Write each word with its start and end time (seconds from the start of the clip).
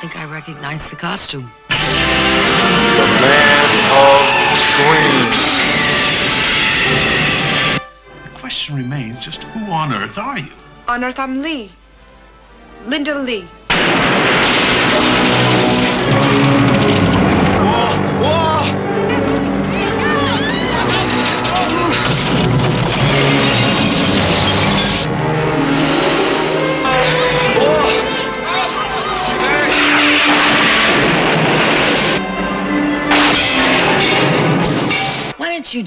think 0.00 0.16
I 0.16 0.26
recognize 0.26 0.88
the 0.90 0.96
costume. 0.96 1.50
The 1.68 1.74
man 1.74 3.64
of 3.90 4.22
screen. 4.70 5.26
The 8.22 8.38
question 8.38 8.76
remains 8.76 9.18
just 9.18 9.42
who 9.42 9.72
on 9.72 9.92
earth 9.92 10.16
are 10.16 10.38
you? 10.38 10.52
On 10.86 11.02
Earth, 11.02 11.18
I'm 11.18 11.42
Lee. 11.42 11.72
Linda 12.86 13.18
Lee. 13.18 13.48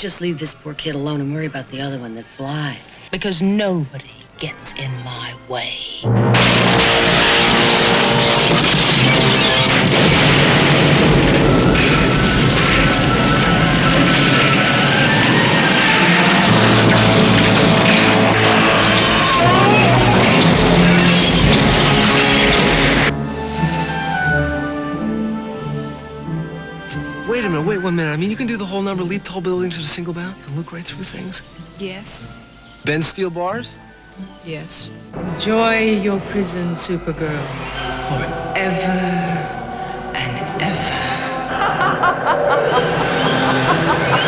Just 0.02 0.20
leave 0.20 0.40
this 0.40 0.56
poor 0.56 0.74
kid 0.74 0.96
alone 0.96 1.22
and 1.22 1.32
worry 1.32 1.46
about 1.46 1.70
the 1.70 1.80
other 1.82 2.00
one 2.00 2.16
that 2.16 2.26
flies? 2.26 2.80
because 3.12 3.42
nobody 3.42 4.10
gets 4.40 4.72
in 4.74 4.92
my 5.04 5.36
way. 5.48 6.98
Mean, 28.22 28.30
you 28.30 28.38
can 28.38 28.46
do 28.46 28.56
the 28.56 28.68
whole 28.68 28.84
number, 28.84 29.04
leap 29.04 29.24
tall 29.24 29.42
buildings 29.42 29.80
at 29.80 29.84
a 29.84 29.88
single 29.88 30.14
bound. 30.14 30.38
You 30.38 30.44
can 30.44 30.56
look 30.56 30.72
right 30.72 30.86
through 30.86 31.06
things. 31.06 31.42
Yes. 31.80 32.28
Bend 32.86 33.04
steel 33.04 33.32
bars? 33.32 33.72
Yes. 34.46 34.92
Enjoy 35.16 35.80
your 35.80 36.20
prison, 36.20 36.76
Supergirl. 36.76 37.48
Forever 38.10 38.92
and 40.14 40.62
ever. 40.62 41.38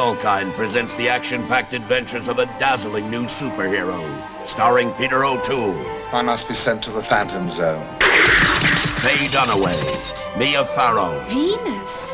Alexander 0.00 0.56
presents 0.56 0.94
the 0.94 1.10
action-packed 1.10 1.74
adventures 1.74 2.28
of 2.28 2.38
a 2.38 2.46
dazzling 2.58 3.10
new 3.10 3.24
superhero, 3.24 4.00
starring 4.48 4.90
Peter 4.92 5.26
O'Toole, 5.26 5.76
I 6.10 6.22
must 6.22 6.48
be 6.48 6.54
sent 6.54 6.82
to 6.84 6.90
the 6.90 7.02
Phantom 7.02 7.50
Zone. 7.50 7.84
Faye 8.00 9.28
Dunaway, 9.28 9.76
Mia 10.38 10.64
Farrow, 10.64 11.22
Venus? 11.28 12.12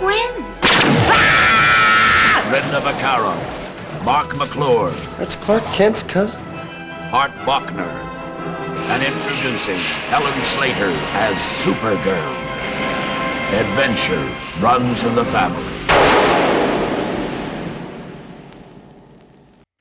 When? 0.00 0.34
Brenda 2.48 2.80
Vaccaro, 2.80 3.36
Marc 4.06 4.34
McClure, 4.34 4.90
That's 5.18 5.36
Clark 5.36 5.64
Kent's 5.74 6.02
cousin. 6.02 6.40
Hart 7.10 7.32
Bochner, 7.44 7.92
and 8.88 9.02
introducing 9.02 9.76
Helen 10.08 10.42
Slater 10.44 10.88
as 11.12 11.36
Supergirl. 11.36 12.36
Adventure 13.52 14.26
runs 14.62 15.04
in 15.04 15.14
the 15.14 15.26
family. 15.26 15.74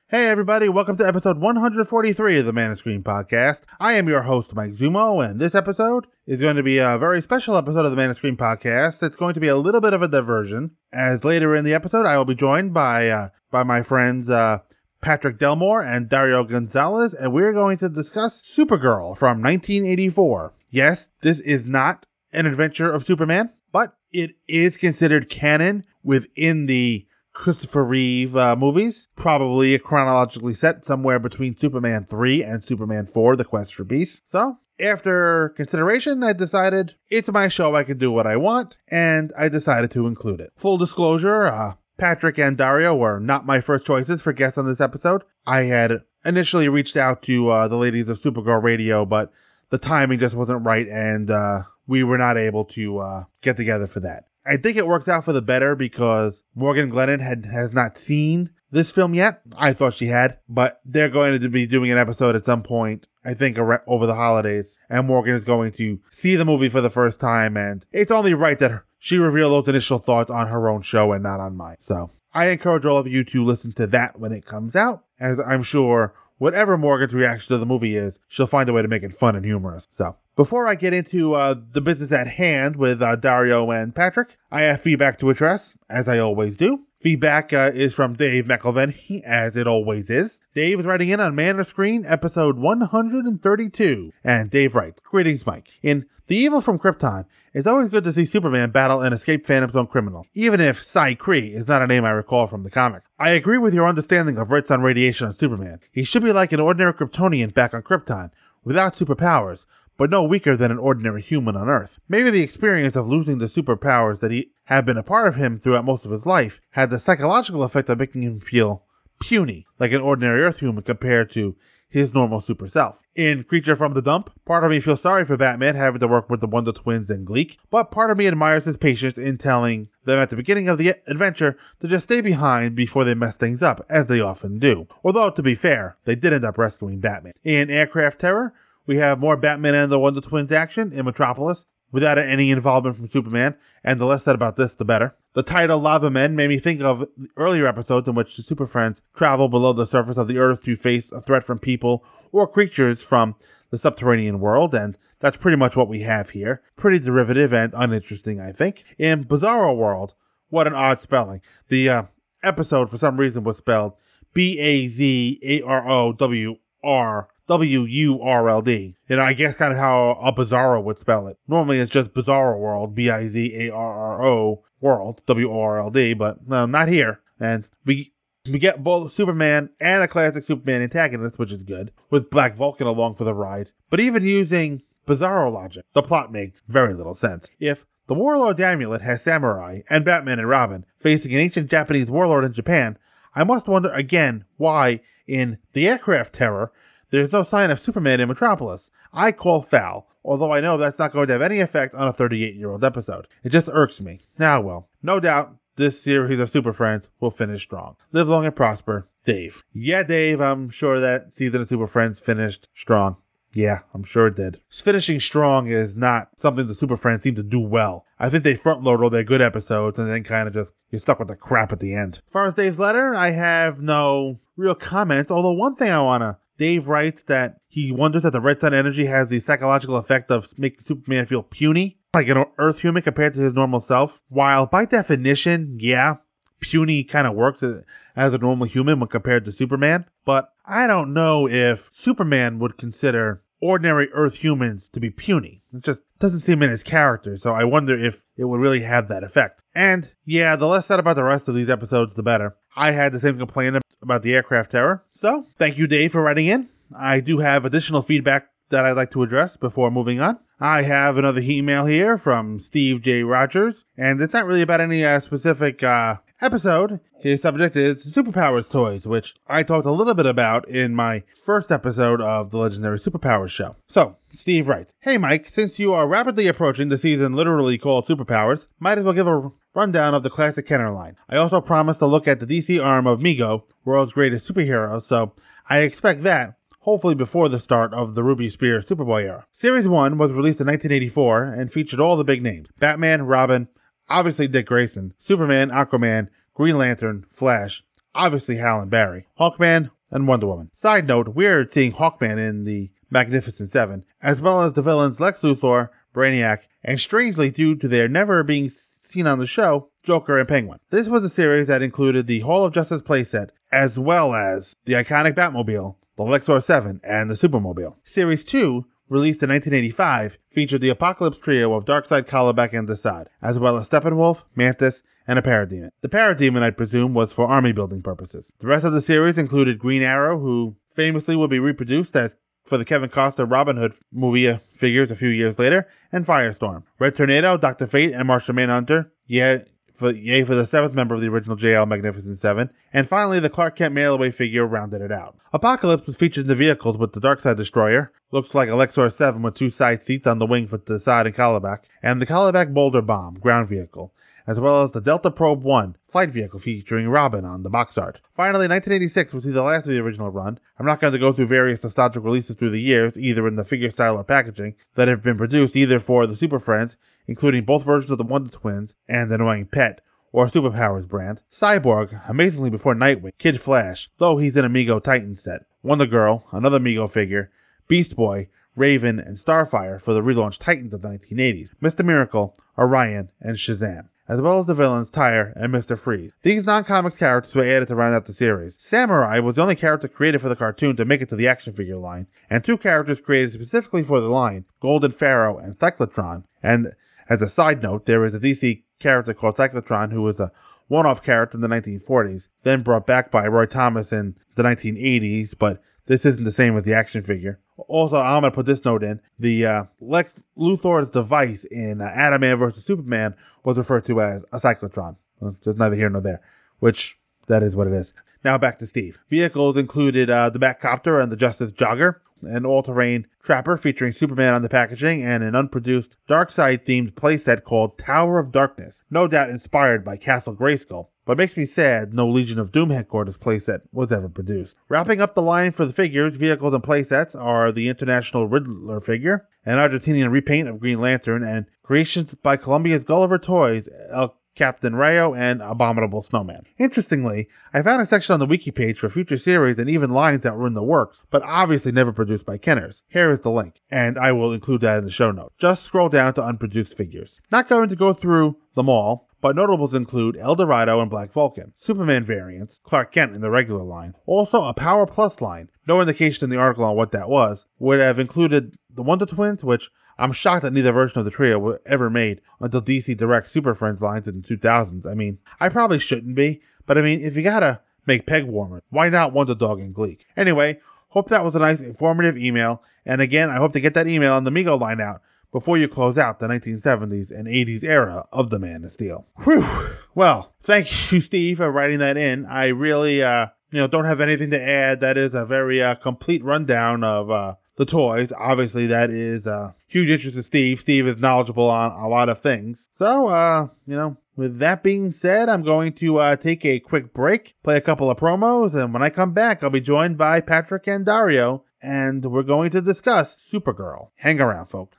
Hey 0.10 0.28
everybody, 0.28 0.70
welcome 0.70 0.96
to 0.96 1.06
episode 1.06 1.38
143 1.38 2.40
of 2.40 2.46
the 2.46 2.54
Man 2.54 2.72
of 2.72 2.78
Screen 2.78 3.04
podcast. 3.04 3.64
I 3.78 3.96
am 3.96 4.08
your 4.08 4.22
host, 4.22 4.56
Mike 4.56 4.72
Zummo, 4.72 5.22
and 5.22 5.38
this 5.38 5.54
episode 5.54 6.08
is 6.26 6.40
going 6.40 6.56
to 6.56 6.64
be 6.64 6.78
a 6.78 6.98
very 6.98 7.22
special 7.22 7.58
episode 7.58 7.84
of 7.84 7.92
the 7.92 7.98
Man 7.98 8.10
of 8.10 8.16
Screen 8.16 8.38
podcast. 8.38 9.04
It's 9.04 9.18
going 9.18 9.34
to 9.34 9.42
be 9.42 9.50
a 9.50 9.58
little 9.58 9.82
bit 9.82 9.92
of 9.92 10.02
a 10.02 10.08
diversion, 10.08 10.72
as 10.94 11.26
later 11.26 11.58
in 11.58 11.66
the 11.66 11.74
episode 11.74 12.06
I 12.06 12.18
will 12.18 12.24
be 12.24 12.36
joined 12.36 12.74
by 12.74 13.10
uh, 13.10 13.30
by 13.52 13.64
my 13.64 13.82
friends 13.82 14.30
uh, 14.30 14.60
Patrick 15.02 15.40
Delmore 15.40 15.84
and 15.86 16.08
Dario 16.08 16.46
Gonzalez, 16.46 17.14
and 17.14 17.34
we're 17.34 17.52
going 17.52 17.80
to 17.80 17.90
discuss 17.90 18.42
Supergirl 18.44 19.18
from 19.18 19.42
1984. 19.42 20.54
Yes, 20.70 21.10
this 21.22 21.42
is 21.42 21.66
not 21.66 22.06
an 22.32 22.46
adventure 22.46 22.90
of 22.90 23.04
Superman, 23.04 23.50
but 23.74 23.98
it 24.14 24.38
is 24.48 24.78
considered 24.78 25.30
canon 25.30 25.84
within 26.02 26.66
the 26.66 27.07
Christopher 27.38 27.84
Reeve 27.84 28.36
uh, 28.36 28.56
movies, 28.56 29.08
probably 29.16 29.78
chronologically 29.78 30.56
set 30.56 30.84
somewhere 30.84 31.20
between 31.20 31.56
Superman 31.56 32.04
3 32.04 32.44
and 32.44 32.64
Superman 32.64 33.06
4, 33.06 33.36
The 33.36 33.46
Quest 33.46 33.76
for 33.76 33.86
Peace. 33.86 34.24
So, 34.32 34.58
after 34.80 35.50
consideration, 35.50 36.24
I 36.24 36.34
decided 36.34 36.96
it's 37.12 37.32
my 37.32 37.48
show, 37.48 37.76
I 37.76 37.84
can 37.84 38.00
do 38.00 38.12
what 38.12 38.26
I 38.26 38.38
want, 38.38 38.76
and 38.88 39.32
I 39.38 39.50
decided 39.50 39.92
to 39.92 40.08
include 40.08 40.42
it. 40.42 40.52
Full 40.58 40.78
disclosure, 40.78 41.46
uh, 41.46 41.76
Patrick 42.00 42.40
and 42.40 42.58
Dario 42.58 42.96
were 42.96 43.20
not 43.20 43.46
my 43.46 43.62
first 43.62 43.86
choices 43.86 44.20
for 44.20 44.34
guests 44.34 44.58
on 44.58 44.66
this 44.66 44.82
episode. 44.82 45.24
I 45.46 45.66
had 45.66 46.02
initially 46.26 46.70
reached 46.70 46.98
out 46.98 47.22
to 47.24 47.50
uh, 47.50 47.68
the 47.68 47.78
ladies 47.78 48.10
of 48.10 48.18
Supergirl 48.18 48.64
Radio, 48.64 49.06
but 49.06 49.32
the 49.70 49.78
timing 49.78 50.18
just 50.18 50.34
wasn't 50.34 50.66
right, 50.66 50.88
and 50.88 51.30
uh, 51.30 51.62
we 51.86 52.04
were 52.04 52.18
not 52.18 52.38
able 52.38 52.66
to 52.66 52.98
uh, 52.98 53.24
get 53.42 53.58
together 53.58 53.86
for 53.86 54.00
that. 54.00 54.26
I 54.48 54.58
think 54.58 54.78
it 54.78 54.88
works 54.88 55.08
out 55.08 55.26
for 55.26 55.34
the 55.34 55.42
better 55.42 55.76
because 55.76 56.42
Morgan 56.56 56.92
Glennon 56.92 57.22
had 57.22 57.46
has 57.46 57.74
not 57.74 57.98
seen 57.98 58.52
this 58.72 58.92
film 58.92 59.14
yet. 59.14 59.42
I 59.56 59.74
thought 59.74 59.94
she 59.94 60.08
had, 60.08 60.38
but 60.48 60.80
they're 60.86 61.10
going 61.10 61.40
to 61.42 61.50
be 61.50 61.68
doing 61.68 61.92
an 61.92 61.98
episode 61.98 62.36
at 62.36 62.46
some 62.46 62.64
point. 62.64 63.08
I 63.26 63.34
think 63.34 63.58
over 63.58 64.06
the 64.06 64.16
holidays, 64.16 64.80
and 64.90 65.06
Morgan 65.06 65.36
is 65.36 65.44
going 65.44 65.74
to 65.74 66.00
see 66.12 66.38
the 66.38 66.46
movie 66.46 66.70
for 66.70 66.80
the 66.80 66.90
first 66.90 67.20
time, 67.20 67.58
and 67.58 67.86
it's 67.92 68.12
only 68.12 68.34
right 68.34 68.58
that 68.60 68.84
she 69.00 69.18
reveal 69.18 69.50
those 69.50 69.68
initial 69.68 70.00
thoughts 70.00 70.32
on 70.32 70.48
her 70.48 70.70
own 70.70 70.82
show 70.82 71.12
and 71.12 71.24
not 71.24 71.42
on 71.42 71.58
mine. 71.58 71.78
So 71.82 72.12
I 72.34 72.48
encourage 72.48 72.86
all 72.86 72.98
of 72.98 73.08
you 73.08 73.26
to 73.26 73.44
listen 73.44 73.74
to 73.74 73.88
that 73.88 74.18
when 74.18 74.32
it 74.32 74.46
comes 74.46 74.78
out, 74.78 75.04
as 75.20 75.40
I'm 75.40 75.64
sure 75.64 76.14
whatever 76.38 76.78
Morgan's 76.78 77.14
reaction 77.14 77.50
to 77.50 77.58
the 77.58 77.66
movie 77.66 77.98
is, 77.98 78.18
she'll 78.30 78.48
find 78.48 78.70
a 78.70 78.74
way 78.74 78.82
to 78.82 78.88
make 78.88 79.04
it 79.04 79.14
fun 79.14 79.36
and 79.36 79.44
humorous. 79.44 79.88
So 79.92 80.16
before 80.38 80.68
I 80.68 80.76
get 80.76 80.94
into 80.94 81.34
uh, 81.34 81.56
the 81.72 81.82
business 81.82 82.12
at 82.12 82.28
hand 82.28 82.76
with 82.76 83.02
uh, 83.02 83.16
Dario 83.16 83.72
and 83.72 83.94
Patrick, 83.94 84.38
I 84.52 84.62
have 84.62 84.82
feedback 84.82 85.18
to 85.20 85.32
address, 85.32 85.76
as 85.90 86.08
I 86.08 86.20
always 86.20 86.58
do. 86.58 86.84
Feedback 87.02 87.54
uh, 87.54 87.72
is 87.74 87.96
from 87.96 88.14
Dave 88.14 88.46
McElveny, 88.46 89.24
as 89.24 89.58
it 89.58 89.66
always 89.66 90.12
is. 90.12 90.40
Dave 90.54 90.80
is 90.80 90.86
writing 90.86 91.10
in 91.10 91.20
on 91.20 91.34
Man 91.34 91.60
of 91.60 91.66
Screen, 91.66 92.06
episode 92.06 92.60
132, 92.60 94.14
and 94.24 94.52
Dave 94.52 94.76
writes, 94.76 95.02
Greetings, 95.02 95.44
Mike. 95.48 95.70
In 95.82 96.06
The 96.28 96.38
Evil 96.38 96.62
from 96.62 96.78
Krypton, 96.78 97.26
it's 97.56 97.66
always 97.66 97.90
good 97.90 98.04
to 98.04 98.14
see 98.14 98.26
Superman 98.26 98.70
battle 98.70 99.02
an 99.02 99.14
escaped 99.14 99.48
Phantom 99.48 99.72
Zone 99.72 99.88
criminal, 99.88 100.28
even 100.36 100.62
if 100.62 100.84
Cy 100.84 101.16
Cree 101.16 101.52
is 101.52 101.68
not 101.68 101.82
a 101.82 101.88
name 101.88 102.06
I 102.06 102.12
recall 102.12 102.46
from 102.46 102.62
the 102.62 102.70
comic. 102.70 103.02
I 103.18 103.32
agree 103.32 103.58
with 103.58 103.74
your 103.74 103.88
understanding 103.88 104.38
of 104.38 104.52
Red 104.52 104.68
Sun 104.68 104.82
radiation 104.82 105.26
on 105.26 105.34
Superman. 105.34 105.80
He 105.92 106.04
should 106.04 106.24
be 106.24 106.32
like 106.32 106.52
an 106.52 106.60
ordinary 106.60 106.94
Kryptonian 106.94 107.56
back 107.56 107.74
on 107.74 107.82
Krypton, 107.82 108.30
without 108.64 108.94
superpowers, 108.94 109.66
but 109.98 110.10
no 110.10 110.24
weaker 110.24 110.56
than 110.56 110.72
an 110.72 110.78
ordinary 110.78 111.22
human 111.22 111.56
on 111.56 111.68
Earth. 111.68 112.00
Maybe 112.08 112.30
the 112.30 112.44
experience 112.44 112.96
of 112.96 113.08
losing 113.08 113.40
the 113.40 113.48
superpowers 113.48 114.20
that 114.20 114.32
he 114.32 114.52
had 114.66 114.86
been 114.86 114.98
a 114.98 115.04
part 115.04 115.28
of 115.28 115.36
him 115.36 115.58
throughout 115.58 115.86
most 115.86 116.06
of 116.06 116.12
his 116.12 116.26
life 116.26 116.62
had 116.72 116.90
the 116.90 117.00
psychological 117.00 117.64
effect 117.64 117.90
of 117.90 118.00
making 118.00 118.22
him 118.22 118.40
feel 118.40 118.84
puny, 119.20 119.66
like 119.80 119.92
an 119.92 120.02
ordinary 120.02 120.44
Earth 120.44 120.60
human 120.60 120.84
compared 120.84 121.32
to 121.32 121.56
his 121.90 122.14
normal 122.14 122.42
super 122.42 122.68
self. 122.68 123.02
In 123.16 123.44
Creature 123.44 123.78
from 123.78 123.94
the 123.96 124.02
Dump, 124.02 124.30
part 124.46 124.64
of 124.64 124.70
me 124.70 124.80
feels 124.80 125.02
sorry 125.02 125.26
for 125.26 125.38
Batman 125.38 125.74
having 125.74 126.00
to 126.02 126.08
work 126.08 126.30
with 126.30 126.42
the 126.42 126.48
Wonder 126.48 126.72
Twins 126.72 127.10
and 127.10 127.26
Gleek, 127.26 127.58
but 127.72 127.90
part 127.90 128.12
of 128.12 128.18
me 128.18 128.28
admires 128.28 128.66
his 128.66 128.78
patience 128.78 129.18
in 129.18 129.40
telling 129.40 129.88
them 130.06 130.20
at 130.20 130.30
the 130.30 130.36
beginning 130.36 130.70
of 130.70 130.78
the 130.78 130.94
adventure 131.08 131.58
to 131.80 131.88
just 131.88 132.04
stay 132.04 132.22
behind 132.22 132.76
before 132.76 133.06
they 133.06 133.16
mess 133.16 133.38
things 133.38 133.64
up, 133.64 133.84
as 133.90 134.06
they 134.06 134.20
often 134.20 134.60
do. 134.60 134.86
Although, 135.04 135.32
to 135.32 135.42
be 135.42 135.56
fair, 135.56 135.98
they 136.06 136.14
did 136.14 136.34
end 136.34 136.46
up 136.46 136.60
rescuing 136.60 137.00
Batman. 137.00 137.34
In 137.44 137.72
Aircraft 137.72 138.20
Terror, 138.20 138.54
we 138.88 138.96
have 138.96 139.20
more 139.20 139.38
Batman 139.38 139.76
and 139.76 139.92
the 139.92 140.00
Wonder 140.00 140.22
Twins 140.22 140.52
action 140.52 140.94
in 140.94 141.06
Metropolis, 141.06 141.66
without 141.92 142.18
any 142.18 142.52
involvement 142.52 142.96
from 142.96 143.08
Superman, 143.08 143.56
and 143.84 144.00
the 144.00 144.06
less 144.06 144.24
said 144.24 144.36
about 144.36 144.56
this, 144.56 144.76
the 144.76 144.86
better. 144.86 145.16
The 145.34 145.44
title 145.44 145.80
Lava 145.80 146.10
Men 146.10 146.36
made 146.36 146.50
me 146.50 146.58
think 146.58 146.82
of 146.82 147.08
earlier 147.36 147.68
episodes 147.68 148.08
in 148.08 148.16
which 148.16 148.36
the 148.36 148.44
Super 148.44 148.66
Friends 148.66 149.02
travel 149.14 149.50
below 149.50 149.74
the 149.74 149.86
surface 149.86 150.18
of 150.18 150.28
the 150.28 150.40
Earth 150.40 150.64
to 150.64 150.76
face 150.76 151.12
a 151.12 151.22
threat 151.22 151.44
from 151.44 151.60
people 151.60 152.04
or 152.32 152.48
creatures 152.48 153.04
from 153.04 153.36
the 153.70 153.78
subterranean 153.78 154.40
world, 154.40 154.74
and 154.74 154.98
that's 155.20 155.38
pretty 155.38 155.58
much 155.58 155.76
what 155.76 155.90
we 155.90 156.02
have 156.02 156.30
here. 156.30 156.62
Pretty 156.76 157.00
derivative 157.00 157.54
and 157.54 157.74
uninteresting, 157.76 158.40
I 158.40 158.52
think. 158.52 158.84
In 158.98 159.24
Bizarro 159.26 159.76
World, 159.76 160.14
what 160.50 160.68
an 160.68 160.74
odd 160.74 161.00
spelling. 161.00 161.42
The 161.68 161.90
uh, 161.90 162.04
episode, 162.44 162.90
for 162.90 162.98
some 162.98 163.18
reason, 163.18 163.44
was 163.44 163.58
spelled 163.58 163.94
B 164.34 164.60
A 164.60 164.88
Z 164.88 165.40
A 165.44 165.62
R 165.62 165.90
O 165.90 166.14
W 166.14 166.56
R 166.84 167.28
W 167.48 167.84
U 167.84 168.22
R 168.22 168.50
L 168.50 168.62
D. 168.62 168.96
Know, 169.10 169.22
I 169.22 169.34
guess 169.34 169.56
kind 169.56 169.72
of 169.72 169.80
how 169.80 170.20
a 170.22 170.34
Bizarro 170.34 170.84
would 170.84 171.00
spell 171.00 171.28
it. 171.28 171.38
Normally 171.48 171.80
it's 171.80 171.92
just 171.92 172.14
Bizarro 172.14 172.60
World, 172.60 172.94
B 172.94 173.10
I 173.10 173.28
Z 173.28 173.68
A 173.68 173.74
R 173.74 173.94
R 173.94 174.26
O 174.26 174.64
World, 174.82 175.22
W 175.26 175.52
O 175.52 175.60
R 175.62 175.80
L 175.80 175.90
D, 175.90 176.14
but 176.14 176.48
no, 176.48 176.66
not 176.66 176.90
here. 176.90 177.22
And 177.40 177.66
we 177.86 178.14
we 178.52 178.60
get 178.60 178.84
both 178.84 179.12
Superman 179.12 179.70
and 179.80 180.04
a 180.04 180.08
classic 180.08 180.44
Superman 180.44 180.82
antagonist, 180.82 181.40
which 181.40 181.52
is 181.52 181.64
good, 181.64 181.92
with 182.10 182.30
Black 182.30 182.56
Vulcan 182.56 182.88
along 182.88 183.16
for 183.16 183.24
the 183.24 183.34
ride. 183.34 183.72
But 183.90 184.00
even 184.00 184.24
using 184.24 184.82
Bizarro 185.06 185.52
logic, 185.52 185.86
the 185.94 186.02
plot 186.02 186.32
makes 186.32 186.64
very 186.68 186.94
little 186.94 187.16
sense. 187.16 187.50
If 187.60 187.86
the 188.08 188.14
Warlord's 188.14 188.60
amulet 188.60 189.02
has 189.02 189.22
samurai 189.22 189.82
and 189.90 190.06
Batman 190.06 190.40
and 190.40 190.50
Robin 190.50 190.86
facing 191.00 191.34
an 191.34 191.40
ancient 191.40 191.70
Japanese 191.70 192.10
warlord 192.10 192.44
in 192.44 192.54
Japan, 192.54 192.98
I 193.36 193.44
must 193.44 193.68
wonder 193.68 193.92
again 193.92 194.46
why, 194.58 195.02
in 195.28 195.58
The 195.74 195.88
Aircraft 195.88 196.34
Terror, 196.34 196.72
there's 197.10 197.32
no 197.32 197.44
sign 197.44 197.72
of 197.72 197.80
Superman 197.80 198.20
in 198.20 198.28
Metropolis. 198.28 198.92
I 199.14 199.32
call 199.32 199.62
foul, 199.62 200.08
although 200.24 200.52
I 200.52 200.62
know 200.62 200.78
that's 200.78 201.00
not 201.00 201.14
going 201.14 201.28
to 201.28 201.34
have 201.34 201.42
any 201.42 201.62
effect 201.62 201.96
on 201.96 202.08
a 202.08 202.14
38 202.14 202.56
year 202.56 202.72
old 202.72 202.84
episode. 202.84 203.28
It 203.44 203.50
just 203.50 203.70
irks 203.72 204.02
me. 204.02 204.22
Now, 204.38 204.62
well, 204.62 204.90
no 205.02 205.20
doubt 205.20 205.56
this 205.78 206.02
series 206.02 206.40
of 206.40 206.50
Super 206.50 206.74
Friends 206.74 207.08
will 207.20 207.32
finish 207.32 207.64
strong. 207.64 207.96
Live 208.12 208.28
long 208.28 208.46
and 208.46 208.56
prosper, 208.56 209.08
Dave. 209.26 209.64
Yeah, 209.74 210.04
Dave, 210.04 210.42
I'm 210.42 210.70
sure 210.70 211.00
that 211.00 211.34
season 211.34 211.62
of 211.62 211.70
Super 211.70 211.88
Friends 211.88 212.20
finished 212.20 212.68
strong. 212.76 213.18
Yeah, 213.54 213.80
I'm 213.94 214.04
sure 214.04 214.28
it 214.28 214.36
did. 214.36 214.60
Finishing 214.70 215.20
strong 215.20 215.68
is 215.68 215.96
not 215.96 216.30
something 216.38 216.68
the 216.68 216.76
Super 216.76 216.98
Friends 216.98 217.24
seem 217.24 217.36
to 217.36 217.44
do 217.44 217.62
well. 217.62 218.06
I 218.20 218.30
think 218.30 218.44
they 218.44 218.56
front 218.56 218.84
load 218.84 219.02
all 219.02 219.10
their 219.10 219.24
good 219.24 219.42
episodes 219.42 219.98
and 219.98 220.10
then 220.10 220.24
kind 220.24 220.48
of 220.48 220.54
just 220.54 220.74
you're 220.92 221.00
stuck 221.00 221.20
with 221.20 221.30
the 221.30 221.36
crap 221.36 221.72
at 221.72 221.80
the 221.80 221.94
end. 221.94 222.16
As 222.16 222.34
far 222.34 222.48
as 222.48 222.56
Dave's 222.56 222.80
letter, 222.80 223.16
I 223.16 223.32
have 223.32 223.82
no 223.82 224.40
real 224.58 224.76
comment. 224.76 225.32
Although 225.32 225.54
one 225.54 225.76
thing 225.76 225.90
I 225.90 226.02
wanna 226.02 226.38
Dave 226.58 226.88
writes 226.88 227.24
that 227.24 227.60
he 227.68 227.92
wonders 227.92 228.24
that 228.24 228.32
the 228.32 228.42
red 228.42 228.60
sun 228.60 228.74
energy 228.74 229.06
has 229.06 229.30
the 229.30 229.40
psychological 229.40 229.98
effect 229.98 230.32
of 230.32 230.58
making 230.58 230.82
Superman 230.82 231.26
feel 231.26 231.44
puny, 231.44 232.00
like 232.16 232.28
an 232.28 232.46
Earth 232.58 232.80
human 232.80 233.04
compared 233.04 233.34
to 233.36 233.40
his 233.40 233.54
normal 233.54 233.80
self. 233.80 234.20
While 234.30 234.66
by 234.66 234.86
definition, 234.86 235.78
yeah, 235.80 236.16
puny 236.60 237.04
kind 237.04 237.28
of 237.28 237.36
works 237.36 237.64
as 237.64 238.34
a 238.34 238.38
normal 238.38 238.68
human 238.68 239.00
when 239.00 239.10
compared 239.10 239.46
to 239.46 239.52
Superman. 239.52 240.06
But 240.26 240.52
I 240.66 240.88
don't 240.88 241.14
know 241.14 241.48
if 241.48 241.88
Superman 241.92 242.60
would 242.60 242.78
consider 242.78 243.44
ordinary 243.62 244.10
Earth 244.12 244.36
humans 244.36 244.90
to 244.90 245.00
be 245.00 245.10
puny. 245.10 245.64
It 245.74 245.84
just 245.84 246.02
doesn't 246.20 246.42
seem 246.42 246.62
in 246.64 246.70
his 246.70 246.84
character, 246.84 247.38
so 247.38 247.54
I 247.54 247.64
wonder 247.64 247.98
if 247.98 248.22
it 248.36 248.44
would 248.44 248.60
really 248.60 248.82
have 248.82 249.08
that 249.08 249.24
effect. 249.24 249.64
And 249.74 250.10
yeah, 250.26 250.56
the 250.56 250.68
less 250.68 250.86
said 250.86 251.00
about 251.00 251.16
the 251.16 251.24
rest 251.24 251.48
of 251.48 251.56
these 251.56 251.70
episodes, 251.70 252.14
the 252.14 252.24
better. 252.24 252.56
I 252.76 252.92
had 252.92 253.12
the 253.12 253.20
same 253.20 253.38
complaint 253.38 253.78
about 254.02 254.22
the 254.22 254.36
aircraft 254.36 254.72
terror. 254.72 255.04
So 255.20 255.48
thank 255.58 255.78
you, 255.78 255.88
Dave, 255.88 256.12
for 256.12 256.22
writing 256.22 256.46
in. 256.46 256.70
I 256.96 257.22
do 257.22 257.40
have 257.40 257.66
additional 257.66 258.04
feedback 258.04 258.50
that 258.70 258.86
I'd 258.86 258.92
like 258.92 259.12
to 259.12 259.24
address 259.24 259.58
before 259.58 259.90
moving 259.90 260.22
on. 260.22 260.38
I 260.60 260.84
have 260.84 261.18
another 261.18 261.42
email 261.42 261.86
here 261.86 262.18
from 262.20 262.60
Steve 262.60 263.02
J. 263.02 263.24
Rogers, 263.24 263.84
and 263.98 264.22
it's 264.22 264.34
not 264.34 264.46
really 264.46 264.62
about 264.62 264.82
any 264.82 265.04
uh, 265.04 265.20
specific 265.20 265.82
uh, 265.82 266.18
episode. 266.42 267.00
His 267.20 267.42
subject 267.42 267.76
is 267.76 268.06
Superpowers 268.06 268.70
toys, 268.70 269.08
which 269.08 269.34
I 269.48 269.64
talked 269.64 269.88
a 269.88 269.92
little 269.92 270.14
bit 270.14 270.26
about 270.26 270.70
in 270.70 270.94
my 270.94 271.24
first 271.44 271.72
episode 271.72 272.22
of 272.22 272.52
the 272.52 272.58
Legendary 272.58 272.98
Superpowers 272.98 273.50
show. 273.50 273.76
So, 273.88 274.18
Steve 274.36 274.68
writes 274.68 274.94
Hey 275.00 275.18
Mike, 275.18 275.50
since 275.50 275.80
you 275.80 275.94
are 275.94 276.08
rapidly 276.08 276.48
approaching 276.48 276.90
the 276.90 276.98
season 276.98 277.34
literally 277.34 277.78
called 277.78 278.06
Superpowers, 278.06 278.68
might 278.80 278.98
as 278.98 279.04
well 279.04 279.14
give 279.14 279.28
a 279.28 279.52
rundown 279.74 280.14
of 280.14 280.24
the 280.24 280.30
classic 280.30 280.68
Kenner 280.68 280.92
line. 280.92 281.16
I 281.30 281.38
also 281.38 281.60
promised 281.60 282.00
to 282.00 282.06
look 282.06 282.28
at 282.28 282.40
the 282.40 282.46
DC 282.46 282.84
arm 282.84 283.08
of 283.08 283.20
Mego, 283.20 283.64
world's 283.86 284.14
greatest 284.14 284.48
superhero, 284.48 285.02
so 285.02 285.34
I 285.68 285.80
expect 285.80 286.24
that, 286.24 286.56
hopefully 286.80 287.16
before 287.16 287.50
the 287.50 287.60
start 287.60 287.94
of 287.94 288.16
the 288.16 288.24
Ruby 288.24 288.50
Spears 288.50 288.86
Superboy 288.86 289.24
era. 289.24 289.46
Series 289.52 289.88
1 289.88 290.18
was 290.18 290.32
released 290.32 290.62
in 290.62 290.68
1984 290.68 291.44
and 291.46 291.72
featured 291.72 292.00
all 292.00 292.16
the 292.16 292.24
big 292.24 292.44
names 292.44 292.70
Batman, 292.80 293.24
Robin, 293.24 293.68
obviously 294.10 294.48
Dick 294.48 294.66
Grayson, 294.68 295.14
Superman, 295.20 295.70
Aquaman, 295.70 296.30
Green 296.54 296.78
Lantern, 296.78 297.26
Flash, 297.32 297.84
obviously 298.16 298.58
Hal 298.58 298.82
and 298.82 298.90
Barry, 298.90 299.28
Hawkman, 299.40 299.92
and 300.12 300.28
Wonder 300.28 300.48
Woman. 300.48 300.72
Side 300.76 301.08
note, 301.08 301.30
we're 301.30 301.70
seeing 301.70 301.92
Hawkman 301.92 302.38
in 302.38 302.64
the 302.64 302.90
Magnificent 303.10 303.70
Seven, 303.70 304.04
as 304.22 304.42
well 304.42 304.64
as 304.64 304.74
the 304.74 304.82
villains 304.82 305.20
Lex 305.20 305.42
Luthor, 305.42 305.90
Brainiac, 306.14 306.60
and 306.84 307.00
strangely 307.00 307.52
due 307.52 307.76
to 307.76 307.88
their 307.88 308.08
never 308.08 308.44
being 308.44 308.70
seen 308.70 309.28
on 309.28 309.40
the 309.40 309.48
show, 309.48 309.90
Joker 310.04 310.38
and 310.38 310.48
Penguin. 310.48 310.80
This 310.90 311.08
was 311.08 311.24
a 311.24 311.30
series 311.30 311.68
that 311.68 311.82
included 311.82 312.28
the 312.28 312.40
Hall 312.40 312.66
of 312.66 312.74
Justice 312.74 313.02
playset, 313.02 313.50
as 313.72 314.00
well 314.00 314.34
as 314.34 314.76
the 314.86 314.94
iconic 314.94 315.34
Batmobile, 315.34 315.96
the 316.16 316.24
Lexor 316.24 316.64
7, 316.64 317.02
and 317.04 317.30
the 317.30 317.36
Supermobile. 317.36 317.96
Series 318.04 318.44
2, 318.44 318.86
released 319.10 319.44
in 319.44 319.50
1985, 319.50 320.38
featured 320.52 320.82
the 320.82 320.90
Apocalypse 320.90 321.38
trio 321.38 321.74
of 321.74 321.86
Darkseid, 321.86 322.28
Kalibak, 322.28 322.74
and 322.74 322.88
Desaad, 322.88 323.28
as 323.42 323.60
well 323.60 323.78
as 323.78 323.90
Steppenwolf, 323.90 324.44
Mantis, 324.56 325.04
and 325.28 325.38
a 325.38 325.42
Parademon. 325.42 325.92
The 326.02 326.10
Parademon, 326.10 326.64
I 326.64 326.72
presume, 326.72 327.14
was 327.14 327.34
for 327.34 327.48
army 327.48 327.72
building 327.72 328.02
purposes. 328.02 328.52
The 328.60 328.68
rest 328.68 328.86
of 328.86 328.94
the 328.94 329.02
series 329.02 329.38
included 329.38 329.80
Green 329.80 330.02
Arrow, 330.02 330.40
who 330.40 330.76
famously 330.96 331.36
will 331.36 331.48
be 331.48 331.60
reproduced 331.60 332.16
as 332.16 332.36
for 332.66 332.78
the 332.78 332.86
Kevin 332.86 333.10
Costner 333.10 333.50
Robin 333.50 333.78
Hood 333.78 333.94
movie 334.12 334.50
uh, 334.50 334.58
figures 334.76 335.12
a 335.12 335.16
few 335.16 335.30
years 335.30 335.58
later, 335.58 335.88
and 336.12 336.26
Firestorm. 336.26 336.84
Red 337.00 337.16
Tornado, 337.16 337.58
Dr. 337.58 337.88
Fate, 337.88 338.14
and 338.14 338.28
Martian 338.28 338.56
Manhunter, 338.56 339.12
yeah, 339.26 339.60
for, 339.98 340.12
yay 340.12 340.44
for 340.44 340.56
the 340.56 340.66
seventh 340.66 340.94
member 340.94 341.16
of 341.16 341.22
the 341.22 341.28
original 341.28 341.58
JL 341.58 341.88
Magnificent 341.88 342.38
Seven, 342.38 342.70
and 342.94 343.08
finally 343.08 343.40
the 343.40 343.50
Clark 343.50 343.76
Kent 343.76 343.94
mail-away 343.94 344.32
figure 344.32 344.66
rounded 344.66 345.02
it 345.02 345.12
out. 345.12 345.36
Apocalypse 345.54 346.06
was 346.06 346.16
featured 346.16 346.44
in 346.44 346.48
the 346.48 346.56
vehicles 346.56 346.98
with 346.98 347.14
the 347.14 347.20
Darkseid 347.20 347.58
Destroyer, 347.58 348.12
looks 348.32 348.54
like 348.54 348.70
a 348.70 348.74
Lexor 348.74 349.12
7 349.12 349.42
with 349.42 349.56
two 349.56 349.70
side 349.70 350.04
seats 350.04 350.28
on 350.28 350.40
the 350.40 350.46
wing 350.46 350.68
for 350.68 350.78
the 350.78 351.00
side 351.00 351.26
and 351.26 351.36
Kalibak, 351.36 351.80
and 352.04 352.22
the 352.22 352.26
Kalibak 352.26 352.74
Boulder 352.74 353.02
Bomb 353.02 353.36
ground 353.36 353.70
vehicle, 353.70 354.14
as 354.46 354.60
well 354.60 354.84
as 354.84 354.92
the 354.92 355.02
Delta 355.02 355.32
Probe 355.32 355.64
1 355.64 355.96
flight 356.08 356.30
vehicle 356.30 356.60
featuring 356.60 357.10
Robin 357.10 357.44
on 357.44 357.64
the 357.64 357.70
box 357.70 357.98
art. 357.98 358.22
Finally, 358.36 358.68
1986 358.68 359.34
will 359.34 359.42
see 359.42 359.52
the 359.52 359.62
last 359.62 359.86
of 359.86 359.92
the 359.92 360.00
original 360.00 360.30
run. 360.30 360.58
I'm 360.80 360.86
not 360.86 361.02
going 361.02 361.14
to 361.14 361.20
go 361.20 361.34
through 361.34 361.48
various 361.48 361.84
nostalgic 361.84 362.24
releases 362.24 362.56
through 362.56 362.70
the 362.70 362.82
years, 362.82 363.18
either 363.18 363.48
in 363.48 363.56
the 363.56 363.66
figure 363.66 363.92
style 363.92 364.18
or 364.18 364.24
packaging, 364.24 364.76
that 364.96 365.08
have 365.08 365.22
been 365.22 365.38
produced 365.38 365.76
either 365.76 366.00
for 366.00 366.28
the 366.28 366.36
Super 366.36 366.60
Friends, 366.60 366.96
including 367.28 367.66
both 367.66 367.84
versions 367.84 368.12
of 368.12 368.18
the 368.18 368.24
Wonder 368.24 368.50
Twins 368.50 368.96
and 369.08 369.30
the 369.30 369.36
Annoying 369.36 369.66
Pet, 369.66 370.02
or 370.32 370.48
Superpowers 370.48 371.08
brand. 371.08 371.42
Cyborg, 371.52 372.22
amazingly 372.30 372.70
before 372.70 372.96
Nightwing, 372.96 373.34
Kid 373.38 373.60
Flash, 373.60 374.10
though 374.18 374.38
he's 374.38 374.56
an 374.56 374.66
Amigo 374.66 375.00
Titan 375.00 375.36
set. 375.36 375.66
Wonder 375.84 376.06
Girl, 376.06 376.46
another 376.52 376.78
Amigo 376.78 377.08
figure, 377.08 377.52
Beast 377.88 378.16
Boy, 378.16 378.50
Raven, 378.76 379.20
and 379.20 379.38
Starfire 379.38 380.02
for 380.02 380.14
the 380.14 380.22
relaunched 380.22 380.60
Titans 380.60 380.94
of 380.94 381.02
the 381.02 381.10
1980s, 381.10 381.70
Mr. 381.82 382.06
Miracle, 382.06 382.58
Orion, 382.78 383.30
and 383.42 383.58
Shazam 383.58 384.08
as 384.30 384.42
well 384.42 384.60
as 384.60 384.66
the 384.66 384.74
villains 384.74 385.10
Tyr 385.10 385.54
and 385.56 385.74
Mr. 385.74 385.98
Freeze. 385.98 386.34
These 386.42 386.66
non-comics 386.66 387.18
characters 387.18 387.56
were 387.56 387.64
added 387.64 387.88
to 387.88 387.96
round 387.96 388.14
out 388.14 388.26
the 388.26 388.34
series. 388.34 388.78
Samurai 388.78 389.40
was 389.40 389.56
the 389.56 389.62
only 389.62 389.76
character 389.76 390.10
created 390.10 390.42
for 390.42 390.50
the 390.50 390.56
cartoon 390.56 390.98
to 390.98 391.06
make 391.06 391.22
it 391.22 391.30
to 391.30 391.38
the 391.38 391.48
action 391.48 391.74
figure 391.74 391.96
line, 391.96 392.28
and 392.50 392.62
two 392.62 392.78
characters 392.78 393.22
created 393.22 393.54
specifically 393.54 394.04
for 394.04 394.20
the 394.20 394.28
line, 394.28 394.66
Golden 394.82 395.12
Pharaoh 395.12 395.58
and 395.58 395.80
Cyclotron. 395.80 396.44
And 396.62 396.94
as 397.30 397.42
a 397.42 397.48
side 397.48 397.82
note, 397.82 398.06
there 398.06 398.26
is 398.26 398.34
a 398.34 398.40
DC 398.40 398.84
character 399.00 399.34
called 399.34 399.58
Cyclotron 399.58 400.12
who 400.12 400.22
was 400.22 400.40
a 400.40 400.52
one-off 400.88 401.24
character 401.24 401.58
in 401.58 401.62
the 401.62 401.68
1940s, 401.68 402.48
then 402.64 402.84
brought 402.84 403.06
back 403.06 403.30
by 403.32 403.48
Roy 403.48 403.66
Thomas 403.66 404.14
in 404.14 404.36
the 404.56 404.64
1980s, 404.64 405.54
but 405.58 405.82
this 406.06 406.26
isn't 406.26 406.46
the 406.46 406.52
same 406.52 406.78
as 406.78 406.86
the 406.86 406.94
action 406.94 407.24
figure. 407.24 407.60
Also, 407.88 408.18
I'm 408.18 408.42
gonna 408.42 408.52
put 408.52 408.66
this 408.66 408.86
note 408.86 409.04
in: 409.04 409.20
the 409.38 409.66
uh, 409.66 409.84
Lex 410.00 410.42
Luthor's 410.58 411.12
device 411.12 411.64
in 411.66 412.02
uh, 412.02 412.06
Atom 412.06 412.42
Man 412.42 412.58
vs 412.58 412.84
Superman 412.86 413.36
was 413.64 413.78
referred 413.78 414.06
to 414.06 414.22
as 414.22 414.44
a 414.52 414.60
cyclotron. 414.60 415.18
Just 415.64 415.78
neither 415.78 415.96
here 415.96 416.10
nor 416.10 416.22
there. 416.22 416.42
Which 416.80 417.18
that 417.48 417.62
is 417.62 417.76
what 417.76 417.88
it 417.88 417.94
is. 417.94 418.14
Now 418.44 418.58
back 418.58 418.80
to 418.80 418.88
Steve. 418.88 419.20
Vehicles 419.30 419.78
included 419.78 420.30
uh, 420.30 420.50
the 420.50 420.60
Batcopter 420.60 421.22
and 421.22 421.32
the 421.32 421.36
Justice 421.36 421.72
Jogger, 421.72 422.16
an 422.42 422.66
all-terrain 422.66 423.28
trapper 423.44 423.78
featuring 423.78 424.12
Superman 424.12 424.54
on 424.54 424.62
the 424.62 424.70
packaging, 424.70 425.24
and 425.24 425.44
an 425.44 425.56
unproduced 425.56 426.18
Darkseid-themed 426.30 427.14
playset 427.14 427.64
called 427.64 427.98
Tower 427.98 428.40
of 428.40 428.52
Darkness, 428.52 429.04
no 429.10 429.28
doubt 429.28 429.50
inspired 429.50 430.06
by 430.06 430.18
Castle 430.18 430.56
Grayskull. 430.56 431.10
But 431.26 431.38
makes 431.38 431.58
me 431.58 431.66
sad 431.66 432.14
no 432.14 432.30
Legion 432.30 432.58
of 432.58 432.72
Doom 432.72 432.90
headquarters 432.90 433.38
playset 433.38 433.82
was 433.92 434.14
ever 434.14 434.30
produced. 434.30 434.78
Wrapping 434.88 435.20
up 435.20 435.36
the 435.36 435.42
line 435.42 435.74
for 435.74 435.86
the 435.86 435.92
figures, 435.92 436.38
vehicles, 436.38 436.74
and 436.74 436.82
playsets 436.82 437.36
are 437.36 437.74
the 437.74 437.90
International 437.90 438.48
Riddler 438.48 439.02
figure, 439.02 439.46
an 439.66 439.78
Argentinian 439.78 440.32
repaint 440.32 440.70
of 440.70 440.80
Green 440.80 441.02
Lantern, 441.02 441.44
and 441.44 441.66
creations 441.84 442.34
by 442.36 442.56
Colombia's 442.56 443.04
Gulliver 443.04 443.40
Toys, 443.40 443.90
El 444.10 444.37
Captain 444.58 444.96
Rayo, 444.96 445.36
and 445.36 445.62
Abominable 445.62 446.24
Snowman. 446.24 446.66
Interestingly, 446.80 447.48
I 447.74 447.84
found 447.84 448.02
a 448.02 448.08
section 448.08 448.34
on 448.34 448.40
the 448.40 448.48
wiki 448.48 448.72
page 448.72 448.98
for 448.98 449.08
future 449.08 449.38
series 449.38 449.78
and 449.78 449.88
even 449.88 450.10
lines 450.10 450.44
that 450.44 450.58
were 450.58 450.66
in 450.66 450.74
the 450.74 450.82
works, 450.82 451.22
but 451.30 451.44
obviously 451.44 451.92
never 451.92 452.12
produced 452.12 452.46
by 452.46 452.58
Kenners. 452.58 453.04
Here 453.08 453.32
is 453.32 453.42
the 453.42 453.52
link, 453.52 453.76
and 453.92 454.18
I 454.18 454.32
will 454.32 454.54
include 454.54 454.82
that 454.82 454.98
in 454.98 455.04
the 455.04 455.12
show 455.12 455.30
notes. 455.32 455.54
Just 455.60 455.84
scroll 455.84 456.10
down 456.10 456.34
to 456.34 456.44
unproduced 456.44 456.98
figures. 456.98 457.40
Not 457.52 457.70
going 457.70 457.90
to 457.90 457.96
go 457.96 458.14
through 458.14 458.58
them 458.76 458.90
all, 458.90 459.28
but 459.40 459.56
notables 459.56 459.94
include 459.94 460.36
El 460.36 460.56
Dorado 460.56 461.00
and 461.02 461.12
Black 461.12 461.32
Vulcan, 461.32 461.72
Superman 461.76 462.26
variants, 462.26 462.80
Clark 462.84 463.12
Kent 463.12 463.36
in 463.36 463.42
the 463.42 463.52
regular 463.52 463.84
line, 463.84 464.16
also 464.26 464.66
a 464.66 464.74
Power 464.74 465.06
Plus 465.06 465.40
line. 465.40 465.70
No 465.88 466.02
indication 466.02 466.46
in 466.46 466.50
the 466.50 466.58
article 466.58 466.84
on 466.84 466.96
what 466.96 467.12
that 467.12 467.30
was. 467.30 467.68
Would 467.78 468.00
have 468.00 468.18
included 468.18 468.76
the 468.90 469.04
Wonder 469.04 469.28
Twins, 469.28 469.64
which 469.64 469.92
I'm 470.20 470.32
shocked 470.32 470.64
that 470.64 470.74
neither 470.74 470.92
version 470.92 471.20
of 471.20 471.26
the 471.26 471.32
trio 471.32 471.60
was 471.60 471.80
ever 471.86 472.10
made 472.10 472.42
until 472.60 472.82
DC 472.82 473.16
Direct 473.18 473.50
Super 473.50 473.76
Friends 473.76 474.02
lines 474.02 474.28
in 474.28 474.42
the 474.42 474.48
2000s. 474.48 475.06
I 475.06 475.14
mean, 475.14 475.38
I 475.60 475.70
probably 475.70 476.00
shouldn't 476.00 476.36
be, 476.36 476.62
but 476.86 476.98
I 476.98 477.02
mean, 477.02 477.22
if 477.22 477.36
you 477.36 477.44
gotta 477.44 477.82
make 478.06 478.26
peg 478.26 478.46
why 478.46 479.10
not 479.10 479.34
Wonder 479.34 479.56
Dog 479.56 479.80
and 479.80 479.94
Gleek? 479.94 480.26
Anyway, 480.36 480.80
hope 481.10 481.30
that 481.30 481.44
was 481.44 481.56
a 481.56 481.60
nice, 481.60 481.82
informative 481.82 482.38
email, 482.38 482.82
and 483.06 483.22
again, 483.22 483.50
I 483.50 483.58
hope 483.58 483.74
to 483.74 483.80
get 483.80 483.94
that 483.94 484.08
email 484.08 484.34
on 484.34 484.44
the 484.44 484.52
Mego 484.52 484.80
line 484.80 485.02
out 485.02 485.22
before 485.52 485.78
you 485.78 485.88
close 485.88 486.18
out 486.18 486.40
the 486.40 486.48
1970s 486.48 487.32
and 487.32 487.48
80s 487.48 487.84
era 487.84 488.26
of 488.32 488.50
the 488.50 488.60
Man 488.60 488.84
of 488.84 488.92
Steel. 488.92 489.26
Whew. 489.44 489.66
Well, 490.14 490.54
thank 490.64 491.12
you, 491.12 491.22
Steve, 491.22 491.58
for 491.58 491.72
writing 491.72 492.00
that 492.00 492.18
in. 492.18 492.46
I 492.46 492.68
really, 492.68 493.24
uh, 493.24 493.48
you 493.72 493.80
know, 493.80 493.88
don't 493.88 494.06
have 494.06 494.22
anything 494.22 494.52
to 494.52 494.62
add. 494.62 495.02
That 495.02 495.18
is 495.18 495.34
a 495.34 495.46
very 495.46 495.82
uh, 495.82 495.96
complete 495.96 496.44
rundown 496.44 497.04
of 497.04 497.32
uh, 497.32 497.56
the 497.76 497.86
toys. 497.86 498.32
Obviously, 498.38 498.88
that 498.88 499.10
is 499.10 499.48
uh, 499.48 499.72
huge 499.88 500.10
interest 500.10 500.36
to 500.36 500.44
Steve. 500.44 500.80
Steve 500.80 501.08
is 501.08 501.18
knowledgeable 501.18 501.70
on 501.70 501.92
a 501.92 502.08
lot 502.08 502.30
of 502.30 502.42
things. 502.42 502.90
So, 502.98 503.28
uh, 503.28 503.68
you 503.88 503.96
know, 503.96 504.18
with 504.36 504.60
that 504.60 504.84
being 504.84 505.12
said, 505.12 505.50
I'm 505.50 505.64
going 505.64 505.94
to 505.94 506.18
uh, 506.20 506.36
take 506.36 506.64
a 506.66 506.80
quick 506.80 507.14
break, 507.14 507.56
play 507.64 507.78
a 507.78 507.82
couple 507.82 508.12
of 508.12 508.18
promos, 508.18 508.76
and 508.76 508.94
when 508.94 509.02
I 509.02 509.10
come 509.10 509.34
back, 509.34 509.64
I'll 509.64 509.70
be 509.70 509.82
joined 509.82 510.18
by 510.18 510.42
Patrick 510.42 510.88
and 510.88 511.06
Dario, 511.06 511.64
and 511.82 512.24
we're 512.24 512.44
going 512.44 512.72
to 512.72 512.82
discuss 512.82 513.50
Supergirl. 513.52 514.10
Hang 514.16 514.40
around, 514.40 514.68
folks. 514.68 514.98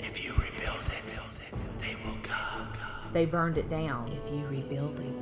If 0.00 0.22
you 0.24 0.32
rebuild 0.32 0.80
it, 0.98 1.18
they 1.80 1.96
will 2.04 2.18
come. 2.22 2.68
They 3.12 3.24
burned 3.24 3.56
it 3.56 3.70
down. 3.70 4.10
If 4.10 4.32
you 4.32 4.46
rebuild 4.48 4.98
it, 4.98 5.20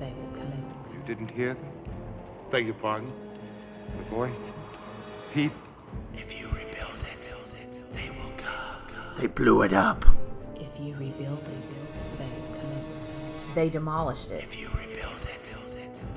they 0.00 0.06
will 0.06 0.30
come. 0.34 0.52
You 0.92 1.06
didn't 1.06 1.30
hear 1.30 1.54
them? 1.54 1.68
Beg 2.50 2.66
your 2.66 2.74
pardon? 2.74 3.12
The 3.98 4.04
voices. 4.04 4.50
Pete. 5.34 5.52
If 6.14 6.25
They 9.16 9.28
blew 9.28 9.62
it 9.62 9.72
up. 9.72 10.04
If 10.56 10.78
you 10.78 10.94
rebuild 10.96 11.38
it, 11.38 12.18
they 12.18 12.24
will 12.24 12.54
come. 12.60 13.54
They 13.54 13.70
demolished 13.70 14.30
it. 14.30 14.44
If 14.44 14.58
you 14.58 14.68
rebuild 14.68 15.22
it, 15.22 15.54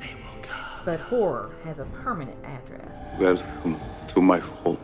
they 0.02 0.16
will 0.16 0.42
come. 0.42 0.82
But 0.84 1.00
horror 1.00 1.50
has 1.64 1.80
a 1.80 1.86
permanent 2.04 2.38
address. 2.44 3.18
Welcome 3.18 3.80
to 4.08 4.22
my 4.22 4.40
home. 4.40 4.78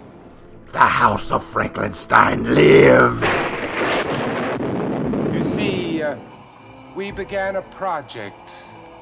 The 0.71 0.79
House 0.79 1.33
of 1.33 1.43
Frankenstein 1.43 2.55
lives. 2.55 3.51
You 5.35 5.43
see, 5.43 6.01
uh, 6.01 6.15
we 6.95 7.11
began 7.11 7.57
a 7.57 7.61
project 7.63 8.53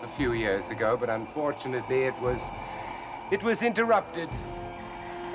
a 0.02 0.08
few 0.08 0.34
years 0.34 0.72
ago, 0.72 0.98
but 1.00 1.12
unfortunately 1.12 2.06
it 2.06 2.20
was 2.20 2.52
it 3.30 3.44
was 3.44 3.62
interrupted, 3.62 4.30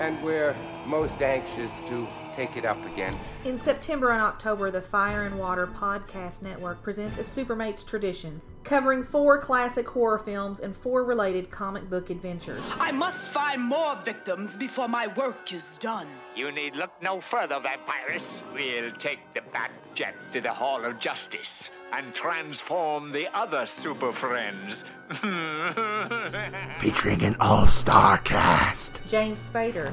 and 0.00 0.20
we're 0.24 0.56
most 0.86 1.22
anxious 1.22 1.70
to 1.86 2.08
take 2.38 2.56
it 2.56 2.64
up 2.64 2.82
again. 2.86 3.18
In 3.44 3.58
September 3.58 4.12
and 4.12 4.22
October, 4.22 4.70
the 4.70 4.80
Fire 4.80 5.24
and 5.24 5.36
Water 5.36 5.66
Podcast 5.66 6.40
Network 6.40 6.80
presents 6.84 7.18
a 7.18 7.24
Supermates 7.24 7.84
tradition, 7.84 8.40
covering 8.62 9.02
four 9.02 9.42
classic 9.42 9.88
horror 9.88 10.20
films 10.20 10.60
and 10.60 10.76
four 10.76 11.02
related 11.02 11.50
comic 11.50 11.90
book 11.90 12.10
adventures. 12.10 12.62
I 12.78 12.92
must 12.92 13.30
find 13.30 13.60
more 13.60 13.98
victims 14.04 14.56
before 14.56 14.86
my 14.86 15.08
work 15.08 15.52
is 15.52 15.78
done. 15.78 16.06
You 16.36 16.52
need 16.52 16.76
look 16.76 16.92
no 17.02 17.20
further, 17.20 17.56
Vampirus. 17.56 18.42
We'll 18.54 18.92
take 18.92 19.18
the 19.34 19.40
Batjet 19.40 20.14
to 20.32 20.40
the 20.40 20.52
Hall 20.52 20.84
of 20.84 21.00
Justice 21.00 21.70
and 21.92 22.14
transform 22.14 23.12
the 23.12 23.28
other 23.36 23.66
Super 23.66 24.12
Friends. 24.12 24.84
Featuring 26.80 27.22
an 27.22 27.36
all-star 27.40 28.18
cast. 28.18 29.00
James 29.08 29.48
Spader. 29.48 29.92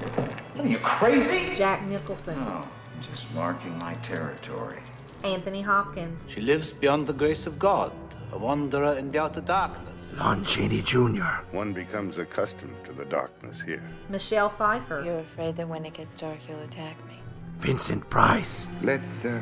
Are 0.59 0.67
you 0.67 0.77
crazy? 0.79 1.55
Jack 1.55 1.83
Nicholson. 1.85 2.35
Oh, 2.37 2.67
just 3.01 3.31
marking 3.33 3.77
my 3.79 3.93
territory. 3.95 4.81
Anthony 5.23 5.61
Hopkins. 5.61 6.29
She 6.29 6.41
lives 6.41 6.73
beyond 6.73 7.07
the 7.07 7.13
grace 7.13 7.47
of 7.47 7.57
God, 7.57 7.91
a 8.31 8.37
wanderer 8.37 8.93
in 8.93 9.11
the 9.11 9.21
outer 9.21 9.41
darkness. 9.41 9.93
Lon 10.17 10.45
Chaney 10.45 10.81
Jr. 10.81 11.43
One 11.51 11.73
becomes 11.73 12.17
accustomed 12.17 12.75
to 12.85 12.93
the 12.93 13.05
darkness 13.05 13.59
here. 13.59 13.83
Michelle 14.09 14.49
Pfeiffer. 14.49 15.01
You're 15.03 15.19
afraid 15.19 15.57
that 15.57 15.67
when 15.67 15.85
it 15.85 15.93
gets 15.93 16.15
dark, 16.15 16.39
you'll 16.47 16.61
attack 16.61 16.95
me. 17.07 17.17
Vincent 17.57 18.09
Price. 18.09 18.67
Let's 18.81 19.25
uh, 19.25 19.41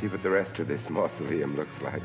see 0.00 0.06
what 0.06 0.22
the 0.22 0.30
rest 0.30 0.58
of 0.58 0.68
this 0.68 0.88
mausoleum 0.88 1.54
looks 1.56 1.82
like. 1.82 2.02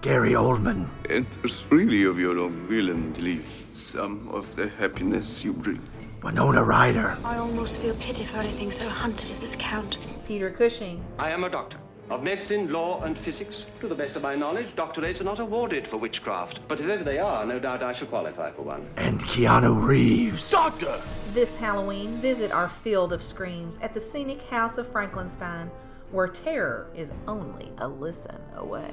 Gary 0.00 0.32
Oldman. 0.32 0.88
Enter 1.08 1.48
freely 1.48 2.02
of 2.02 2.18
your 2.18 2.36
own 2.38 2.66
will 2.68 2.90
and 2.90 3.16
leave 3.18 3.46
some 3.70 4.28
of 4.30 4.56
the 4.56 4.68
happiness 4.68 5.44
you 5.44 5.52
bring. 5.52 5.80
Winona 6.24 6.64
Ryder. 6.64 7.16
I 7.24 7.36
almost 7.38 7.78
feel 7.78 7.94
pity 7.94 8.24
for 8.24 8.38
anything 8.38 8.72
so 8.72 8.88
hunted 8.88 9.30
as 9.30 9.38
this 9.38 9.54
count. 9.56 9.98
Peter 10.26 10.50
Cushing. 10.50 11.04
I 11.18 11.30
am 11.30 11.44
a 11.44 11.48
doctor. 11.48 11.78
Of 12.10 12.24
medicine, 12.24 12.72
law, 12.72 13.02
and 13.02 13.16
physics. 13.16 13.66
To 13.80 13.86
the 13.86 13.94
best 13.94 14.16
of 14.16 14.22
my 14.22 14.34
knowledge, 14.34 14.74
doctorates 14.74 15.20
are 15.20 15.24
not 15.24 15.38
awarded 15.38 15.86
for 15.86 15.98
witchcraft. 15.98 16.66
But 16.66 16.80
if 16.80 16.88
ever 16.88 17.04
they 17.04 17.20
are, 17.20 17.46
no 17.46 17.60
doubt 17.60 17.84
I 17.84 17.92
shall 17.92 18.08
qualify 18.08 18.50
for 18.50 18.62
one. 18.62 18.88
And 18.96 19.20
Keanu 19.20 19.80
Reeves. 19.80 20.50
Doctor! 20.50 21.00
This 21.32 21.56
Halloween, 21.56 22.20
visit 22.20 22.50
our 22.50 22.68
field 22.68 23.12
of 23.12 23.22
screams 23.22 23.78
at 23.80 23.94
the 23.94 24.00
scenic 24.00 24.42
House 24.42 24.78
of 24.78 24.90
Frankenstein, 24.90 25.70
where 26.12 26.28
terror 26.28 26.86
is 26.94 27.10
only 27.26 27.72
a 27.78 27.88
listen 27.88 28.38
away. 28.56 28.92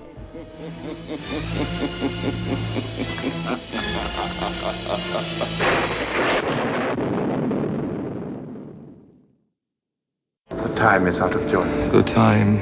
The 10.50 10.76
time 10.76 11.08
is 11.08 11.20
out 11.20 11.36
of 11.36 11.52
joint. 11.52 11.92
The 11.92 12.04
time 12.04 12.58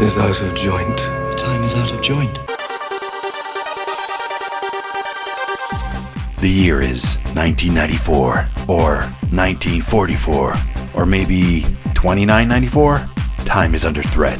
is 0.00 0.16
out 0.16 0.40
of 0.40 0.54
joint. 0.54 0.96
The 0.96 1.34
time 1.36 1.62
is 1.64 1.74
out 1.74 1.92
of 1.92 2.00
joint. 2.02 2.38
The 6.38 6.48
year 6.48 6.80
is 6.80 7.18
1994, 7.34 8.48
or 8.68 8.96
1944, 9.30 10.54
or 10.94 11.04
maybe 11.04 11.62
2994. 11.94 13.17
Time 13.48 13.74
is 13.74 13.86
under 13.86 14.02
threat, 14.02 14.38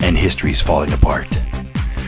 and 0.00 0.16
history 0.16 0.50
is 0.50 0.62
falling 0.62 0.90
apart. 0.94 1.26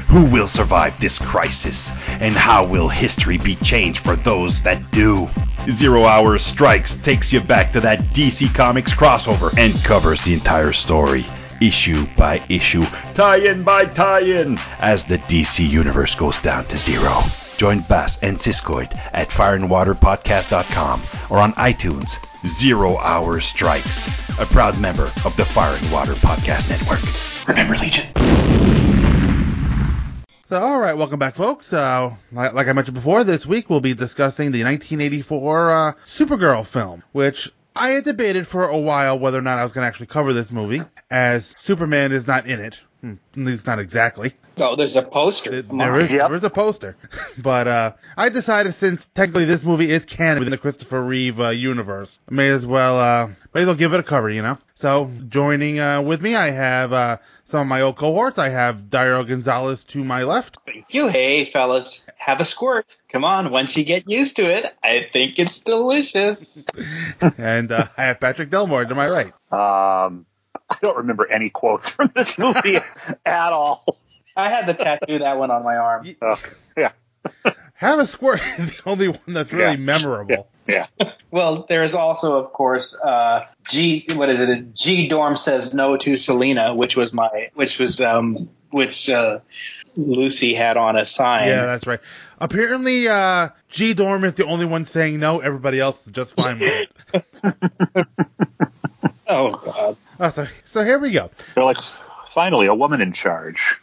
Who 0.08 0.24
will 0.30 0.46
survive 0.46 0.98
this 0.98 1.18
crisis, 1.18 1.90
and 2.08 2.34
how 2.34 2.64
will 2.64 2.88
history 2.88 3.36
be 3.36 3.54
changed 3.54 4.00
for 4.00 4.16
those 4.16 4.62
that 4.62 4.90
do? 4.90 5.28
Zero 5.70 6.06
Hour 6.06 6.38
Strikes 6.38 6.96
takes 6.96 7.34
you 7.34 7.40
back 7.40 7.74
to 7.74 7.80
that 7.80 8.14
DC 8.14 8.54
Comics 8.54 8.94
crossover 8.94 9.54
and 9.58 9.74
covers 9.84 10.22
the 10.22 10.32
entire 10.32 10.72
story, 10.72 11.26
issue 11.60 12.06
by 12.16 12.42
issue, 12.48 12.86
tie 13.12 13.36
in 13.36 13.62
by 13.62 13.84
tie 13.84 14.20
in, 14.20 14.56
as 14.78 15.04
the 15.04 15.18
DC 15.18 15.68
Universe 15.68 16.14
goes 16.14 16.38
down 16.38 16.64
to 16.68 16.78
zero. 16.78 17.20
Join 17.58 17.80
Bass 17.80 18.22
and 18.22 18.38
Siskoid 18.38 18.98
at 19.12 19.28
fireandwaterpodcast.com 19.28 21.02
or 21.28 21.40
on 21.40 21.52
iTunes. 21.52 22.16
Zero 22.46 22.96
Hour 22.96 23.40
Strikes, 23.40 24.06
a 24.38 24.46
proud 24.46 24.80
member 24.80 25.04
of 25.24 25.36
the 25.36 25.44
Fire 25.44 25.76
and 25.76 25.92
Water 25.92 26.12
Podcast 26.12 26.70
Network. 26.70 27.48
Remember, 27.48 27.76
Legion. 27.76 28.06
So, 30.48 30.58
all 30.58 30.80
right, 30.80 30.96
welcome 30.96 31.18
back, 31.18 31.34
folks. 31.34 31.72
Uh, 31.72 32.14
like, 32.32 32.54
like, 32.54 32.68
I 32.68 32.72
mentioned 32.72 32.94
before, 32.94 33.24
this 33.24 33.44
week 33.44 33.68
we'll 33.68 33.80
be 33.80 33.94
discussing 33.94 34.52
the 34.52 34.64
1984 34.64 35.70
uh, 35.70 35.92
Supergirl 36.06 36.66
film, 36.66 37.02
which 37.12 37.52
I 37.76 37.90
had 37.90 38.04
debated 38.04 38.46
for 38.46 38.66
a 38.66 38.78
while 38.78 39.18
whether 39.18 39.38
or 39.38 39.42
not 39.42 39.58
I 39.58 39.64
was 39.64 39.72
going 39.72 39.82
to 39.82 39.88
actually 39.88 40.06
cover 40.06 40.32
this 40.32 40.50
movie, 40.50 40.82
as 41.10 41.54
Superman 41.58 42.12
is 42.12 42.26
not 42.26 42.46
in 42.46 42.60
it. 42.60 42.80
Hmm, 43.02 43.14
at 43.32 43.38
least 43.38 43.66
not 43.66 43.78
exactly. 43.78 44.32
Oh, 44.60 44.76
there's 44.76 44.96
a 44.96 45.02
poster. 45.02 45.62
There 45.62 46.00
is, 46.00 46.10
yep. 46.10 46.28
there 46.28 46.34
is 46.34 46.44
a 46.44 46.50
poster. 46.50 46.96
but 47.38 47.68
uh, 47.68 47.92
I 48.16 48.28
decided 48.28 48.74
since 48.74 49.04
technically 49.14 49.44
this 49.44 49.64
movie 49.64 49.90
is 49.90 50.04
canon 50.04 50.38
within 50.38 50.50
the 50.50 50.58
Christopher 50.58 51.02
Reeve 51.02 51.40
uh, 51.40 51.50
universe, 51.50 52.18
I 52.30 52.34
may 52.34 52.48
as 52.48 52.66
well 52.66 52.98
uh, 52.98 53.28
may 53.54 53.62
as 53.62 53.66
well 53.66 53.74
give 53.74 53.94
it 53.94 54.00
a 54.00 54.04
cover, 54.04 54.30
you 54.30 54.42
know. 54.42 54.58
So 54.76 55.10
joining 55.28 55.80
uh, 55.80 56.02
with 56.02 56.20
me, 56.20 56.34
I 56.34 56.50
have 56.50 56.92
uh, 56.92 57.16
some 57.46 57.62
of 57.62 57.66
my 57.66 57.80
old 57.80 57.96
cohorts. 57.96 58.38
I 58.38 58.50
have 58.50 58.90
Dario 58.90 59.24
Gonzalez 59.24 59.84
to 59.84 60.04
my 60.04 60.22
left. 60.22 60.58
Thank 60.66 60.86
you. 60.90 61.08
Hey, 61.08 61.46
fellas, 61.46 62.04
have 62.16 62.40
a 62.40 62.44
squirt. 62.44 62.96
Come 63.10 63.24
on, 63.24 63.50
once 63.50 63.76
you 63.76 63.84
get 63.84 64.08
used 64.08 64.36
to 64.36 64.48
it, 64.48 64.66
I 64.82 65.06
think 65.12 65.38
it's 65.38 65.60
delicious. 65.60 66.66
and 67.38 67.72
uh, 67.72 67.86
I 67.96 68.04
have 68.04 68.20
Patrick 68.20 68.50
Delmore 68.50 68.86
to 68.86 68.94
my 68.94 69.08
right. 69.08 69.32
Um, 69.50 70.26
I 70.68 70.76
don't 70.82 70.98
remember 70.98 71.26
any 71.30 71.48
quotes 71.48 71.88
from 71.88 72.12
this 72.14 72.38
movie 72.38 72.78
at 73.26 73.52
all. 73.52 73.98
I 74.38 74.48
had 74.50 74.66
the 74.66 74.74
tattoo 74.74 75.18
that 75.18 75.36
one 75.38 75.50
on 75.50 75.64
my 75.64 75.76
arm. 75.76 76.06
yeah. 76.76 76.92
Have 77.74 77.98
a 77.98 78.06
squirt 78.06 78.40
is 78.58 78.76
the 78.76 78.82
only 78.88 79.08
one 79.08 79.18
that's 79.34 79.52
really 79.52 79.72
Yeah. 79.72 79.76
memorable. 79.76 80.48
Yeah. 80.66 80.86
Well, 81.30 81.66
there's 81.68 81.94
also, 81.94 82.42
of 82.42 82.54
course, 82.54 82.96
uh, 82.96 83.44
G. 83.68 84.06
What 84.14 84.30
is 84.30 84.40
it? 84.48 84.74
G. 84.74 85.08
Dorm 85.08 85.36
says 85.36 85.74
no 85.74 85.98
to 85.98 86.16
Selena, 86.16 86.74
which 86.74 86.96
was 86.96 87.12
my, 87.12 87.50
which 87.52 87.78
was, 87.78 88.00
um, 88.00 88.48
which 88.70 89.10
uh, 89.10 89.40
Lucy 89.94 90.54
had 90.54 90.78
on 90.78 90.98
a 90.98 91.04
sign. 91.04 91.48
Yeah, 91.48 91.66
that's 91.66 91.86
right. 91.86 92.00
Apparently, 92.40 93.08
uh, 93.08 93.50
G 93.68 93.92
Dorm 93.92 94.24
is 94.24 94.34
the 94.34 94.46
only 94.46 94.64
one 94.64 94.86
saying 94.86 95.20
no. 95.20 95.40
Everybody 95.40 95.78
else 95.80 96.06
is 96.06 96.12
just 96.12 96.34
fine 96.40 96.60
with 96.60 96.88
it. 97.12 98.06
oh 99.28 99.50
God. 99.50 99.96
Oh, 100.20 100.30
so, 100.30 100.46
so 100.64 100.82
here 100.82 100.98
we 100.98 101.10
go. 101.10 101.30
They're 101.54 101.64
like, 101.64 101.76
finally, 102.32 102.68
a 102.68 102.74
woman 102.74 103.02
in 103.02 103.12
charge. 103.12 103.76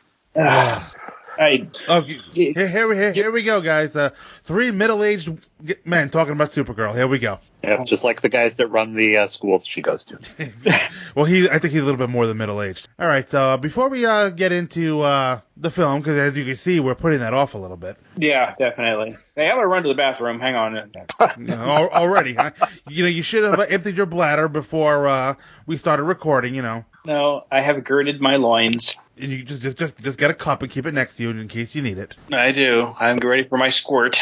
I, 1.38 1.68
oh, 1.88 2.02
here, 2.02 2.68
here, 2.68 2.88
we- 2.88 2.96
here, 2.96 3.14
here 3.14 3.32
we 3.32 3.44
go, 3.44 3.62
guys. 3.62 3.96
Uh, 3.96 4.10
three 4.44 4.72
middle-aged 4.72 5.38
men 5.86 6.10
talking 6.10 6.34
about 6.34 6.52
Supergirl. 6.52 6.94
Here 6.94 7.08
we 7.08 7.20
go. 7.20 7.40
Yeah, 7.66 7.84
just 7.84 8.04
like 8.04 8.22
the 8.22 8.30
guys 8.30 8.56
that 8.56 8.68
run 8.68 8.94
the 8.94 9.18
uh, 9.18 9.28
school 9.28 9.60
she 9.60 9.82
goes 9.82 10.04
to. 10.06 10.20
Well, 11.16 11.24
he, 11.26 11.50
I 11.50 11.60
think 11.60 11.72
he's 11.74 11.82
a 11.82 11.86
little 11.86 11.98
bit 11.98 12.10
more 12.10 12.28
than 12.28 12.36
middle-aged. 12.38 12.90
All 13.00 13.08
right, 13.08 13.30
so 13.30 13.42
uh, 13.52 13.58
before 13.58 13.88
we 13.90 14.06
uh, 14.06 14.30
get 14.30 14.52
into 14.52 15.00
uh, 15.02 15.40
the 15.56 15.72
film, 15.72 16.02
because 16.02 16.18
as 16.18 16.38
you 16.38 16.44
can 16.44 16.58
see, 16.58 16.82
we're 16.82 16.94
putting 16.96 17.20
that 17.20 17.34
off 17.34 17.54
a 17.54 17.58
little 17.58 17.78
bit 17.78 17.96
Yeah, 18.18 18.54
definitely. 18.60 19.16
Hey, 19.36 19.48
I'm 19.50 19.56
gonna 19.56 19.68
run 19.68 19.84
to 19.84 19.90
the 19.90 19.96
bathroom. 19.96 20.40
Hang 20.42 20.56
on. 20.56 20.92
you 21.38 21.54
already. 21.54 22.34
huh? 22.34 22.52
You 22.90 23.04
know, 23.04 23.10
you 23.10 23.24
should 23.24 23.44
have 23.46 23.60
emptied 23.72 23.96
your 23.96 24.06
bladder 24.08 24.50
before 24.50 25.08
uh, 25.08 25.36
we 25.66 25.78
started 25.78 26.04
recording. 26.04 26.54
You 26.56 26.62
know, 26.64 26.86
No, 27.06 27.46
I 27.52 27.62
have 27.62 27.82
girded 27.86 28.20
my 28.20 28.36
loins. 28.36 28.98
and 29.18 29.32
you 29.32 29.44
just 29.44 29.62
just 29.62 29.78
just 29.78 29.98
just 30.00 30.18
get 30.18 30.32
a 30.32 30.34
cup 30.36 30.62
and 30.64 30.72
keep 30.72 30.86
it 30.86 30.94
next 30.94 31.16
to 31.16 31.24
you 31.24 31.30
in 31.30 31.48
case 31.48 31.76
you 31.76 31.82
need 31.82 31.98
it. 31.98 32.16
I 32.34 32.52
do. 32.52 32.94
I'm 33.00 33.18
ready 33.20 33.48
for 33.48 33.58
my 33.58 33.70
squirt. 33.70 34.20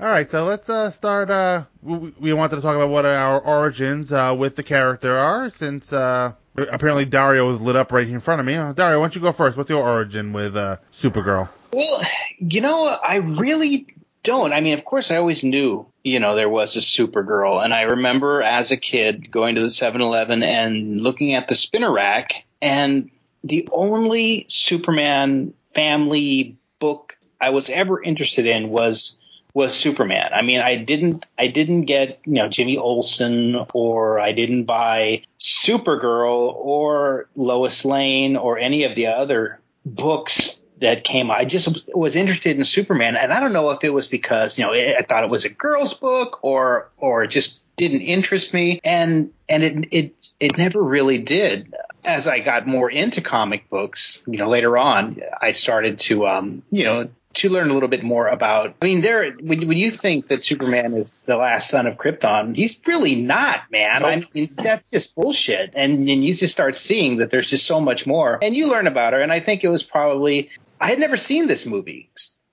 All 0.00 0.06
right, 0.06 0.30
so 0.30 0.44
let's 0.44 0.70
uh, 0.70 0.92
start. 0.92 1.28
Uh, 1.28 1.64
we, 1.82 2.12
we 2.20 2.32
wanted 2.32 2.54
to 2.54 2.62
talk 2.62 2.76
about 2.76 2.88
what 2.88 3.04
our 3.04 3.40
origins 3.40 4.12
uh, 4.12 4.32
with 4.38 4.54
the 4.54 4.62
character 4.62 5.18
are, 5.18 5.50
since 5.50 5.92
uh, 5.92 6.34
apparently 6.56 7.04
Dario 7.04 7.48
was 7.48 7.60
lit 7.60 7.74
up 7.74 7.90
right 7.90 8.08
in 8.08 8.20
front 8.20 8.38
of 8.38 8.46
me. 8.46 8.54
Uh, 8.54 8.72
Dario, 8.72 9.00
why 9.00 9.06
don't 9.06 9.16
you 9.16 9.20
go 9.20 9.32
first? 9.32 9.56
What's 9.56 9.70
your 9.70 9.82
origin 9.82 10.32
with 10.32 10.56
uh, 10.56 10.76
Supergirl? 10.92 11.48
Well, 11.72 12.02
you 12.38 12.60
know, 12.60 12.86
I 12.86 13.16
really 13.16 13.88
don't. 14.22 14.52
I 14.52 14.60
mean, 14.60 14.78
of 14.78 14.84
course, 14.84 15.10
I 15.10 15.16
always 15.16 15.42
knew, 15.42 15.86
you 16.04 16.20
know, 16.20 16.36
there 16.36 16.48
was 16.48 16.76
a 16.76 16.80
Supergirl. 16.80 17.64
And 17.64 17.74
I 17.74 17.82
remember 17.82 18.40
as 18.40 18.70
a 18.70 18.76
kid 18.76 19.32
going 19.32 19.56
to 19.56 19.62
the 19.62 19.70
7 19.70 20.00
Eleven 20.00 20.44
and 20.44 21.00
looking 21.00 21.34
at 21.34 21.48
the 21.48 21.56
spinner 21.56 21.92
rack, 21.92 22.44
and 22.62 23.10
the 23.42 23.68
only 23.72 24.46
Superman 24.48 25.54
family 25.74 26.56
book 26.78 27.16
I 27.40 27.50
was 27.50 27.68
ever 27.68 28.00
interested 28.00 28.46
in 28.46 28.68
was 28.68 29.18
was 29.54 29.74
Superman. 29.74 30.30
I 30.34 30.42
mean, 30.42 30.60
I 30.60 30.76
didn't 30.76 31.24
I 31.38 31.48
didn't 31.48 31.86
get, 31.86 32.20
you 32.24 32.34
know, 32.34 32.48
Jimmy 32.48 32.78
Olsen 32.78 33.56
or 33.72 34.20
I 34.20 34.32
didn't 34.32 34.64
buy 34.64 35.22
Supergirl 35.40 36.54
or 36.54 37.28
Lois 37.34 37.84
Lane 37.84 38.36
or 38.36 38.58
any 38.58 38.84
of 38.84 38.94
the 38.94 39.06
other 39.06 39.60
books 39.84 40.62
that 40.80 41.04
came. 41.04 41.30
I 41.30 41.44
just 41.44 41.90
was 41.94 42.16
interested 42.16 42.56
in 42.56 42.64
Superman, 42.64 43.16
and 43.16 43.32
I 43.32 43.40
don't 43.40 43.52
know 43.52 43.70
if 43.70 43.82
it 43.82 43.90
was 43.90 44.06
because 44.06 44.58
you 44.58 44.64
know 44.64 44.72
I 44.72 45.02
thought 45.08 45.24
it 45.24 45.30
was 45.30 45.44
a 45.44 45.48
girl's 45.48 45.94
book 45.94 46.38
or 46.42 46.90
or 46.98 47.24
it 47.24 47.28
just 47.28 47.62
didn't 47.76 48.02
interest 48.02 48.54
me, 48.54 48.80
and 48.84 49.32
and 49.48 49.62
it 49.64 49.88
it 49.90 50.14
it 50.40 50.58
never 50.58 50.82
really 50.82 51.18
did. 51.18 51.74
As 52.04 52.28
I 52.28 52.38
got 52.38 52.66
more 52.66 52.90
into 52.90 53.20
comic 53.20 53.68
books, 53.68 54.22
you 54.26 54.38
know, 54.38 54.48
later 54.48 54.78
on, 54.78 55.20
I 55.40 55.52
started 55.52 56.00
to 56.00 56.26
um 56.26 56.62
you 56.70 56.84
know 56.84 57.08
to 57.38 57.50
learn 57.50 57.70
a 57.70 57.74
little 57.74 57.88
bit 57.88 58.02
more 58.02 58.28
about. 58.28 58.74
I 58.82 58.86
mean, 58.86 59.00
there 59.00 59.32
when 59.32 59.66
when 59.66 59.78
you 59.78 59.90
think 59.90 60.28
that 60.28 60.44
Superman 60.44 60.94
is 60.94 61.22
the 61.22 61.36
last 61.36 61.70
son 61.70 61.86
of 61.86 61.96
Krypton, 61.96 62.56
he's 62.56 62.78
really 62.86 63.16
not, 63.16 63.70
man. 63.70 64.04
I 64.04 64.24
mean, 64.34 64.54
that's 64.56 64.88
just 64.90 65.14
bullshit. 65.14 65.72
And 65.74 66.06
then 66.08 66.22
you 66.22 66.34
just 66.34 66.52
start 66.52 66.76
seeing 66.76 67.18
that 67.18 67.30
there's 67.30 67.50
just 67.50 67.66
so 67.66 67.80
much 67.80 68.06
more, 68.06 68.38
and 68.42 68.54
you 68.54 68.68
learn 68.68 68.86
about 68.86 69.12
her. 69.12 69.20
And 69.20 69.32
I 69.32 69.40
think 69.40 69.64
it 69.64 69.68
was 69.68 69.82
probably 69.82 70.50
I 70.80 70.88
had 70.88 70.98
never 70.98 71.16
seen 71.16 71.46
this 71.46 71.66
movie. 71.66 72.10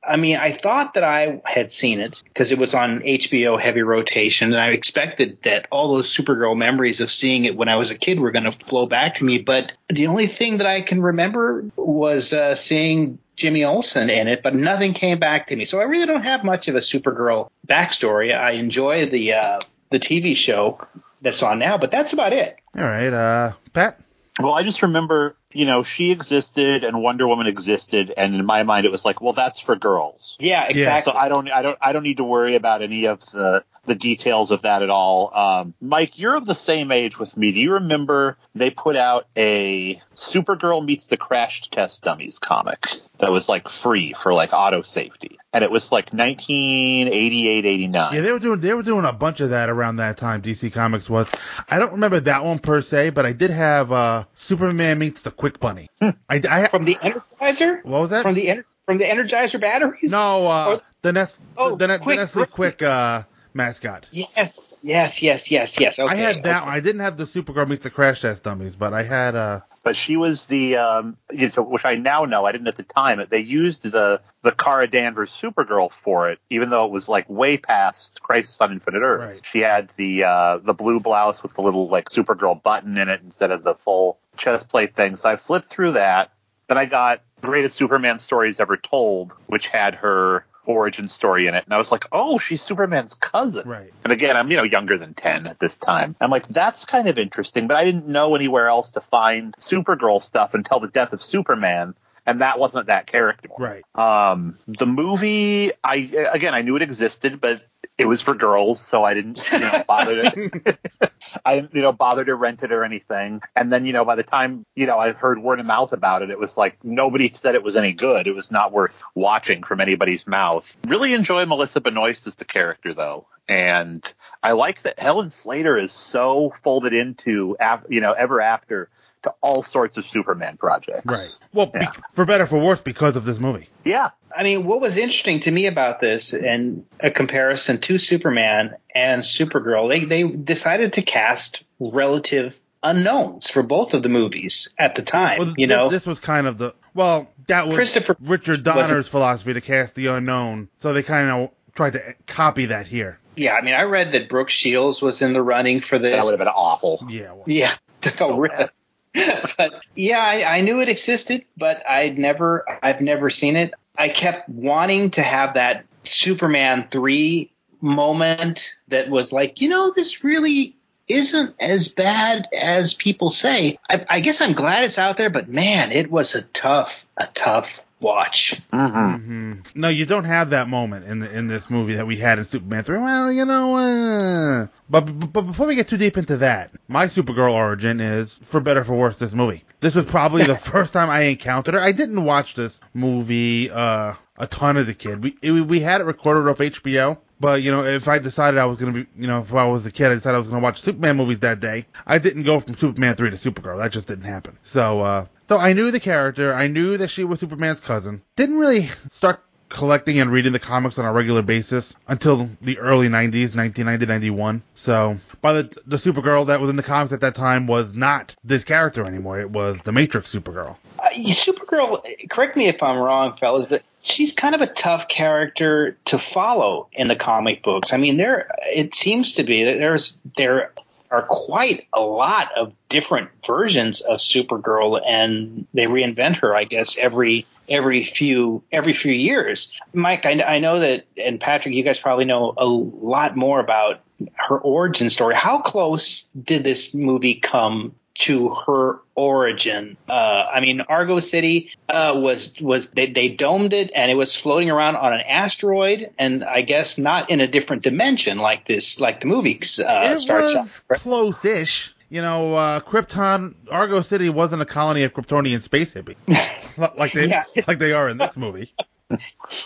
I 0.07 0.17
mean, 0.17 0.37
I 0.37 0.51
thought 0.51 0.93
that 0.93 1.03
I 1.03 1.41
had 1.45 1.71
seen 1.71 1.99
it 1.99 2.21
because 2.23 2.51
it 2.51 2.57
was 2.57 2.73
on 2.73 2.99
HBO 2.99 3.59
heavy 3.59 3.81
rotation, 3.81 4.53
and 4.53 4.61
I 4.61 4.69
expected 4.69 5.39
that 5.43 5.67
all 5.71 5.95
those 5.95 6.15
Supergirl 6.15 6.55
memories 6.55 7.01
of 7.01 7.11
seeing 7.11 7.45
it 7.45 7.55
when 7.55 7.69
I 7.69 7.75
was 7.75 7.91
a 7.91 7.95
kid 7.95 8.19
were 8.19 8.31
going 8.31 8.45
to 8.45 8.51
flow 8.51 8.85
back 8.85 9.17
to 9.17 9.23
me. 9.23 9.39
But 9.39 9.73
the 9.89 10.07
only 10.07 10.27
thing 10.27 10.57
that 10.57 10.67
I 10.67 10.81
can 10.81 11.01
remember 11.01 11.65
was 11.75 12.33
uh, 12.33 12.55
seeing 12.55 13.19
Jimmy 13.35 13.63
Olsen 13.63 14.09
in 14.09 14.27
it, 14.27 14.43
but 14.43 14.55
nothing 14.55 14.93
came 14.93 15.19
back 15.19 15.47
to 15.47 15.55
me. 15.55 15.65
So 15.65 15.79
I 15.79 15.83
really 15.83 16.05
don't 16.05 16.23
have 16.23 16.43
much 16.43 16.67
of 16.67 16.75
a 16.75 16.79
Supergirl 16.79 17.49
backstory. 17.67 18.35
I 18.35 18.51
enjoy 18.51 19.09
the 19.09 19.33
uh, 19.33 19.59
the 19.91 19.99
TV 19.99 20.35
show 20.35 20.79
that's 21.21 21.41
on 21.43 21.59
now, 21.59 21.77
but 21.77 21.91
that's 21.91 22.13
about 22.13 22.33
it. 22.33 22.57
All 22.77 22.83
right, 22.83 23.11
uh, 23.11 23.53
Pat. 23.73 23.99
Well, 24.39 24.54
I 24.54 24.63
just 24.63 24.82
remember, 24.82 25.38
you 25.52 25.65
know, 25.65 25.84
she 25.84 26.12
existed 26.12 26.84
and 26.84 27.02
Wonder 27.02 27.26
Woman 27.28 27.48
existed, 27.48 28.13
and 28.15 28.36
in 28.36 28.45
my 28.45 28.63
mind, 28.63 28.86
it 28.86 28.91
was 28.91 29.06
like, 29.06 29.21
well, 29.21 29.32
that's 29.32 29.62
for 29.62 29.78
girls. 29.78 30.36
Yeah, 30.39 30.65
exactly. 30.67 31.13
So 31.13 31.17
I 31.17 31.30
don't, 31.30 31.50
I 31.50 31.62
don't, 31.62 31.78
I 31.82 31.93
don't 31.93 32.04
need 32.04 32.17
to 32.17 32.26
worry 32.26 32.56
about 32.56 32.82
any 32.82 33.06
of 33.06 33.21
the 33.32 33.63
the 33.86 33.95
details 33.95 34.52
of 34.52 34.63
that 34.63 34.82
at 34.82 34.89
all. 34.89 35.32
Um, 35.36 35.74
Mike, 35.82 36.17
you're 36.19 36.36
of 36.36 36.45
the 36.45 36.56
same 36.56 36.91
age 36.91 37.17
with 37.19 37.36
me. 37.38 37.52
Do 37.52 37.60
you 37.60 37.74
remember 37.74 38.38
they 38.54 38.69
put 38.69 38.95
out 38.95 39.28
a 39.36 40.02
Supergirl 40.15 40.84
meets 40.84 41.08
the 41.08 41.17
Crash 41.17 41.69
Test 41.69 42.04
Dummies 42.04 42.39
comic 42.39 42.86
that 43.19 43.32
was 43.32 43.48
like 43.48 43.69
free 43.69 44.13
for 44.13 44.34
like 44.34 44.52
auto 44.54 44.82
safety, 44.82 45.38
and 45.54 45.63
it 45.63 45.71
was 45.71 45.91
like 45.91 46.13
1988, 46.13 47.65
89. 47.65 48.13
Yeah, 48.13 48.21
they 48.21 48.32
were 48.32 48.39
doing 48.39 48.60
they 48.60 48.74
were 48.74 48.84
doing 48.84 49.06
a 49.06 49.13
bunch 49.13 49.39
of 49.41 49.52
that 49.52 49.69
around 49.69 49.98
that 49.98 50.17
time. 50.17 50.41
DC 50.41 50.71
Comics 50.74 51.10
was. 51.10 51.30
I 51.69 51.80
don't 51.80 51.93
remember 51.93 52.19
that 52.21 52.43
one 52.43 52.60
per 52.60 52.82
se, 52.82 53.12
but 53.12 53.26
I 53.26 53.34
did 53.34 53.52
have 53.52 53.91
uh, 53.91 54.26
Superman 54.36 55.00
meets 55.00 55.21
the 55.21 55.32
Quik 55.32 55.60
Bunny. 55.60 55.89
I, 56.02 56.13
I 56.30 56.67
from 56.67 56.86
the 56.86 56.95
Energizer. 56.95 57.84
What 57.84 58.02
was 58.02 58.10
that? 58.12 58.24
From 58.24 58.36
the 58.36 58.48
Ener- 58.48 58.65
from 58.86 58.98
the 58.98 59.06
Energizer 59.06 59.60
batteries? 59.60 60.12
No, 60.12 60.48
uh, 60.48 60.80
the 61.02 61.13
Nest 61.13 61.41
Oh, 61.58 61.76
the, 61.76 61.88
the, 61.88 62.00
Quick 62.00 62.17
the 62.17 62.21
Nestle 62.21 62.45
Quik 62.45 62.82
uh, 62.82 63.24
mascot. 63.55 64.05
Yes, 64.11 64.67
yes, 64.83 65.21
yes, 65.21 65.49
yes, 65.49 65.79
yes. 65.79 65.97
Okay. 65.97 66.13
I 66.13 66.15
had 66.15 66.43
that 66.43 66.65
one. 66.65 66.73
I 66.73 66.79
didn't 66.79 67.01
have 67.01 67.17
the 67.17 67.23
Supergirl 67.23 67.67
meets 67.67 67.83
the 67.83 67.89
Crash 67.89 68.21
Test 68.21 68.43
Dummies, 68.43 68.75
but 68.75 68.93
I 68.93 69.03
had 69.03 69.35
uh 69.35 69.61
but 69.85 69.95
she 69.95 70.17
was 70.17 70.47
the 70.47 70.77
um, 70.77 71.15
you 71.31 71.49
know, 71.55 71.61
which 71.61 71.85
I 71.85 71.93
now 71.95 72.25
know 72.25 72.43
I 72.43 72.51
didn't 72.51 72.67
at 72.67 72.75
the 72.75 72.83
time. 72.83 73.23
They 73.29 73.39
used 73.39 73.83
the 73.83 74.19
the 74.41 74.51
Kara 74.51 74.89
Danvers 74.89 75.31
Supergirl 75.31 75.91
for 75.91 76.31
it, 76.31 76.39
even 76.49 76.71
though 76.71 76.85
it 76.85 76.91
was 76.91 77.07
like 77.07 77.29
way 77.29 77.57
past 77.57 78.19
Crisis 78.23 78.59
on 78.59 78.71
Infinite 78.71 79.03
Earth. 79.03 79.29
Right. 79.29 79.41
She 79.45 79.59
had 79.59 79.91
the 79.95 80.23
uh, 80.23 80.57
the 80.57 80.73
blue 80.73 80.99
blouse 80.99 81.43
with 81.43 81.53
the 81.53 81.61
little 81.61 81.87
like 81.87 82.09
Supergirl 82.09 82.61
button 82.63 82.97
in 82.97 83.09
it 83.09 83.21
instead 83.23 83.51
of 83.51 83.63
the 83.63 83.75
full 83.75 84.17
chest 84.37 84.69
plate 84.69 84.95
thing. 84.95 85.17
So 85.17 85.29
I 85.29 85.35
flipped 85.35 85.69
through 85.69 85.91
that. 85.91 86.31
Then 86.67 86.79
I 86.79 86.85
got 86.85 87.21
Greatest 87.41 87.75
Superman 87.75 88.19
Stories 88.19 88.59
Ever 88.59 88.77
Told, 88.77 89.33
which 89.45 89.67
had 89.67 89.93
her 89.93 90.47
origin 90.65 91.08
story 91.08 91.47
in 91.47 91.56
it. 91.56 91.63
And 91.65 91.73
I 91.73 91.78
was 91.78 91.91
like, 91.91 92.06
oh, 92.12 92.38
she's 92.38 92.62
Superman's 92.62 93.13
cousin. 93.13 93.67
Right. 93.67 93.93
And 94.04 94.13
again, 94.13 94.36
I'm, 94.36 94.49
you 94.51 94.58
know, 94.58 94.63
younger 94.63 94.97
than 94.97 95.13
10 95.13 95.47
at 95.47 95.60
this 95.60 95.78
time. 95.78 96.15
I'm 96.19 96.30
like, 96.30 96.47
that's 96.47 96.86
kind 96.86 97.08
of 97.08 97.17
interesting, 97.17 97.67
but 97.67 97.78
I 97.78 97.86
didn't 97.86 98.08
know 98.08 98.36
anywhere 98.36 98.67
else 98.67 98.91
to 98.91 99.01
find 99.01 99.56
Supergirl 99.60 100.21
stuff 100.21 100.54
until 100.54 100.80
the 100.80 100.88
death 100.88 101.13
of 101.13 101.21
Superman. 101.21 101.95
And 102.25 102.41
that 102.41 102.59
wasn't 102.59 102.88
that 102.88 103.07
character. 103.07 103.49
Right. 103.57 103.83
Um, 103.93 104.57
the 104.67 104.88
movie, 104.88 105.71
I, 105.83 105.95
again, 106.31 106.55
I 106.55 106.61
knew 106.61 106.75
it 106.75 106.81
existed, 106.81 107.39
but 107.39 107.61
it 107.97 108.07
was 108.07 108.21
for 108.21 108.33
girls, 108.33 108.81
so 108.81 109.03
I 109.03 109.13
didn't, 109.13 109.41
you 109.51 109.59
know, 109.59 109.83
bother 109.88 110.23
to, 110.23 110.77
I 111.45 111.55
didn't, 111.55 111.73
you 111.73 111.81
know, 111.81 111.91
bother 111.91 112.25
to 112.25 112.35
rent 112.35 112.63
it 112.63 112.71
or 112.71 112.83
anything. 112.83 113.41
And 113.55 113.71
then, 113.71 113.85
you 113.85 113.93
know, 113.93 114.03
by 114.03 114.15
the 114.15 114.23
time, 114.23 114.65
you 114.75 114.85
know, 114.85 114.97
I 114.97 115.13
heard 115.13 115.41
word 115.41 115.59
of 115.59 115.65
mouth 115.65 115.93
about 115.93 116.21
it, 116.21 116.29
it 116.29 116.39
was 116.39 116.57
like 116.57 116.83
nobody 116.83 117.31
said 117.33 117.55
it 117.55 117.63
was 117.63 117.75
any 117.75 117.93
good. 117.93 118.27
It 118.27 118.35
was 118.35 118.51
not 118.51 118.71
worth 118.71 119.03
watching 119.13 119.63
from 119.63 119.79
anybody's 119.79 120.27
mouth. 120.27 120.65
Really 120.88 121.13
enjoy 121.13 121.45
Melissa 121.45 121.79
Benoist 121.79 122.27
as 122.27 122.35
the 122.35 122.45
character, 122.45 122.93
though. 122.93 123.27
And 123.47 124.03
I 124.41 124.53
like 124.53 124.81
that 124.83 124.99
Helen 124.99 125.31
Slater 125.31 125.77
is 125.77 125.91
so 125.91 126.51
folded 126.63 126.93
into, 126.93 127.55
you 127.89 128.01
know, 128.01 128.13
ever 128.13 128.41
after 128.41 128.89
to 129.25 129.33
all 129.41 129.61
sorts 129.61 129.97
of 129.97 130.07
Superman 130.07 130.57
projects. 130.57 131.05
Right. 131.11 131.38
Well, 131.53 131.67
be- 131.67 131.85
for 132.13 132.25
better 132.25 132.45
for 132.47 132.57
worse 132.57 132.81
because 132.81 133.15
of 133.15 133.25
this 133.25 133.38
movie. 133.39 133.69
Yeah. 133.83 134.09
I 134.35 134.43
mean, 134.43 134.65
what 134.65 134.81
was 134.81 134.97
interesting 134.97 135.41
to 135.41 135.51
me 135.51 135.67
about 135.67 135.99
this 135.99 136.33
and 136.33 136.85
a 136.99 137.11
comparison 137.11 137.79
to 137.81 137.97
Superman 137.97 138.75
and 138.93 139.21
Supergirl, 139.23 139.88
they 139.89 140.05
they 140.05 140.23
decided 140.23 140.93
to 140.93 141.01
cast 141.03 141.63
relative 141.79 142.53
unknowns 142.83 143.49
for 143.49 143.63
both 143.63 143.93
of 143.93 144.03
the 144.03 144.09
movies 144.09 144.69
at 144.77 144.95
the 144.95 145.01
time. 145.01 145.39
Well, 145.39 145.47
you 145.49 145.67
th- 145.67 145.69
know, 145.69 145.89
this 145.89 146.05
was 146.05 146.19
kind 146.19 146.47
of 146.47 146.57
the 146.57 146.75
well, 146.93 147.27
that 147.47 147.67
was 147.67 147.75
Christopher 147.75 148.15
Richard 148.21 148.63
Donner's 148.63 149.07
philosophy 149.07 149.53
to 149.53 149.61
cast 149.61 149.95
the 149.95 150.07
unknown, 150.07 150.69
so 150.77 150.93
they 150.93 151.03
kind 151.03 151.29
of 151.29 151.49
tried 151.73 151.93
to 151.93 152.15
copy 152.27 152.67
that 152.67 152.88
here. 152.88 153.19
yeah. 153.35 153.53
I 153.53 153.61
mean, 153.61 153.73
I 153.73 153.83
read 153.83 154.11
that 154.13 154.29
Brooke 154.29 154.49
Shields 154.49 155.01
was 155.01 155.21
in 155.21 155.33
the 155.33 155.41
running 155.41 155.81
for 155.81 155.97
this. 155.99 156.11
That 156.11 156.23
would 156.25 156.31
have 156.31 156.39
been 156.39 156.47
awful. 156.47 157.05
Yeah. 157.09 157.31
Well, 157.33 157.43
Yeah. 157.47 157.73
Really? 158.19 158.67
but 159.58 159.84
yeah, 159.95 160.19
I, 160.19 160.58
I 160.58 160.62
knew 160.62 160.82
it 160.82 160.89
existed, 160.89 161.45
but 161.58 161.88
I'd 161.88 162.17
never, 162.17 162.65
I've 162.84 163.01
never 163.01 163.30
seen 163.30 163.56
it. 163.56 163.73
I 163.97 164.10
kept 164.10 164.49
wanting 164.49 165.12
to 165.12 165.21
have 165.21 165.54
that 165.54 165.86
Superman 166.04 166.88
three 166.91 167.51
moment 167.82 168.73
that 168.89 169.10
was 169.10 169.32
like, 169.32 169.62
you 169.62 169.69
know, 169.69 169.91
this 169.91 170.23
really 170.23 170.75
isn't 171.08 171.56
as 171.60 171.88
bad 171.88 172.47
as 172.56 172.93
people 172.93 173.30
say. 173.30 173.78
I, 173.89 174.06
I 174.10 174.19
guess 174.19 174.41
I'm 174.41 174.54
glad 174.54 174.84
it's 174.84 174.97
out 174.97 175.17
there, 175.17 175.30
but 175.30 175.47
man, 175.47 175.91
it 175.91 176.10
was 176.10 176.36
a 176.36 176.41
tough, 176.41 177.06
a 177.15 177.28
tough 177.28 177.80
watch. 177.99 178.62
Mm-hmm. 178.71 179.53
No, 179.75 179.88
you 179.88 180.05
don't 180.05 180.25
have 180.25 180.51
that 180.51 180.67
moment 180.67 181.05
in 181.05 181.19
the, 181.19 181.38
in 181.38 181.47
this 181.47 181.69
movie 181.69 181.95
that 181.95 182.08
we 182.08 182.17
had 182.17 182.39
in 182.39 182.45
Superman 182.45 182.84
3. 182.84 182.97
Well, 182.99 183.31
you 183.31 183.45
know, 183.45 183.75
uh, 183.75 184.67
but, 184.89 185.01
but 185.01 185.34
but 185.34 185.41
before 185.43 185.67
we 185.67 185.75
get 185.75 185.88
too 185.88 185.97
deep 185.97 186.17
into 186.17 186.38
that, 186.38 186.71
my 186.88 187.08
Supergirl 187.08 187.53
origin 187.53 187.99
is 187.99 188.38
for 188.39 188.60
better 188.60 188.81
or 188.81 188.86
for 188.86 188.95
worse 188.95 189.17
this 189.17 189.34
movie. 189.34 189.63
This 189.79 189.95
was 189.95 190.05
probably 190.05 190.43
the 190.45 190.58
first 190.71 190.93
time 190.93 191.10
I 191.10 191.21
encountered 191.23 191.73
her. 191.73 191.81
I 191.81 191.91
didn't 191.91 192.23
watch 192.23 192.55
this 192.55 192.79
movie 192.93 193.71
uh, 193.71 194.13
a 194.38 194.47
ton 194.47 194.77
as 194.77 194.89
a 194.89 194.93
kid. 194.93 195.23
We 195.23 195.38
it, 195.41 195.51
we 195.51 195.79
had 195.79 196.01
it 196.01 196.05
recorded 196.05 196.49
off 196.49 196.58
HBO. 196.60 197.17
But 197.39 197.63
you 197.63 197.71
know, 197.71 197.84
if 197.84 198.08
I 198.08 198.19
decided 198.19 198.58
I 198.60 198.65
was 198.65 198.79
gonna 198.79 198.93
be, 198.93 199.05
you 199.17 199.27
know, 199.27 199.41
if 199.41 199.53
I 199.53 199.65
was 199.65 199.86
a 199.86 199.91
kid, 199.91 200.08
I 200.08 200.13
decided 200.13 200.38
I 200.38 200.39
was 200.39 200.47
gonna 200.47 200.62
watch 200.62 200.81
Superman 200.81 201.17
movies 201.17 201.41
that 201.41 201.60
day. 201.60 201.86
I 202.05 202.17
didn't 202.17 202.43
go 202.43 202.60
from 202.60 202.75
Superman 202.75 203.15
three 203.15 203.29
to 203.29 203.36
Supergirl. 203.36 203.77
That 203.77 203.91
just 203.91 204.08
didn't 204.08 204.23
happen. 204.23 204.58
So, 204.63 205.01
uh, 205.01 205.25
so 205.49 205.58
I 205.58 205.73
knew 205.73 205.91
the 205.91 205.99
character. 205.99 206.53
I 206.53 206.67
knew 206.67 206.97
that 206.97 207.10
she 207.10 207.23
was 207.23 207.39
Superman's 207.39 207.79
cousin. 207.79 208.21
Didn't 208.36 208.58
really 208.58 208.89
start 209.12 209.41
collecting 209.69 210.19
and 210.19 210.31
reading 210.31 210.53
the 210.53 210.60
comics 210.60 210.97
on 210.99 211.05
a 211.05 211.12
regular 211.12 211.41
basis 211.41 211.95
until 212.08 212.49
the 212.62 212.79
early 212.79 213.10
90s, 213.10 213.55
1990, 213.55 214.05
91. 214.05 214.62
So 214.75 215.17
by 215.41 215.53
the 215.53 215.77
the 215.86 215.97
Supergirl 215.97 216.47
that 216.47 216.62
was 216.62 216.69
in 216.69 216.75
the 216.75 216.84
comics 216.84 217.13
at 217.13 217.21
that 217.21 217.36
time 217.36 217.67
was 217.67 217.93
not 217.93 218.36
this 218.43 218.63
character 218.63 219.05
anymore. 219.05 219.39
It 219.39 219.49
was 219.49 219.81
the 219.81 219.91
Matrix 219.91 220.34
Supergirl. 220.34 220.77
Uh, 220.99 221.10
Supergirl, 221.15 222.01
correct 222.29 222.55
me 222.55 222.67
if 222.67 222.81
I'm 222.81 222.97
wrong, 222.99 223.38
fellas, 223.38 223.67
but 223.69 223.84
she's 224.01 224.34
kind 224.34 224.55
of 224.55 224.62
a 224.62 224.67
tough 224.67 225.08
character 225.08 225.97
to 226.05 226.19
follow 226.19 226.88
in 226.93 227.08
the 227.08 227.15
comic 227.15 227.63
books. 227.63 227.91
I 227.91 227.97
mean, 227.97 228.17
there 228.17 228.49
it 228.63 228.95
seems 228.95 229.34
to 229.34 229.43
be 229.43 229.65
that 229.65 229.77
there's 229.77 230.17
there 230.38 230.71
are 231.15 231.23
quite 231.23 231.88
a 231.93 232.01
lot 232.01 232.51
of 232.58 232.73
different 232.89 233.30
versions 233.47 234.01
of 234.01 234.19
Supergirl, 234.19 234.99
and 235.06 235.65
they 235.73 235.86
reinvent 235.86 236.39
her, 236.39 236.56
I 236.56 236.65
guess, 236.65 236.97
every 236.97 237.45
every 237.69 238.04
few 238.04 238.63
every 238.71 238.93
few 238.93 239.13
years. 239.13 239.71
Mike, 239.93 240.25
I, 240.25 240.41
I 240.41 240.60
know 240.60 240.80
that, 240.82 241.06
and 241.17 241.39
Patrick, 241.39 241.73
you 241.73 241.84
guys 241.84 241.99
probably 241.99 242.25
know 242.25 242.54
a 242.58 242.65
lot 242.65 243.36
more 243.36 243.60
about 243.60 244.01
her 244.36 244.58
origin 244.58 245.10
story. 245.10 245.36
How 245.36 245.60
close 245.60 246.28
did 246.41 246.63
this 246.63 246.93
movie 246.93 247.36
come 247.36 247.95
to 248.19 248.49
her 248.65 248.99
origin. 249.13 249.97
Uh, 250.10 250.13
I 250.13 250.60
mean, 250.62 250.82
Argo 250.82 251.19
City 251.19 251.71
uh, 251.89 252.13
was 252.15 252.54
was 252.62 252.88
they, 252.88 253.08
they 253.08 253.28
domed 253.30 253.73
it 253.73 253.91
and 253.93 254.10
it 254.10 254.15
was 254.15 254.36
floating 254.36 254.69
around 254.69 254.95
on 254.95 255.13
an 255.13 255.21
asteroid, 255.21 256.12
and 256.17 256.43
I 256.43 256.62
guess 256.62 256.97
not 256.97 257.30
in 257.30 257.41
a 257.41 257.47
different 257.47 257.84
dimension 257.84 258.38
like 258.38 258.65
this, 258.67 258.99
like 258.99 259.21
the 259.21 259.28
movie 259.28 259.56
uh, 259.58 260.15
it 260.15 260.19
starts 260.21 260.54
was 260.56 260.84
out. 260.91 260.99
close-ish. 260.99 261.93
You 262.08 262.21
know, 262.21 262.54
uh, 262.54 262.80
Krypton, 262.82 263.56
Argo 263.69 264.01
City 264.01 264.30
wasn't 264.30 264.62
a 264.62 264.65
colony 264.65 265.04
of 265.04 265.13
Kryptonian 265.13 265.62
space 265.62 265.93
hippies 265.95 266.15
like 266.97 267.13
they 267.13 267.28
Yeah. 267.28 267.43
like 267.67 267.80
they 267.80 267.93
are 267.93 268.08
in 268.10 268.17
this 268.17 268.38
movie. 268.38 268.73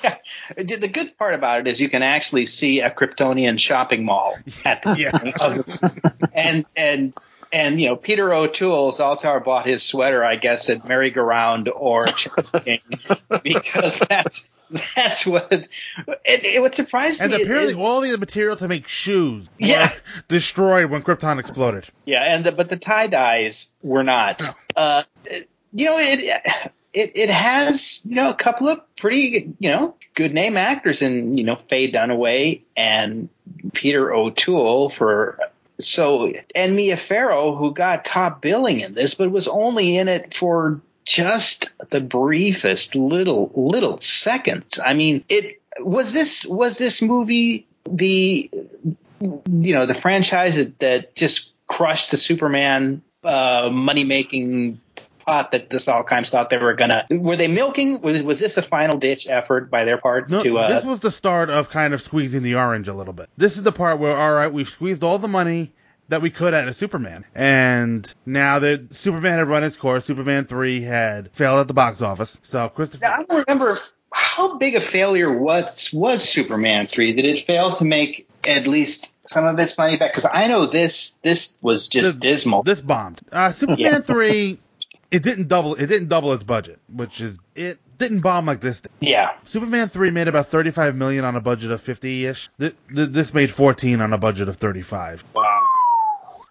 yeah. 0.04 0.18
The 0.58 0.76
the 0.78 0.88
good 0.88 1.18
part 1.18 1.34
about 1.34 1.60
it 1.62 1.68
is 1.68 1.80
you 1.80 1.90
can 1.90 2.02
actually 2.02 2.46
see 2.46 2.80
a 2.80 2.90
Kryptonian 2.90 3.60
shopping 3.60 4.06
mall 4.06 4.36
at 4.66 4.82
the 4.84 4.96
yeah. 4.98 6.28
and 6.34 6.66
and 6.76 7.14
and 7.52 7.80
you 7.82 7.88
know 7.90 7.96
Peter 7.96 8.34
O'Toole 8.34 8.92
Zaltar 8.94 9.44
bought 9.44 9.66
his 9.66 9.84
sweater 9.84 10.24
I 10.24 10.36
guess 10.36 10.70
at 10.70 10.88
Merry 10.88 11.12
Go 11.12 11.22
Round 11.22 11.68
or 11.70 12.06
King 12.64 12.80
because 13.44 14.00
that's 14.08 14.50
that's 14.96 15.26
what 15.26 15.52
it, 15.52 15.68
it 16.26 16.62
what 16.62 16.76
surprised 16.76 17.22
And 17.22 17.32
me 17.32 17.36
And 17.38 17.44
apparently, 17.44 17.72
is 17.74 17.80
all 17.80 18.02
the 18.02 18.18
material 18.18 18.56
to 18.58 18.68
make 18.68 18.88
shoes 18.88 19.50
Yeah. 19.58 19.90
was 19.90 20.04
destroyed 20.28 20.90
when 20.92 21.02
Krypton 21.04 21.40
exploded. 21.40 21.88
yeah 22.06 22.24
and 22.34 22.46
the, 22.46 22.52
but 22.52 22.70
the 22.70 22.78
tie 22.78 23.08
dyes 23.08 23.74
were 23.82 24.04
not 24.04 24.42
uh 24.76 25.04
you 25.74 25.86
know 25.86 25.98
it 26.00 26.20
it 26.94 27.12
it 27.16 27.30
has 27.30 28.02
you 28.06 28.16
know 28.16 28.30
a 28.30 28.36
couple 28.36 28.68
of 28.68 28.80
pretty 28.98 29.54
you 29.60 29.70
know 29.72 29.96
good 30.16 30.34
name 30.34 30.58
actors 30.58 31.02
in 31.02 31.38
you 31.38 31.44
know 31.44 31.56
Faye 31.70 31.92
Dunaway 31.92 32.62
and 32.76 33.30
Peter 33.74 34.14
O'Toole 34.14 34.90
for 34.90 35.40
so 35.80 36.34
and 36.56 36.76
Mia 36.76 36.98
Farrow 36.98 37.56
who 37.56 37.74
got 37.74 38.06
top 38.06 38.42
billing 38.42 38.82
in 38.82 38.94
this 38.94 39.16
but 39.16 39.32
was 39.32 39.48
only 39.48 39.98
in 39.98 40.08
it 40.08 40.34
for 40.34 40.82
just 41.06 41.72
the 41.90 42.00
briefest 42.00 42.96
little 42.96 43.52
little 43.56 44.00
seconds. 44.00 44.80
I 44.84 44.94
mean 44.94 45.24
it 45.30 45.62
was 45.80 46.14
this 46.14 46.46
was 46.46 46.78
this 46.78 47.02
movie 47.02 47.68
the 47.90 48.50
you 49.22 49.74
know 49.74 49.86
the 49.86 49.94
franchise 49.94 50.58
that, 50.58 50.80
that 50.80 51.16
just 51.16 51.54
crushed 51.68 52.12
the 52.12 52.18
Superman 52.18 53.02
uh, 53.24 53.70
money 53.72 54.04
making 54.04 54.80
pot 55.30 55.52
that 55.52 55.70
this 55.70 55.88
all 55.88 56.04
thought 56.04 56.50
they 56.50 56.58
were 56.58 56.74
gonna. 56.74 57.06
Were 57.10 57.38
they 57.38 57.48
milking? 57.48 58.02
Was, 58.02 58.22
was 58.22 58.40
this 58.40 58.58
a 58.58 58.62
final 58.62 58.98
ditch 58.98 59.28
effort 59.28 59.70
by 59.70 59.86
their 59.86 59.98
part 59.98 60.30
No, 60.30 60.42
to? 60.44 60.58
Uh, 60.58 60.68
this 60.68 60.84
was 60.84 61.00
the 61.00 61.12
start 61.12 61.50
of 61.50 61.70
kind 61.70 61.94
of 61.94 62.02
squeezing 62.02 62.44
the 62.44 62.56
orange 62.56 62.88
a 62.88 62.94
little 62.94 63.14
bit. 63.14 63.30
This 63.38 63.58
is 63.58 63.64
the 63.64 63.72
part 63.72 64.00
where, 64.00 64.18
all 64.18 64.34
right, 64.34 64.52
we've 64.52 64.70
squeezed 64.70 65.04
all 65.04 65.20
the 65.20 65.28
money 65.28 65.72
that 66.10 66.22
we 66.22 66.32
could 66.32 66.54
out 66.56 66.68
of 66.68 66.76
Superman, 66.76 67.24
and 67.36 68.12
now 68.26 68.60
that 68.60 68.96
Superman 68.96 69.38
had 69.38 69.48
run 69.48 69.64
its 69.64 69.76
course, 69.78 70.06
Superman 70.06 70.46
three 70.46 70.82
had 70.82 71.30
failed 71.34 71.60
at 71.60 71.68
the 71.68 71.74
box 71.76 72.02
office. 72.02 72.40
So 72.44 72.68
Christopher, 72.70 73.06
I 73.06 73.24
don't 73.24 73.46
remember 73.48 73.78
how 74.12 74.58
big 74.58 74.76
a 74.76 74.82
failure 74.82 75.32
was 75.38 75.92
was 75.94 76.28
Superman 76.28 76.88
three. 76.88 77.14
that 77.14 77.26
it 77.26 77.40
failed 77.46 77.76
to 77.76 77.86
make 77.86 78.28
at 78.44 78.66
least 78.66 79.14
some 79.28 79.46
of 79.46 79.60
its 79.60 79.78
money 79.78 79.98
back? 79.98 80.12
Because 80.12 80.28
I 80.32 80.48
know 80.48 80.66
this 80.66 81.12
this 81.22 81.56
was 81.62 81.88
just 81.88 82.20
dismal. 82.20 82.64
This 82.64 82.82
bombed. 82.82 83.22
Uh, 83.32 83.52
Superman 83.60 83.80
Yeah. 83.80 84.00
three, 84.00 84.58
it 85.12 85.24
didn't 85.24 85.48
double. 85.48 85.76
It 85.76 85.88
didn't 85.88 86.08
double 86.10 86.34
its 86.34 86.44
budget, 86.44 86.80
which 86.94 87.22
is 87.22 87.38
it 87.56 87.80
didn't 87.98 88.20
bomb 88.22 88.46
like 88.46 88.62
this. 88.62 88.82
Did. 88.82 88.92
Yeah. 89.00 89.32
Superman 89.46 89.90
three 89.90 90.12
made 90.12 90.28
about 90.28 90.48
thirty 90.48 90.72
five 90.72 90.96
million 90.96 91.26
on 91.26 91.36
a 91.36 91.42
budget 91.42 91.72
of 91.72 91.82
fifty 91.82 92.26
ish. 92.26 92.50
Th- 92.60 92.76
th- 92.94 93.10
this 93.10 93.34
made 93.34 93.52
fourteen 93.52 94.02
on 94.02 94.14
a 94.14 94.18
budget 94.18 94.50
of 94.50 94.58
thirty 94.58 94.82
five. 94.82 95.24
Wow. 95.36 95.60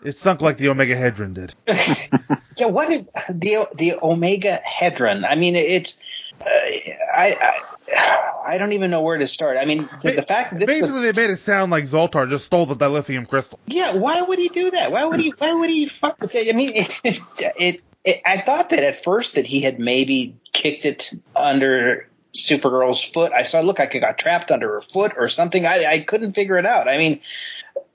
It 0.04 0.16
sunk 0.16 0.40
like 0.40 0.58
the 0.58 0.66
Omegahedron 0.66 1.34
did. 1.34 1.54
Yeah, 2.56 2.66
what 2.66 2.90
is 2.90 3.08
the 3.30 3.68
the 3.76 3.94
Omega 4.02 4.60
Hedron? 4.80 5.24
I 5.24 5.36
mean, 5.36 5.54
it's 5.54 5.96
uh, 6.40 6.44
I, 6.48 7.54
I 7.94 8.34
I 8.54 8.58
don't 8.58 8.72
even 8.72 8.90
know 8.90 9.00
where 9.02 9.16
to 9.16 9.28
start. 9.28 9.56
I 9.58 9.64
mean, 9.64 9.88
the, 10.02 10.10
the 10.10 10.22
fact 10.22 10.50
that 10.58 10.58
this 10.58 10.66
was- 10.66 10.80
Basically, 10.90 11.02
they 11.02 11.12
made 11.12 11.30
it 11.30 11.36
sound 11.36 11.70
like 11.70 11.84
Zoltar 11.84 12.28
just 12.28 12.46
stole 12.46 12.66
the 12.66 12.74
dilithium 12.74 13.28
crystal. 13.28 13.60
yeah, 13.68 13.94
why 13.94 14.20
would 14.22 14.40
he 14.40 14.48
do 14.48 14.72
that? 14.72 14.90
Why 14.90 15.04
would 15.04 15.20
he? 15.20 15.30
Why 15.38 15.52
would 15.52 15.70
he 15.70 15.86
fuck 15.88 16.20
with 16.20 16.34
it? 16.34 16.48
I 16.52 16.56
mean, 16.56 16.72
it, 17.04 17.20
it, 17.56 17.82
it 18.04 18.20
I 18.24 18.40
thought 18.40 18.70
that 18.70 18.84
at 18.84 19.04
first 19.04 19.34
that 19.34 19.46
he 19.46 19.60
had 19.60 19.78
maybe 19.78 20.36
kicked 20.52 20.84
it 20.84 21.12
under 21.34 22.08
Supergirl's 22.34 23.02
foot. 23.02 23.32
I 23.32 23.42
saw 23.42 23.60
look 23.60 23.78
like 23.78 23.94
it 23.94 24.00
got 24.00 24.18
trapped 24.18 24.50
under 24.50 24.74
her 24.74 24.82
foot 24.82 25.12
or 25.16 25.28
something. 25.28 25.66
I 25.66 25.84
I 25.84 26.00
couldn't 26.00 26.34
figure 26.34 26.58
it 26.58 26.66
out. 26.66 26.88
I 26.88 26.98
mean, 26.98 27.20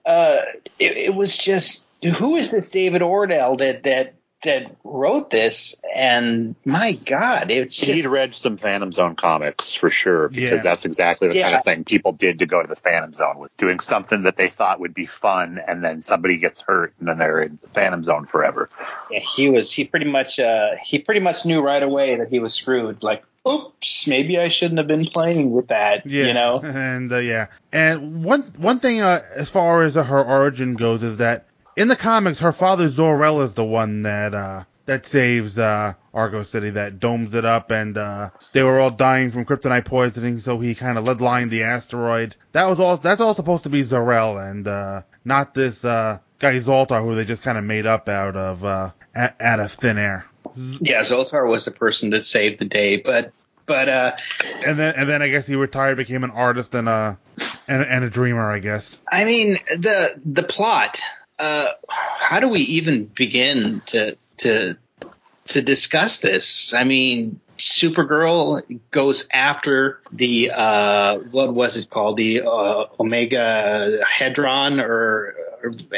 uh, 0.06 0.38
it, 0.80 0.98
it 0.98 1.16
was 1.16 1.38
just 1.38 1.88
who 2.04 2.36
is 2.36 2.52
this 2.52 2.70
David 2.70 3.02
Odell 3.02 3.58
that 3.58 3.84
that 3.84 4.16
that 4.44 4.76
wrote 4.84 5.30
this? 5.30 5.76
And 5.96 6.56
my 6.66 6.94
God, 6.94 7.52
it's 7.52 7.76
just 7.76 7.92
He'd 7.92 8.06
read 8.06 8.34
some 8.36 8.58
Phantom 8.58 8.92
Zone 8.92 9.16
comics 9.16 9.74
for 9.76 9.90
sure 9.90 10.30
because 10.30 10.58
Yeah. 10.60 10.64
that's 10.64 10.86
exactly 10.86 11.30
the 11.30 11.42
kind 11.42 11.56
of 11.56 11.64
thing 11.64 11.84
people 11.84 12.12
did 12.14 12.40
to 12.40 12.46
go 12.46 12.62
to 12.62 12.68
the 12.68 12.76
Phantom 12.76 13.14
Zone 13.14 13.40
with 13.40 13.56
doing 13.58 13.80
something 13.80 14.24
that 14.24 14.38
they 14.38 14.50
thought 14.50 14.80
would 14.80 14.94
be 14.94 15.06
fun 15.06 15.60
and 15.66 15.84
then 15.84 16.02
somebody 16.02 16.38
gets 16.38 16.62
hurt 16.62 16.94
and 17.00 17.08
then 17.08 17.18
they're 17.18 17.42
in 17.42 17.60
the 17.62 17.70
Phantom 17.70 18.04
Zone 18.04 18.26
forever. 18.26 18.70
Yeah, 19.12 19.20
he 19.36 19.50
was. 19.50 19.72
He 19.72 19.86
pretty 19.86 20.10
much. 20.10 20.40
Uh, 20.40 20.72
he 20.84 21.00
pretty 21.00 21.22
much 21.22 21.46
knew 21.46 21.62
right 21.62 21.84
away 21.84 22.18
that 22.18 22.30
he 22.30 22.40
was 22.40 22.54
screwed. 22.54 23.04
Like, 23.04 23.24
oops, 23.48 24.08
maybe 24.08 24.40
I 24.40 24.50
shouldn't 24.50 24.78
have 24.78 24.88
been 24.88 25.06
playing 25.06 25.52
with 25.52 25.68
that. 25.68 26.06
Yeah, 26.06 26.26
You 26.28 26.34
know. 26.34 26.60
and 26.64 27.12
uh, 27.12 27.18
yeah, 27.18 27.48
and 27.72 28.24
one 28.24 28.54
one 28.58 28.80
thing 28.80 29.02
uh, 29.02 29.22
as 29.36 29.50
far 29.50 29.84
as 29.84 29.96
her 29.96 30.24
origin 30.24 30.76
goes 30.76 31.04
is 31.04 31.18
that 31.18 31.46
in 31.76 31.88
the 31.88 31.96
comics, 31.96 32.40
her 32.40 32.52
father 32.52 32.90
Zor-El 32.90 33.42
is 33.42 33.54
the 33.54 33.64
one 33.66 34.04
that 34.04 34.34
uh, 34.34 34.64
that 34.86 35.06
saves 35.06 35.58
uh, 35.58 35.94
Argo 36.14 36.44
City, 36.44 36.72
that 36.72 37.00
domes 37.00 37.34
it 37.34 37.46
up, 37.46 37.72
and 37.72 37.98
uh, 37.98 38.30
they 38.52 38.64
were 38.64 38.80
all 38.80 38.92
dying 38.92 39.32
from 39.32 39.46
kryptonite 39.46 39.86
poisoning, 39.86 40.40
so 40.40 40.60
he 40.60 40.76
kind 40.76 40.98
of 40.98 41.06
lead-lined 41.06 41.52
the 41.52 41.64
asteroid. 41.64 42.36
That 42.52 42.66
was 42.66 42.80
all. 42.80 42.98
That's 42.98 43.22
all 43.22 43.34
supposed 43.36 43.64
to 43.64 43.70
be 43.70 43.84
Zor-El, 43.84 44.38
and 44.38 44.68
uh, 44.68 45.02
not 45.26 45.54
this 45.54 45.84
uh, 45.86 46.20
guy 46.40 46.56
Zoltar, 46.56 47.02
who 47.02 47.16
they 47.16 47.26
just 47.26 47.44
kind 47.44 47.58
of 47.58 47.64
made 47.64 47.86
up 47.86 48.10
out 48.10 48.36
of 48.36 48.64
uh, 48.66 48.92
a- 49.16 49.34
out 49.44 49.60
of 49.60 49.72
thin 49.72 49.98
air. 49.98 50.26
Yeah, 50.82 51.02
Zoltar 51.02 51.50
was 51.50 51.66
the 51.66 51.72
person 51.72 52.10
that 52.12 52.26
saved 52.26 52.60
the 52.60 52.66
day, 52.66 52.98
but 52.98 53.32
but 53.66 53.88
uh, 53.88 54.16
And 54.66 54.78
then 54.78 54.96
and 54.98 55.08
then 55.10 55.22
I 55.22 55.30
guess 55.30 55.48
he 55.48 55.56
retired, 55.56 55.96
became 55.98 56.24
an 56.26 56.32
artist 56.32 56.76
and 56.76 56.90
a 56.90 57.18
and, 57.68 57.82
and 57.82 58.04
a 58.04 58.10
dreamer, 58.10 58.52
I 58.52 58.60
guess. 58.60 58.96
I 59.10 59.24
mean 59.24 59.58
the 59.78 60.20
the 60.26 60.44
plot. 60.44 61.00
Uh, 61.40 61.70
how 61.90 62.40
do 62.40 62.48
we 62.48 62.60
even 62.60 63.06
begin 63.06 63.82
to 63.88 64.16
to 64.38 64.78
to 65.48 65.62
discuss 65.62 66.20
this. 66.20 66.74
I 66.74 66.84
mean, 66.84 67.40
Supergirl 67.58 68.64
goes 68.92 69.28
after 69.32 70.00
the 70.12 70.52
uh, 70.52 71.18
what 71.32 71.54
was 71.54 71.78
it 71.78 71.90
called 71.90 72.18
the 72.18 72.42
uh, 72.42 72.86
Omega 73.00 74.00
Hedron 74.20 74.82
or, 74.82 75.36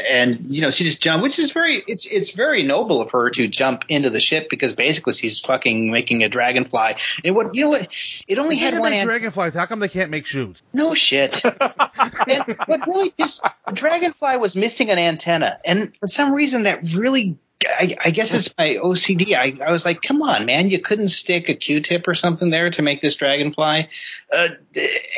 and 0.08 0.46
you 0.48 0.60
know 0.60 0.70
she 0.70 0.84
just 0.84 1.02
jumped, 1.02 1.22
which 1.22 1.38
is 1.38 1.50
very 1.50 1.82
it's 1.86 2.06
it's 2.06 2.30
very 2.30 2.62
noble 2.62 3.00
of 3.00 3.10
her 3.10 3.30
to 3.30 3.48
jump 3.48 3.84
into 3.88 4.10
the 4.10 4.20
ship 4.20 4.48
because 4.48 4.74
basically 4.74 5.14
she's 5.14 5.40
fucking 5.40 5.90
making 5.90 6.22
a 6.22 6.28
dragonfly. 6.28 6.96
And 7.24 7.34
what 7.34 7.54
you 7.54 7.62
know 7.64 7.70
what 7.70 7.88
it 8.28 8.38
only 8.38 8.56
had 8.56 8.78
one 8.78 8.92
ant- 8.92 9.06
dragonflies. 9.06 9.54
How 9.54 9.66
come 9.66 9.80
they 9.80 9.88
can't 9.88 10.10
make 10.10 10.26
shoes? 10.26 10.62
no 10.72 10.94
shit. 10.94 11.42
and 11.44 12.56
what 12.66 12.86
really 12.86 13.12
just 13.18 13.42
the 13.66 13.72
dragonfly 13.72 14.36
was 14.36 14.54
missing 14.54 14.90
an 14.90 14.98
antenna, 14.98 15.58
and 15.64 15.96
for 15.96 16.08
some 16.08 16.32
reason 16.32 16.64
that 16.64 16.82
really. 16.82 17.38
I, 17.64 17.96
I 18.04 18.10
guess 18.10 18.34
it's 18.34 18.52
my 18.58 18.76
OCD. 18.82 19.34
I, 19.34 19.56
I 19.64 19.72
was 19.72 19.84
like, 19.84 20.02
come 20.02 20.20
on, 20.22 20.44
man, 20.44 20.68
you 20.68 20.80
couldn't 20.80 21.08
stick 21.08 21.48
a 21.48 21.54
Q-tip 21.54 22.06
or 22.06 22.14
something 22.14 22.50
there 22.50 22.70
to 22.70 22.82
make 22.82 23.00
this 23.00 23.16
dragonfly. 23.16 23.88
Uh, 24.30 24.48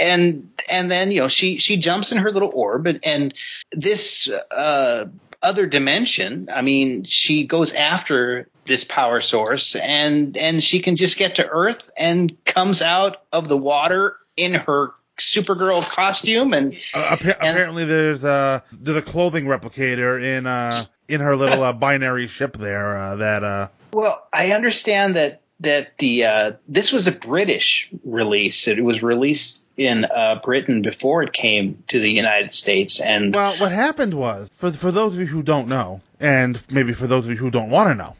and 0.00 0.50
and 0.68 0.90
then 0.90 1.10
you 1.10 1.22
know 1.22 1.28
she 1.28 1.58
she 1.58 1.78
jumps 1.78 2.12
in 2.12 2.18
her 2.18 2.30
little 2.30 2.50
orb, 2.52 2.86
and, 2.86 3.00
and 3.02 3.34
this 3.72 4.30
uh, 4.30 5.06
other 5.42 5.66
dimension. 5.66 6.48
I 6.52 6.62
mean, 6.62 7.04
she 7.04 7.46
goes 7.46 7.72
after 7.74 8.48
this 8.66 8.84
power 8.84 9.20
source, 9.20 9.74
and 9.74 10.36
and 10.36 10.62
she 10.62 10.80
can 10.80 10.96
just 10.96 11.16
get 11.16 11.36
to 11.36 11.46
Earth 11.46 11.90
and 11.96 12.36
comes 12.44 12.82
out 12.82 13.16
of 13.32 13.48
the 13.48 13.56
water 13.56 14.16
in 14.36 14.54
her 14.54 14.92
Supergirl 15.18 15.82
costume 15.82 16.52
and 16.52 16.74
Uh, 16.94 17.08
appa- 17.10 17.30
apparently, 17.30 17.84
there's 17.84 18.22
a 18.22 18.62
there's 18.70 18.96
a 18.96 19.02
clothing 19.02 19.46
replicator 19.46 20.22
in 20.22 20.46
uh 20.46 20.84
in 21.08 21.20
her 21.20 21.34
little 21.34 21.62
uh, 21.62 21.72
binary 21.72 22.28
ship 22.28 22.56
there 22.56 22.96
uh, 22.96 23.16
that 23.16 23.42
uh 23.42 23.68
Well, 23.92 24.26
I 24.32 24.52
understand 24.52 25.16
that 25.16 25.40
that 25.60 25.98
the 25.98 26.24
uh, 26.24 26.52
this 26.68 26.92
was 26.92 27.08
a 27.08 27.12
British 27.12 27.90
release. 28.04 28.68
It 28.68 28.82
was 28.82 29.02
released 29.02 29.64
in 29.76 30.04
uh, 30.04 30.40
Britain 30.44 30.82
before 30.82 31.22
it 31.22 31.32
came 31.32 31.82
to 31.88 31.98
the 31.98 32.10
United 32.10 32.52
States, 32.52 33.00
and 33.00 33.34
well 33.34 33.58
what 33.58 33.72
happened 33.72 34.14
was 34.14 34.48
for 34.52 34.70
for 34.70 34.92
those 34.92 35.14
of 35.14 35.20
you 35.20 35.26
who 35.26 35.42
don't 35.42 35.68
know 35.68 36.00
and 36.20 36.60
maybe 36.70 36.92
for 36.92 37.06
those 37.06 37.26
of 37.26 37.32
you 37.32 37.38
who 37.38 37.50
don't 37.50 37.70
want 37.70 37.88
to 37.88 37.94
know 37.94 38.14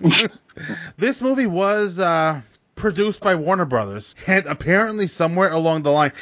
this 0.96 1.20
movie 1.20 1.46
was 1.46 1.98
uh 1.98 2.40
produced 2.74 3.20
by 3.20 3.34
Warner 3.34 3.64
Brothers 3.64 4.14
and 4.26 4.46
apparently 4.46 5.06
somewhere 5.06 5.52
along 5.52 5.82
the 5.82 5.90
line 5.90 6.12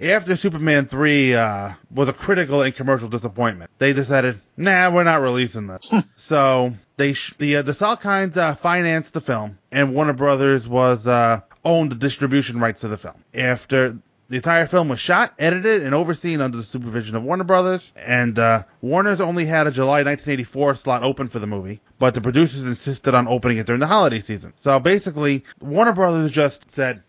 after 0.00 0.36
Superman 0.36 0.86
3 0.86 1.34
uh, 1.34 1.72
was 1.90 2.08
a 2.08 2.12
critical 2.12 2.62
and 2.62 2.74
commercial 2.74 3.08
disappointment, 3.08 3.70
they 3.78 3.92
decided, 3.92 4.40
nah, 4.56 4.90
we're 4.90 5.04
not 5.04 5.20
releasing 5.20 5.66
this. 5.66 5.90
so 6.16 6.74
they 6.96 7.12
sh- 7.12 7.34
the 7.38 7.56
uh, 7.56 7.62
the 7.62 7.72
Salkinds 7.72 8.36
uh, 8.36 8.54
financed 8.54 9.14
the 9.14 9.20
film, 9.20 9.58
and 9.72 9.94
Warner 9.94 10.12
Brothers 10.12 10.68
was 10.68 11.06
uh, 11.06 11.40
owned 11.64 11.90
the 11.92 11.96
distribution 11.96 12.60
rights 12.60 12.80
to 12.82 12.88
the 12.88 12.96
film. 12.98 13.22
After 13.34 13.98
the 14.28 14.36
entire 14.36 14.66
film 14.66 14.90
was 14.90 15.00
shot, 15.00 15.32
edited, 15.38 15.82
and 15.82 15.94
overseen 15.94 16.40
under 16.42 16.58
the 16.58 16.62
supervision 16.62 17.16
of 17.16 17.22
Warner 17.22 17.44
Brothers, 17.44 17.92
and 17.96 18.38
uh, 18.38 18.64
Warner's 18.82 19.20
only 19.20 19.46
had 19.46 19.66
a 19.66 19.70
July 19.70 20.02
1984 20.02 20.74
slot 20.74 21.02
open 21.02 21.28
for 21.28 21.38
the 21.38 21.46
movie, 21.46 21.80
but 21.98 22.14
the 22.14 22.20
producers 22.20 22.66
insisted 22.66 23.14
on 23.14 23.26
opening 23.26 23.56
it 23.56 23.66
during 23.66 23.80
the 23.80 23.86
holiday 23.86 24.20
season. 24.20 24.52
So 24.58 24.78
basically, 24.80 25.44
Warner 25.60 25.94
Brothers 25.94 26.30
just 26.30 26.70
said, 26.70 27.02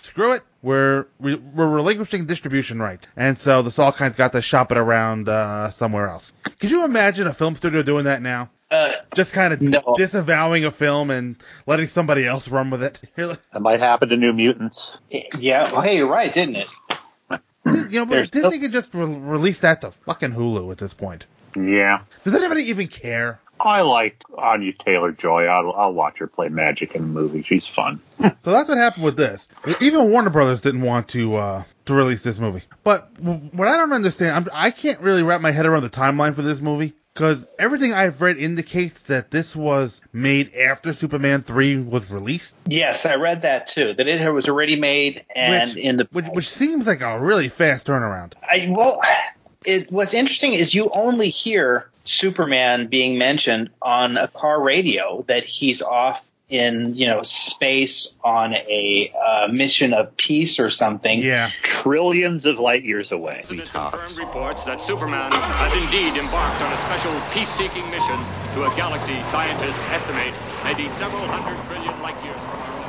screw 0.00 0.32
it. 0.32 0.42
We're 0.62 1.06
we, 1.18 1.34
we're 1.34 1.68
relinquishing 1.68 2.26
distribution 2.26 2.80
rights, 2.80 3.08
and 3.16 3.36
so 3.38 3.62
the 3.62 3.70
Salkinds 3.70 4.16
got 4.16 4.32
to 4.32 4.42
shop 4.42 4.70
it 4.70 4.78
around 4.78 5.28
uh, 5.28 5.70
somewhere 5.70 6.08
else. 6.08 6.32
Could 6.60 6.70
you 6.70 6.84
imagine 6.84 7.26
a 7.26 7.34
film 7.34 7.56
studio 7.56 7.82
doing 7.82 8.04
that 8.04 8.22
now? 8.22 8.48
uh, 8.70 8.92
Just 9.16 9.32
kind 9.32 9.52
of 9.52 9.60
No. 9.60 9.94
disavowing 9.96 10.64
a 10.64 10.70
film 10.70 11.10
and 11.10 11.34
letting 11.66 11.88
somebody 11.88 12.24
else 12.24 12.48
run 12.48 12.70
with 12.70 12.82
it. 12.84 13.00
Like, 13.16 13.40
That 13.52 13.60
might 13.60 13.80
happen 13.80 14.08
to 14.10 14.16
New 14.16 14.32
Mutants. 14.32 14.98
yeah, 15.10 15.70
well, 15.72 15.80
hey, 15.82 15.96
you're 15.96 16.08
right, 16.08 16.32
didn't 16.32 16.56
it? 16.56 16.68
you 17.66 17.88
know, 17.90 18.06
but 18.06 18.14
There's 18.14 18.30
Disney 18.30 18.58
could 18.60 18.72
just 18.72 18.94
re- 18.94 19.04
release 19.04 19.60
that 19.60 19.80
to 19.80 19.90
fucking 19.90 20.30
Hulu 20.32 20.70
at 20.72 20.78
this 20.78 20.94
point. 20.94 21.26
Yeah. 21.56 22.02
Does 22.24 22.34
anybody 22.34 22.70
even 22.70 22.86
care? 22.88 23.40
I 23.64 23.82
like 23.82 24.22
Anya 24.36 24.72
Taylor 24.72 25.12
Joy. 25.12 25.44
I'll, 25.44 25.72
I'll 25.72 25.92
watch 25.92 26.18
her 26.18 26.26
play 26.26 26.48
magic 26.48 26.94
in 26.94 27.02
a 27.02 27.06
movie. 27.06 27.42
She's 27.42 27.66
fun. 27.66 28.00
So 28.20 28.50
that's 28.50 28.68
what 28.68 28.78
happened 28.78 29.04
with 29.04 29.16
this. 29.16 29.48
Even 29.80 30.10
Warner 30.10 30.30
Brothers 30.30 30.60
didn't 30.60 30.82
want 30.82 31.08
to 31.08 31.36
uh, 31.36 31.64
to 31.86 31.94
release 31.94 32.22
this 32.22 32.38
movie. 32.38 32.62
But 32.84 33.10
what 33.20 33.68
I 33.68 33.76
don't 33.76 33.92
understand, 33.92 34.36
I'm, 34.36 34.48
I 34.52 34.70
can't 34.70 35.00
really 35.00 35.22
wrap 35.22 35.40
my 35.40 35.50
head 35.50 35.66
around 35.66 35.82
the 35.82 35.90
timeline 35.90 36.34
for 36.34 36.42
this 36.42 36.60
movie 36.60 36.94
because 37.14 37.46
everything 37.58 37.92
I've 37.92 38.20
read 38.20 38.38
indicates 38.38 39.04
that 39.04 39.30
this 39.30 39.54
was 39.54 40.00
made 40.12 40.54
after 40.54 40.92
Superman 40.92 41.42
three 41.42 41.76
was 41.76 42.10
released, 42.10 42.54
Yes, 42.66 43.04
I 43.06 43.16
read 43.16 43.42
that 43.42 43.68
too. 43.68 43.94
That 43.94 44.08
it 44.08 44.30
was 44.30 44.48
already 44.48 44.76
made, 44.76 45.24
and 45.34 45.68
Which- 45.70 45.76
in 45.76 45.96
the 45.96 46.08
which 46.10 46.26
which 46.32 46.48
seems 46.48 46.86
like 46.86 47.02
a 47.02 47.18
really 47.20 47.48
fast 47.48 47.86
turnaround. 47.86 48.34
I 48.42 48.68
well, 48.70 49.00
it, 49.66 49.92
what's 49.92 50.14
interesting 50.14 50.52
is 50.54 50.74
you 50.74 50.90
only 50.92 51.28
hear 51.28 51.90
Superman 52.04 52.88
being 52.88 53.18
mentioned 53.18 53.70
on 53.80 54.16
a 54.16 54.28
car 54.28 54.60
radio 54.60 55.24
that 55.28 55.44
he's 55.44 55.82
off 55.82 56.24
in 56.48 56.94
you 56.96 57.06
know 57.06 57.22
space 57.22 58.14
on 58.22 58.52
a 58.52 59.12
uh, 59.18 59.48
mission 59.50 59.94
of 59.94 60.14
peace 60.16 60.60
or 60.60 60.70
something. 60.70 61.20
Yeah. 61.20 61.50
Trillions 61.62 62.44
of 62.44 62.58
light 62.58 62.84
years 62.84 63.10
away. 63.10 63.42
Confirmed 63.46 64.18
reports 64.18 64.64
that 64.64 64.80
Superman 64.80 65.32
has 65.32 65.74
indeed 65.74 66.18
embarked 66.18 66.60
on 66.60 66.72
a 66.72 66.76
special 66.76 67.18
peace-seeking 67.32 67.90
mission 67.90 68.18
to 68.54 68.64
a 68.64 68.76
galaxy 68.76 69.14
scientists 69.30 69.76
estimate 69.88 70.34
may 70.64 70.74
be 70.74 70.88
several 70.90 71.26
hundred 71.26 71.56
trillion 71.68 72.02
light 72.02 72.22
years 72.22 72.36
from 72.36 72.60
our. 72.60 72.82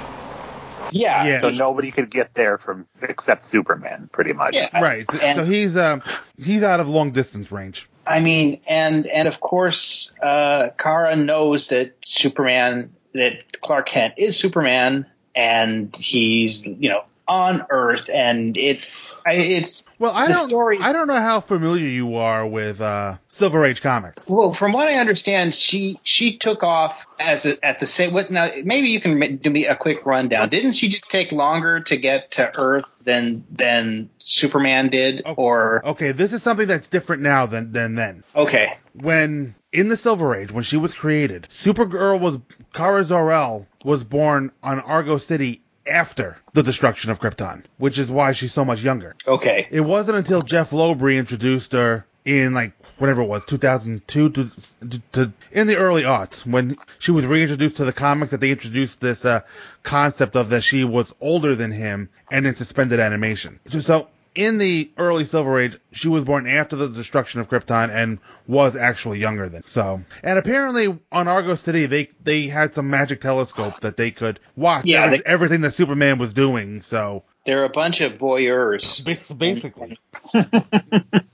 Yeah. 0.92 1.26
Yeah. 1.26 1.40
So 1.40 1.50
nobody 1.50 1.92
could 1.92 2.10
get 2.10 2.34
there 2.34 2.58
from 2.58 2.86
except 3.02 3.44
Superman, 3.44 4.10
pretty 4.12 4.34
much. 4.34 4.56
Yeah. 4.56 4.78
Right. 4.80 5.06
And- 5.24 5.38
so 5.38 5.46
he's 5.46 5.78
um 5.78 6.02
he's 6.38 6.64
out 6.64 6.80
of 6.80 6.90
long 6.90 7.12
distance 7.12 7.52
range. 7.52 7.88
I 8.06 8.20
mean, 8.20 8.62
and 8.68 9.06
and 9.08 9.28
of 9.28 9.40
course, 9.40 10.14
uh, 10.22 10.70
Kara 10.78 11.16
knows 11.16 11.70
that 11.70 11.94
Superman, 12.04 12.94
that 13.14 13.62
Clark 13.62 13.88
Kent 13.88 14.16
is 14.18 14.38
Superman, 14.38 15.06
and 15.36 15.96
he's 15.96 16.66
you 16.66 16.90
know 16.90 17.04
on 17.28 17.66
Earth, 17.70 18.10
and 18.14 18.58
it, 18.58 18.82
I, 19.26 19.34
it's 19.34 19.82
Well, 20.00 20.12
I 20.14 20.28
don't 20.28 20.48
story- 20.50 20.80
I 20.82 20.92
don't 20.94 21.08
know 21.08 21.20
how 21.20 21.40
familiar 21.40 21.88
you 21.88 22.16
are 22.16 22.46
with 22.48 22.82
uh, 22.82 23.18
Silver 23.28 23.66
Age 23.66 23.82
comics. 23.82 24.22
well, 24.28 24.54
from 24.54 24.74
what 24.74 24.88
I 24.88 24.96
understand, 24.96 25.56
she 25.56 26.00
she 26.04 26.38
took 26.38 26.64
off 26.64 26.96
as 27.20 27.46
a, 27.46 27.64
at 27.66 27.80
the 27.80 27.86
same. 27.88 28.14
What 28.14 28.30
now? 28.32 28.50
Maybe 28.64 28.90
you 28.90 29.02
can 29.02 29.38
do 29.38 29.50
me 29.50 29.66
a 29.68 29.76
quick 29.76 30.06
rundown. 30.06 30.50
Didn't 30.50 30.74
she 30.74 30.90
just 30.90 31.10
take 31.10 31.32
longer 31.32 31.80
to 31.82 31.98
get 31.98 32.32
to 32.32 32.52
Earth 32.58 32.86
than 33.04 33.46
than 33.52 34.10
Superman 34.20 34.90
did? 34.90 35.24
Or 35.38 35.82
Okay, 35.86 36.12
this 36.12 36.34
is 36.34 36.44
something 36.44 36.68
that's 36.68 36.88
different 36.88 37.22
now 37.22 37.46
than 37.46 37.72
than 37.72 37.96
then. 37.96 38.24
okay, 38.36 38.78
when 38.94 39.56
in 39.72 39.88
the 39.90 39.98
Silver 39.98 40.36
Age, 40.36 40.52
when 40.52 40.64
she 40.64 40.78
was 40.78 40.94
created, 40.94 41.48
Supergirl 41.50 42.20
was 42.20 42.38
Kara 42.74 43.04
Zor-El 43.04 43.66
was 43.84 44.04
born 44.04 44.52
on 44.62 44.80
Argo 44.82 45.18
City 45.18 45.63
after 45.88 46.38
the 46.54 46.64
destruction 46.64 47.12
of 47.12 47.20
Krypton, 47.20 47.64
which 47.78 48.00
is 48.00 48.10
why 48.10 48.34
she's 48.34 48.54
so 48.54 48.64
much 48.66 48.82
younger. 48.82 49.16
okay, 49.28 49.68
It 49.72 49.82
wasn't 49.82 50.18
until 50.18 50.42
Jeph 50.42 50.74
Loeb 50.74 51.02
introduced 51.04 51.74
her 51.74 52.06
in 52.26 52.54
like 52.54 52.72
whatever 53.00 53.22
it 53.22 53.28
was, 53.28 53.44
2002 53.46 54.30
to, 54.30 54.50
to, 54.90 55.02
to 55.12 55.34
in 55.52 55.68
the 55.68 55.76
early 55.76 56.04
aughts 56.04 56.46
when 56.46 56.78
she 57.00 57.12
was 57.12 57.26
reintroduced 57.26 57.78
to 57.78 57.86
the 57.86 57.92
comics 57.94 58.32
that 58.32 58.40
they 58.40 58.52
introduced 58.52 59.02
this 59.02 59.26
uh, 59.26 59.42
concept 59.82 60.36
of 60.36 60.50
that 60.50 60.62
she 60.62 60.86
was 60.86 61.14
older 61.20 61.56
than 61.56 61.72
him 61.72 62.10
and 62.32 62.46
in 62.46 62.56
suspended 62.56 63.00
animation. 63.00 63.60
So, 63.68 63.80
so 63.80 64.08
in 64.36 64.58
the 64.58 64.92
early 64.98 65.26
Silver 65.26 65.60
Age, 65.60 65.78
she 65.92 66.08
was 66.08 66.24
born 66.24 66.48
after 66.48 66.76
the 66.76 66.90
destruction 66.90 67.40
of 67.40 67.50
Krypton 67.50 67.90
and 67.90 68.20
was 68.48 68.76
actually 68.76 69.20
younger 69.20 69.48
than. 69.50 69.64
So, 69.66 70.02
and 70.24 70.40
apparently 70.40 70.98
on 71.12 71.28
Argo 71.28 71.56
City, 71.56 71.86
they 71.86 72.10
they 72.24 72.48
had 72.48 72.74
some 72.74 72.90
magic 72.90 73.22
telescope 73.22 73.80
that 73.82 73.98
they 73.98 74.12
could 74.12 74.40
watch 74.56 74.86
Yeah, 74.86 75.06
every- 75.06 75.18
they- 75.18 75.24
everything 75.26 75.62
that 75.62 75.74
Superman 75.74 76.18
was 76.18 76.34
doing. 76.34 76.82
So, 76.82 77.24
they're 77.46 77.66
a 77.66 77.70
bunch 77.70 78.02
of 78.02 78.14
voyeurs. 78.14 79.04
basically, 79.38 79.98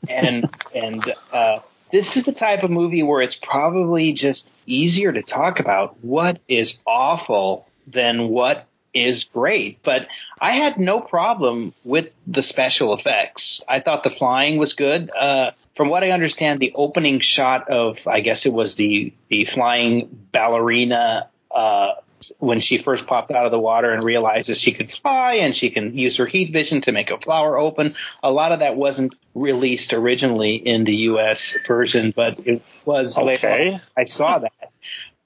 and 0.07 0.49
and 0.73 1.13
uh, 1.31 1.59
this 1.91 2.17
is 2.17 2.23
the 2.25 2.31
type 2.33 2.63
of 2.63 2.71
movie 2.71 3.03
where 3.03 3.21
it's 3.21 3.35
probably 3.35 4.13
just 4.13 4.49
easier 4.65 5.11
to 5.11 5.21
talk 5.21 5.59
about 5.59 6.03
what 6.03 6.39
is 6.47 6.79
awful 6.85 7.67
than 7.87 8.29
what 8.29 8.67
is 8.93 9.25
great. 9.25 9.81
But 9.83 10.07
I 10.39 10.51
had 10.51 10.79
no 10.79 10.99
problem 10.99 11.73
with 11.83 12.09
the 12.27 12.41
special 12.41 12.93
effects. 12.93 13.61
I 13.67 13.79
thought 13.79 14.03
the 14.03 14.09
flying 14.09 14.57
was 14.57 14.73
good. 14.73 15.11
Uh, 15.11 15.51
from 15.75 15.89
what 15.89 16.03
I 16.03 16.11
understand, 16.11 16.59
the 16.59 16.73
opening 16.75 17.19
shot 17.19 17.69
of 17.69 17.99
I 18.07 18.19
guess 18.19 18.45
it 18.45 18.53
was 18.53 18.75
the 18.75 19.13
the 19.29 19.45
flying 19.45 20.27
ballerina. 20.31 21.29
Uh, 21.49 21.93
when 22.37 22.59
she 22.59 22.77
first 22.77 23.07
popped 23.07 23.31
out 23.31 23.45
of 23.45 23.51
the 23.51 23.59
water 23.59 23.91
and 23.91 24.03
realizes 24.03 24.59
she 24.59 24.73
could 24.73 24.91
fly 24.91 25.35
and 25.35 25.55
she 25.55 25.69
can 25.69 25.97
use 25.97 26.17
her 26.17 26.25
heat 26.25 26.51
vision 26.51 26.81
to 26.81 26.91
make 26.91 27.11
a 27.11 27.17
flower 27.17 27.57
open. 27.57 27.95
A 28.21 28.31
lot 28.31 28.51
of 28.51 28.59
that 28.59 28.75
wasn't 28.75 29.15
released 29.33 29.93
originally 29.93 30.55
in 30.55 30.83
the 30.83 30.95
U.S. 30.95 31.57
version, 31.65 32.11
but 32.15 32.45
it 32.45 32.61
was 32.85 33.17
later. 33.17 33.47
Okay. 33.47 33.73
on. 33.73 33.81
I 33.97 34.05
saw 34.05 34.39
that. 34.39 34.71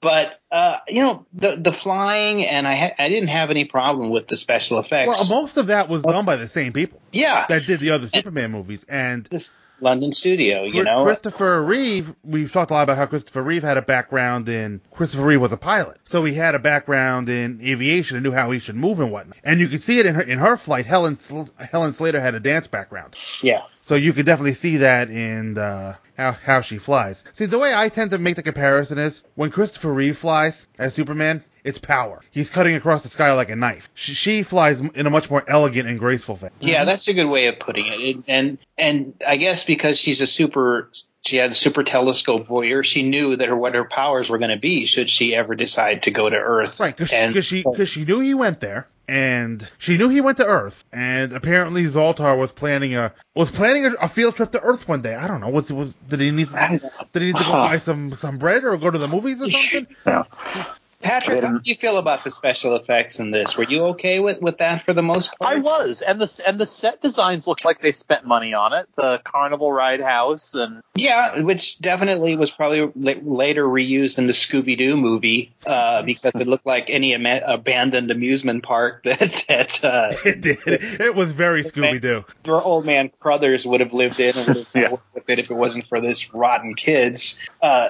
But 0.04 0.40
uh, 0.50 0.78
you 0.88 1.00
know, 1.00 1.26
the 1.32 1.56
the 1.56 1.72
flying 1.72 2.46
and 2.46 2.66
I 2.68 2.74
ha- 2.76 2.94
I 2.98 3.08
didn't 3.08 3.28
have 3.28 3.50
any 3.50 3.64
problem 3.64 4.10
with 4.10 4.28
the 4.28 4.36
special 4.36 4.78
effects. 4.78 5.08
Well, 5.08 5.42
most 5.42 5.56
of 5.56 5.66
that 5.68 5.88
was 5.88 6.02
done 6.02 6.24
by 6.24 6.36
the 6.36 6.48
same 6.48 6.72
people. 6.72 7.00
Yeah. 7.12 7.46
That 7.48 7.66
did 7.66 7.80
the 7.80 7.90
other 7.90 8.08
Superman 8.08 8.52
movies. 8.52 8.84
And 8.88 9.24
this 9.24 9.50
London 9.80 10.12
studio, 10.12 10.64
you 10.64 10.84
know. 10.84 11.04
Christopher 11.04 11.62
Reeve, 11.62 12.14
we've 12.22 12.52
talked 12.52 12.70
a 12.70 12.74
lot 12.74 12.82
about 12.84 12.96
how 12.96 13.06
Christopher 13.06 13.42
Reeve 13.42 13.62
had 13.62 13.76
a 13.76 13.82
background 13.82 14.48
in 14.48 14.80
Christopher 14.92 15.24
Reeve 15.24 15.40
was 15.40 15.52
a 15.52 15.56
pilot. 15.56 15.98
So 16.04 16.24
he 16.24 16.32
had 16.34 16.54
a 16.54 16.58
background 16.60 17.28
in 17.28 17.60
aviation 17.60 18.16
and 18.16 18.24
knew 18.24 18.32
how 18.32 18.50
he 18.52 18.60
should 18.60 18.76
move 18.76 19.00
and 19.00 19.10
whatnot. 19.10 19.36
And 19.42 19.60
you 19.60 19.68
could 19.68 19.82
see 19.82 19.98
it 19.98 20.06
in 20.06 20.14
her 20.14 20.22
in 20.22 20.38
her 20.38 20.56
flight. 20.56 20.86
Helen 20.86 21.16
Sl- 21.16 21.50
Helen 21.58 21.92
Slater 21.92 22.20
had 22.20 22.34
a 22.34 22.40
dance 22.40 22.66
background. 22.66 23.16
Yeah. 23.42 23.62
So 23.86 23.96
you 23.96 24.12
could 24.14 24.24
definitely 24.24 24.54
see 24.54 24.78
that 24.78 25.10
in 25.10 25.58
uh, 25.58 25.96
how 26.16 26.32
how 26.32 26.60
she 26.62 26.78
flies. 26.78 27.22
See, 27.34 27.44
the 27.44 27.58
way 27.58 27.74
I 27.74 27.90
tend 27.90 28.12
to 28.12 28.18
make 28.18 28.36
the 28.36 28.42
comparison 28.42 28.98
is 28.98 29.22
when 29.34 29.50
Christopher 29.50 29.92
Reeve 29.92 30.16
flies 30.16 30.66
as 30.78 30.94
Superman, 30.94 31.44
it's 31.64 31.78
power. 31.78 32.22
He's 32.30 32.50
cutting 32.50 32.76
across 32.76 33.02
the 33.02 33.08
sky 33.08 33.32
like 33.32 33.50
a 33.50 33.56
knife. 33.56 33.90
She, 33.94 34.14
she 34.14 34.42
flies 34.42 34.80
in 34.80 35.06
a 35.06 35.10
much 35.10 35.30
more 35.30 35.44
elegant 35.46 35.88
and 35.88 35.98
graceful 35.98 36.36
fashion. 36.36 36.56
Yeah, 36.60 36.84
that's 36.84 37.08
a 37.08 37.14
good 37.14 37.26
way 37.26 37.46
of 37.48 37.58
putting 37.58 37.86
it. 37.86 38.00
it. 38.00 38.16
And 38.26 38.58
and 38.78 39.14
I 39.26 39.36
guess 39.36 39.64
because 39.64 39.98
she's 39.98 40.20
a 40.20 40.26
super, 40.26 40.90
she 41.24 41.36
had 41.36 41.52
a 41.52 41.54
super 41.54 41.82
telescope 41.82 42.46
voyeur. 42.46 42.84
She 42.84 43.02
knew 43.02 43.36
that 43.36 43.48
her 43.48 43.56
what 43.56 43.74
her 43.74 43.84
powers 43.84 44.28
were 44.28 44.38
going 44.38 44.50
to 44.50 44.58
be 44.58 44.86
should 44.86 45.10
she 45.10 45.34
ever 45.34 45.54
decide 45.54 46.04
to 46.04 46.10
go 46.10 46.28
to 46.28 46.36
Earth. 46.36 46.78
Right, 46.78 46.96
because 46.96 47.44
she 47.44 47.62
because 47.62 47.88
she 47.88 48.04
knew 48.04 48.20
he 48.20 48.34
went 48.34 48.60
there. 48.60 48.86
And 49.06 49.68
she 49.76 49.98
knew 49.98 50.08
he 50.08 50.22
went 50.22 50.38
to 50.38 50.46
Earth, 50.46 50.82
and 50.90 51.34
apparently 51.34 51.84
Zaltar 51.84 52.38
was 52.38 52.52
planning 52.52 52.94
a 52.94 53.12
was 53.34 53.50
planning 53.50 53.84
a, 53.84 53.90
a 54.00 54.08
field 54.08 54.34
trip 54.34 54.52
to 54.52 54.62
Earth 54.62 54.88
one 54.88 55.02
day. 55.02 55.14
I 55.14 55.28
don't 55.28 55.42
know. 55.42 55.50
Was 55.50 55.70
was 55.70 55.92
did 56.08 56.20
he 56.20 56.30
need 56.30 56.48
to, 56.48 56.90
did 57.12 57.20
he 57.20 57.26
need 57.28 57.36
to 57.36 57.44
go 57.44 57.52
buy 57.52 57.76
some 57.76 58.16
some 58.16 58.38
bread 58.38 58.64
or 58.64 58.78
go 58.78 58.90
to 58.90 58.96
the 58.96 59.06
movies 59.06 59.42
or 59.42 59.50
something? 59.50 59.86
Patrick, 61.04 61.42
how 61.42 61.58
do 61.58 61.60
you 61.64 61.76
feel 61.76 61.98
about 61.98 62.24
the 62.24 62.30
special 62.30 62.76
effects 62.76 63.20
in 63.20 63.30
this? 63.30 63.58
Were 63.58 63.68
you 63.68 63.84
okay 63.88 64.20
with, 64.20 64.40
with 64.40 64.58
that 64.58 64.84
for 64.84 64.94
the 64.94 65.02
most 65.02 65.36
part? 65.38 65.56
I 65.56 65.60
was, 65.60 66.00
and 66.00 66.18
the 66.18 66.42
and 66.46 66.58
the 66.58 66.66
set 66.66 67.02
designs 67.02 67.46
looked 67.46 67.64
like 67.64 67.82
they 67.82 67.92
spent 67.92 68.24
money 68.24 68.54
on 68.54 68.72
it. 68.72 68.88
The 68.96 69.20
Carnival 69.22 69.70
Ride 69.70 70.00
house 70.00 70.54
and 70.54 70.82
Yeah, 70.96 71.40
which 71.40 71.78
definitely 71.78 72.36
was 72.36 72.50
probably 72.50 72.90
later 72.96 73.64
reused 73.64 74.16
in 74.16 74.26
the 74.26 74.32
Scooby 74.32 74.78
Doo 74.78 74.96
movie 74.96 75.52
uh, 75.66 76.02
because 76.02 76.32
it 76.34 76.48
looked 76.48 76.66
like 76.66 76.86
any 76.88 77.14
ama- 77.14 77.42
abandoned 77.46 78.10
amusement 78.10 78.62
park 78.62 79.02
that 79.04 79.44
that 79.46 79.84
uh, 79.84 80.16
it 80.24 80.40
did. 80.40 80.58
It 80.66 81.14
was 81.14 81.32
very 81.32 81.64
Scooby 81.64 82.00
Doo. 82.00 82.24
your 82.46 82.62
old 82.62 82.86
man 82.86 83.10
Crothers 83.20 83.66
would 83.66 83.80
have 83.80 83.92
lived 83.92 84.20
in 84.20 84.36
and 84.38 84.48
would 84.48 84.56
have 84.56 84.66
yeah. 84.74 84.96
with 85.12 85.28
it 85.28 85.38
if 85.38 85.50
it 85.50 85.54
wasn't 85.54 85.86
for 85.86 86.00
this 86.00 86.32
rotten 86.32 86.74
kids. 86.74 87.46
Uh, 87.62 87.88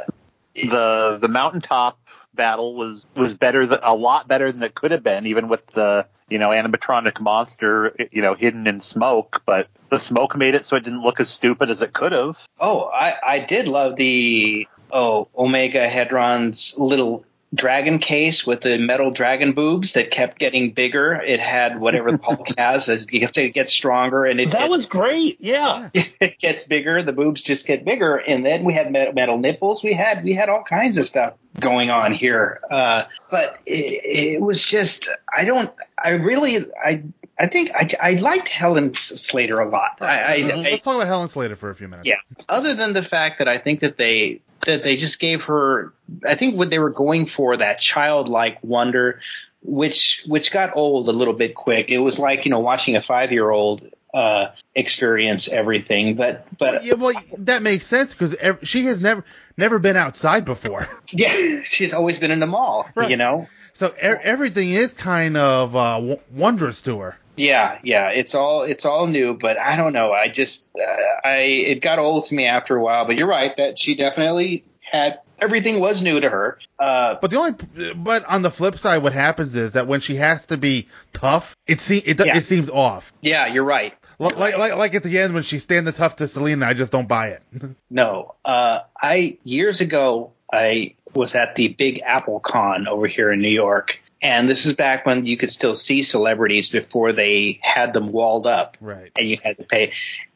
the 0.54 1.18
the 1.20 1.28
mountaintop 1.28 1.98
battle 2.34 2.74
was 2.74 3.06
was 3.16 3.34
better 3.34 3.66
than 3.66 3.78
a 3.82 3.94
lot 3.94 4.28
better 4.28 4.50
than 4.52 4.62
it 4.62 4.74
could 4.74 4.90
have 4.90 5.02
been, 5.02 5.26
even 5.26 5.48
with 5.48 5.66
the 5.68 6.06
you 6.28 6.38
know 6.38 6.48
animatronic 6.50 7.20
monster 7.20 7.94
you 8.12 8.22
know 8.22 8.34
hidden 8.34 8.66
in 8.66 8.80
smoke. 8.80 9.42
But 9.46 9.68
the 9.90 9.98
smoke 9.98 10.36
made 10.36 10.54
it 10.54 10.66
so 10.66 10.76
it 10.76 10.84
didn't 10.84 11.02
look 11.02 11.20
as 11.20 11.30
stupid 11.30 11.70
as 11.70 11.80
it 11.82 11.92
could 11.92 12.12
have. 12.12 12.38
oh, 12.58 12.84
I, 12.84 13.14
I 13.24 13.38
did 13.40 13.68
love 13.68 13.96
the 13.96 14.66
oh 14.90 15.28
Omegahedron's 15.36 16.74
little 16.78 17.24
dragon 17.54 18.00
case 18.00 18.44
with 18.44 18.62
the 18.62 18.78
metal 18.78 19.12
dragon 19.12 19.52
boobs 19.52 19.92
that 19.92 20.10
kept 20.10 20.40
getting 20.40 20.72
bigger. 20.72 21.12
It 21.14 21.38
had 21.38 21.78
whatever 21.78 22.10
the 22.10 22.18
Hulk 22.20 22.48
has 22.58 22.88
as 22.88 23.06
you 23.12 23.20
have 23.20 23.32
to 23.32 23.48
get 23.50 23.70
stronger, 23.70 24.24
and 24.24 24.40
it 24.40 24.50
That 24.50 24.64
it- 24.64 24.70
was 24.70 24.86
great. 24.86 25.36
Yeah. 25.40 25.90
it 25.94 26.38
gets 26.40 26.64
bigger. 26.66 27.02
The 27.04 27.12
boobs 27.12 27.42
just 27.42 27.66
get 27.66 27.84
bigger, 27.84 28.16
and 28.16 28.44
then 28.44 28.64
we 28.64 28.74
had 28.74 28.90
metal, 28.90 29.12
metal 29.12 29.38
nipples. 29.38 29.84
We 29.84 29.94
had 29.94 30.24
we 30.24 30.32
had 30.34 30.48
all 30.48 30.64
kinds 30.64 30.98
of 30.98 31.06
stuff 31.06 31.34
going 31.58 31.90
on 31.90 32.12
here. 32.12 32.60
Uh, 32.70 33.04
but 33.30 33.58
it, 33.66 34.34
it 34.34 34.40
was 34.40 34.64
just 34.64 35.08
I 35.34 35.44
don't 35.44 35.70
I 35.96 36.10
really 36.10 36.66
I 36.84 37.04
I 37.38 37.48
think 37.48 37.70
I 37.74 37.88
I 38.00 38.12
liked 38.14 38.48
Helen 38.48 38.94
Slater 38.94 39.60
a 39.60 39.68
lot. 39.68 39.98
I, 40.00 40.06
I, 40.06 40.32
I 40.34 40.54
Let's 40.56 40.84
talk 40.84 40.96
about 40.96 41.06
Helen 41.06 41.28
Slater 41.28 41.56
for 41.56 41.70
a 41.70 41.74
few 41.74 41.88
minutes. 41.88 42.08
yeah. 42.08 42.16
Other 42.48 42.74
than 42.74 42.92
the 42.92 43.02
fact 43.02 43.38
that 43.38 43.48
I 43.48 43.58
think 43.58 43.80
that 43.80 43.96
they 43.96 44.40
that 44.66 44.82
they 44.82 44.96
just 44.96 45.20
gave 45.20 45.42
her 45.42 45.92
I 46.26 46.34
think 46.34 46.56
what 46.56 46.70
they 46.70 46.78
were 46.78 46.90
going 46.90 47.26
for 47.26 47.56
that 47.56 47.80
childlike 47.80 48.58
wonder 48.62 49.20
which 49.64 50.22
which 50.26 50.52
got 50.52 50.76
old 50.76 51.08
a 51.08 51.12
little 51.12 51.34
bit 51.34 51.54
quick. 51.54 51.90
It 51.90 51.98
was 51.98 52.18
like, 52.18 52.44
you 52.44 52.50
know, 52.50 52.60
watching 52.60 52.96
a 52.96 53.00
5-year-old 53.00 53.88
uh 54.14 54.52
experience 54.74 55.48
everything, 55.48 56.14
but 56.14 56.46
but 56.58 56.84
Yeah, 56.84 56.94
well, 56.94 57.14
that 57.38 57.62
makes 57.62 57.86
sense 57.86 58.14
because 58.14 58.36
she 58.62 58.86
has 58.86 59.00
never 59.00 59.24
never 59.56 59.78
been 59.78 59.96
outside 59.96 60.44
before. 60.44 60.88
yeah, 61.10 61.62
she's 61.64 61.92
always 61.92 62.18
been 62.18 62.30
in 62.30 62.40
the 62.40 62.46
mall, 62.46 62.88
you 63.08 63.16
know. 63.16 63.48
So 63.74 63.88
e- 63.88 63.92
everything 64.00 64.70
is 64.70 64.94
kind 64.94 65.36
of 65.36 65.74
uh, 65.74 65.94
w- 65.96 66.20
wondrous 66.32 66.82
to 66.82 67.00
her. 67.00 67.16
Yeah, 67.36 67.78
yeah, 67.82 68.10
it's 68.10 68.36
all 68.36 68.62
it's 68.62 68.84
all 68.84 69.08
new, 69.08 69.34
but 69.34 69.58
I 69.60 69.76
don't 69.76 69.92
know. 69.92 70.12
I 70.12 70.28
just 70.28 70.70
uh, 70.76 71.26
I 71.28 71.36
it 71.72 71.80
got 71.82 71.98
old 71.98 72.26
to 72.26 72.34
me 72.34 72.46
after 72.46 72.76
a 72.76 72.82
while. 72.82 73.04
But 73.06 73.18
you're 73.18 73.26
right 73.28 73.56
that 73.56 73.76
she 73.78 73.96
definitely 73.96 74.62
had 74.80 75.18
everything 75.40 75.80
was 75.80 76.00
new 76.00 76.20
to 76.20 76.30
her. 76.30 76.58
Uh, 76.78 77.16
But 77.20 77.30
the 77.32 77.36
only, 77.38 77.54
but 77.96 78.24
on 78.26 78.42
the 78.42 78.50
flip 78.52 78.78
side, 78.78 79.02
what 79.02 79.12
happens 79.12 79.56
is 79.56 79.72
that 79.72 79.88
when 79.88 80.00
she 80.00 80.14
has 80.14 80.46
to 80.46 80.56
be 80.56 80.86
tough, 81.12 81.56
it 81.66 81.80
se- 81.80 82.02
it, 82.06 82.20
Yeah. 82.24 82.36
it 82.36 82.44
seems 82.44 82.70
off. 82.70 83.12
yeah, 83.20 83.48
you're 83.48 83.64
right. 83.64 83.94
Like, 84.18 84.36
like 84.36 84.76
like 84.76 84.94
at 84.94 85.02
the 85.02 85.18
end 85.18 85.34
when 85.34 85.42
she's 85.42 85.62
standing 85.62 85.92
tough 85.92 86.16
to 86.16 86.28
Selena, 86.28 86.66
I 86.66 86.74
just 86.74 86.92
don't 86.92 87.08
buy 87.08 87.28
it. 87.28 87.42
No, 87.90 88.34
uh, 88.44 88.80
I 89.00 89.38
years 89.44 89.80
ago 89.80 90.32
I 90.52 90.94
was 91.14 91.36
at 91.36 91.54
the 91.54 91.68
Big 91.68 92.00
Apple 92.04 92.40
Con 92.40 92.88
over 92.88 93.06
here 93.06 93.30
in 93.30 93.40
New 93.40 93.50
York, 93.50 94.00
and 94.20 94.48
this 94.50 94.66
is 94.66 94.72
back 94.74 95.06
when 95.06 95.26
you 95.26 95.36
could 95.36 95.50
still 95.50 95.76
see 95.76 96.02
celebrities 96.02 96.70
before 96.70 97.12
they 97.12 97.60
had 97.62 97.92
them 97.92 98.10
walled 98.10 98.46
up, 98.48 98.76
right? 98.80 99.12
And 99.16 99.28
you 99.28 99.38
had 99.42 99.58
to 99.58 99.64
pay, 99.64 99.92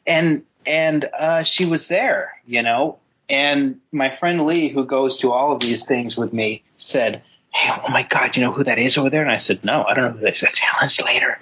and 0.06 0.44
and 0.66 1.04
uh, 1.18 1.42
she 1.42 1.64
was 1.64 1.88
there, 1.88 2.40
you 2.46 2.62
know, 2.62 2.98
and 3.28 3.80
my 3.92 4.14
friend 4.14 4.46
Lee, 4.46 4.68
who 4.68 4.84
goes 4.84 5.18
to 5.18 5.32
all 5.32 5.52
of 5.52 5.60
these 5.60 5.86
things 5.86 6.16
with 6.16 6.32
me, 6.32 6.62
said. 6.76 7.22
Hey, 7.50 7.72
oh 7.82 7.90
my 7.90 8.02
God, 8.02 8.36
you 8.36 8.44
know 8.44 8.52
who 8.52 8.62
that 8.64 8.78
is 8.78 8.98
over 8.98 9.08
there? 9.08 9.22
And 9.22 9.30
I 9.30 9.38
said, 9.38 9.64
No, 9.64 9.82
I 9.82 9.94
don't 9.94 10.04
know 10.04 10.10
who 10.10 10.20
that 10.26 10.34
is. 10.34 10.42
That's 10.42 10.58
Helen 10.58 10.90
Slater. 10.90 11.40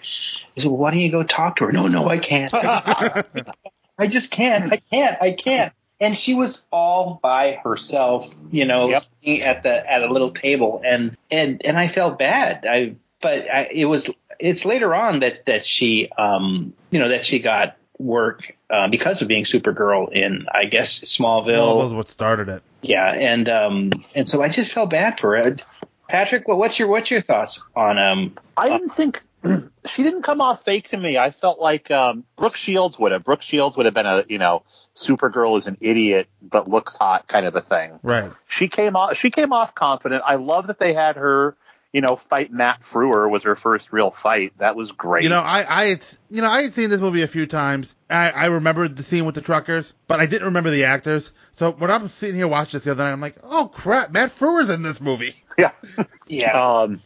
He 0.56 0.62
said, 0.62 0.70
Well, 0.70 0.78
why 0.78 0.90
don't 0.90 1.00
you 1.00 1.10
go 1.10 1.22
talk 1.22 1.56
to 1.56 1.66
her? 1.66 1.72
No, 1.72 1.86
no, 1.86 2.08
I 2.08 2.18
can't. 2.18 2.52
I 3.98 4.06
just 4.08 4.30
can't. 4.30 4.72
I 4.72 4.78
can't. 4.90 5.22
I 5.22 5.32
can't. 5.32 5.72
And 6.00 6.16
she 6.16 6.34
was 6.34 6.66
all 6.70 7.18
by 7.22 7.60
herself, 7.62 8.28
you 8.50 8.66
know, 8.66 8.98
sitting 8.98 9.42
at 9.42 9.62
the 9.62 9.90
at 9.90 10.02
a 10.02 10.12
little 10.12 10.30
table, 10.30 10.82
and 10.84 11.16
and 11.30 11.64
and 11.64 11.78
I 11.78 11.88
felt 11.88 12.18
bad. 12.18 12.66
I 12.68 12.96
but 13.22 13.50
I, 13.50 13.68
it 13.72 13.86
was 13.86 14.10
it's 14.38 14.64
later 14.64 14.94
on 14.94 15.20
that 15.20 15.46
that 15.46 15.64
she 15.64 16.10
um 16.18 16.74
you 16.90 17.00
know 17.00 17.08
that 17.08 17.24
she 17.24 17.38
got 17.38 17.76
work 17.98 18.54
uh, 18.68 18.88
because 18.88 19.22
of 19.22 19.28
being 19.28 19.44
Supergirl 19.44 20.12
in 20.12 20.46
I 20.52 20.66
guess 20.66 21.00
Smallville. 21.00 21.80
Smallville's 21.80 21.94
what 21.94 22.08
started 22.08 22.48
it. 22.50 22.62
Yeah, 22.82 23.10
and 23.10 23.48
um 23.48 23.92
and 24.14 24.28
so 24.28 24.42
I 24.42 24.50
just 24.50 24.72
felt 24.72 24.90
bad 24.90 25.18
for 25.18 25.36
it. 25.36 25.62
Patrick, 26.08 26.46
what, 26.46 26.58
what's 26.58 26.78
your 26.78 26.88
what's 26.88 27.10
your 27.10 27.22
thoughts 27.22 27.62
on 27.74 27.98
um? 27.98 28.36
I 28.56 28.68
didn't 28.68 28.90
think 28.90 29.22
she 29.86 30.02
didn't 30.02 30.22
come 30.22 30.40
off 30.40 30.64
fake 30.64 30.88
to 30.88 30.96
me. 30.96 31.18
I 31.18 31.30
felt 31.30 31.58
like 31.60 31.90
um, 31.90 32.24
Brooke 32.36 32.56
Shields 32.56 32.98
would 32.98 33.12
have. 33.12 33.24
Brooke 33.24 33.42
Shields 33.42 33.76
would 33.76 33.86
have 33.86 33.94
been 33.94 34.06
a 34.06 34.24
you 34.28 34.38
know 34.38 34.62
Supergirl 34.94 35.58
is 35.58 35.66
an 35.66 35.76
idiot 35.80 36.28
but 36.42 36.68
looks 36.68 36.96
hot 36.96 37.26
kind 37.28 37.46
of 37.46 37.54
a 37.56 37.60
thing. 37.60 37.98
Right. 38.02 38.30
She 38.48 38.68
came 38.68 38.96
off. 38.96 39.16
She 39.16 39.30
came 39.30 39.52
off 39.52 39.74
confident. 39.74 40.22
I 40.24 40.36
love 40.36 40.68
that 40.68 40.78
they 40.78 40.92
had 40.92 41.16
her. 41.16 41.56
You 41.92 42.02
know, 42.02 42.16
fight 42.16 42.52
Matt 42.52 42.82
Frewer 42.82 43.30
was 43.30 43.44
her 43.44 43.56
first 43.56 43.90
real 43.90 44.10
fight. 44.10 44.52
That 44.58 44.76
was 44.76 44.92
great. 44.92 45.22
You 45.22 45.30
know, 45.30 45.40
I 45.40 45.82
I 45.82 45.84
had 45.86 46.04
you 46.30 46.42
know 46.42 46.50
I 46.50 46.62
had 46.62 46.74
seen 46.74 46.90
this 46.90 47.00
movie 47.00 47.22
a 47.22 47.28
few 47.28 47.46
times. 47.46 47.94
I 48.10 48.30
I 48.30 48.46
remembered 48.46 48.96
the 48.96 49.02
scene 49.02 49.24
with 49.24 49.34
the 49.34 49.40
truckers, 49.40 49.94
but 50.06 50.20
I 50.20 50.26
didn't 50.26 50.46
remember 50.46 50.70
the 50.70 50.84
actors. 50.84 51.32
So 51.54 51.72
when 51.72 51.90
I'm 51.90 52.08
sitting 52.08 52.36
here 52.36 52.48
watching 52.48 52.78
this 52.78 52.84
the 52.84 52.90
other 52.90 53.04
night, 53.04 53.12
I'm 53.12 53.20
like, 53.20 53.38
oh 53.42 53.68
crap, 53.72 54.10
Matt 54.10 54.30
Frewer's 54.30 54.68
in 54.68 54.82
this 54.82 55.00
movie. 55.00 55.42
Yeah. 55.56 55.72
Yeah. 56.28 56.60
Um, 56.60 57.02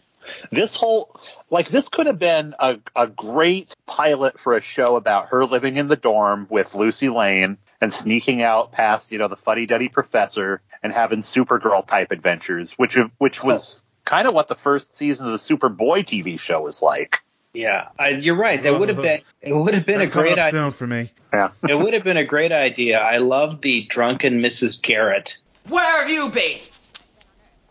this 0.50 0.76
whole 0.76 1.18
like 1.50 1.68
this 1.68 1.88
could 1.88 2.06
have 2.06 2.18
been 2.18 2.54
a 2.58 2.78
a 2.94 3.06
great 3.06 3.74
pilot 3.86 4.38
for 4.38 4.54
a 4.54 4.60
show 4.60 4.96
about 4.96 5.28
her 5.28 5.44
living 5.44 5.76
in 5.76 5.88
the 5.88 5.96
dorm 5.96 6.46
with 6.50 6.74
Lucy 6.74 7.08
Lane 7.08 7.58
and 7.80 7.92
sneaking 7.92 8.42
out 8.42 8.72
past 8.72 9.12
you 9.12 9.18
know 9.18 9.28
the 9.28 9.36
fuddy 9.36 9.66
duddy 9.66 9.88
professor 9.88 10.60
and 10.82 10.92
having 10.92 11.20
Supergirl 11.20 11.86
type 11.86 12.10
adventures, 12.10 12.72
which 12.72 12.98
which 13.18 13.42
was 13.42 13.82
kind 14.04 14.26
of 14.26 14.34
what 14.34 14.48
the 14.48 14.54
first 14.54 14.96
season 14.96 15.26
of 15.26 15.32
the 15.32 15.38
Superboy 15.38 16.04
TV 16.04 16.38
show 16.38 16.62
was 16.62 16.82
like. 16.82 17.20
Yeah, 17.52 17.88
I, 17.98 18.10
you're 18.10 18.36
right. 18.36 18.62
That 18.62 18.78
would 18.78 18.88
have 18.88 19.02
been 19.02 19.22
it 19.40 19.52
would 19.52 19.74
have 19.74 19.84
been 19.84 19.98
That's 19.98 20.10
a 20.10 20.14
great 20.14 20.36
coming 20.36 20.44
idea. 20.44 20.60
soon 20.60 20.72
for 20.72 20.86
me. 20.86 21.10
Yeah. 21.32 21.50
it 21.68 21.74
would 21.74 21.94
have 21.94 22.04
been 22.04 22.16
a 22.16 22.24
great 22.24 22.52
idea. 22.52 22.98
I 22.98 23.18
love 23.18 23.60
the 23.60 23.86
drunken 23.88 24.40
Mrs. 24.40 24.80
Garrett. 24.80 25.38
Where 25.68 26.00
have 26.00 26.10
you 26.10 26.28
been? 26.28 26.58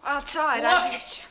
Outside. 0.06 0.64
Look 0.64 0.72
I, 0.72 0.96
at 0.96 1.18
you. 1.18 1.24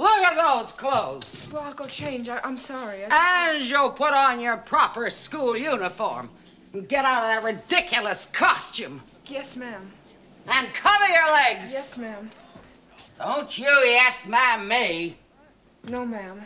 Look 0.00 0.08
at 0.24 0.34
those 0.34 0.72
clothes. 0.72 1.50
well, 1.52 1.62
I'll 1.62 1.74
go 1.74 1.84
change. 1.84 2.30
I, 2.30 2.40
I'm 2.42 2.56
sorry. 2.56 3.04
I, 3.04 3.50
And 3.56 3.68
you'll 3.68 3.90
put 3.90 4.14
on 4.14 4.40
your 4.40 4.56
proper 4.56 5.10
school 5.10 5.54
uniform. 5.54 6.30
And 6.72 6.88
get 6.88 7.04
out 7.04 7.24
of 7.24 7.28
that 7.28 7.44
ridiculous 7.44 8.26
costume. 8.32 9.02
yes, 9.26 9.56
ma'am. 9.56 9.92
And 10.48 10.72
cover 10.72 11.06
your 11.06 11.30
legs. 11.32 11.72
Yes, 11.74 11.98
ma'am. 11.98 12.30
Don't 13.18 13.58
you 13.58 13.66
yes 13.66 14.26
ma'am 14.26 14.66
me. 14.66 15.18
No, 15.86 16.06
ma'am. 16.06 16.40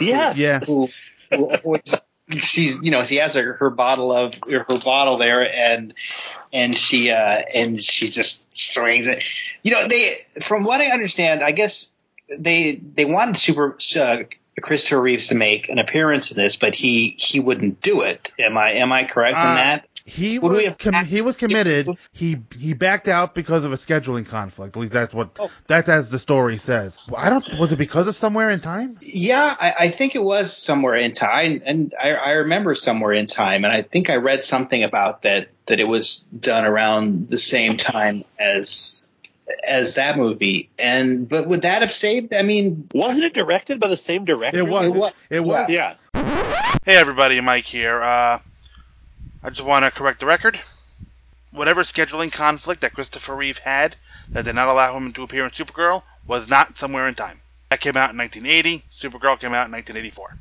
Yes. 0.00 0.38
Yeah. 0.38 0.60
Who, 0.60 0.88
who 1.30 1.50
always, 1.50 1.94
she's 2.38 2.78
you 2.80 2.90
know 2.90 3.04
she 3.04 3.16
has 3.16 3.34
her, 3.34 3.52
her 3.54 3.68
bottle 3.68 4.12
of 4.12 4.34
her 4.48 4.64
bottle 4.82 5.18
there 5.18 5.42
and 5.42 5.92
and 6.54 6.74
she 6.74 7.10
uh 7.10 7.42
and 7.54 7.82
she 7.82 8.08
just 8.08 8.56
swings 8.56 9.06
it. 9.06 9.22
You 9.62 9.72
know 9.72 9.88
they 9.88 10.24
from 10.40 10.64
what 10.64 10.80
I 10.80 10.86
understand, 10.86 11.42
I 11.42 11.52
guess 11.52 11.92
they 12.28 12.74
they 12.76 13.04
wanted 13.04 13.38
Super 13.38 13.76
uh, 13.98 14.16
Christopher 14.60 15.00
Reeves 15.00 15.28
to 15.28 15.34
make 15.34 15.68
an 15.68 15.78
appearance 15.78 16.30
in 16.30 16.36
this, 16.42 16.56
but 16.56 16.74
he 16.74 17.14
he 17.18 17.40
wouldn't 17.40 17.80
do 17.82 18.02
it. 18.02 18.32
Am 18.38 18.56
I 18.56 18.72
am 18.74 18.92
I 18.92 19.04
correct 19.04 19.34
in 19.36 19.40
Uh, 19.42 19.54
that? 19.54 19.88
He 20.08 20.38
Would 20.38 20.52
was 20.64 20.76
com- 20.76 21.04
he 21.04 21.20
was 21.20 21.36
committed. 21.36 21.88
He 22.12 22.36
he 22.56 22.74
backed 22.74 23.08
out 23.08 23.34
because 23.34 23.64
of 23.64 23.72
a 23.72 23.76
scheduling 23.76 24.24
conflict. 24.24 24.76
At 24.76 24.80
least 24.80 24.92
that's 24.92 25.12
what 25.12 25.30
Oh. 25.36 25.50
that's 25.66 25.88
as 25.88 26.10
the 26.10 26.20
story 26.20 26.58
says. 26.58 26.96
I 27.16 27.28
don't. 27.28 27.58
Was 27.58 27.72
it 27.72 27.76
because 27.76 28.06
of 28.06 28.14
somewhere 28.14 28.50
in 28.50 28.60
time? 28.60 28.98
Yeah, 29.02 29.56
I, 29.58 29.72
I 29.80 29.88
think 29.88 30.14
it 30.14 30.22
was 30.22 30.56
somewhere 30.56 30.94
in 30.94 31.12
time, 31.12 31.60
and 31.66 31.92
I, 32.00 32.10
I 32.10 32.30
remember 32.30 32.76
somewhere 32.76 33.14
in 33.14 33.26
time, 33.26 33.64
and 33.64 33.72
I 33.74 33.82
think 33.82 34.08
I 34.08 34.16
read 34.16 34.44
something 34.44 34.84
about 34.84 35.22
that 35.22 35.48
that 35.66 35.80
it 35.80 35.88
was 35.88 36.28
done 36.38 36.64
around 36.64 37.28
the 37.28 37.38
same 37.40 37.76
time 37.76 38.22
as 38.38 39.05
as 39.66 39.94
that 39.94 40.16
movie. 40.16 40.68
And 40.78 41.28
but 41.28 41.46
would 41.46 41.62
that 41.62 41.82
have 41.82 41.92
saved? 41.92 42.34
I 42.34 42.42
mean, 42.42 42.88
Wasn't 42.94 43.24
it 43.24 43.34
directed 43.34 43.80
by 43.80 43.88
the 43.88 43.96
same 43.96 44.24
director? 44.24 44.58
It 44.58 44.68
was. 44.68 44.84
It 44.86 44.94
wa- 44.94 45.10
It 45.30 45.40
was. 45.40 45.68
Yeah. 45.68 45.94
Hey 46.84 46.96
everybody, 46.96 47.40
Mike 47.40 47.64
here. 47.64 48.00
Uh, 48.00 48.38
I 49.42 49.50
just 49.50 49.62
want 49.64 49.84
to 49.84 49.90
correct 49.90 50.20
the 50.20 50.26
record. 50.26 50.58
Whatever 51.52 51.82
scheduling 51.82 52.32
conflict 52.32 52.82
that 52.82 52.92
Christopher 52.94 53.34
Reeve 53.34 53.58
had 53.58 53.96
that 54.30 54.44
did 54.44 54.54
not 54.54 54.68
allow 54.68 54.96
him 54.96 55.12
to 55.12 55.22
appear 55.22 55.44
in 55.44 55.50
Supergirl 55.50 56.02
was 56.26 56.48
not 56.50 56.76
somewhere 56.76 57.08
in 57.08 57.14
time. 57.14 57.40
That 57.70 57.80
came 57.80 57.96
out 57.96 58.10
in 58.10 58.18
1980. 58.18 58.84
Supergirl 58.90 59.38
came 59.40 59.54
out 59.54 59.66
in 59.66 59.72
1984. 59.72 60.36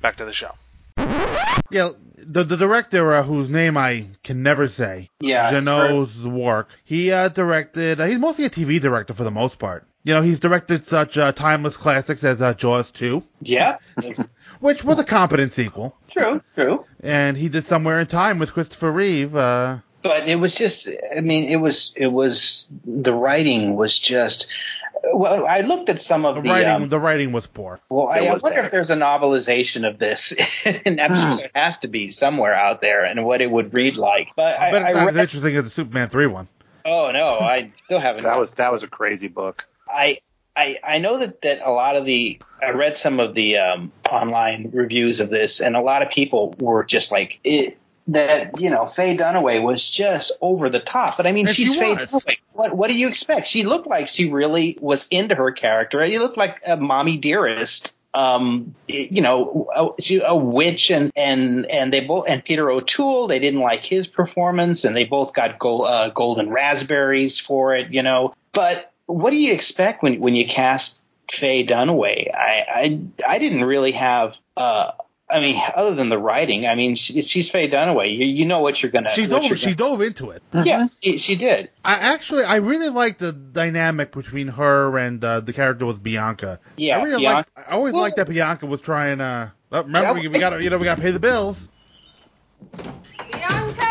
Back 0.00 0.16
to 0.16 0.24
the 0.24 0.32
show. 0.32 0.50
Yeah, 1.70 1.90
the 2.18 2.44
the 2.44 2.56
director 2.56 3.12
uh, 3.12 3.22
whose 3.22 3.50
name 3.50 3.76
I 3.76 4.06
can 4.22 4.42
never 4.42 4.68
say, 4.68 5.10
Yeah, 5.20 5.50
Jeannot 5.50 5.90
Szwarc. 6.08 6.66
He 6.84 7.10
uh, 7.12 7.28
directed. 7.28 8.00
Uh, 8.00 8.06
he's 8.06 8.18
mostly 8.18 8.44
a 8.44 8.50
TV 8.50 8.80
director 8.80 9.14
for 9.14 9.24
the 9.24 9.30
most 9.30 9.58
part. 9.58 9.86
You 10.04 10.14
know, 10.14 10.22
he's 10.22 10.38
directed 10.38 10.86
such 10.86 11.18
uh, 11.18 11.32
timeless 11.32 11.76
classics 11.76 12.22
as 12.22 12.40
uh, 12.40 12.54
Jaws 12.54 12.92
2, 12.92 13.24
yeah, 13.40 13.78
which 14.60 14.84
was 14.84 15.00
a 15.00 15.04
competent 15.04 15.52
sequel. 15.52 15.96
true, 16.08 16.40
true. 16.54 16.84
and 17.02 17.36
he 17.36 17.48
did 17.48 17.66
Somewhere 17.66 17.98
in 17.98 18.06
Time 18.06 18.38
with 18.38 18.52
Christopher 18.52 18.92
Reeve. 18.92 19.34
Uh, 19.34 19.78
But 20.02 20.28
it 20.28 20.36
was 20.36 20.54
just, 20.54 20.88
I 21.16 21.20
mean, 21.22 21.48
it 21.48 21.56
was 21.56 21.92
it 21.96 22.06
was 22.06 22.70
the 22.84 23.12
writing 23.12 23.74
was 23.74 23.98
just. 23.98 24.46
Well, 25.12 25.46
I 25.46 25.60
looked 25.60 25.88
at 25.88 26.00
some 26.00 26.24
of 26.24 26.36
the 26.36 26.40
the. 26.42 26.50
writing, 26.50 26.68
um, 26.68 26.88
the 26.88 26.98
writing 27.00 27.32
was 27.32 27.46
poor. 27.46 27.80
Well, 27.88 28.08
I, 28.08 28.20
It 28.20 28.28
I 28.28 28.32
wonder 28.32 28.50
bad. 28.50 28.64
if 28.66 28.70
there's 28.70 28.90
a 28.90 28.96
novelization 28.96 29.88
of 29.88 29.98
this, 29.98 30.32
and 30.64 31.00
I'm 31.00 31.14
sure 31.14 31.36
there 31.36 31.50
has 31.54 31.78
to 31.78 31.88
be 31.88 32.10
somewhere 32.10 32.54
out 32.54 32.80
there, 32.80 33.04
and 33.04 33.24
what 33.24 33.40
it 33.40 33.50
would 33.50 33.74
read 33.74 33.96
like. 33.96 34.30
But 34.36 34.58
I 34.58 34.70
bet 34.70 34.82
I, 34.82 34.88
it's 34.88 34.96
I 34.98 35.04
not 35.04 35.14
as 35.14 35.20
interesting 35.20 35.56
as 35.56 35.64
the 35.64 35.70
Superman 35.70 36.08
3 36.08 36.26
one. 36.26 36.48
oh 36.84 37.10
no, 37.12 37.38
I 37.40 37.72
still 37.84 38.00
haven't. 38.00 38.24
That 38.24 38.38
was 38.38 38.54
that 38.54 38.72
was 38.72 38.82
a 38.82 38.88
crazy 38.88 39.28
book. 39.28 39.64
I, 39.88 40.18
I 40.56 40.76
I 40.82 40.98
know 40.98 41.18
that 41.18 41.42
that 41.42 41.60
a 41.64 41.70
lot 41.70 41.96
of 41.96 42.04
the 42.04 42.40
I 42.62 42.70
read 42.70 42.96
some 42.96 43.20
of 43.20 43.34
the 43.34 43.58
um, 43.58 43.92
online 44.10 44.70
reviews 44.72 45.20
of 45.20 45.28
this, 45.30 45.60
and 45.60 45.76
a 45.76 45.80
lot 45.82 46.02
of 46.02 46.10
people 46.10 46.54
were 46.58 46.84
just 46.84 47.12
like 47.12 47.38
it, 47.44 47.78
that. 48.08 48.60
You 48.60 48.70
know, 48.70 48.86
Faye 48.86 49.16
Dunaway 49.16 49.62
was 49.62 49.88
just 49.88 50.32
over 50.40 50.70
the 50.70 50.80
top. 50.80 51.16
But 51.16 51.26
I 51.26 51.32
mean, 51.32 51.46
And 51.46 51.54
she's 51.54 51.74
she 51.74 51.78
Faye. 51.80 51.94
Dunaway. 51.96 52.36
What 52.56 52.74
what 52.74 52.88
do 52.88 52.94
you 52.94 53.08
expect? 53.08 53.46
She 53.46 53.64
looked 53.64 53.86
like 53.86 54.08
she 54.08 54.30
really 54.30 54.78
was 54.80 55.06
into 55.10 55.34
her 55.34 55.52
character. 55.52 56.06
She 56.06 56.18
looked 56.18 56.38
like 56.38 56.60
a 56.66 56.76
mommy 56.76 57.18
dearest. 57.18 57.94
Um, 58.14 58.74
you 58.86 59.20
know, 59.20 59.68
a, 59.76 60.20
a 60.24 60.34
witch 60.34 60.90
and 60.90 61.12
and 61.14 61.66
and 61.66 61.92
they 61.92 62.00
both 62.00 62.24
and 62.26 62.42
Peter 62.42 62.70
O'Toole. 62.70 63.26
They 63.26 63.40
didn't 63.40 63.60
like 63.60 63.84
his 63.84 64.06
performance, 64.06 64.84
and 64.84 64.96
they 64.96 65.04
both 65.04 65.34
got 65.34 65.58
uh, 65.60 66.08
golden 66.08 66.48
raspberries 66.48 67.38
for 67.38 67.76
it. 67.76 67.92
You 67.92 68.02
know, 68.02 68.34
but 68.52 68.90
what 69.04 69.30
do 69.30 69.36
you 69.36 69.52
expect 69.52 70.02
when 70.02 70.18
when 70.18 70.34
you 70.34 70.46
cast 70.46 70.98
Faye 71.30 71.66
Dunaway? 71.66 72.34
I 72.34 72.64
I 72.74 73.00
I 73.34 73.38
didn't 73.38 73.64
really 73.64 73.92
have. 73.92 74.36
Uh, 74.56 74.92
I 75.28 75.40
mean, 75.40 75.60
other 75.74 75.94
than 75.96 76.08
the 76.08 76.18
writing, 76.18 76.66
I 76.66 76.76
mean, 76.76 76.94
she, 76.94 77.20
she's 77.22 77.50
Faye 77.50 77.68
Dunaway. 77.68 78.16
You, 78.16 78.24
you 78.26 78.44
know 78.44 78.60
what 78.60 78.80
you're 78.80 78.92
gonna. 78.92 79.10
She 79.10 79.26
dove, 79.26 79.42
you're 79.42 79.56
she 79.56 79.74
dove 79.74 80.00
into 80.00 80.30
it. 80.30 80.40
gonna- 80.52 80.66
yeah, 80.66 80.86
she, 81.02 81.18
she 81.18 81.34
did. 81.34 81.68
I 81.84 81.94
actually, 81.94 82.44
I 82.44 82.56
really 82.56 82.90
liked 82.90 83.18
the 83.18 83.32
dynamic 83.32 84.12
between 84.12 84.46
her 84.48 84.96
and 84.98 85.22
uh, 85.24 85.40
the 85.40 85.52
character 85.52 85.84
with 85.84 86.00
Bianca. 86.00 86.60
Yeah, 86.76 86.98
I 86.98 87.02
really 87.02 87.22
Bianca- 87.22 87.50
liked. 87.56 87.68
I 87.68 87.72
always 87.72 87.92
Well- 87.92 88.02
liked 88.02 88.16
that 88.18 88.28
Bianca 88.28 88.66
was 88.66 88.80
trying. 88.80 89.20
Uh, 89.20 89.50
remember, 89.72 90.20
we, 90.20 90.28
we 90.28 90.38
got 90.38 90.50
to, 90.50 90.62
you 90.62 90.70
know, 90.70 90.78
we 90.78 90.84
got 90.84 90.94
to 90.96 91.02
pay 91.02 91.10
the 91.10 91.18
bills. 91.20 91.68
Bianca! 93.32 93.85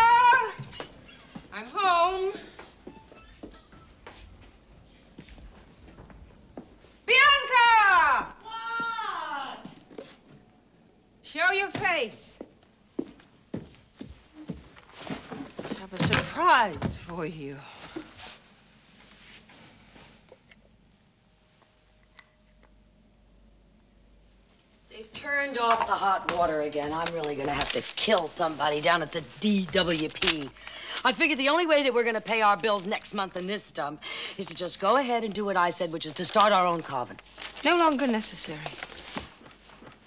Face. 11.96 12.38
I 13.00 13.04
have 15.80 15.94
a 15.94 16.04
surprise 16.04 16.98
for 16.98 17.26
you. 17.26 17.56
They've 24.90 25.14
turned 25.14 25.58
off 25.58 25.88
the 25.88 25.94
hot 25.94 26.36
water 26.38 26.64
again. 26.64 26.92
I'm 26.92 27.14
really 27.14 27.36
going 27.36 27.48
to 27.48 27.54
have 27.54 27.72
to 27.72 27.82
kill 27.96 28.28
somebody 28.28 28.82
down 28.82 29.02
at 29.02 29.12
the 29.12 29.22
DWP. 29.22 30.50
I 31.06 31.14
figured 31.14 31.40
the 31.40 31.48
only 31.48 31.66
way 31.66 31.84
that 31.84 31.94
we're 31.94 32.04
going 32.04 32.16
to 32.16 32.22
pay 32.22 32.42
our 32.42 32.58
bills 32.58 32.86
next 32.86 33.14
month 33.14 33.38
in 33.38 33.48
this 33.48 33.72
dump 33.72 34.02
is 34.38 34.48
to 34.48 34.54
just 34.54 34.82
go 34.82 34.98
ahead 34.98 35.24
and 35.24 35.34
do 35.34 35.46
what 35.46 35.56
I 35.56 35.70
said, 35.70 35.94
which 35.94 36.06
is 36.06 36.14
to 36.16 36.26
start 36.26 36.52
our 36.52 36.68
own 36.68 36.84
coven. 36.84 37.18
No 37.64 37.78
longer 37.78 38.06
necessary. 38.06 38.60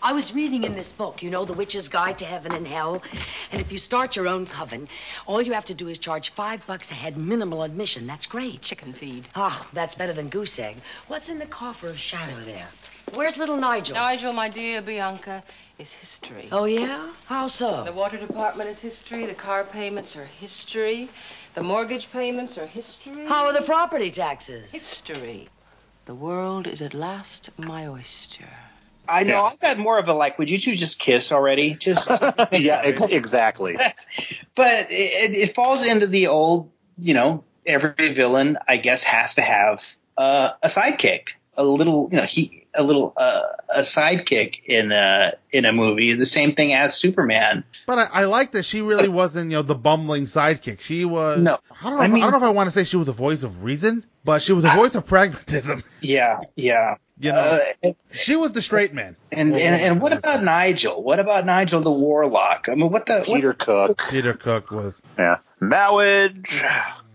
I 0.01 0.13
was 0.13 0.33
reading 0.33 0.63
in 0.63 0.77
this 0.77 0.93
book, 0.93 1.25
you 1.25 1.31
know, 1.31 1.45
The 1.45 1.55
Witch's 1.55 1.89
Guide 1.89 2.19
to 2.19 2.25
Heaven 2.25 2.55
and 2.55 2.67
Hell. 2.67 3.03
And 3.51 3.61
if 3.61 3.73
you 3.73 3.79
start 3.79 4.15
your 4.15 4.29
own 4.29 4.47
coven, 4.47 4.89
all 5.27 5.43
you 5.43 5.55
have 5.55 5.65
to 5.67 5.75
do 5.75 5.89
is 5.89 5.99
charge 5.99 6.31
five 6.31 6.65
bucks 6.69 6.93
a 6.93 6.95
head 6.95 7.17
minimal 7.17 7.65
admission. 7.65 8.07
That's 8.07 8.27
great. 8.27 8.63
Chicken 8.63 8.93
feed. 8.93 9.25
Ah, 9.35 9.67
that's 9.73 9.97
better 9.97 10.13
than 10.13 10.29
goose 10.29 10.57
egg. 10.61 10.77
What's 11.09 11.29
in 11.29 11.41
the 11.41 11.47
coffer 11.47 11.89
of 11.89 11.99
shadow 11.99 12.41
there? 12.43 12.69
Where's 13.13 13.37
little 13.37 13.57
Nigel? 13.57 13.97
Nigel, 13.97 14.33
my 14.33 14.49
dear 14.49 14.83
Bianca, 14.83 15.43
is 15.81 15.93
history. 15.93 16.49
Oh, 16.53 16.67
yeah? 16.67 17.11
How 17.25 17.49
so? 17.49 17.83
The 17.83 17.93
water 17.93 18.19
department 18.19 18.71
is 18.71 18.79
history. 18.79 19.27
The 19.27 19.35
car 19.35 19.65
payments 19.65 20.17
are 20.17 20.27
history. 20.27 21.09
The 21.55 21.63
mortgage 21.65 22.09
payments 22.13 22.57
are 22.57 22.67
history. 22.67 23.27
How 23.27 23.47
are 23.47 23.53
the 23.53 23.63
property 23.63 24.13
taxes? 24.13 24.71
History. 24.71 25.49
The 26.05 26.15
world 26.15 26.69
is 26.69 26.83
at 26.83 26.95
last 26.95 27.51
my 27.59 27.89
oyster. 27.89 28.49
I 29.09 29.23
know. 29.23 29.35
Yeah. 29.35 29.43
I've 29.43 29.61
got 29.61 29.79
more 29.79 29.99
of 29.99 30.09
a 30.09 30.13
like. 30.13 30.39
Would 30.39 30.51
you 30.51 30.59
two 30.59 30.77
just 30.77 30.99
kiss 30.99 31.33
already? 31.33 31.75
Just 31.75 32.09
yeah, 32.53 32.81
ex- 32.85 33.03
exactly. 33.03 33.77
but 34.55 34.91
it, 34.91 35.35
it 35.35 35.55
falls 35.55 35.85
into 35.85 36.07
the 36.07 36.29
old, 36.29 36.71
you 36.99 37.15
know, 37.15 37.45
every 37.67 38.15
villain, 38.15 38.59
I 38.67 38.77
guess, 38.77 39.03
has 39.03 39.35
to 39.37 39.43
have 39.43 39.83
uh, 40.17 40.53
a 40.63 40.69
sidekick, 40.69 41.31
a 41.59 41.65
little, 41.65 42.09
you 42.11 42.17
know, 42.17 42.23
he, 42.25 42.67
a 42.73 42.83
little, 42.83 43.13
uh, 43.17 43.43
a 43.69 43.81
sidekick 43.81 44.63
in 44.65 44.93
a 44.93 45.33
in 45.51 45.65
a 45.67 45.73
movie. 45.73 46.15
The 46.15 46.25
same 46.25 46.55
thing 46.55 46.73
as 46.73 46.95
Superman. 46.95 47.65
But 47.87 47.99
I, 47.99 48.05
I 48.05 48.25
like 48.25 48.53
that 48.53 48.65
she 48.65 48.81
really 48.81 49.09
wasn't, 49.09 49.51
you 49.51 49.57
know, 49.59 49.63
the 49.63 49.75
bumbling 49.75 50.25
sidekick. 50.27 50.81
She 50.81 51.05
was. 51.05 51.41
No. 51.41 51.59
I 51.83 51.91
don't 51.91 51.97
know. 51.97 52.03
I 52.03 52.05
if, 52.07 52.11
mean- 52.13 52.23
I 52.23 52.31
don't 52.31 52.41
know 52.41 52.47
if 52.47 52.51
I 52.51 52.57
want 52.57 52.69
to 52.69 52.71
say 52.71 52.85
she 52.85 52.97
was 52.97 53.07
the 53.07 53.13
voice 53.13 53.43
of 53.43 53.63
reason, 53.65 54.07
but 54.25 54.41
she 54.43 54.53
was 54.53 54.63
the 54.65 54.71
voice 54.71 54.95
of 54.95 55.05
pragmatism. 55.07 55.83
Yeah, 56.01 56.39
yeah. 56.55 56.95
You 57.19 57.33
know, 57.33 57.61
Uh, 57.83 57.89
she 58.13 58.37
was 58.37 58.53
the 58.53 58.63
straight 58.63 58.95
man. 58.95 59.17
and, 59.33 59.53
and 59.57 59.83
and 59.83 60.01
what 60.01 60.13
about 60.13 60.45
Nigel? 60.45 61.03
What 61.03 61.19
about 61.19 61.45
Nigel 61.45 61.81
the 61.81 61.91
Warlock? 61.91 62.69
I 62.71 62.77
mean, 62.77 62.93
what 62.93 63.07
the 63.07 63.23
Peter 63.27 63.53
Cook. 63.53 64.01
Peter 64.09 64.35
Cook 64.35 64.71
was. 64.71 65.03
Yeah. 65.19 65.39
Marriage. 65.59 66.49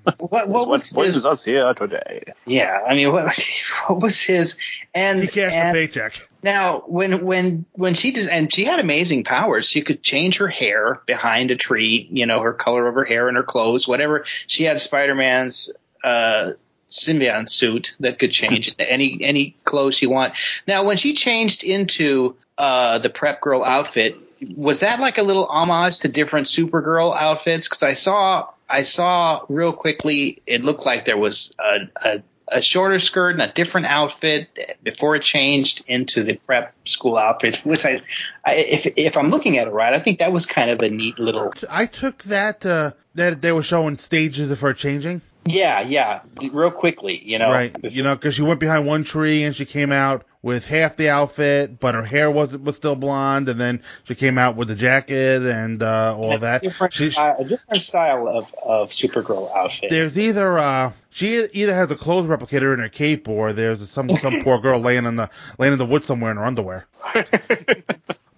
What 0.04 0.20
what, 0.20 0.32
what 0.32 0.50
what 0.50 0.68
was 0.70 0.92
brings 0.92 1.16
his? 1.16 1.26
us 1.26 1.44
here 1.44 1.74
today? 1.74 2.34
Yeah, 2.46 2.80
I 2.88 2.94
mean, 2.96 3.12
what 3.12 3.38
what 3.88 4.02
was 4.02 4.20
his? 4.20 4.58
And 4.94 5.22
He 5.22 5.28
cashed 5.28 5.56
and, 5.56 5.76
a 5.76 5.80
paycheck. 5.80 6.28
Now, 6.42 6.84
when 6.88 7.24
when 7.26 7.66
when 7.72 7.94
she 7.94 8.12
does, 8.12 8.28
and 8.28 8.54
she 8.54 8.66
had 8.66 8.80
amazing 8.80 9.24
powers. 9.24 9.68
She 9.68 9.82
could 9.82 10.04
change 10.04 10.38
her 10.38 10.48
hair 10.50 11.02
behind 11.06 11.52
a 11.52 11.56
tree. 11.56 12.08
You 12.12 12.26
know, 12.26 12.42
her 12.42 12.54
color 12.54 12.88
of 12.88 12.96
her 12.96 13.06
hair 13.06 13.28
and 13.30 13.38
her 13.38 13.44
clothes, 13.44 13.88
whatever. 13.88 14.26
She 14.48 14.66
had 14.66 14.82
Spider 14.82 15.16
Man's 15.16 15.72
uh, 16.04 16.52
symbiote 16.90 17.50
suit 17.50 17.96
that 18.02 18.20
could 18.20 18.32
change 18.32 18.68
into 18.68 18.84
any 18.92 19.20
any 19.22 19.56
clothes 19.64 19.96
she 19.96 20.08
want. 20.08 20.34
Now, 20.68 20.84
when 20.84 20.98
she 20.98 21.14
changed 21.14 21.64
into 21.64 22.36
uh, 22.58 23.00
the 23.00 23.10
prep 23.10 23.40
girl 23.40 23.64
outfit, 23.64 24.18
was 24.56 24.80
that 24.80 25.00
like 25.00 25.18
a 25.18 25.24
little 25.24 25.46
homage 25.46 26.00
to 26.00 26.08
different 26.08 26.48
Supergirl 26.48 27.16
outfits? 27.16 27.68
Because 27.68 27.84
I 27.84 27.94
saw 27.94 28.50
I 28.70 28.84
saw 28.84 29.46
real 29.50 29.74
quickly, 29.74 30.42
it 30.48 30.64
looked 30.64 30.86
like 30.86 31.06
there 31.06 31.18
was 31.18 31.54
a, 31.60 32.10
a 32.10 32.24
a 32.48 32.62
shorter 32.62 33.00
skirt 33.00 33.32
and 33.32 33.42
a 33.42 33.52
different 33.52 33.88
outfit 33.88 34.50
before 34.84 35.16
it 35.16 35.24
changed 35.24 35.84
into 35.88 36.24
the 36.24 36.36
prep 36.36 36.76
school 36.86 37.18
outfit. 37.18 37.58
Which 37.64 37.86
I, 37.86 38.02
I 38.46 38.56
if 38.56 38.86
if 38.98 39.18
I'm 39.18 39.30
looking 39.30 39.58
at 39.58 39.68
it 39.68 39.72
right, 39.72 39.94
I 39.94 40.00
think 40.00 40.20
that 40.20 40.32
was 40.32 40.46
kind 40.46 40.70
of 40.70 40.82
a 40.82 40.90
neat 40.90 41.20
little. 41.20 41.54
I 41.70 41.86
took 41.86 42.24
that 42.24 42.66
uh, 42.66 42.92
that 43.16 43.42
they 43.42 43.52
were 43.52 43.64
showing 43.64 43.98
stages 43.98 44.52
of 44.52 44.60
her 44.62 44.74
changing. 44.74 45.22
Yeah, 45.46 45.82
yeah, 45.82 46.22
real 46.42 46.72
quickly, 46.72 47.22
you 47.24 47.38
know. 47.38 47.50
Right. 47.50 47.76
You 47.84 48.04
know, 48.04 48.16
because 48.16 48.36
she 48.36 48.44
went 48.44 48.62
behind 48.62 48.88
one 48.88 49.04
tree 49.04 49.44
and 49.44 49.56
she 49.56 49.66
came 49.66 49.92
out 49.92 50.26
with 50.44 50.66
half 50.66 50.98
the 50.98 51.10
outfit, 51.10 51.80
but 51.80 51.96
her 51.96 52.04
hair 52.04 52.30
was 52.30 52.56
was 52.56 52.76
still 52.76 52.96
blonde, 52.96 53.50
and 53.50 53.60
then 53.60 53.82
she 54.04 54.14
came 54.14 54.38
out 54.38 54.56
with 54.56 54.68
the 54.68 54.76
jacket 54.76 55.42
and 55.42 55.82
uh, 55.82 56.16
all 56.16 56.38
that. 56.38 56.62
Different, 56.62 56.94
She, 56.94 57.10
style, 57.10 57.36
a 57.40 57.44
different 57.46 57.82
style 57.82 58.28
of 58.28 58.54
of 58.62 58.92
Supergirl 58.92 59.52
outfit. 59.56 59.90
there's 59.90 60.20
either 60.20 60.60
uh, 60.60 60.92
she 61.10 61.48
either 61.54 61.74
has 61.74 61.90
a 61.90 61.96
clothes 61.96 62.28
replicator 62.28 62.74
in 62.74 62.80
her 62.80 62.90
cape, 62.90 63.28
or 63.28 63.54
there's 63.54 63.90
some 63.90 64.16
some 64.18 64.42
poor 64.44 64.60
girl 64.60 64.80
laying 64.80 65.06
in 65.06 65.16
the 65.16 65.30
laying 65.58 65.74
in 65.74 65.80
the 65.80 65.86
woods 65.86 66.06
somewhere 66.06 66.30
in 66.30 66.38
her 66.38 66.46
underwear. 66.46 66.86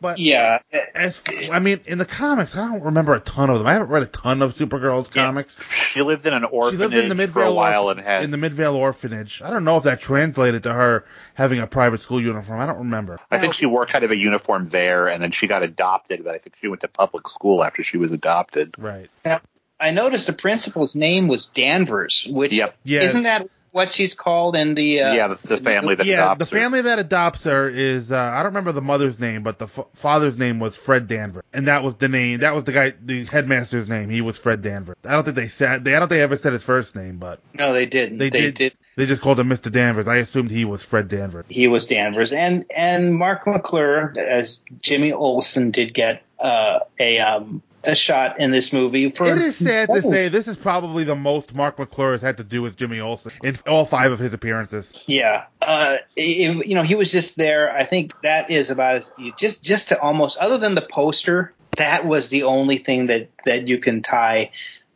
But 0.02 0.20
yeah, 0.20 0.60
as 0.94 1.22
I 1.52 1.60
mean, 1.60 1.80
in 1.86 1.98
the 1.98 2.06
comics, 2.06 2.56
I 2.56 2.68
don't 2.68 2.84
remember 2.84 3.14
a 3.14 3.20
ton 3.20 3.50
of 3.50 3.58
them. 3.58 3.68
I 3.68 3.74
haven't 3.74 3.90
read 3.90 4.04
a 4.04 4.08
ton 4.08 4.42
of 4.42 4.56
Supergirl's 4.56 5.10
comics. 5.10 5.58
She 5.90 6.02
lived 6.02 6.26
in 6.28 6.34
an 6.34 6.44
orphanage 6.44 6.80
She 6.80 6.84
orphanage 6.84 7.10
lived 7.10 7.12
in 7.12 7.18
the 7.18 7.28
for 7.28 7.44
a 7.44 7.54
while 7.54 7.86
orph- 7.86 7.92
and 7.92 8.02
had 8.02 8.24
in 8.24 8.32
the 8.32 8.38
Midvale 8.38 8.76
orphanage. 8.76 9.42
I 9.42 9.50
don't 9.50 9.64
know 9.64 9.78
if 9.78 9.84
that 9.84 10.02
translated 10.02 10.64
to 10.64 10.74
her 10.74 11.06
having 11.34 11.60
a 11.60 11.68
private 11.68 12.02
school 12.02 12.22
uniform. 12.22 12.60
I 12.60 12.66
don't 12.66 12.80
remember. 12.80 13.20
I 13.32 13.40
think 13.40 13.54
she 13.54 13.66
wore 13.66 13.86
kind 13.86 14.04
of 14.04 14.12
a 14.12 14.18
uniform 14.18 14.70
there, 14.70 15.08
and 15.08 15.22
then 15.24 15.32
she 15.32 15.48
got 15.48 15.64
adopted. 15.64 16.24
But 16.24 16.36
I 16.36 16.38
think 16.40 16.56
she 16.62 16.68
went 16.68 16.82
to 16.82 16.88
public 16.88 17.28
school 17.30 17.64
after 17.64 17.84
she 17.84 17.98
was 17.98 18.12
adopted. 18.12 18.76
Right. 18.78 19.10
Now, 19.24 19.42
I 19.80 19.92
noticed 19.92 20.28
the 20.28 20.34
principal's 20.34 20.96
name 20.96 21.28
was 21.28 21.48
Danvers, 21.48 22.28
which 22.30 22.54
Yep. 22.54 22.76
Yeah. 22.84 23.02
isn't 23.02 23.24
that 23.24 23.48
what 23.76 23.92
she's 23.92 24.14
called 24.14 24.56
in 24.56 24.74
the 24.74 25.02
uh, 25.02 25.14
yeah, 25.14 25.28
that's 25.28 25.42
the 25.44 25.60
family 25.60 25.96
that 25.96 26.06
yeah, 26.06 26.32
adopts 26.32 26.50
the 26.50 26.56
her. 26.56 26.62
family 26.62 26.82
that 26.84 26.98
adopts 26.98 27.44
her 27.44 27.68
is 27.68 28.10
uh, 28.10 28.18
I 28.18 28.38
don't 28.38 28.46
remember 28.54 28.72
the 28.72 28.82
mother's 28.82 29.20
name, 29.20 29.44
but 29.44 29.60
the 29.60 29.66
f- 29.66 29.88
father's 29.94 30.38
name 30.38 30.62
was 30.62 30.78
Fred 30.78 31.10
Danvers, 31.10 31.44
and 31.54 31.68
that 31.68 31.84
was 31.84 31.96
the 31.96 32.08
name. 32.08 32.40
That 32.40 32.56
was 32.56 32.64
the 32.64 32.72
guy, 32.72 32.94
the 33.04 33.26
headmaster's 33.26 33.90
name. 33.90 34.10
He 34.10 34.22
was 34.22 34.38
Fred 34.38 34.62
Danvers. 34.62 34.96
I 35.04 35.12
don't 35.12 35.26
think 35.26 35.36
they 35.36 35.50
said. 35.50 35.84
They, 35.84 35.94
I 35.94 36.00
don't 36.00 36.08
think 36.08 36.20
they 36.20 36.24
ever 36.24 36.38
said 36.38 36.54
his 36.54 36.64
first 36.64 36.96
name, 36.96 37.18
but 37.18 37.42
No, 37.54 37.74
they 37.74 37.86
didn't. 37.86 38.20
they, 38.20 38.30
did, 38.30 38.78
They 38.96 39.06
just 39.06 39.22
called 39.22 39.42
him 39.42 39.50
Mr. 39.50 39.70
Danvers. 39.70 40.08
I 40.08 40.18
assumed 40.18 40.52
he 40.52 40.64
was 40.64 40.82
Fred 40.82 41.10
Danvers. 41.10 41.44
He 41.50 41.68
was 41.68 41.86
Danvers, 41.86 42.32
and 42.32 42.64
and 42.74 43.14
Marc 43.14 43.46
McClure 43.46 44.14
as 44.18 44.64
Jimmy 44.82 45.12
Olsen 45.12 45.72
did 45.72 45.94
get 45.94 46.24
uh, 46.40 46.80
a 46.98 47.20
um, 47.20 47.62
a 47.86 47.96
shot 47.96 48.40
in 48.40 48.52
this 48.52 48.74
movie. 48.74 49.12
For 49.12 49.26
It 49.26 49.38
is 49.38 49.58
sad 49.58 49.90
to 49.90 50.02
say 50.02 50.28
this 50.30 50.48
is 50.48 50.58
probably 50.58 51.04
the 51.04 51.16
most 51.16 51.54
Marc 51.54 51.78
McClure 51.80 52.14
has 52.14 52.22
had 52.22 52.38
to 52.38 52.44
do 52.44 52.62
with 52.62 52.76
Jimmy 52.78 53.00
Olsen 53.00 53.32
in 53.44 53.58
all 53.68 53.86
five 53.86 54.12
of 54.12 54.20
his 54.20 54.34
appearances. 54.34 55.02
Yeah, 55.08 55.46
uh, 55.62 55.98
it- 56.16 56.68
you 56.68 56.76
know, 56.76 56.84
he 56.84 56.96
was 56.96 57.12
just 57.12 57.36
there. 57.38 57.72
I 57.76 57.86
think 57.86 58.20
that 58.22 58.50
is 58.52 58.70
about 58.72 58.96
as 58.96 59.12
just 59.38 59.62
just 59.64 59.90
to 59.90 60.00
almost 60.02 60.38
other 60.38 60.58
than 60.58 60.76
the 60.76 60.82
poster. 60.90 61.54
That 61.78 62.06
was 62.06 62.30
the 62.30 62.44
only 62.44 62.78
thing 62.78 63.08
that 63.08 63.30
that 63.46 63.68
you 63.68 63.80
can 63.80 64.02
tie 64.02 64.52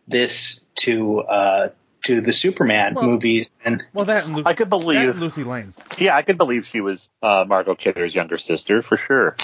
this 0.07 0.65
to 0.75 1.19
uh, 1.21 1.69
to 2.05 2.21
the 2.21 2.33
Superman 2.33 2.93
Well- 2.95 3.05
movies. 3.05 3.49
And 3.65 3.83
Well, 3.93 4.05
that 4.05 4.25
and 4.25 4.35
Lucy, 4.35 4.45
I 4.47 4.53
could 4.53 4.69
believe. 4.69 5.09
and 5.09 5.19
Lucy 5.19 5.43
Lane. 5.43 5.73
Yeah, 5.97 6.15
I 6.15 6.21
could 6.21 6.37
believe 6.37 6.65
she 6.65 6.79
was 6.81 7.09
uh, 7.21 7.45
Margot 7.47 7.75
Kidder's 7.75 8.15
younger 8.15 8.37
sister 8.37 8.81
for 8.81 8.95
sure. 8.97 9.35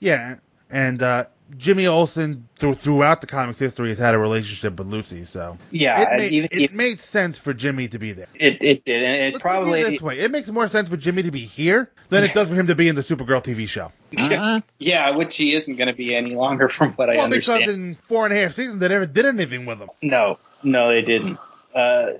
Yeah, 0.00 0.36
and 0.70 1.02
uh, 1.02 1.24
Jimmy 1.56 1.86
Olsen 1.86 2.48
th- 2.58 2.76
throughout 2.76 3.20
the 3.20 3.26
comics 3.26 3.58
history 3.58 3.88
has 3.88 3.98
had 3.98 4.14
a 4.14 4.18
relationship 4.18 4.78
with 4.78 4.88
Lucy, 4.88 5.24
so 5.24 5.58
yeah, 5.70 6.00
it, 6.00 6.18
made, 6.18 6.32
even, 6.32 6.48
it 6.52 6.74
made 6.74 7.00
sense 7.00 7.38
for 7.38 7.52
Jimmy 7.52 7.88
to 7.88 7.98
be 7.98 8.12
there. 8.12 8.28
it 8.34 8.62
it 8.62 8.84
did, 8.84 9.02
and 9.02 9.14
it 9.16 9.24
Let's 9.24 9.36
it 9.36 9.42
probably 9.42 9.82
this 9.82 10.00
way: 10.00 10.18
it 10.18 10.30
makes 10.30 10.48
more 10.50 10.68
sense 10.68 10.88
for 10.88 10.96
Jimmy 10.96 11.22
to 11.24 11.30
be 11.30 11.44
here 11.44 11.90
than 12.08 12.24
it 12.24 12.32
does 12.32 12.48
for 12.48 12.54
him 12.54 12.68
to 12.68 12.74
be 12.74 12.88
in 12.88 12.96
the 12.96 13.02
Supergirl 13.02 13.44
TV 13.44 13.68
show. 13.68 13.92
yeah, 14.10 14.60
yeah, 14.78 15.10
which 15.10 15.36
he 15.36 15.54
isn't 15.54 15.76
going 15.76 15.88
to 15.88 15.94
be 15.94 16.14
any 16.14 16.34
longer, 16.34 16.68
from 16.68 16.92
what 16.92 17.10
I 17.10 17.18
understand. 17.18 17.20
well, 17.20 17.24
understand. 17.24 17.60
because 17.60 17.74
in 17.74 17.94
four 17.94 18.24
and 18.24 18.34
a 18.34 18.40
half 18.40 18.54
seasons 18.54 18.80
they 18.80 18.88
never 18.88 19.06
did 19.06 19.26
anything 19.26 19.66
with 19.66 19.78
him. 19.78 19.90
No, 20.02 20.38
no, 20.62 20.88
they 20.88 21.02
didn't. 21.02 21.38
Uh, 21.74 22.12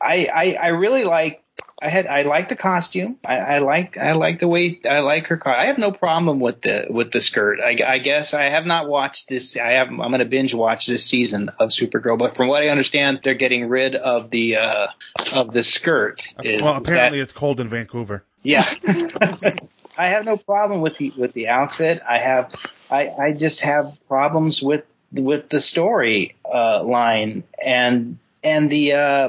I, 0.00 0.28
I 0.32 0.58
I 0.60 0.68
really 0.68 1.04
like. 1.04 1.42
I 1.82 1.88
had 1.88 2.06
I 2.06 2.22
like 2.22 2.48
the 2.48 2.56
costume. 2.56 3.18
I, 3.24 3.38
I 3.38 3.58
like 3.58 3.98
I 3.98 4.12
like 4.12 4.38
the 4.38 4.46
way 4.46 4.80
I 4.88 5.00
like 5.00 5.26
her 5.26 5.36
car. 5.36 5.56
I 5.56 5.64
have 5.66 5.78
no 5.78 5.90
problem 5.90 6.38
with 6.38 6.62
the 6.62 6.86
with 6.88 7.10
the 7.10 7.20
skirt. 7.20 7.58
I, 7.60 7.76
I 7.84 7.98
guess 7.98 8.34
I 8.34 8.44
have 8.44 8.66
not 8.66 8.88
watched 8.88 9.28
this. 9.28 9.56
I 9.56 9.72
have. 9.72 9.88
I'm 9.88 9.96
going 9.96 10.20
to 10.20 10.24
binge 10.24 10.54
watch 10.54 10.86
this 10.86 11.04
season 11.04 11.50
of 11.58 11.70
Supergirl. 11.70 12.18
But 12.18 12.36
from 12.36 12.46
what 12.48 12.62
I 12.62 12.68
understand, 12.68 13.20
they're 13.24 13.34
getting 13.34 13.68
rid 13.68 13.96
of 13.96 14.30
the 14.30 14.56
uh, 14.58 14.86
of 15.32 15.52
the 15.52 15.64
skirt. 15.64 16.28
Is- 16.44 16.62
well, 16.62 16.76
apparently 16.76 17.18
that- 17.18 17.24
it's 17.24 17.32
cold 17.32 17.58
in 17.58 17.68
Vancouver. 17.68 18.22
yeah. 18.42 18.72
I 19.98 20.08
have 20.08 20.24
no 20.24 20.36
problem 20.36 20.80
with 20.80 20.96
the 20.98 21.12
with 21.16 21.32
the 21.32 21.48
outfit. 21.48 22.00
I 22.08 22.18
have 22.18 22.54
I 22.90 23.08
I 23.08 23.32
just 23.32 23.60
have 23.62 23.98
problems 24.08 24.62
with 24.62 24.84
with 25.12 25.48
the 25.48 25.60
story 25.60 26.36
uh, 26.44 26.82
line 26.82 27.44
and 27.62 28.18
and 28.42 28.70
the 28.70 28.92
uh, 28.92 29.28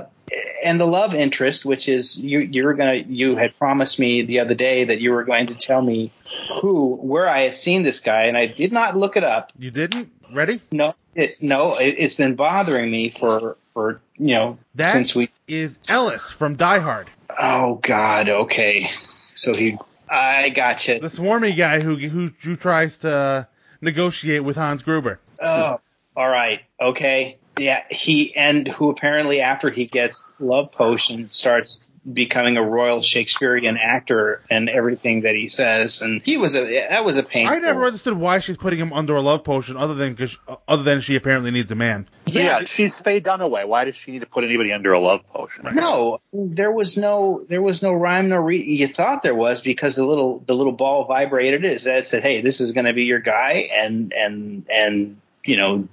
and 0.63 0.79
the 0.79 0.85
love 0.85 1.13
interest, 1.13 1.65
which 1.65 1.87
is 1.87 2.17
you 2.19 2.39
you 2.39 2.63
were 2.65 2.73
gonna 2.73 2.95
you 2.95 3.35
had 3.35 3.57
promised 3.57 3.99
me 3.99 4.21
the 4.23 4.39
other 4.39 4.55
day 4.55 4.85
that 4.85 4.99
you 4.99 5.11
were 5.11 5.23
going 5.23 5.47
to 5.47 5.55
tell 5.55 5.81
me 5.81 6.11
who 6.61 6.95
where 6.95 7.27
I 7.27 7.41
had 7.41 7.57
seen 7.57 7.83
this 7.83 7.99
guy, 7.99 8.23
and 8.25 8.37
I 8.37 8.47
did 8.47 8.71
not 8.71 8.97
look 8.97 9.17
it 9.17 9.23
up. 9.23 9.51
You 9.57 9.71
didn't? 9.71 10.11
Ready? 10.31 10.61
No, 10.71 10.93
it, 11.13 11.41
no, 11.41 11.75
it, 11.75 11.95
it's 11.99 12.15
been 12.15 12.35
bothering 12.35 12.89
me 12.89 13.09
for 13.11 13.57
for 13.73 14.01
you 14.17 14.35
know 14.35 14.57
That 14.75 14.91
since 14.91 15.13
we. 15.15 15.29
is 15.47 15.77
Ellis 15.87 16.31
from 16.31 16.55
Die 16.55 16.79
Hard, 16.79 17.09
Oh 17.39 17.75
God, 17.75 18.29
okay, 18.29 18.89
so 19.35 19.53
he. 19.53 19.77
I 20.09 20.49
gotcha. 20.49 20.99
the 20.99 21.07
swarmy 21.07 21.55
guy 21.55 21.79
who 21.79 21.95
who 21.95 22.31
who 22.41 22.55
tries 22.55 22.97
to 22.99 23.47
negotiate 23.81 24.43
with 24.43 24.55
Hans 24.55 24.83
Gruber. 24.83 25.19
Oh, 25.41 25.79
all 26.15 26.29
right. 26.29 26.61
Okay. 26.79 27.37
Yeah, 27.57 27.83
he 27.89 28.35
and 28.35 28.67
who 28.67 28.89
apparently 28.89 29.41
after 29.41 29.69
he 29.69 29.85
gets 29.85 30.27
love 30.39 30.71
potion 30.71 31.29
starts 31.31 31.83
becoming 32.11 32.57
a 32.57 32.63
royal 32.63 33.01
Shakespearean 33.01 33.77
actor 33.77 34.41
and 34.49 34.69
everything 34.69 35.21
that 35.21 35.35
he 35.35 35.47
says 35.47 36.01
and 36.01 36.21
he 36.21 36.35
was 36.35 36.55
a 36.55 36.87
that 36.89 37.05
was 37.05 37.17
a 37.17 37.23
pain. 37.23 37.47
I 37.47 37.59
never 37.59 37.85
understood 37.85 38.15
why 38.15 38.39
she's 38.39 38.57
putting 38.57 38.79
him 38.79 38.91
under 38.91 39.15
a 39.15 39.21
love 39.21 39.43
potion, 39.43 39.77
other 39.77 39.93
than 39.93 40.15
cause, 40.15 40.37
uh, 40.47 40.57
other 40.67 40.83
than 40.83 41.01
she 41.01 41.15
apparently 41.15 41.51
needs 41.51 41.71
a 41.71 41.75
man. 41.75 42.09
Yeah, 42.25 42.65
she's 42.65 42.97
Faye 42.97 43.21
Dunaway. 43.21 43.67
Why 43.67 43.85
does 43.85 43.95
she 43.95 44.11
need 44.11 44.19
to 44.19 44.25
put 44.25 44.43
anybody 44.43 44.73
under 44.73 44.91
a 44.91 44.99
love 44.99 45.25
potion? 45.29 45.67
No, 45.73 46.19
there 46.33 46.71
was 46.71 46.97
no 46.97 47.45
there 47.47 47.61
was 47.61 47.81
no 47.81 47.93
rhyme 47.93 48.29
no 48.29 48.37
re- 48.37 48.63
you 48.63 48.87
thought 48.87 49.23
there 49.23 49.35
was 49.35 49.61
because 49.61 49.95
the 49.95 50.05
little 50.05 50.43
the 50.45 50.55
little 50.55 50.73
ball 50.73 51.05
vibrated 51.05 51.63
it 51.63 51.83
that 51.83 52.07
said 52.07 52.23
hey 52.23 52.41
this 52.41 52.59
is 52.59 52.73
going 52.73 52.85
to 52.85 52.93
be 52.93 53.03
your 53.03 53.19
guy 53.19 53.69
and 53.77 54.11
and 54.13 54.65
and 54.69 55.21
you 55.45 55.55
know 55.55 55.87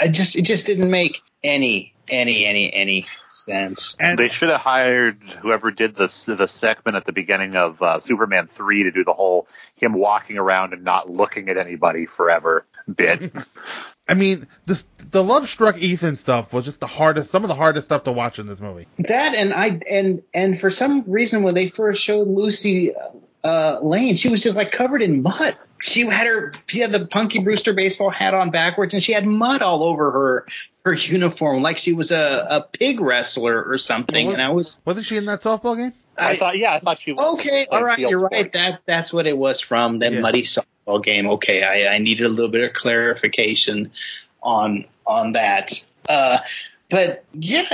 I 0.00 0.08
just 0.08 0.36
it 0.36 0.42
just 0.42 0.66
didn't 0.66 0.90
make 0.90 1.20
any 1.42 1.94
any 2.08 2.46
any 2.46 2.72
any 2.72 3.06
sense. 3.28 3.96
And 3.98 4.18
they 4.18 4.28
should 4.28 4.50
have 4.50 4.60
hired 4.60 5.22
whoever 5.40 5.70
did 5.70 5.96
the 5.96 6.08
the 6.26 6.46
segment 6.46 6.96
at 6.96 7.06
the 7.06 7.12
beginning 7.12 7.56
of 7.56 7.80
uh, 7.82 8.00
Superman 8.00 8.48
three 8.48 8.84
to 8.84 8.90
do 8.90 9.04
the 9.04 9.12
whole 9.12 9.46
him 9.76 9.94
walking 9.94 10.38
around 10.38 10.72
and 10.72 10.84
not 10.84 11.10
looking 11.10 11.48
at 11.48 11.56
anybody 11.56 12.06
forever 12.06 12.66
bit. 12.94 13.32
I 14.08 14.14
mean, 14.14 14.48
the 14.66 14.82
the 15.10 15.24
love 15.24 15.48
struck 15.48 15.78
Ethan 15.78 16.16
stuff 16.16 16.52
was 16.52 16.66
just 16.66 16.80
the 16.80 16.86
hardest, 16.86 17.30
some 17.30 17.42
of 17.42 17.48
the 17.48 17.54
hardest 17.54 17.86
stuff 17.86 18.04
to 18.04 18.12
watch 18.12 18.38
in 18.38 18.46
this 18.46 18.60
movie. 18.60 18.86
That 18.98 19.34
and 19.34 19.54
I 19.54 19.80
and 19.88 20.22
and 20.34 20.60
for 20.60 20.70
some 20.70 21.04
reason 21.10 21.42
when 21.42 21.54
they 21.54 21.70
first 21.70 22.02
showed 22.02 22.28
Lucy 22.28 22.92
uh, 23.44 23.78
Lane, 23.82 24.16
she 24.16 24.28
was 24.28 24.42
just 24.42 24.56
like 24.56 24.72
covered 24.72 25.02
in 25.02 25.22
mud. 25.22 25.56
She 25.80 26.00
had 26.06 26.26
her 26.26 26.52
she 26.66 26.80
had 26.80 26.92
the 26.92 27.06
Punky 27.06 27.40
Brewster 27.40 27.74
baseball 27.74 28.10
hat 28.10 28.32
on 28.34 28.50
backwards, 28.50 28.94
and 28.94 29.02
she 29.02 29.12
had 29.12 29.26
mud 29.26 29.60
all 29.62 29.82
over 29.82 30.10
her 30.10 30.46
her 30.84 30.92
uniform, 30.94 31.62
like 31.62 31.78
she 31.78 31.92
was 31.92 32.10
a, 32.10 32.46
a 32.50 32.60
pig 32.62 33.00
wrestler 33.00 33.62
or 33.64 33.78
something. 33.78 34.32
And 34.32 34.40
I 34.42 34.50
was 34.50 34.78
Wasn't 34.84 35.04
she 35.06 35.16
in 35.16 35.24
that 35.26 35.40
softball 35.40 35.76
game? 35.76 35.92
I, 36.16 36.36
thought, 36.36 36.56
yeah, 36.58 36.74
I 36.74 36.78
thought 36.78 37.00
she 37.00 37.12
was. 37.12 37.38
okay, 37.40 37.66
all 37.70 37.82
right, 37.82 37.98
you're 37.98 38.18
sport. 38.20 38.32
right. 38.32 38.52
That 38.52 38.82
that's 38.86 39.12
what 39.12 39.26
it 39.26 39.36
was 39.36 39.60
from 39.60 39.98
that 39.98 40.12
Yeah. 40.12 40.20
muddy 40.20 40.42
softball 40.42 41.02
game. 41.02 41.28
Okay, 41.28 41.62
I, 41.62 41.94
I 41.94 41.98
needed 41.98 42.24
a 42.26 42.28
little 42.28 42.50
bit 42.50 42.62
of 42.64 42.72
clarification 42.74 43.90
on 44.42 44.84
on 45.06 45.32
that. 45.32 45.84
Uh, 46.08 46.38
but 46.94 47.24
yeah, 47.32 47.66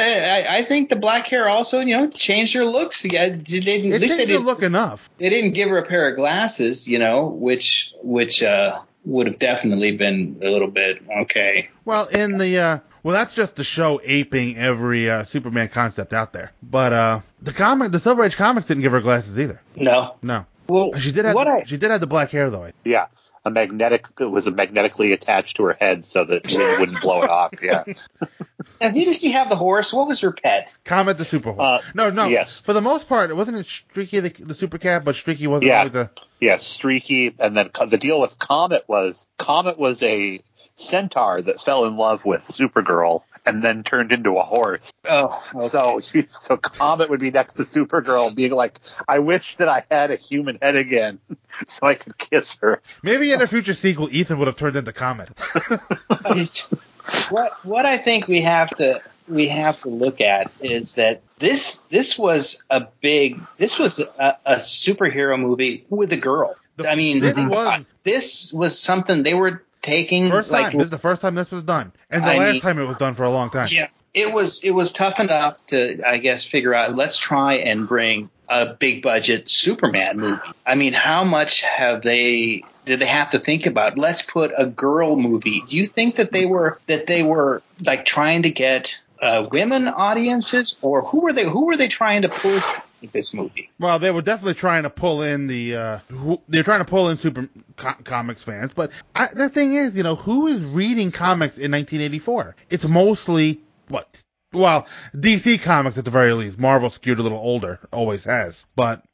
I, 0.49 0.61
I 0.61 0.65
think 0.65 0.89
the 0.89 0.97
black 0.97 1.27
hair 1.27 1.47
also, 1.47 1.81
you 1.81 1.95
know, 1.95 2.09
changed 2.09 2.55
her 2.55 2.65
looks. 2.65 3.05
Yeah, 3.05 3.29
they 3.29 3.37
didn't. 3.37 3.93
It 3.93 3.99
they 3.99 4.09
changed 4.09 4.21
her 4.21 4.27
didn't, 4.27 4.47
look 4.47 4.63
enough. 4.63 5.11
they 5.19 5.29
didn't 5.29 5.53
give 5.53 5.69
her 5.69 5.77
a 5.77 5.85
pair 5.85 6.09
of 6.09 6.17
glasses, 6.17 6.89
you 6.89 6.99
know, 6.99 7.27
which 7.27 7.93
which 8.03 8.43
uh, 8.43 8.81
would 9.05 9.27
have 9.27 9.39
definitely 9.39 9.95
been 9.95 10.41
a 10.43 10.49
little 10.49 10.71
bit 10.71 11.03
okay. 11.25 11.69
Well, 11.85 12.07
in 12.07 12.39
the 12.39 12.59
uh, 12.59 12.79
well, 13.03 13.13
that's 13.13 13.35
just 13.35 13.57
the 13.57 13.65
show 13.65 14.01
aping 14.03 14.57
every 14.57 15.11
uh, 15.11 15.25
Superman 15.25 15.69
concept 15.69 16.15
out 16.15 16.33
there. 16.33 16.51
But 16.63 16.95
uh, 16.95 17.21
the 17.43 17.53
comic, 17.53 17.93
the 17.93 18.01
Silver 18.01 18.25
Age 18.25 18.37
comics 18.37 18.69
didn't 18.69 18.85
give 18.85 18.93
her 18.93 19.03
glasses 19.03 19.39
either. 19.39 19.61
No, 19.77 20.15
No, 20.23 20.47
well, 20.67 20.99
she 20.99 21.13
did 21.13 21.27
have 21.27 21.35
what 21.35 21.47
I 21.47 21.65
she 21.65 21.77
did 21.77 21.91
have 21.91 22.01
the 22.01 22.07
black 22.07 22.31
hair 22.31 22.49
though. 22.49 22.71
Yeah, 22.85 23.09
a 23.45 23.51
magnetic 23.51 24.07
it 24.19 24.25
was 24.27 24.47
magnetically 24.47 25.13
attached 25.13 25.57
to 25.57 25.65
her 25.65 25.77
head 25.81 26.05
so 26.05 26.25
that 26.25 26.47
wind 26.47 26.81
wouldn't 26.81 27.01
blow 27.03 27.23
it 27.23 27.31
off. 27.31 27.53
Yeah, 27.63 27.85
Now, 28.81 28.91
didn't 28.91 29.15
she 29.15 29.33
have 29.33 29.49
the 29.49 29.57
horse? 29.57 29.93
What 29.93 30.09
was 30.09 30.21
her 30.21 30.33
pet? 30.33 30.75
Comet 30.85 31.19
the 31.19 31.25
super 31.25 31.53
horse. 31.53 31.83
Uh, 31.85 31.91
no, 31.95 32.11
no. 32.11 32.27
yes. 32.29 32.61
For 32.61 32.73
the 32.73 32.81
most 32.81 33.09
part, 33.09 33.31
it 33.31 33.35
wasn't 33.35 33.59
it 33.59 33.67
Streaky 33.67 34.21
the, 34.21 34.31
the 34.31 34.55
super 34.55 34.79
cat, 34.79 35.05
but 35.05 35.17
Streaky 35.17 35.47
wasn't 35.47 35.69
Yeah. 35.69 35.79
always 35.81 35.95
a. 35.95 36.11
Yes, 36.41 36.67
Streaky, 36.67 37.35
and 37.39 37.57
then 37.57 37.71
the 37.89 37.99
deal 37.99 38.21
with 38.21 38.39
Comet 38.39 38.85
was 38.89 39.27
Comet 39.39 39.79
was 39.79 40.03
a 40.03 40.43
centaur 40.77 41.43
that 41.43 41.61
fell 41.61 41.85
in 41.85 41.97
love 41.97 42.25
with 42.25 42.43
Supergirl 42.47 43.23
and 43.47 43.63
then 43.63 43.83
turned 43.83 44.13
into 44.13 44.39
a 44.39 44.43
horse. 44.43 44.91
Oh, 45.09 45.43
So, 45.69 46.01
so 46.41 46.57
Comet 46.57 47.11
would 47.11 47.21
be 47.21 47.31
next 47.31 47.55
to 47.55 47.63
Supergirl, 47.63 48.35
being 48.35 48.53
like, 48.53 48.79
"I 49.09 49.19
wish 49.21 49.57
that 49.57 49.69
I 49.69 49.85
had 49.91 50.11
a 50.11 50.17
human 50.17 50.59
head 50.61 50.77
again, 50.77 51.19
so 51.69 51.87
I 51.87 51.95
could 51.95 52.17
kiss 52.19 52.53
her." 52.61 52.81
Maybe 53.03 53.33
in 53.33 53.41
a 53.43 53.47
future 53.47 53.75
sequel, 53.75 54.09
Ethan 54.11 54.39
would 54.39 54.47
have 54.47 54.57
turned 54.57 54.77
into 54.77 54.93
Comet. 54.93 55.31
what 57.31 57.65
what 57.65 57.87
I 57.87 57.99
think 57.99 58.29
we 58.29 58.43
have 58.43 58.71
to 58.77 59.01
we 59.29 59.49
have 59.49 59.81
to 59.83 59.89
look 59.89 60.21
at 60.21 60.51
is 60.61 60.95
that 60.95 61.23
this 61.39 61.83
this 61.91 62.19
was 62.19 62.65
a 62.71 62.83
big 63.01 63.41
this 63.59 63.79
was 63.79 63.99
a, 64.01 64.37
a 64.45 64.57
superhero 64.57 65.39
movie 65.41 65.85
with 65.89 66.13
a 66.13 66.17
girl. 66.17 66.55
I 66.79 66.95
mean, 66.95 67.21
This 67.21 67.37
was- 67.37 67.85
this 68.03 68.53
was 68.55 68.81
something 68.81 69.23
they 69.23 69.35
were 69.35 69.63
taking 69.83 70.31
First 70.31 70.51
like 70.51 70.71
time. 70.71 70.79
This 70.79 70.87
is 70.87 70.91
the 70.91 70.99
first 70.99 71.21
time 71.23 71.35
this 71.35 71.51
was 71.51 71.63
done, 71.63 71.93
and 72.11 72.23
the 72.23 72.29
I 72.31 72.37
last 72.39 72.53
mean- 72.53 72.61
time 72.63 72.79
it 72.79 72.87
was 72.87 72.97
done 72.97 73.15
for 73.15 73.25
a 73.25 73.31
long 73.31 73.51
time. 73.51 73.69
Yeah, 73.71 73.89
it 74.15 74.33
was 74.33 74.63
it 74.65 74.71
was 74.73 74.93
tough 74.93 75.21
enough 75.21 75.57
to 75.69 76.03
I 76.07 76.19
guess 76.19 76.45
figure 76.45 76.75
out. 76.75 76.95
Let's 76.97 77.19
try 77.19 77.55
and 77.55 77.87
bring 77.89 78.31
a 78.49 78.67
big 78.67 79.01
budget 79.03 79.49
Superman 79.49 80.19
movie. 80.19 80.41
I 80.67 80.75
mean, 80.75 80.93
how 80.93 81.23
much 81.23 81.63
have 81.63 82.03
they 82.03 82.65
did 82.85 83.01
they 83.01 83.07
have 83.07 83.31
to 83.31 83.39
think 83.39 83.67
about? 83.67 83.97
Let's 83.97 84.23
put 84.23 84.51
a 84.57 84.67
girl 84.67 85.17
movie. 85.17 85.63
Do 85.69 85.77
you 85.77 85.87
think 85.87 86.17
that 86.17 86.33
they 86.33 86.47
were 86.47 86.79
that 86.87 87.07
they 87.07 87.23
were 87.23 87.63
like 87.81 88.05
trying 88.05 88.43
to 88.43 88.51
get 88.51 88.97
uh, 89.23 89.47
women 89.51 89.87
audiences, 89.87 90.77
or 90.83 91.03
who 91.03 91.21
were 91.21 91.33
they? 91.33 91.45
Who 91.45 91.67
were 91.67 91.77
they 91.77 91.89
trying 91.89 92.23
to 92.23 92.29
pull 92.29 92.51
with 92.53 92.81
this 93.13 93.35
movie? 93.35 93.71
Well, 93.79 93.99
they 93.99 94.11
were 94.11 94.23
definitely 94.23 94.55
trying 94.55 94.85
to 94.85 94.91
pull 94.91 95.23
in 95.23 95.47
the. 95.47 95.77
Uh, 95.77 95.99
who, 96.09 96.41
they're 96.49 96.63
trying 96.63 96.81
to 96.81 96.85
pull 96.85 97.09
in 97.09 97.19
super 97.19 97.49
co- 97.77 97.95
comics 98.05 98.43
fans, 98.43 98.73
but 98.75 98.93
I, 99.15 99.29
the 99.33 99.49
thing 99.49 99.75
is, 99.75 99.97
you 99.97 100.03
know, 100.03 100.15
who 100.15 100.47
is 100.49 100.61
reading 100.63 101.13
comics 101.13 101.57
in 101.59 101.71
1984? 101.73 102.57
It's 102.69 102.87
mostly 102.87 103.61
what. 103.89 104.23
Well, 104.53 104.89
DC 105.15 105.63
comics 105.63 105.97
at 105.97 106.05
the 106.05 106.11
very 106.11 106.33
least. 106.33 106.59
Marvel 106.59 106.91
skewed 106.91 107.21
a 107.21 107.23
little 107.23 107.39
older, 107.39 107.79
always 107.93 108.25
has. 108.25 108.67
But 108.75 109.05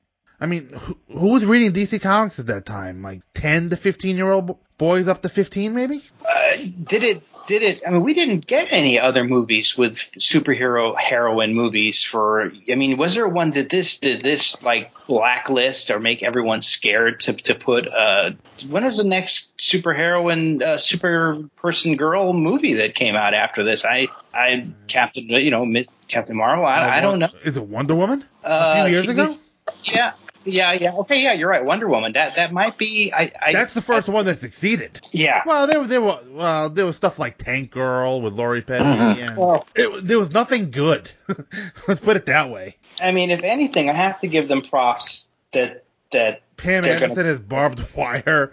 I 0.40 0.46
mean, 0.46 0.70
who, 0.70 0.98
who 1.08 1.32
was 1.32 1.44
reading 1.44 1.72
DC 1.72 2.00
comics 2.00 2.38
at 2.38 2.46
that 2.46 2.66
time? 2.66 3.02
Like 3.02 3.22
10 3.34 3.70
to 3.70 3.76
15 3.76 4.16
year 4.16 4.30
old 4.30 4.58
boys 4.78 5.08
up 5.08 5.22
to 5.22 5.28
15, 5.28 5.74
maybe? 5.74 6.02
Uh, 6.26 6.56
did 6.84 7.02
it? 7.02 7.22
Did 7.46 7.62
it? 7.62 7.82
I 7.86 7.90
mean, 7.90 8.02
we 8.02 8.14
didn't 8.14 8.46
get 8.46 8.72
any 8.72 8.98
other 8.98 9.24
movies 9.24 9.76
with 9.78 9.98
superhero 10.18 10.98
heroine 10.98 11.54
movies 11.54 12.02
for. 12.02 12.52
I 12.68 12.74
mean, 12.74 12.96
was 12.96 13.14
there 13.14 13.28
one? 13.28 13.52
that 13.52 13.70
this? 13.70 13.98
Did 13.98 14.22
this 14.22 14.62
like 14.62 14.92
blacklist 15.06 15.90
or 15.90 16.00
make 16.00 16.22
everyone 16.22 16.62
scared 16.62 17.20
to 17.20 17.34
to 17.34 17.54
put? 17.54 17.86
Uh, 17.86 18.32
when 18.68 18.84
was 18.84 18.98
the 18.98 19.04
next 19.04 19.58
superheroine, 19.58 20.62
uh, 20.62 20.78
super 20.78 21.44
person 21.56 21.96
girl 21.96 22.32
movie 22.32 22.74
that 22.74 22.94
came 22.94 23.14
out 23.14 23.34
after 23.34 23.62
this? 23.62 23.84
I, 23.84 24.08
I 24.34 24.68
Captain, 24.88 25.28
you 25.28 25.50
know, 25.50 25.66
Captain 26.08 26.36
Marvel. 26.36 26.66
I, 26.66 26.98
I 26.98 27.00
don't 27.00 27.18
know. 27.18 27.28
Is 27.44 27.56
it 27.56 27.62
Wonder 27.64 27.94
Woman? 27.94 28.24
Uh, 28.44 28.74
a 28.76 28.82
few 28.82 28.92
years 28.92 29.04
she- 29.06 29.10
ago? 29.12 29.38
Yeah. 29.84 30.12
Yeah, 30.46 30.72
yeah, 30.72 30.92
okay, 30.94 31.20
yeah, 31.22 31.32
you're 31.32 31.48
right. 31.50 31.64
Wonder 31.64 31.88
Woman. 31.88 32.12
That 32.12 32.36
that 32.36 32.52
might 32.52 32.78
be. 32.78 33.12
I, 33.12 33.32
I 33.42 33.52
That's 33.52 33.74
the 33.74 33.82
first 33.82 34.08
one 34.08 34.24
that 34.26 34.38
succeeded. 34.38 35.00
Yeah. 35.12 35.42
Well, 35.44 35.66
there, 35.66 35.84
there 35.86 36.00
were 36.00 36.20
well, 36.30 36.70
there 36.70 36.86
was 36.86 36.96
stuff 36.96 37.18
like 37.18 37.36
Tank 37.38 37.70
Girl 37.72 38.22
with 38.22 38.32
Lori 38.32 38.62
Petty, 38.62 38.84
Mhm. 38.84 39.28
and 39.28 39.36
Well- 39.36 39.66
it, 39.74 40.06
there 40.06 40.18
was 40.18 40.30
nothing 40.30 40.70
good. 40.70 41.10
Let's 41.88 42.00
put 42.00 42.16
it 42.16 42.26
that 42.26 42.50
way. 42.50 42.76
I 43.02 43.10
mean, 43.12 43.30
if 43.30 43.42
anything, 43.42 43.90
I 43.90 43.94
have 43.94 44.20
to 44.20 44.28
give 44.28 44.48
them 44.48 44.62
props 44.62 45.28
that 45.52 45.84
that 46.12 46.42
Pam 46.56 46.84
Anderson 46.84 47.16
gonna- 47.16 47.28
is 47.28 47.40
Barb 47.40 47.80
Wire. 47.94 48.50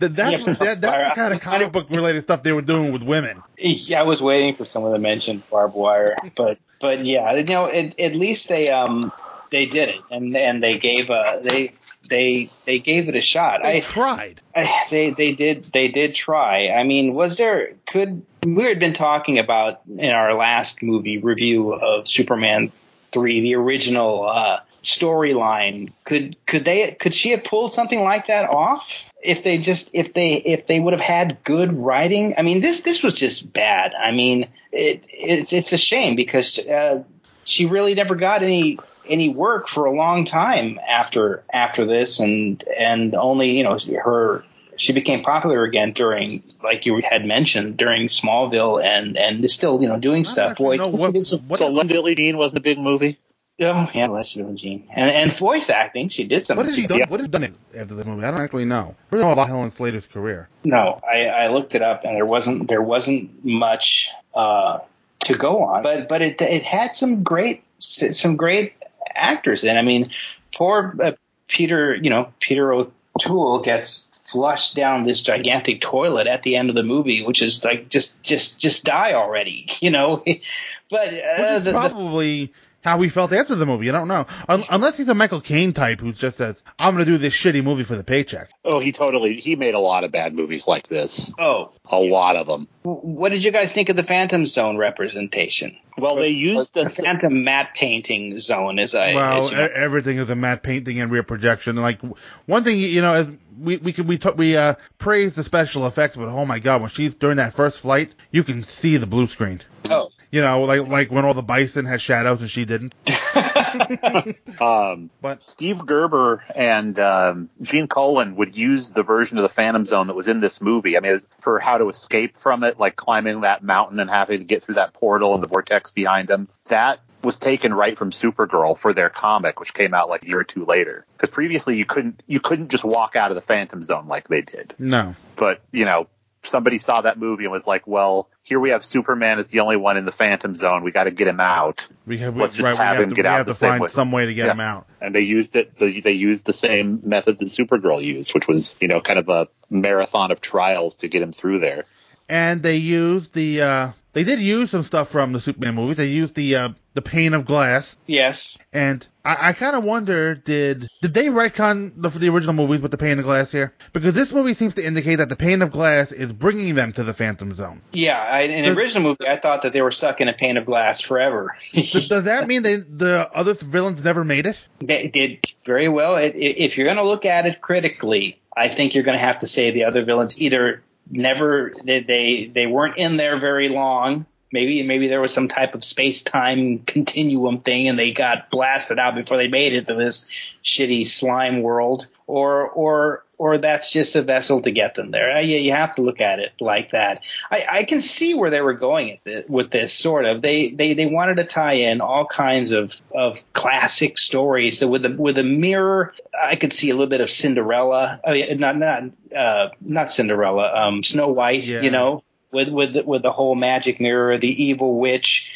That, 0.00 0.16
that's 0.16 0.44
Yeah, 0.44 0.54
that, 0.54 0.80
that's 0.80 1.10
the 1.10 1.14
kind 1.14 1.34
of 1.34 1.40
comic 1.40 1.70
book 1.72 1.86
related 1.90 2.22
stuff 2.22 2.42
they 2.42 2.52
were 2.52 2.62
doing 2.62 2.92
with 2.92 3.02
women. 3.04 3.42
Yeah, 3.56 4.00
I 4.00 4.02
was 4.02 4.20
waiting 4.20 4.56
for 4.56 4.64
someone 4.64 4.92
to 4.92 4.98
mention 4.98 5.42
Barb 5.50 5.74
Wire, 5.74 6.16
but 6.36 6.58
but 6.80 7.06
yeah, 7.06 7.32
you 7.34 7.44
know, 7.44 7.68
at, 7.70 7.98
at 8.00 8.16
least 8.16 8.48
they 8.48 8.70
um 8.70 9.12
they 9.54 9.66
did 9.66 9.88
it, 9.88 10.00
and 10.10 10.36
and 10.36 10.60
they 10.60 10.78
gave 10.78 11.10
uh 11.10 11.38
they 11.40 11.72
they 12.08 12.50
they 12.66 12.80
gave 12.80 13.08
it 13.08 13.14
a 13.14 13.20
shot. 13.20 13.60
They 13.62 13.78
I 13.78 13.80
tried. 13.80 14.40
I, 14.54 14.86
they 14.90 15.10
they 15.10 15.32
did 15.32 15.64
they 15.66 15.88
did 15.88 16.16
try. 16.16 16.70
I 16.70 16.82
mean, 16.82 17.14
was 17.14 17.36
there 17.36 17.74
could 17.86 18.26
we 18.44 18.64
had 18.64 18.80
been 18.80 18.94
talking 18.94 19.38
about 19.38 19.82
in 19.86 20.10
our 20.10 20.34
last 20.34 20.82
movie 20.82 21.18
review 21.18 21.72
of 21.72 22.08
Superman 22.08 22.72
three, 23.12 23.42
the 23.42 23.54
original 23.54 24.28
uh, 24.28 24.60
storyline. 24.82 25.92
Could 26.04 26.36
could 26.46 26.64
they 26.64 26.90
could 26.90 27.14
she 27.14 27.30
have 27.30 27.44
pulled 27.44 27.72
something 27.72 28.00
like 28.00 28.26
that 28.26 28.50
off? 28.50 29.04
If 29.22 29.44
they 29.44 29.58
just 29.58 29.90
if 29.94 30.12
they 30.14 30.34
if 30.34 30.66
they 30.66 30.80
would 30.80 30.94
have 30.94 31.00
had 31.00 31.44
good 31.44 31.72
writing, 31.72 32.34
I 32.36 32.42
mean 32.42 32.60
this 32.60 32.82
this 32.82 33.04
was 33.04 33.14
just 33.14 33.52
bad. 33.52 33.92
I 33.94 34.10
mean 34.10 34.48
it 34.72 35.04
it's 35.08 35.52
it's 35.52 35.72
a 35.72 35.78
shame 35.78 36.16
because 36.16 36.58
uh, 36.58 37.04
she 37.44 37.66
really 37.66 37.94
never 37.94 38.16
got 38.16 38.42
any 38.42 38.78
any 39.08 39.28
work 39.28 39.68
for 39.68 39.84
a 39.86 39.92
long 39.92 40.24
time 40.24 40.78
after 40.88 41.44
after 41.52 41.86
this 41.86 42.20
and 42.20 42.62
and 42.64 43.14
only 43.14 43.58
you 43.58 43.64
know 43.64 43.78
her 44.02 44.44
she 44.76 44.92
became 44.92 45.22
popular 45.22 45.64
again 45.64 45.92
during 45.92 46.42
like 46.62 46.86
you 46.86 47.00
had 47.08 47.24
mentioned 47.24 47.76
during 47.76 48.08
Smallville 48.08 48.84
and 48.84 49.16
and 49.16 49.44
is 49.44 49.54
still 49.54 49.80
you 49.80 49.88
know 49.88 49.98
doing 49.98 50.24
stuff. 50.24 50.56
Boy, 50.56 50.76
so 50.76 51.38
Billie 51.38 52.14
Jean 52.14 52.36
wasn't 52.36 52.58
a 52.58 52.62
big 52.62 52.78
movie. 52.78 53.18
Oh 53.60 53.88
yeah, 53.94 54.08
Leslie 54.08 54.42
Billie 54.42 54.56
Jean 54.56 54.88
and 54.94 55.10
and 55.10 55.32
voice 55.32 55.70
acting. 55.70 56.08
She 56.08 56.24
did 56.24 56.44
some. 56.44 56.56
What 56.56 56.66
did 56.66 56.74
she 56.74 56.86
done? 56.86 57.02
What 57.08 57.18
did 57.18 57.26
she 57.26 57.30
done 57.30 57.56
after 57.76 57.94
the 57.94 58.04
movie? 58.04 58.24
I 58.24 58.30
don't 58.30 58.40
actually 58.40 58.64
know. 58.64 58.96
I 59.12 59.14
really 59.14 59.26
know 59.26 59.32
about 59.32 59.48
Helen 59.48 59.70
Slater's 59.70 60.06
career. 60.06 60.48
No, 60.64 61.00
I, 61.08 61.26
I 61.26 61.46
looked 61.48 61.74
it 61.74 61.82
up 61.82 62.04
and 62.04 62.16
there 62.16 62.26
wasn't 62.26 62.68
there 62.68 62.82
wasn't 62.82 63.44
much 63.44 64.10
uh, 64.34 64.80
to 65.20 65.34
go 65.36 65.62
on, 65.62 65.84
but 65.84 66.08
but 66.08 66.20
it 66.20 66.40
it 66.42 66.64
had 66.64 66.96
some 66.96 67.22
great 67.22 67.62
some 67.78 68.36
great 68.36 68.72
actors 69.14 69.64
in. 69.64 69.76
I 69.76 69.82
mean, 69.82 70.10
poor 70.54 70.96
uh, 71.02 71.12
Peter, 71.48 71.94
you 71.94 72.10
know, 72.10 72.32
Peter 72.40 72.72
O'Toole 72.72 73.60
gets 73.62 74.04
flushed 74.24 74.74
down 74.74 75.04
this 75.04 75.22
gigantic 75.22 75.80
toilet 75.80 76.26
at 76.26 76.42
the 76.42 76.56
end 76.56 76.68
of 76.70 76.74
the 76.74 76.82
movie, 76.82 77.24
which 77.24 77.42
is 77.42 77.62
like 77.62 77.88
just 77.88 78.20
just 78.22 78.58
just 78.58 78.84
die 78.84 79.12
already, 79.14 79.66
you 79.80 79.90
know. 79.90 80.22
but 80.90 81.08
uh, 81.08 81.58
the- 81.58 81.60
the- 81.64 81.72
probably 81.72 82.52
how 82.84 82.98
we 82.98 83.08
felt 83.08 83.32
after 83.32 83.54
the 83.54 83.66
movie. 83.66 83.88
I 83.88 83.92
don't 83.92 84.08
know. 84.08 84.26
Un- 84.48 84.64
unless 84.68 84.98
he's 84.98 85.08
a 85.08 85.14
Michael 85.14 85.40
Caine 85.40 85.72
type 85.72 86.00
who 86.00 86.12
just 86.12 86.36
says, 86.36 86.62
"I'm 86.78 86.94
going 86.94 87.04
to 87.04 87.10
do 87.10 87.18
this 87.18 87.34
shitty 87.34 87.64
movie 87.64 87.82
for 87.82 87.96
the 87.96 88.04
paycheck." 88.04 88.50
Oh, 88.64 88.78
he 88.78 88.92
totally 88.92 89.40
he 89.40 89.56
made 89.56 89.74
a 89.74 89.78
lot 89.80 90.04
of 90.04 90.12
bad 90.12 90.34
movies 90.34 90.66
like 90.66 90.86
this. 90.88 91.32
Oh, 91.38 91.72
a 91.86 91.96
lot 91.96 92.36
of 92.36 92.46
them. 92.46 92.68
what 92.82 93.30
did 93.30 93.42
you 93.42 93.50
guys 93.50 93.72
think 93.72 93.88
of 93.88 93.96
the 93.96 94.02
Phantom 94.02 94.44
Zone 94.46 94.76
representation? 94.76 95.76
Well, 95.96 96.16
they 96.16 96.28
used 96.28 96.74
the 96.74 96.90
Phantom 96.90 97.44
matte 97.44 97.74
painting 97.74 98.40
zone, 98.40 98.78
as 98.80 98.94
I 98.94 99.14
well, 99.14 99.44
as 99.44 99.50
you 99.50 99.56
know. 99.56 99.68
everything 99.74 100.18
is 100.18 100.28
a 100.28 100.34
matte 100.34 100.62
painting 100.62 101.00
and 101.00 101.10
rear 101.10 101.22
projection. 101.22 101.76
Like 101.76 102.00
one 102.46 102.64
thing, 102.64 102.78
you 102.78 103.00
know, 103.00 103.14
as 103.14 103.30
we 103.58 103.76
we 103.76 103.92
could 103.92 104.08
we 104.08 104.18
t- 104.18 104.30
we 104.36 104.56
uh 104.56 104.74
praise 104.98 105.34
the 105.36 105.44
special 105.44 105.86
effects, 105.86 106.16
but 106.16 106.28
oh 106.28 106.44
my 106.44 106.58
god, 106.58 106.80
when 106.80 106.90
she's 106.90 107.14
during 107.14 107.36
that 107.36 107.54
first 107.54 107.80
flight, 107.80 108.12
you 108.32 108.42
can 108.42 108.64
see 108.64 108.96
the 108.96 109.06
blue 109.06 109.26
screen. 109.28 109.60
Oh. 109.88 110.10
You 110.34 110.40
know, 110.40 110.64
like 110.64 110.88
like 110.88 111.12
when 111.12 111.24
all 111.24 111.32
the 111.32 111.44
bison 111.44 111.84
had 111.84 112.02
shadows 112.02 112.40
and 112.40 112.50
she 112.50 112.64
didn't. 112.64 112.92
Um, 114.60 115.10
but 115.20 115.40
Steve 115.46 115.84
Gerber 115.84 116.44
and 116.54 116.96
um, 117.00 117.50
Gene 117.60 117.88
Colan 117.88 118.36
would 118.36 118.56
use 118.56 118.90
the 118.90 119.02
version 119.02 119.36
of 119.36 119.42
the 119.42 119.48
Phantom 119.48 119.84
Zone 119.84 120.06
that 120.06 120.14
was 120.14 120.28
in 120.28 120.38
this 120.38 120.60
movie. 120.60 120.96
I 120.96 121.00
mean, 121.00 121.22
for 121.40 121.58
how 121.58 121.78
to 121.78 121.88
escape 121.88 122.36
from 122.36 122.62
it, 122.62 122.78
like 122.78 122.94
climbing 122.94 123.40
that 123.40 123.64
mountain 123.64 123.98
and 123.98 124.08
having 124.08 124.38
to 124.38 124.44
get 124.44 124.62
through 124.62 124.76
that 124.76 124.92
portal 124.92 125.34
and 125.34 125.42
the 125.42 125.48
vortex 125.48 125.90
behind 125.90 126.28
them. 126.28 126.48
That 126.66 127.00
was 127.22 127.36
taken 127.36 127.74
right 127.74 127.98
from 127.98 128.12
Supergirl 128.12 128.78
for 128.78 128.92
their 128.92 129.10
comic, 129.10 129.58
which 129.58 129.74
came 129.74 129.92
out 129.92 130.08
like 130.08 130.22
a 130.22 130.28
year 130.28 130.40
or 130.40 130.44
two 130.44 130.64
later. 130.64 131.04
Because 131.16 131.30
previously 131.30 131.76
you 131.76 131.84
couldn't 131.84 132.22
you 132.28 132.38
couldn't 132.38 132.68
just 132.68 132.84
walk 132.84 133.16
out 133.16 133.32
of 133.32 133.34
the 133.34 133.42
Phantom 133.42 133.82
Zone 133.82 134.06
like 134.06 134.28
they 134.28 134.42
did. 134.42 134.74
No. 134.78 135.16
But 135.34 135.62
you 135.72 135.84
know, 135.84 136.06
somebody 136.46 136.78
saw 136.78 137.00
that 137.02 137.18
movie 137.18 137.44
and 137.44 137.52
was 137.52 137.66
like, 137.66 137.86
well. 137.86 138.28
Here 138.46 138.60
we 138.60 138.68
have 138.70 138.84
Superman 138.84 139.38
as 139.38 139.48
the 139.48 139.60
only 139.60 139.78
one 139.78 139.96
in 139.96 140.04
the 140.04 140.12
Phantom 140.12 140.54
Zone. 140.54 140.84
We 140.84 140.90
got 140.92 141.04
to 141.04 141.10
get 141.10 141.26
him 141.26 141.40
out. 141.40 141.88
We 142.06 142.18
have, 142.18 142.36
Let's 142.36 142.52
just 142.52 142.62
right, 142.62 142.72
we 142.74 142.76
have 142.76 142.96
have 142.96 143.02
him 143.04 143.08
to, 143.08 143.14
get 143.14 143.24
we 143.24 143.28
out 143.30 143.36
have 143.38 143.46
the 143.46 143.52
to 143.54 143.58
same 143.58 143.70
find 143.70 143.80
way. 143.80 143.88
some 143.88 144.12
way 144.12 144.26
to 144.26 144.34
get 144.34 144.44
Yeah. 144.44 144.52
him 144.52 144.60
out. 144.60 144.86
and 145.00 145.14
they 145.14 145.22
used 145.22 145.56
it. 145.56 145.78
The, 145.78 146.02
they 146.02 146.12
used 146.12 146.44
the 146.44 146.52
same 146.52 147.00
method 147.04 147.38
that 147.38 147.46
Supergirl 147.46 148.02
used, 148.04 148.34
which 148.34 148.46
was 148.46 148.76
you 148.82 148.88
know 148.88 149.00
kind 149.00 149.18
of 149.18 149.30
a 149.30 149.48
marathon 149.70 150.30
of 150.30 150.42
trials 150.42 150.96
to 150.96 151.08
get 151.08 151.22
him 151.22 151.32
through 151.32 151.60
there. 151.60 151.86
And 152.28 152.62
they 152.62 152.76
used 152.76 153.32
the 153.34 153.62
uh, 153.62 153.90
they 154.12 154.24
did 154.24 154.40
use 154.40 154.70
some 154.70 154.82
stuff 154.84 155.10
from 155.10 155.32
the 155.32 155.40
Superman 155.40 155.74
movies. 155.74 155.96
They 155.96 156.06
used 156.08 156.34
the 156.34 156.56
uh, 156.56 156.68
the 156.94 157.02
pane 157.02 157.34
of 157.34 157.44
glass, 157.44 157.96
Yes. 158.06 158.56
and 158.72 159.04
I, 159.24 159.48
I 159.48 159.52
kind 159.52 159.74
of 159.74 159.82
wonder 159.82 160.36
did 160.36 160.88
did 161.02 161.12
they 161.12 161.26
retcon 161.26 161.92
the 161.96 162.08
the 162.08 162.28
original 162.28 162.54
movies 162.54 162.80
with 162.80 162.92
the 162.92 162.96
pane 162.98 163.18
of 163.18 163.24
glass 163.24 163.50
here? 163.50 163.74
Because 163.92 164.14
this 164.14 164.32
movie 164.32 164.54
seems 164.54 164.74
to 164.74 164.86
indicate 164.86 165.16
that 165.16 165.28
the 165.28 165.34
pane 165.34 165.60
of 165.62 165.72
glass 165.72 166.12
is 166.12 166.32
bringing 166.32 166.76
them 166.76 166.92
to 166.92 167.02
the 167.02 167.12
Phantom 167.12 167.52
Zone. 167.52 167.82
Yeah, 167.92 168.20
I, 168.22 168.42
in 168.42 168.64
the 168.64 168.78
original 168.78 169.02
movie, 169.02 169.26
I 169.28 169.38
thought 169.40 169.62
that 169.62 169.72
they 169.72 169.82
were 169.82 169.90
stuck 169.90 170.20
in 170.20 170.28
a 170.28 170.32
pane 170.32 170.56
of 170.56 170.66
glass 170.66 171.00
forever. 171.00 171.56
Does, 171.72 172.08
does 172.08 172.24
that 172.24 172.46
mean 172.46 172.62
they 172.62 172.76
the 172.76 173.28
other 173.34 173.54
villains 173.54 174.04
never 174.04 174.22
made 174.24 174.46
it? 174.46 174.64
They 174.78 175.08
did 175.08 175.44
very 175.66 175.88
well. 175.88 176.14
It, 176.16 176.36
it, 176.36 176.58
if 176.62 176.76
you're 176.78 176.86
going 176.86 176.98
to 176.98 177.02
look 177.02 177.24
at 177.24 177.46
it 177.46 177.60
critically, 177.60 178.40
I 178.56 178.68
think 178.68 178.94
you're 178.94 179.02
going 179.02 179.18
to 179.18 179.24
have 179.24 179.40
to 179.40 179.48
say 179.48 179.72
the 179.72 179.84
other 179.84 180.04
villains 180.04 180.40
either 180.40 180.84
never 181.10 181.72
they 181.84 182.00
they, 182.00 182.50
they 182.52 182.66
weren't 182.66 182.98
in 182.98 183.16
there 183.16 183.38
very 183.38 183.68
long. 183.68 184.26
Maybe 184.52 184.82
maybe 184.84 185.08
there 185.08 185.20
was 185.20 185.34
some 185.34 185.48
type 185.48 185.74
of 185.74 185.84
space 185.84 186.22
time 186.22 186.78
continuum 186.80 187.58
thing, 187.58 187.88
and 187.88 187.98
they 187.98 188.12
got 188.12 188.50
blasted 188.50 188.98
out 188.98 189.16
before 189.16 189.36
they 189.36 189.48
made 189.48 189.74
it 189.74 189.88
to 189.88 189.94
this 189.94 190.28
shitty 190.64 191.08
slime 191.08 191.62
world, 191.62 192.06
or 192.26 192.68
or 192.68 193.23
or 193.38 193.58
that's 193.58 193.90
just 193.90 194.16
a 194.16 194.22
vessel 194.22 194.62
to 194.62 194.70
get 194.70 194.94
them 194.94 195.10
there. 195.10 195.30
Uh, 195.30 195.40
yeah, 195.40 195.58
you 195.58 195.72
have 195.72 195.94
to 195.96 196.02
look 196.02 196.20
at 196.20 196.38
it 196.38 196.52
like 196.60 196.92
that. 196.92 197.22
I, 197.50 197.66
I 197.68 197.84
can 197.84 198.02
see 198.02 198.34
where 198.34 198.50
they 198.50 198.60
were 198.60 198.74
going 198.74 199.18
this, 199.24 199.44
with 199.48 199.70
this 199.70 199.92
sort 199.92 200.24
of. 200.24 200.42
They, 200.42 200.70
they 200.70 200.94
they 200.94 201.06
wanted 201.06 201.36
to 201.36 201.44
tie 201.44 201.74
in 201.74 202.00
all 202.00 202.26
kinds 202.26 202.70
of, 202.70 202.94
of 203.14 203.38
classic 203.52 204.18
stories. 204.18 204.78
So 204.78 204.88
with 204.88 205.02
the 205.02 205.10
with 205.10 205.38
a 205.38 205.42
mirror, 205.42 206.14
I 206.38 206.56
could 206.56 206.72
see 206.72 206.90
a 206.90 206.94
little 206.94 207.08
bit 207.10 207.20
of 207.20 207.30
Cinderella. 207.30 208.20
Oh, 208.24 208.32
yeah, 208.32 208.54
not 208.54 208.76
not 208.76 209.02
uh, 209.36 209.68
not 209.80 210.12
Cinderella. 210.12 210.72
Um, 210.74 211.02
Snow 211.02 211.28
White. 211.28 211.64
Yeah. 211.64 211.80
You 211.80 211.90
know, 211.90 212.22
with 212.52 212.68
with 212.68 212.96
with 213.04 213.22
the 213.22 213.32
whole 213.32 213.54
magic 213.54 214.00
mirror, 214.00 214.38
the 214.38 214.64
evil 214.64 214.98
witch. 214.98 215.50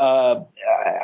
Uh, 0.00 0.44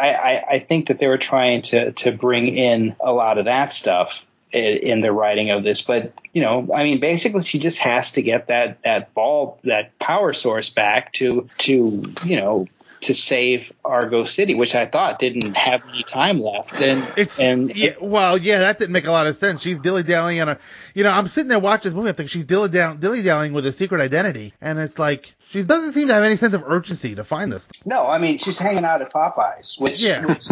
I, 0.00 0.10
I, 0.12 0.44
I 0.52 0.58
think 0.60 0.86
that 0.86 1.00
they 1.00 1.08
were 1.08 1.18
trying 1.18 1.62
to, 1.62 1.90
to 1.90 2.12
bring 2.12 2.46
in 2.56 2.94
a 3.00 3.12
lot 3.12 3.38
of 3.38 3.46
that 3.46 3.72
stuff 3.72 4.24
i- 4.24 4.34
in 4.55 5.00
the 5.00 5.12
writing 5.12 5.50
of 5.50 5.62
this. 5.64 5.82
But, 5.82 6.12
you 6.32 6.42
know, 6.42 6.70
I 6.74 6.84
mean, 6.84 7.00
basically 7.00 7.42
she 7.42 7.59
just 7.59 7.78
has 7.78 8.12
to 8.12 8.22
get 8.22 8.48
that, 8.48 8.82
that 8.82 9.14
ball, 9.14 9.59
that 9.64 9.98
power 9.98 10.32
source 10.32 10.70
back 10.70 11.12
to, 11.14 11.48
to, 11.59 12.12
you 12.24 12.36
know, 12.36 12.66
to 13.02 13.12
save 13.12 13.70
Argo 13.84 14.24
City, 14.24 14.55
which 14.55 14.74
I 14.74 14.86
thought 14.86 15.18
didn't 15.18 15.55
have 15.59 15.82
any 15.86 16.05
time 16.05 16.40
left. 16.40 16.80
And, 16.80 17.07
It's 17.18 17.38
and 17.38 17.74
yeah, 17.76 17.90
well, 18.00 18.38
yeah, 18.38 18.61
that 18.61 18.78
didn't 18.78 18.92
make 18.92 19.07
a 19.07 19.11
lot 19.11 19.26
of 19.26 19.36
sense. 19.36 19.61
She's 19.61 19.78
dilly 19.78 20.02
dallying 20.05 20.40
on 20.40 20.48
a, 20.48 20.59
you 20.94 21.05
know, 21.05 21.11
I'm 21.11 21.28
sitting 21.28 21.48
there 21.48 21.59
watching 21.59 21.90
this 21.90 21.96
movie. 21.96 22.09
I 22.09 22.12
think 22.12 22.30
she's 22.30 22.46
dilly 22.46 22.70
dilly 22.70 23.20
dallying 23.20 23.52
with 23.52 23.66
a 23.66 23.72
secret 23.72 24.00
identity, 24.00 24.55
and 24.62 24.78
it's 24.78 24.98
like 24.98 25.34
she 25.50 25.62
doesn't 25.62 25.92
seem 25.92 26.09
to 26.09 26.14
have 26.14 26.24
any 26.24 26.36
sense 26.36 26.55
of 26.55 26.64
urgency 26.66 27.14
to 27.16 27.24
find 27.24 27.52
this. 27.52 27.68
No, 27.84 28.07
I 28.07 28.16
mean 28.18 28.38
she's 28.38 28.59
hanging 28.59 28.84
out 28.84 29.02
at 29.02 29.12
Popeyes, 29.12 29.78
which, 29.78 30.00
Yeah. 30.00 30.24
which 30.24 30.46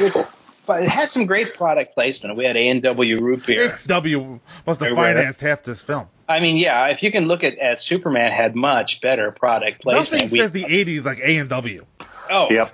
it's, 0.00 0.26
but 0.68 0.84
it 0.84 0.88
had 0.88 1.10
some 1.10 1.26
great 1.26 1.54
product 1.54 1.94
placement. 1.94 2.36
We 2.36 2.44
had 2.44 2.56
A 2.56 2.68
and 2.68 2.80
W 2.84 3.18
root 3.18 3.44
beer. 3.44 3.80
W 3.86 4.38
must 4.64 4.78
have 4.78 4.86
Everywhere. 4.92 5.14
financed 5.16 5.40
half 5.40 5.64
this 5.64 5.80
film. 5.82 6.06
I 6.28 6.38
mean, 6.38 6.58
yeah, 6.58 6.86
if 6.88 7.02
you 7.02 7.10
can 7.10 7.26
look 7.26 7.42
at, 7.42 7.58
at 7.58 7.80
Superman, 7.82 8.30
had 8.30 8.54
much 8.54 9.00
better 9.00 9.32
product 9.32 9.82
placement. 9.82 10.12
Nothing 10.12 10.30
We- 10.30 10.38
says 10.38 10.52
the 10.52 10.64
'80s 10.64 11.04
like 11.04 11.18
A 11.18 11.38
and 11.38 11.48
W. 11.50 11.84
oh, 12.30 12.46
Yep. 12.50 12.72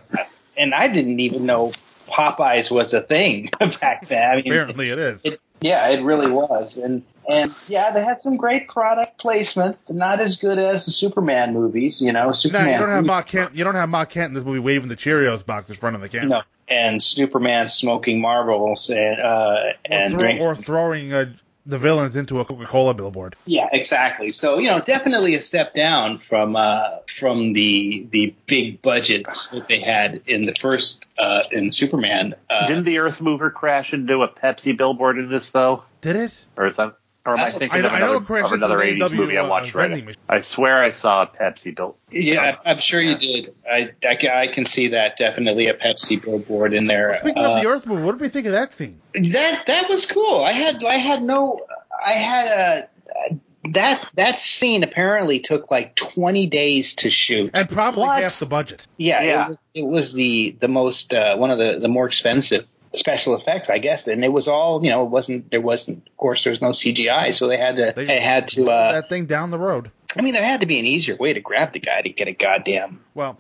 and 0.59 0.75
I 0.75 0.89
didn't 0.89 1.21
even 1.21 1.47
know 1.47 1.73
Popeyes 2.09 2.71
was 2.71 2.93
a 2.93 3.01
thing 3.01 3.49
back 3.81 4.07
then. 4.07 4.31
I 4.31 4.37
mean, 4.37 4.47
Apparently, 4.49 4.91
it 4.91 4.99
is. 4.99 5.21
it, 5.25 5.41
yeah, 5.63 5.89
it 5.89 6.03
really 6.03 6.31
was, 6.31 6.77
and 6.77 7.03
and 7.27 7.55
yeah, 7.69 7.91
they 7.93 8.05
had 8.05 8.19
some 8.19 8.37
great 8.37 8.69
product 8.69 9.19
placement, 9.19 9.79
but 9.87 9.97
not 9.97 10.21
as 10.21 10.37
good 10.37 10.59
as 10.59 10.85
the 10.85 10.93
Superman 10.93 11.55
movies. 11.55 12.03
You 12.03 12.13
know, 12.13 12.27
No, 12.27 12.33
Superman. 12.33 12.69
you 12.73 12.79
don't 12.79 12.91
have 12.91 13.07
Mark 13.07 13.29
Kent. 13.29 13.55
You 13.55 13.65
don't 13.65 13.75
have 13.77 13.89
Mark 13.89 14.11
Kent 14.11 14.29
in 14.31 14.35
this 14.35 14.45
movie 14.45 14.59
waving 14.59 14.89
the 14.91 14.97
Cheerios 14.97 15.47
box 15.47 15.71
in 15.71 15.77
front 15.77 15.97
of 15.97 16.03
the 16.03 16.09
camera. 16.11 16.29
no, 16.29 16.43
and 16.69 17.03
Superman 17.03 17.69
smoking 17.69 18.21
marbles 18.21 18.91
and 18.91 19.21
uh, 19.21 19.25
Or, 19.25 19.75
and 19.85 20.21
throw, 20.21 20.39
or 20.39 20.55
throwing 20.55 21.13
uh, 21.13 21.33
the 21.67 21.79
villains 21.79 22.17
into 22.17 22.41
a 22.41 22.45
Coca-Cola 22.45 22.95
billboard. 22.95 23.37
Yeah, 23.47 23.69
exactly. 23.73 24.31
So 24.31 24.59
you 24.59 24.69
know, 24.69 24.81
definitely 24.81 25.35
a 25.35 25.41
step 25.41 25.75
down 25.75 26.19
from 26.19 26.57
uh, 26.57 26.99
from 27.07 27.53
the 27.53 28.07
the 28.11 28.35
big 28.47 28.83
budgets 28.83 29.49
that 29.49 29.69
they 29.69 29.81
had 29.81 30.23
in 30.27 30.47
the 30.47 30.55
first 30.55 31.07
uh, 31.19 31.43
in 31.51 31.73
Superman. 31.73 32.35
Uh, 32.51 32.69
Didn't 32.69 32.85
the 32.85 32.99
Earth 32.99 33.21
Mover 33.21 33.51
crash 33.51 33.93
into 33.93 34.23
a 34.23 34.29
Pepsi 34.29 34.77
billboard 34.77 35.19
in 35.19 35.31
this 35.31 35.51
though? 35.51 35.85
Did 36.01 36.17
it? 36.17 36.33
Or 36.57 36.67
is 36.67 36.77
that? 36.77 36.97
Or 37.27 37.33
am 37.35 37.41
I 37.41 37.47
I- 37.47 37.51
thinking 37.53 37.71
I 37.71 37.81
know- 37.81 37.87
of 37.89 37.93
I 37.95 37.99
know 38.01 38.17
another, 38.19 38.45
of 38.45 38.53
another 38.53 38.79
80s 38.79 39.09
the 39.09 39.15
movie 39.15 39.39
I 39.39 39.49
watched 39.49 39.75
uh, 39.75 39.79
right? 39.79 39.91
vending. 39.93 40.15
I 40.29 40.43
swear 40.43 40.83
I 40.85 40.93
saw 40.93 41.23
a 41.23 41.27
Pepsi 41.27 41.75
bill. 41.75 41.97
yeah, 42.11 42.57
I'm 42.67 42.81
sure 42.81 43.01
you 43.01 43.17
did. 43.17 43.55
I, 43.67 43.91
I, 44.07 44.17
ca- 44.17 44.35
I 44.39 44.47
can 44.49 44.67
see 44.67 44.89
that 44.89 45.17
definitely 45.17 45.69
a 45.69 45.75
Pepsi 45.75 46.23
billboard 46.23 46.75
in 46.75 46.87
there. 46.87 47.17
Speaking 47.21 47.43
Uh, 47.43 47.53
of 47.55 47.63
the 47.63 47.69
Earth 47.69 47.87
Mover, 47.87 48.03
what 48.03 48.13
did 48.13 48.21
we 48.21 48.29
think 48.29 48.47
of 48.47 48.53
that 48.53 48.75
scene? 48.75 49.01
that 49.15 49.67
that 49.67 49.89
was 49.89 50.05
cool. 50.07 50.45
I 50.45 50.53
had 50.53 50.85
I 50.85 50.95
had 50.97 51.23
no 51.23 51.61
I 52.07 52.13
had 52.13 52.47
a 52.47 53.39
that 53.71 54.07
that 54.17 54.41
scene 54.41 54.83
apparently 54.83 55.41
took 55.41 55.71
like 55.71 55.95
20 55.95 56.47
days 56.49 56.97
to 56.97 57.09
shoot. 57.09 57.51
And 57.55 57.67
probably 57.71 58.03
What? 58.03 58.23
half 58.23 58.39
the 58.39 58.45
budget. 58.45 58.87
Yeah, 58.99 59.23
Yeah. 59.23 59.45
It, 59.45 59.49
was, 59.49 59.57
it 59.75 59.83
was 59.87 60.13
the 60.13 60.57
the 60.61 60.69
most 60.69 61.15
uh, 61.15 61.37
one 61.37 61.51
of 61.51 61.57
the 61.59 61.79
the 61.81 61.89
more 61.89 62.07
expensive 62.07 62.67
special 62.95 63.37
effects, 63.37 63.71
I 63.71 63.79
guess. 63.79 64.07
And 64.07 64.25
it 64.25 64.33
was 64.33 64.49
all 64.49 64.85
you 64.85 64.91
know. 64.91 65.05
It 65.05 65.11
wasn't 65.11 65.51
there 65.51 65.61
wasn't 65.61 66.07
of 66.07 66.17
course 66.17 66.45
there 66.45 66.51
was 66.51 66.63
no 66.63 66.71
CGI, 66.71 67.35
so 67.35 67.49
they 67.49 67.59
had 67.59 67.77
to 67.77 67.93
They- 67.95 68.07
they, 68.07 68.21
had 68.21 68.49
to. 68.49 68.71
Uh, 68.71 68.93
that 68.93 69.09
thing 69.09 69.27
down 69.27 69.51
the 69.51 69.59
road. 69.59 69.91
I 70.17 70.23
mean, 70.23 70.33
there 70.35 70.45
had 70.45 70.61
to 70.61 70.67
be 70.67 70.79
an 70.79 70.85
easier 70.87 71.17
way 71.17 71.33
to 71.33 71.41
grab 71.41 71.73
the 71.73 71.81
guy 71.81 72.01
to 72.03 72.09
get 72.09 72.29
a 72.29 72.33
goddamn 72.33 73.01
Well, 73.15 73.37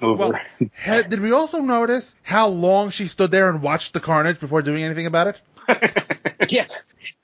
well, 0.00 0.32
had, 0.72 1.08
did 1.08 1.20
we 1.20 1.32
also 1.32 1.60
notice 1.60 2.14
how 2.22 2.48
long 2.48 2.90
she 2.90 3.06
stood 3.06 3.30
there 3.30 3.48
and 3.48 3.62
watched 3.62 3.92
the 3.92 4.00
carnage 4.00 4.40
before 4.40 4.62
doing 4.62 4.82
anything 4.82 5.06
about 5.06 5.28
it? 5.28 5.40
yeah. 6.48 6.66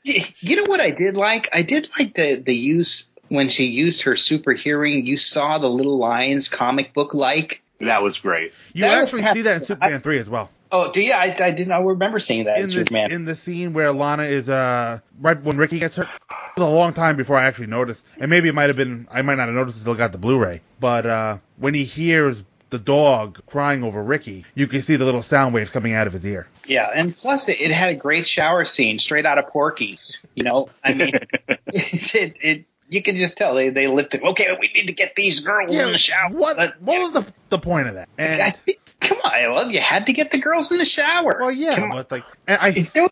You 0.04 0.56
know 0.56 0.64
what 0.66 0.80
I 0.80 0.90
did 0.90 1.16
like? 1.16 1.48
I 1.52 1.62
did 1.62 1.88
like 1.98 2.14
the 2.14 2.36
the 2.36 2.54
use 2.54 3.12
when 3.28 3.48
she 3.48 3.66
used 3.66 4.02
her 4.02 4.16
super 4.16 4.52
hearing. 4.52 5.06
You 5.06 5.16
saw 5.16 5.58
the 5.58 5.68
little 5.70 5.98
lines 5.98 6.48
comic 6.48 6.92
book 6.94 7.14
like. 7.14 7.62
That 7.80 8.02
was 8.02 8.18
great. 8.18 8.52
You 8.74 8.82
That 8.82 9.02
actually 9.02 9.24
see 9.32 9.42
that 9.42 9.62
in 9.62 9.66
Superman 9.66 10.00
3 10.00 10.18
as 10.18 10.30
well. 10.30 10.50
Oh, 10.74 10.90
do 10.90 11.02
you? 11.02 11.12
I, 11.12 11.24
I 11.38 11.50
didn't. 11.50 11.70
I 11.72 11.80
remember 11.80 12.18
seeing 12.18 12.44
that 12.44 12.56
in, 12.56 12.62
In 12.62 12.66
this, 12.68 12.74
Superman. 12.74 13.12
in 13.12 13.24
the 13.26 13.34
scene 13.34 13.74
where 13.74 13.92
Lana 13.92 14.24
is 14.24 14.48
uh 14.48 15.00
right 15.20 15.40
when 15.42 15.58
Ricky 15.58 15.78
gets 15.78 15.96
hurt. 15.96 16.08
It 16.30 16.60
was 16.60 16.66
a 16.68 16.70
long 16.74 16.92
time 16.94 17.16
before 17.16 17.36
I 17.36 17.44
actually 17.44 17.66
noticed, 17.68 18.04
and 18.18 18.30
maybe 18.30 18.48
it 18.48 18.54
might 18.54 18.68
have 18.68 18.76
been 18.76 19.06
I 19.10 19.22
might 19.22 19.36
not 19.36 19.48
have 19.48 19.54
noticed 19.54 19.78
until 19.78 19.94
I 19.94 19.96
got 19.98 20.12
the 20.12 20.18
Blu-ray. 20.18 20.62
But 20.80 21.06
uh 21.06 21.38
when 21.58 21.74
he 21.74 21.84
hears 21.84 22.42
the 22.70 22.78
dog 22.78 23.40
crying 23.46 23.84
over 23.84 24.02
Ricky, 24.02 24.46
you 24.54 24.66
can 24.66 24.80
see 24.80 24.96
the 24.96 25.04
little 25.04 25.20
sound 25.22 25.52
waves 25.54 25.68
coming 25.70 25.92
out 25.92 26.06
of 26.06 26.14
his 26.14 26.24
ear. 26.24 26.46
Yeah, 26.66 26.88
and 26.94 27.14
plus 27.14 27.48
it, 27.50 27.60
it 27.60 27.70
had 27.70 27.90
a 27.90 27.94
great 27.94 28.26
shower 28.26 28.64
scene 28.64 28.98
straight 28.98 29.26
out 29.26 29.36
of 29.36 29.48
Porky's. 29.48 30.18
You 30.34 30.44
know, 30.44 30.68
I 30.82 30.94
mean, 30.94 31.14
it, 31.48 32.14
it, 32.14 32.36
it 32.40 32.64
you 32.88 33.02
can 33.02 33.16
just 33.16 33.36
tell 33.36 33.54
they 33.54 33.68
they 33.68 33.88
lifted. 33.88 34.22
Okay, 34.22 34.48
we 34.58 34.70
need 34.74 34.86
to 34.86 34.94
get 34.94 35.14
these 35.16 35.40
girls 35.40 35.76
in 35.76 35.92
the 35.92 35.98
shower. 35.98 36.30
What 36.30 36.56
But, 36.56 36.80
what 36.80 37.00
was 37.02 37.12
the 37.24 37.32
the 37.50 37.58
point 37.58 37.88
of 37.88 37.94
that? 37.94 38.08
And 38.16 38.40
I 38.40 38.50
think- 38.50 38.78
come 39.02 39.18
on, 39.24 39.52
well, 39.54 39.70
you 39.70 39.80
had 39.80 40.06
to 40.06 40.12
get 40.12 40.30
the 40.30 40.38
girls 40.38 40.70
in 40.72 40.78
the 40.78 40.84
shower. 40.84 41.38
well, 41.40 41.50
yeah, 41.50 41.76
Come 41.76 41.92
on. 41.92 42.06
like 42.10 42.24
I 42.48 42.70
was- 42.70 43.10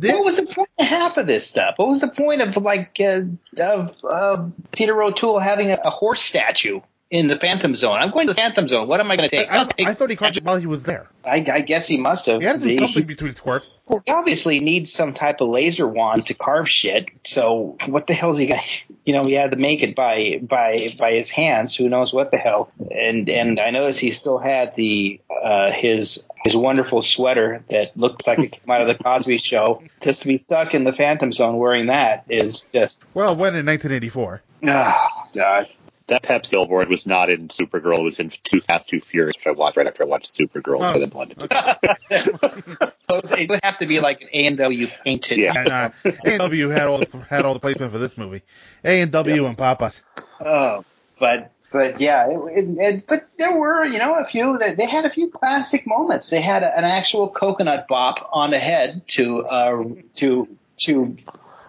what 0.00 0.24
was 0.24 0.36
the 0.36 0.46
point 0.46 0.68
of 0.78 0.86
half 0.86 1.16
of 1.16 1.26
this 1.26 1.46
stuff? 1.46 1.74
What 1.76 1.88
was 1.88 2.00
the 2.00 2.08
point 2.08 2.40
of 2.40 2.56
like 2.62 2.98
uh, 3.00 3.22
of 3.58 3.94
uh, 4.08 4.48
Peter 4.70 5.02
O'Toole 5.02 5.38
having 5.40 5.70
a, 5.70 5.78
a 5.84 5.90
horse 5.90 6.22
statue 6.22 6.80
in 7.12 7.28
the 7.28 7.38
Phantom 7.38 7.76
Zone? 7.76 7.98
I'm 8.00 8.10
going 8.10 8.26
to 8.26 8.32
the 8.32 8.40
Phantom 8.40 8.66
Zone. 8.66 8.88
What 8.88 8.98
am 8.98 9.10
I 9.10 9.16
going 9.16 9.28
to 9.28 9.36
take? 9.36 9.48
I, 9.52 9.58
I'll 9.58 9.66
take- 9.66 9.86
I 9.86 9.94
thought 9.94 10.10
he 10.10 10.16
caught 10.16 10.36
it 10.36 10.42
while 10.42 10.56
he 10.56 10.66
was 10.66 10.82
there. 10.82 11.08
I, 11.24 11.44
I 11.52 11.60
guess 11.60 11.86
he 11.86 11.98
must 11.98 12.26
have. 12.26 12.40
He 12.40 12.46
had 12.46 12.54
to 12.60 12.66
do 12.66 12.72
The- 12.74 12.78
something 12.78 13.04
between 13.06 13.34
squirts. 13.36 13.68
Well, 13.86 14.02
he 14.06 14.10
obviously 14.10 14.58
needs 14.60 14.90
some 14.90 15.12
type 15.12 15.40
of 15.42 15.50
laser 15.50 15.86
wand 15.86 16.26
to 16.26 16.34
carve 16.34 16.68
shit. 16.68 17.10
So 17.24 17.76
what 17.86 18.06
the 18.06 18.14
hell's 18.14 18.38
he 18.38 18.46
got? 18.46 18.64
You 19.04 19.14
know, 19.14 19.26
he 19.26 19.32
had 19.34 19.50
to 19.50 19.56
make 19.56 19.82
it 19.82 19.96
by 19.96 20.38
by 20.40 20.94
by 20.96 21.14
his 21.14 21.28
hands. 21.28 21.74
Who 21.74 21.88
knows 21.88 22.12
what 22.14 22.30
the 22.30 22.36
hell? 22.36 22.70
And 22.88 23.28
and 23.28 23.58
I 23.58 23.70
noticed 23.70 23.98
he 23.98 24.12
still 24.12 24.38
had 24.38 24.76
the 24.76 25.20
uh, 25.42 25.72
his 25.72 26.24
his 26.44 26.54
wonderful 26.54 27.02
sweater 27.02 27.64
that 27.68 27.96
looked 27.96 28.24
like 28.28 28.38
it 28.38 28.52
came 28.52 28.70
out 28.70 28.80
of 28.80 28.86
the 28.96 29.02
Cosby 29.02 29.38
Show. 29.38 29.82
Just 30.02 30.22
to 30.22 30.28
be 30.28 30.38
stuck 30.38 30.72
in 30.74 30.84
the 30.84 30.92
Phantom 30.92 31.32
Zone 31.32 31.56
wearing 31.56 31.86
that 31.86 32.26
is 32.28 32.64
just 32.72 33.00
Well, 33.12 33.34
when 33.34 33.56
in 33.56 33.66
1984. 33.66 34.42
oh 34.68 35.08
god. 35.34 35.66
That 36.08 36.22
Pepsi 36.22 36.50
billboard 36.50 36.88
was 36.88 37.06
not 37.06 37.30
in 37.30 37.48
Supergirl. 37.48 37.98
It 37.98 38.02
was 38.02 38.18
in 38.18 38.30
Too 38.30 38.60
Fast, 38.60 38.88
Too 38.88 39.00
Furious, 39.00 39.36
which 39.36 39.46
I 39.46 39.52
watched 39.52 39.76
right 39.76 39.86
after 39.86 40.02
I 40.02 40.06
watched 40.06 40.36
Supergirl. 40.36 40.80
Oh, 40.80 40.92
so 40.92 40.98
they 40.98 41.06
blended 41.06 41.38
together. 41.38 41.78
it 42.10 43.50
would 43.50 43.60
have 43.62 43.78
to 43.78 43.86
be 43.86 44.00
like 44.00 44.20
an 44.22 44.28
A 44.32 44.46
and 44.46 44.58
W 44.58 44.86
painted. 45.04 45.38
Yeah. 45.38 45.92
Uh, 46.04 46.10
A&W 46.24 46.68
had 46.68 46.88
all 46.88 46.98
the, 46.98 47.18
had 47.28 47.44
all 47.44 47.54
the 47.54 47.60
placement 47.60 47.92
for 47.92 47.98
this 47.98 48.18
movie. 48.18 48.42
A&W 48.84 49.46
and 49.46 49.56
Popeyes. 49.56 50.00
Oh, 50.40 50.84
but 51.18 51.52
but 51.72 52.00
yeah, 52.00 52.28
it, 52.28 52.58
it, 52.58 52.78
it, 52.78 53.06
but 53.06 53.26
there 53.38 53.56
were 53.56 53.84
you 53.84 53.98
know 53.98 54.14
a 54.14 54.26
few 54.26 54.58
that 54.58 54.76
they 54.76 54.86
had 54.86 55.06
a 55.06 55.10
few 55.10 55.30
classic 55.30 55.86
moments. 55.86 56.28
They 56.28 56.40
had 56.40 56.62
a, 56.62 56.76
an 56.76 56.84
actual 56.84 57.30
coconut 57.30 57.88
bop 57.88 58.28
on 58.32 58.50
the 58.50 58.58
head 58.58 59.08
to 59.08 59.46
uh 59.46 59.84
to 60.16 60.48
to 60.80 61.16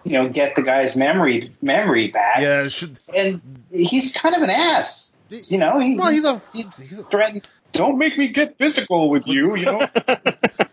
you 0.04 0.12
know, 0.12 0.28
get 0.28 0.54
the 0.54 0.62
guy's 0.62 0.96
memory 0.96 1.54
memory 1.60 2.08
back. 2.08 2.40
Yeah, 2.40 2.68
should, 2.68 3.00
and 3.14 3.40
he's 3.72 4.12
kind 4.12 4.34
of 4.34 4.42
an 4.42 4.50
ass. 4.50 5.12
You 5.30 5.58
know, 5.58 5.80
he, 5.80 5.96
well, 5.96 6.10
he's 6.10 6.24
a, 6.24 6.40
he's 6.52 6.98
a 6.98 7.04
threatened. 7.04 7.48
Don't 7.72 7.98
make 7.98 8.16
me 8.16 8.28
get 8.28 8.56
physical 8.56 9.10
with 9.10 9.26
you. 9.26 9.56
You 9.56 9.64
know. 9.64 9.88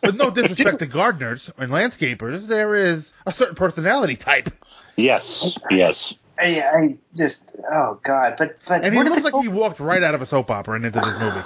With 0.03 0.15
no 0.15 0.32
disrespect 0.32 0.79
to 0.79 0.88
gardeners 0.88 1.51
and 1.59 1.71
landscapers, 1.71 2.47
there 2.47 2.73
is 2.73 3.13
a 3.27 3.32
certain 3.32 3.53
personality 3.53 4.15
type. 4.15 4.49
Yes, 4.95 5.57
yes. 5.69 6.15
I, 6.39 6.61
I 6.61 6.97
just, 7.15 7.55
oh 7.71 7.99
god, 8.03 8.36
but 8.38 8.57
but 8.67 8.84
And 8.84 8.93
he 8.93 8.99
where 8.99 9.07
looks 9.07 9.32
like 9.32 9.43
he 9.43 9.47
walked 9.47 9.79
right 9.79 10.01
out 10.01 10.15
of 10.15 10.21
a 10.23 10.25
soap 10.25 10.49
opera 10.49 10.75
and 10.75 10.86
into 10.86 10.99
this 10.99 11.19
movie. 11.19 11.41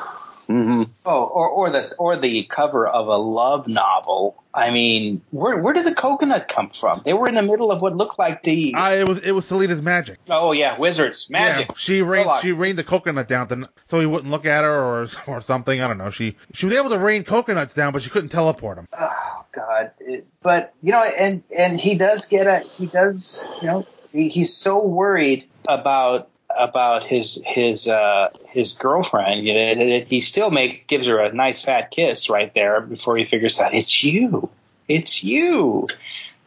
Mm-hmm. 0.49 0.83
Oh, 1.05 1.23
or 1.23 1.47
or 1.49 1.69
the 1.71 1.93
or 1.95 2.17
the 2.19 2.43
cover 2.45 2.87
of 2.87 3.07
a 3.07 3.17
love 3.17 3.67
novel. 3.67 4.43
I 4.53 4.69
mean, 4.71 5.21
where 5.31 5.57
where 5.57 5.73
did 5.73 5.85
the 5.85 5.95
coconut 5.95 6.47
come 6.47 6.69
from? 6.69 7.01
They 7.03 7.13
were 7.13 7.27
in 7.27 7.35
the 7.35 7.41
middle 7.41 7.71
of 7.71 7.81
what 7.81 7.95
looked 7.97 8.17
like 8.19 8.41
the. 8.43 8.73
Uh, 8.75 8.91
it 8.91 9.07
was 9.07 9.19
it 9.21 9.31
was 9.31 9.45
Selena's 9.45 9.81
magic. 9.81 10.19
oh 10.29 10.51
yeah, 10.51 10.77
wizards 10.77 11.29
magic. 11.29 11.69
Yeah, 11.69 11.75
she 11.77 12.01
rained 12.01 12.29
she 12.41 12.51
rained 12.51 12.77
the 12.77 12.83
coconut 12.83 13.27
down 13.27 13.47
to, 13.49 13.69
so 13.87 13.99
he 13.99 14.05
wouldn't 14.05 14.29
look 14.31 14.45
at 14.45 14.63
her 14.63 14.71
or 15.03 15.07
or 15.27 15.41
something. 15.41 15.81
I 15.81 15.87
don't 15.87 15.97
know. 15.97 16.09
She 16.11 16.37
she 16.53 16.65
was 16.67 16.75
able 16.75 16.89
to 16.91 16.99
rain 16.99 17.23
coconuts 17.23 17.73
down, 17.73 17.91
but 17.91 18.03
she 18.03 18.09
couldn't 18.09 18.29
teleport 18.29 18.77
them. 18.77 18.87
Oh 18.97 19.45
God! 19.51 19.91
It- 19.99 20.27
but 20.43 20.73
you 20.83 20.91
know, 20.91 21.03
and 21.03 21.43
and 21.55 21.79
he 21.81 21.97
does 21.97 22.27
get 22.27 22.45
a 22.47 22.59
he 22.59 22.85
does 22.85 23.47
you 23.61 23.67
know 23.67 23.85
he, 24.11 24.29
he's 24.29 24.53
so 24.55 24.85
worried 24.85 25.49
about 25.67 26.29
about 26.57 27.03
his 27.03 27.41
his 27.45 27.87
uh 27.87 28.29
his 28.47 28.73
girlfriend 28.73 29.45
you 29.45 29.53
know 29.53 29.75
that 29.75 30.07
he 30.07 30.21
still 30.21 30.49
make 30.49 30.87
gives 30.87 31.07
her 31.07 31.19
a 31.19 31.33
nice 31.33 31.63
fat 31.63 31.91
kiss 31.91 32.29
right 32.29 32.53
there 32.53 32.81
before 32.81 33.17
he 33.17 33.25
figures 33.25 33.59
out 33.59 33.73
it's 33.73 34.03
you 34.03 34.49
it's 34.87 35.23
you 35.23 35.87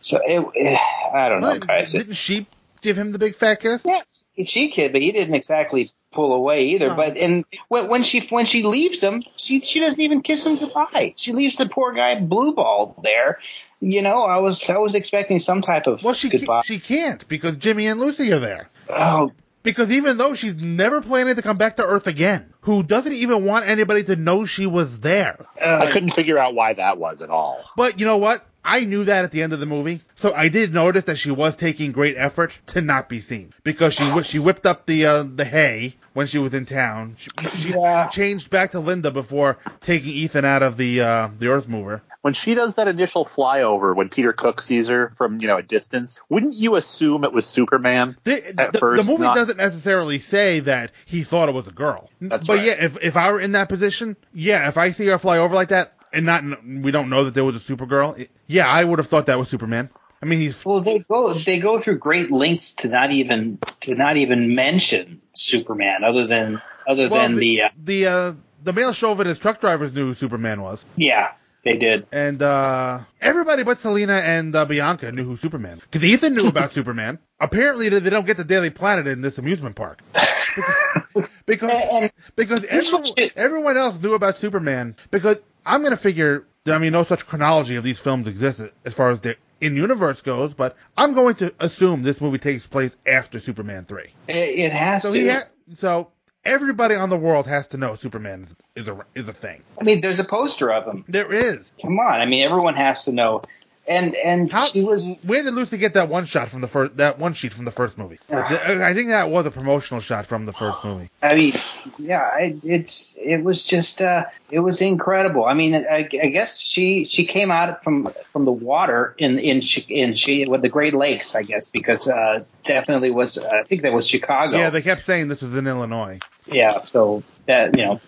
so 0.00 0.20
it, 0.24 0.46
eh, 0.56 0.78
I 1.14 1.28
don't 1.28 1.40
know 1.40 1.58
But 1.58 1.66
guys 1.66 1.92
Didn't 1.92 2.14
she 2.14 2.46
give 2.80 2.96
him 2.96 3.12
the 3.12 3.18
big 3.18 3.34
fat 3.34 3.60
kiss? 3.60 3.82
Yeah, 3.84 4.02
she 4.46 4.70
kid, 4.70 4.92
but 4.92 5.02
he 5.02 5.12
didn't 5.12 5.34
exactly 5.34 5.92
pull 6.12 6.32
away 6.32 6.66
either. 6.68 6.88
No. 6.88 6.94
But 6.96 7.16
and 7.16 7.44
when, 7.68 7.88
when 7.88 8.02
she 8.02 8.20
when 8.20 8.46
she 8.46 8.62
leaves 8.62 9.00
him, 9.00 9.22
she 9.36 9.60
she 9.60 9.80
doesn't 9.80 10.00
even 10.00 10.22
kiss 10.22 10.46
him 10.46 10.56
goodbye. 10.56 11.14
She 11.16 11.32
leaves 11.32 11.56
the 11.56 11.68
poor 11.68 11.92
guy 11.92 12.20
blue 12.20 12.54
ball 12.54 12.98
there. 13.02 13.40
You 13.80 14.02
know, 14.02 14.22
I 14.22 14.38
was 14.38 14.68
I 14.70 14.78
was 14.78 14.94
expecting 14.94 15.40
some 15.40 15.62
type 15.62 15.86
of 15.86 16.02
Well, 16.02 16.14
she 16.14 16.28
goodbye. 16.28 16.62
she 16.64 16.78
can't 16.78 17.26
because 17.28 17.56
Jimmy 17.56 17.86
and 17.86 18.00
Lucy 18.00 18.32
are 18.32 18.38
there. 18.38 18.68
oh, 18.88 19.32
Because 19.62 19.90
even 19.90 20.16
though 20.16 20.34
she's 20.34 20.54
never 20.54 21.00
planning 21.00 21.34
to 21.36 21.42
come 21.42 21.58
back 21.58 21.76
to 21.76 21.84
Earth 21.84 22.06
again, 22.06 22.52
who 22.60 22.82
doesn't 22.82 23.12
even 23.12 23.44
want 23.44 23.66
anybody 23.66 24.04
to 24.04 24.16
know 24.16 24.44
she 24.44 24.66
was 24.66 25.00
there. 25.00 25.46
I 25.60 25.90
couldn't 25.90 26.10
figure 26.10 26.38
out 26.38 26.54
why 26.54 26.74
that 26.74 26.98
was 26.98 27.22
at 27.22 27.30
all. 27.30 27.64
But 27.76 27.98
you 27.98 28.06
know 28.06 28.18
what? 28.18 28.46
I 28.64 28.84
knew 28.84 29.04
that 29.04 29.24
at 29.24 29.30
the 29.30 29.42
end 29.42 29.52
of 29.52 29.60
the 29.60 29.66
movie, 29.66 30.02
so 30.16 30.34
I 30.34 30.48
did 30.48 30.74
notice 30.74 31.04
that 31.04 31.16
she 31.16 31.30
was 31.30 31.56
taking 31.56 31.92
great 31.92 32.16
effort 32.18 32.58
to 32.68 32.80
not 32.82 33.08
be 33.08 33.20
seen 33.20 33.52
because 33.62 33.94
she 33.94 34.22
she 34.24 34.38
whipped 34.38 34.66
up 34.66 34.84
the 34.86 35.06
uh, 35.06 35.22
the 35.22 35.44
hay 35.44 35.94
when 36.12 36.26
she 36.26 36.38
was 36.38 36.52
in 36.54 36.66
town. 36.66 37.16
She, 37.18 37.30
she 37.56 37.70
Yeah. 37.72 38.08
changed 38.08 38.50
back 38.50 38.72
to 38.72 38.80
Linda 38.80 39.10
before 39.10 39.58
taking 39.80 40.10
Ethan 40.12 40.44
out 40.44 40.62
of 40.62 40.76
the 40.76 41.00
uh, 41.00 41.28
the 41.36 41.48
Earth 41.48 41.68
Mover. 41.68 42.02
When 42.20 42.34
she 42.34 42.54
does 42.56 42.74
that 42.74 42.88
initial 42.88 43.24
flyover, 43.24 43.94
when 43.94 44.08
Peter 44.08 44.32
Cook 44.32 44.60
sees 44.60 44.88
her 44.88 45.12
from 45.16 45.38
you 45.40 45.46
know 45.46 45.56
a 45.58 45.62
distance, 45.62 46.18
wouldn't 46.28 46.54
you 46.54 46.74
assume 46.76 47.24
it 47.24 47.32
was 47.32 47.46
Superman 47.46 48.16
The, 48.24 48.60
at 48.60 48.72
the, 48.72 48.78
first? 48.80 49.06
the 49.06 49.10
movie 49.10 49.22
not- 49.22 49.36
doesn't 49.36 49.56
necessarily 49.56 50.18
say 50.18 50.60
that 50.60 50.90
he 51.06 51.22
thought 51.22 51.48
it 51.48 51.54
was 51.54 51.68
a 51.68 51.72
girl. 51.72 52.10
That's 52.20 52.46
but 52.46 52.56
right. 52.58 52.66
yeah, 52.66 52.84
if 52.84 52.98
if 53.02 53.16
I 53.16 53.32
were 53.32 53.40
in 53.40 53.52
that 53.52 53.68
position, 53.68 54.16
yeah, 54.34 54.68
if 54.68 54.76
I 54.76 54.90
see 54.90 55.06
her 55.06 55.18
fly 55.18 55.38
over 55.38 55.54
like 55.54 55.68
that 55.68 55.94
and 56.12 56.26
not 56.26 56.42
we 56.64 56.90
don't 56.90 57.08
know 57.10 57.24
that 57.24 57.34
there 57.34 57.44
was 57.44 57.56
a 57.56 57.58
Supergirl, 57.60 58.18
it- 58.18 58.30
yeah, 58.46 58.66
I 58.68 58.82
would 58.84 58.98
have 58.98 59.08
thought 59.08 59.26
that 59.26 59.38
was 59.38 59.48
Superman. 59.48 59.90
I 60.20 60.26
mean, 60.26 60.40
he's 60.40 60.64
well, 60.64 60.80
they 60.80 60.98
go 60.98 61.32
they 61.34 61.60
go 61.60 61.78
through 61.78 61.98
great 61.98 62.30
lengths 62.32 62.74
to 62.76 62.88
not 62.88 63.12
even 63.12 63.58
to 63.82 63.94
not 63.94 64.16
even 64.16 64.54
mention 64.54 65.20
Superman, 65.32 66.02
other 66.04 66.26
than 66.26 66.60
other 66.88 67.08
well, 67.08 67.28
than 67.28 67.36
the, 67.36 67.62
uh, 67.62 67.68
the 67.84 68.06
uh, 68.06 68.32
the 68.64 68.72
male 68.72 68.92
chauvinist 68.92 69.40
truck 69.42 69.60
drivers 69.60 69.92
knew 69.94 70.06
who 70.06 70.14
Superman 70.14 70.60
was. 70.60 70.84
yeah 70.96 71.32
they 71.64 71.74
did. 71.76 72.06
And 72.12 72.40
uh, 72.40 73.00
everybody 73.20 73.62
but 73.64 73.78
Selena 73.80 74.14
and 74.14 74.54
uh, 74.56 74.64
Bianca 74.64 75.10
knew 75.12 75.24
who 75.24 75.36
Superman. 75.36 75.80
Because 75.82 76.02
Ethan 76.04 76.34
knew 76.34 76.46
about 76.48 76.72
Superman. 76.78 77.18
Apparently, 77.40 77.88
they 77.88 78.10
don't 78.10 78.26
get 78.26 78.36
the 78.38 78.44
Daily 78.44 78.70
Planet 78.70 79.06
in 79.08 79.20
this 79.20 79.38
amusement 79.38 79.76
park. 79.76 80.00
because 81.46 81.70
And- 81.70 82.12
because 82.36 82.64
everyone, 82.64 83.04
everyone 83.36 83.76
else 83.76 84.00
knew 84.00 84.14
about 84.14 84.36
Superman. 84.38 84.96
Because 85.10 85.38
I'm 85.68 85.82
gonna 85.82 85.96
figure. 85.96 86.46
I 86.66 86.78
mean, 86.78 86.92
no 86.92 87.04
such 87.04 87.26
chronology 87.26 87.76
of 87.76 87.84
these 87.84 87.98
films 87.98 88.26
exists 88.28 88.62
as 88.84 88.92
far 88.94 89.10
as 89.10 89.20
the 89.20 89.36
in 89.60 89.76
universe 89.76 90.20
goes. 90.20 90.54
But 90.54 90.76
I'm 90.96 91.14
going 91.14 91.36
to 91.36 91.54
assume 91.60 92.02
this 92.02 92.20
movie 92.20 92.38
takes 92.38 92.66
place 92.66 92.96
after 93.06 93.38
Superman 93.38 93.84
three. 93.84 94.10
It, 94.26 94.72
has 94.72 95.02
So 95.02 95.12
to. 95.12 95.28
ha- 95.32 95.48
so 95.74 96.10
everybody 96.44 96.94
on 96.94 97.10
the 97.10 97.16
world 97.16 97.46
has 97.46 97.68
to 97.68 97.76
know 97.78 97.94
Superman 97.94 98.44
is, 98.76 98.82
is 98.84 98.88
a 98.88 99.04
is 99.14 99.28
a 99.28 99.32
thing. 99.32 99.62
I 99.80 99.84
mean, 99.84 100.00
there's 100.00 100.18
a 100.20 100.24
poster 100.24 100.72
of 100.72 100.92
him. 100.92 101.04
There 101.08 101.32
is. 101.32 101.72
Come 101.80 101.98
on, 101.98 102.20
I 102.20 102.26
mean, 102.26 102.42
everyone 102.42 102.74
has 102.74 103.04
to 103.04 103.12
know. 103.12 103.42
And 103.88 104.14
and 104.16 104.52
How, 104.52 104.66
she 104.66 104.82
was 104.82 105.14
where 105.22 105.42
did 105.42 105.54
Lucy 105.54 105.78
get 105.78 105.94
that 105.94 106.10
one 106.10 106.26
shot 106.26 106.50
from 106.50 106.60
the 106.60 106.68
first 106.68 106.98
that 106.98 107.18
one 107.18 107.32
sheet 107.32 107.54
from 107.54 107.64
the 107.64 107.70
first 107.70 107.96
movie? 107.96 108.18
I 108.30 108.92
think 108.92 109.08
that 109.08 109.30
was 109.30 109.46
a 109.46 109.50
promotional 109.50 110.02
shot 110.02 110.26
from 110.26 110.44
the 110.44 110.52
first 110.52 110.84
movie. 110.84 111.08
I 111.22 111.34
mean, 111.34 111.58
yeah, 111.98 112.20
I, 112.20 112.58
it's 112.62 113.16
it 113.18 113.42
was 113.42 113.64
just 113.64 114.02
uh, 114.02 114.26
it 114.50 114.58
was 114.58 114.82
incredible. 114.82 115.46
I 115.46 115.54
mean, 115.54 115.74
I, 115.74 116.00
I 116.00 116.28
guess 116.28 116.60
she 116.60 117.06
she 117.06 117.24
came 117.24 117.50
out 117.50 117.82
from 117.82 118.10
from 118.30 118.44
the 118.44 118.52
water 118.52 119.14
in 119.16 119.38
in 119.38 119.62
in 119.88 120.14
she 120.14 120.44
with 120.46 120.60
the 120.60 120.68
Great 120.68 120.92
Lakes, 120.92 121.34
I 121.34 121.42
guess, 121.42 121.70
because 121.70 122.06
uh, 122.08 122.44
definitely 122.66 123.10
was 123.10 123.38
I 123.38 123.62
think 123.62 123.80
that 123.82 123.94
was 123.94 124.06
Chicago. 124.06 124.58
Yeah, 124.58 124.68
they 124.68 124.82
kept 124.82 125.06
saying 125.06 125.28
this 125.28 125.40
was 125.40 125.56
in 125.56 125.66
Illinois. 125.66 126.20
Yeah, 126.46 126.82
so 126.84 127.22
that 127.48 127.76
you 127.76 127.84
know, 127.84 128.00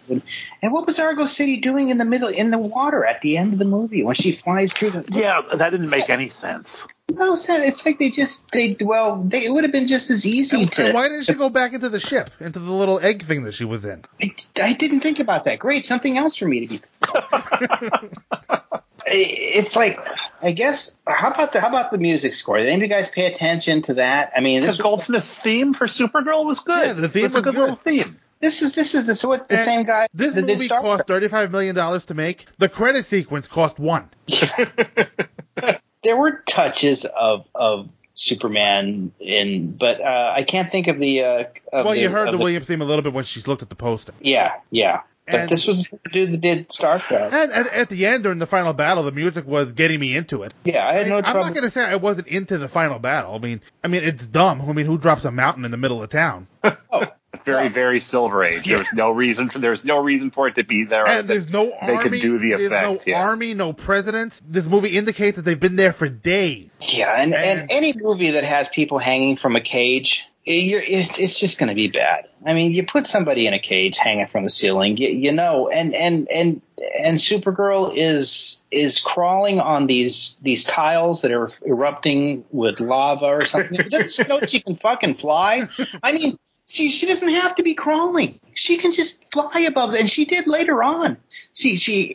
and 0.63 0.73
what 0.73 0.87
was 0.87 0.99
Argo 1.01 1.27
City 1.27 1.57
doing 1.57 1.89
in 1.91 1.99
the 1.99 2.05
middle 2.05 2.29
in 2.29 2.51
the 2.51 2.59
water 2.59 3.05
at 3.05 3.21
the 3.23 3.37
end 3.37 3.53
of 3.53 3.59
the 3.59 3.65
movie 3.65 4.05
when 4.05 4.15
she 4.15 4.37
flies 4.37 4.73
through 4.73 4.93
the? 4.93 5.05
Yeah, 5.09 5.41
that 5.53 5.71
didn't 5.71 5.91
make 5.91 6.09
any 6.09 6.29
sense. 6.29 6.79
No, 7.13 7.35
it's 7.35 7.49
not- 7.49 7.61
it's 7.61 7.85
like 7.85 7.99
they 7.99 8.11
just 8.11 8.49
they 8.53 8.77
well 8.81 9.21
they 9.27 9.45
it 9.45 9.53
would 9.53 9.65
have 9.65 9.73
been 9.73 9.89
just 9.89 10.11
as 10.11 10.25
easy 10.25 10.63
And, 10.63 10.73
to. 10.73 10.85
and 10.85 10.95
why 10.95 11.09
didn't 11.09 11.25
she 11.25 11.33
go 11.35 11.49
back 11.49 11.73
into 11.73 11.89
the 11.89 11.99
ship, 11.99 12.31
into 12.39 12.61
the 12.61 12.71
little 12.71 13.01
egg 13.01 13.25
thing 13.25 13.43
that 13.43 13.53
she 13.55 13.65
was 13.65 13.85
in? 13.85 14.05
I, 14.23 14.33
I 14.63 14.73
didn't 14.75 15.01
think 15.01 15.19
about 15.19 15.45
that. 15.45 15.59
Great, 15.59 15.85
something 15.85 16.17
else 16.17 16.37
for 16.37 16.47
me 16.47 16.67
to 16.67 16.79
be. 16.79 16.81
it's 19.07 19.75
like 19.77 19.99
I 20.43 20.53
guess 20.53 20.99
how 21.07 21.31
about 21.33 21.53
the 21.53 21.61
how 21.61 21.69
about 21.69 21.91
the 21.91 21.99
music 21.99 22.35
score? 22.35 22.59
Did 22.59 22.67
any 22.69 22.77
of 22.77 22.83
you 22.83 22.89
guys 22.89 23.09
pay 23.09 23.27
attention 23.33 23.83
to 23.83 23.95
that? 23.95 24.33
I 24.37 24.41
mean, 24.41 24.61
this 24.61 24.77
Because 24.77 24.83
Goldsmith's 24.83 25.39
theme 25.39 25.75
for 25.75 25.87
Supergirl 25.87 26.45
was 26.45 26.61
good. 26.61 26.87
Yeah, 26.87 26.93
the 26.93 27.09
theme 27.09 27.25
It 27.27 27.33
was 27.33 27.43
a 27.43 27.45
good, 27.45 27.55
good. 27.55 27.61
little 27.61 27.77
theme. 27.77 28.21
This 28.41 28.63
is 28.63 28.75
this 28.75 28.95
is 28.95 29.07
the, 29.07 29.15
so 29.15 29.29
what 29.29 29.49
the 29.49 29.59
same 29.59 29.85
guy 29.85 30.09
This 30.15 30.35
that 30.35 30.47
did 30.47 30.55
movie 30.55 30.67
Star 30.67 30.81
cost 30.81 31.07
thirty-five 31.07 31.51
million 31.51 31.75
dollars 31.75 32.07
to 32.07 32.15
make. 32.15 32.47
The 32.59 32.69
credit 32.69 33.07
sequence 33.07 33.47
cost 33.49 33.79
one. 33.79 34.09
there 36.03 36.17
were 36.17 36.43
touches 36.47 37.05
of 37.05 37.47
of 37.55 37.91
Superman 38.15 39.13
in, 39.19 39.77
but 39.77 40.01
uh, 40.01 40.33
I 40.37 40.43
can't 40.43 40.71
think 40.71 40.89
of 40.89 40.99
the. 40.99 41.23
Uh, 41.23 41.45
of 41.73 41.85
well, 41.87 41.95
the, 41.95 42.01
you 42.01 42.09
heard 42.09 42.29
of 42.29 42.33
the 42.33 42.39
Williams 42.39 42.67
theme 42.67 42.83
a 42.83 42.85
little 42.85 43.03
bit 43.03 43.13
when 43.13 43.25
she 43.25 43.41
looked 43.43 43.63
at 43.63 43.69
the 43.69 43.77
poster. 43.77 44.13
Yeah, 44.21 44.53
yeah. 44.71 45.03
But 45.27 45.35
And- 45.43 45.51
this 45.51 45.67
was 45.67 45.91
the 45.91 46.11
dude 46.13 46.33
that 46.33 46.41
did 46.41 46.73
Star 46.73 46.99
Trek. 47.01 47.33
And 47.33 47.53
at, 47.53 47.67
at 47.69 47.89
the 47.89 48.07
end, 48.07 48.25
during 48.25 48.39
the 48.39 48.47
final 48.47 48.73
battle, 48.73 49.05
the 49.05 49.13
music 49.13 49.47
was 49.47 49.73
getting 49.73 50.01
me 50.01 50.17
into 50.17 50.43
it. 50.43 50.53
Yeah, 50.65 50.87
I 50.87 50.95
had 50.95 51.09
no 51.09 51.19
I'm 51.19 51.25
trouble. 51.25 51.43
not 51.43 51.55
gonna 51.55 51.71
say 51.71 51.85
I 51.85 51.97
wasn't 51.97 52.27
into 52.27 52.59
the 52.59 52.69
final 52.69 52.99
battle. 52.99 53.35
I 53.35 53.39
mean, 53.39 53.61
I 53.85 53.89
mean 53.89 54.03
it's 54.03 54.27
dumb. 54.27 54.61
I 54.61 54.73
mean, 54.73 54.87
who 54.87 54.99
drops 54.99 55.25
a 55.25 55.31
mountain 55.31 55.65
in 55.65 55.71
the 55.71 55.77
middle 55.77 56.03
of 56.03 56.11
town? 56.11 56.49
Very, 57.45 57.69
very 57.69 58.01
Silver 58.01 58.45
Age. 58.45 58.67
There's 58.67 58.93
no 58.93 59.11
reason 59.11 59.51
for 59.51 59.59
there's 59.59 59.85
no 59.85 59.99
reason 59.99 60.31
for 60.31 60.49
it 60.49 60.57
to 60.57 60.65
be 60.65 60.85
there. 60.85 61.07
And 61.07 61.29
there's 61.29 61.49
no 61.49 61.67
they 61.67 61.97
army. 61.97 62.21
can 62.21 62.21
do 62.21 62.39
the 62.39 62.55
there's 62.57 62.71
no 62.71 63.01
yeah. 63.07 63.23
army, 63.23 63.55
no 63.55 63.73
presidents. 63.73 64.41
This 64.47 64.67
movie 64.67 64.97
indicates 64.97 65.37
that 65.37 65.43
they've 65.43 65.59
been 65.59 65.77
there 65.77 65.93
for 65.93 66.09
days. 66.09 66.71
Yeah, 66.81 67.13
and, 67.17 67.35
and 67.35 67.71
any 67.71 67.93
movie 67.95 68.33
that 68.33 68.45
has 68.45 68.69
people 68.69 68.99
hanging 68.99 69.37
from 69.37 69.57
a 69.57 69.61
cage, 69.61 70.25
you're, 70.45 70.81
it's, 70.81 71.19
it's 71.19 71.39
just 71.39 71.59
going 71.59 71.69
to 71.69 71.75
be 71.75 71.89
bad. 71.89 72.27
I 72.45 72.55
mean, 72.55 72.73
you 72.73 72.87
put 72.87 73.07
somebody 73.07 73.47
in 73.47 73.53
a 73.53 73.59
cage 73.59 73.99
hanging 73.99 74.27
from 74.27 74.45
the 74.45 74.51
ceiling, 74.51 74.97
you, 74.97 75.09
you 75.09 75.33
know, 75.33 75.69
and 75.69 75.95
and 75.95 76.29
and 76.31 76.63
and 76.99 77.19
Supergirl 77.19 77.93
is 77.95 78.65
is 78.71 79.01
crawling 79.01 79.61
on 79.61 79.87
these 79.87 80.37
these 80.41 80.65
tiles 80.65 81.23
that 81.23 81.33
are 81.33 81.51
erupting 81.65 82.45
with 82.51 82.81
lava 82.81 83.27
or 83.27 83.47
something. 83.47 83.79
Doesn't 83.91 84.29
know 84.29 84.41
she 84.47 84.61
can 84.61 84.77
fucking 84.77 85.17
fly. 85.17 85.69
I 86.03 86.13
mean. 86.13 86.39
She 86.71 86.91
she 86.91 87.07
doesn't 87.07 87.33
have 87.35 87.57
to 87.57 87.65
be 87.65 87.75
crawling. 87.75 88.39
She 88.55 88.77
can 88.77 88.93
just 88.93 89.25
fly 89.33 89.63
above, 89.67 89.93
and 89.95 90.09
she 90.09 90.25
did 90.25 90.47
later 90.47 90.85
on. 90.85 91.17
She 91.53 91.77
she 91.77 92.15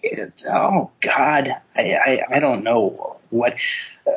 oh 0.50 0.92
god, 1.02 1.50
I 1.76 1.94
I, 1.94 2.22
I 2.36 2.40
don't 2.40 2.64
know 2.64 3.18
what. 3.32 3.58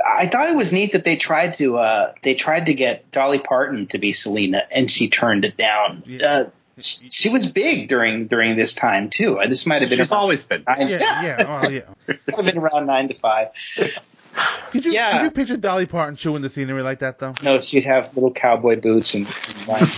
I 0.07 0.29
thought 0.29 0.49
it 0.49 0.55
was 0.57 0.73
neat 0.73 0.93
that 0.93 1.05
they 1.05 1.17
tried 1.17 1.55
to 1.55 1.79
uh 1.79 2.13
they 2.23 2.35
tried 2.35 2.67
to 2.67 2.75
get 2.75 3.11
Dolly 3.11 3.41
Parton 3.41 3.89
to 3.89 3.99
be 3.99 4.13
Selena, 4.13 4.63
and 4.71 4.89
she 4.89 5.09
turned 5.11 5.45
it 5.45 5.57
down. 5.57 6.05
Uh, 6.25 6.45
she 6.81 7.11
she 7.11 7.29
was 7.31 7.51
big 7.51 7.89
during 7.89 8.29
during 8.29 8.57
this 8.57 8.75
time 8.75 9.11
too. 9.11 9.41
Uh, 9.41 9.49
This 9.49 9.67
might 9.67 9.83
have 9.83 9.91
been 9.91 9.99
She's 9.99 10.13
around 10.13 10.21
always 10.21 10.45
been. 10.45 10.63
nine, 10.69 10.87
Yeah, 10.89 10.99
yeah, 11.23 11.61
well, 11.63 11.73
yeah. 11.73 11.81
might 12.29 12.37
have 12.37 12.45
been 12.45 12.59
around 12.59 12.87
nine 12.87 13.09
to 13.09 13.15
five. 13.15 13.49
Could 14.71 14.85
you 14.85 14.93
Yeah. 14.93 15.19
could 15.19 15.25
you 15.25 15.31
picture 15.31 15.57
Dolly 15.57 15.87
Parton 15.87 16.17
chewing 16.17 16.43
the 16.43 16.51
scenery 16.51 16.83
like 16.83 17.01
that 17.01 17.19
though? 17.19 17.35
No, 17.43 17.61
she'd 17.61 17.85
have 17.85 18.15
little 18.15 18.33
cowboy 18.33 18.81
boots 18.81 19.15
and, 19.15 19.27
and 19.27 19.67
like, 19.69 19.89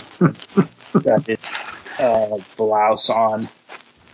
uh, 1.99 2.38
blouse 2.57 3.11
on. 3.11 3.49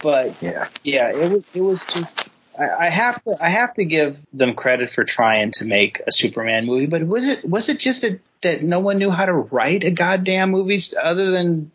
But 0.02 0.40
yeah, 0.42 0.68
yeah, 0.82 1.10
it 1.10 1.30
was 1.30 1.44
it 1.54 1.60
was 1.60 1.84
just. 1.86 2.28
I 2.58 2.86
I 2.86 2.90
have 2.90 3.22
to 3.24 3.36
I 3.40 3.48
have 3.50 3.74
to 3.74 3.84
give 3.84 4.18
them 4.32 4.54
credit 4.54 4.92
for 4.92 5.04
trying 5.04 5.52
to 5.52 5.64
make 5.64 6.00
a 6.06 6.12
Superman 6.12 6.66
movie, 6.66 6.86
but 6.86 7.06
was 7.06 7.26
it 7.26 7.44
was 7.48 7.68
it 7.68 7.78
just 7.78 8.02
that, 8.02 8.20
that 8.42 8.62
no 8.62 8.80
one 8.80 8.98
knew 8.98 9.10
how 9.10 9.26
to 9.26 9.32
write 9.32 9.84
a 9.84 9.90
goddamn 9.90 10.50
movie 10.50 10.82
other 11.02 11.30
than 11.30 11.70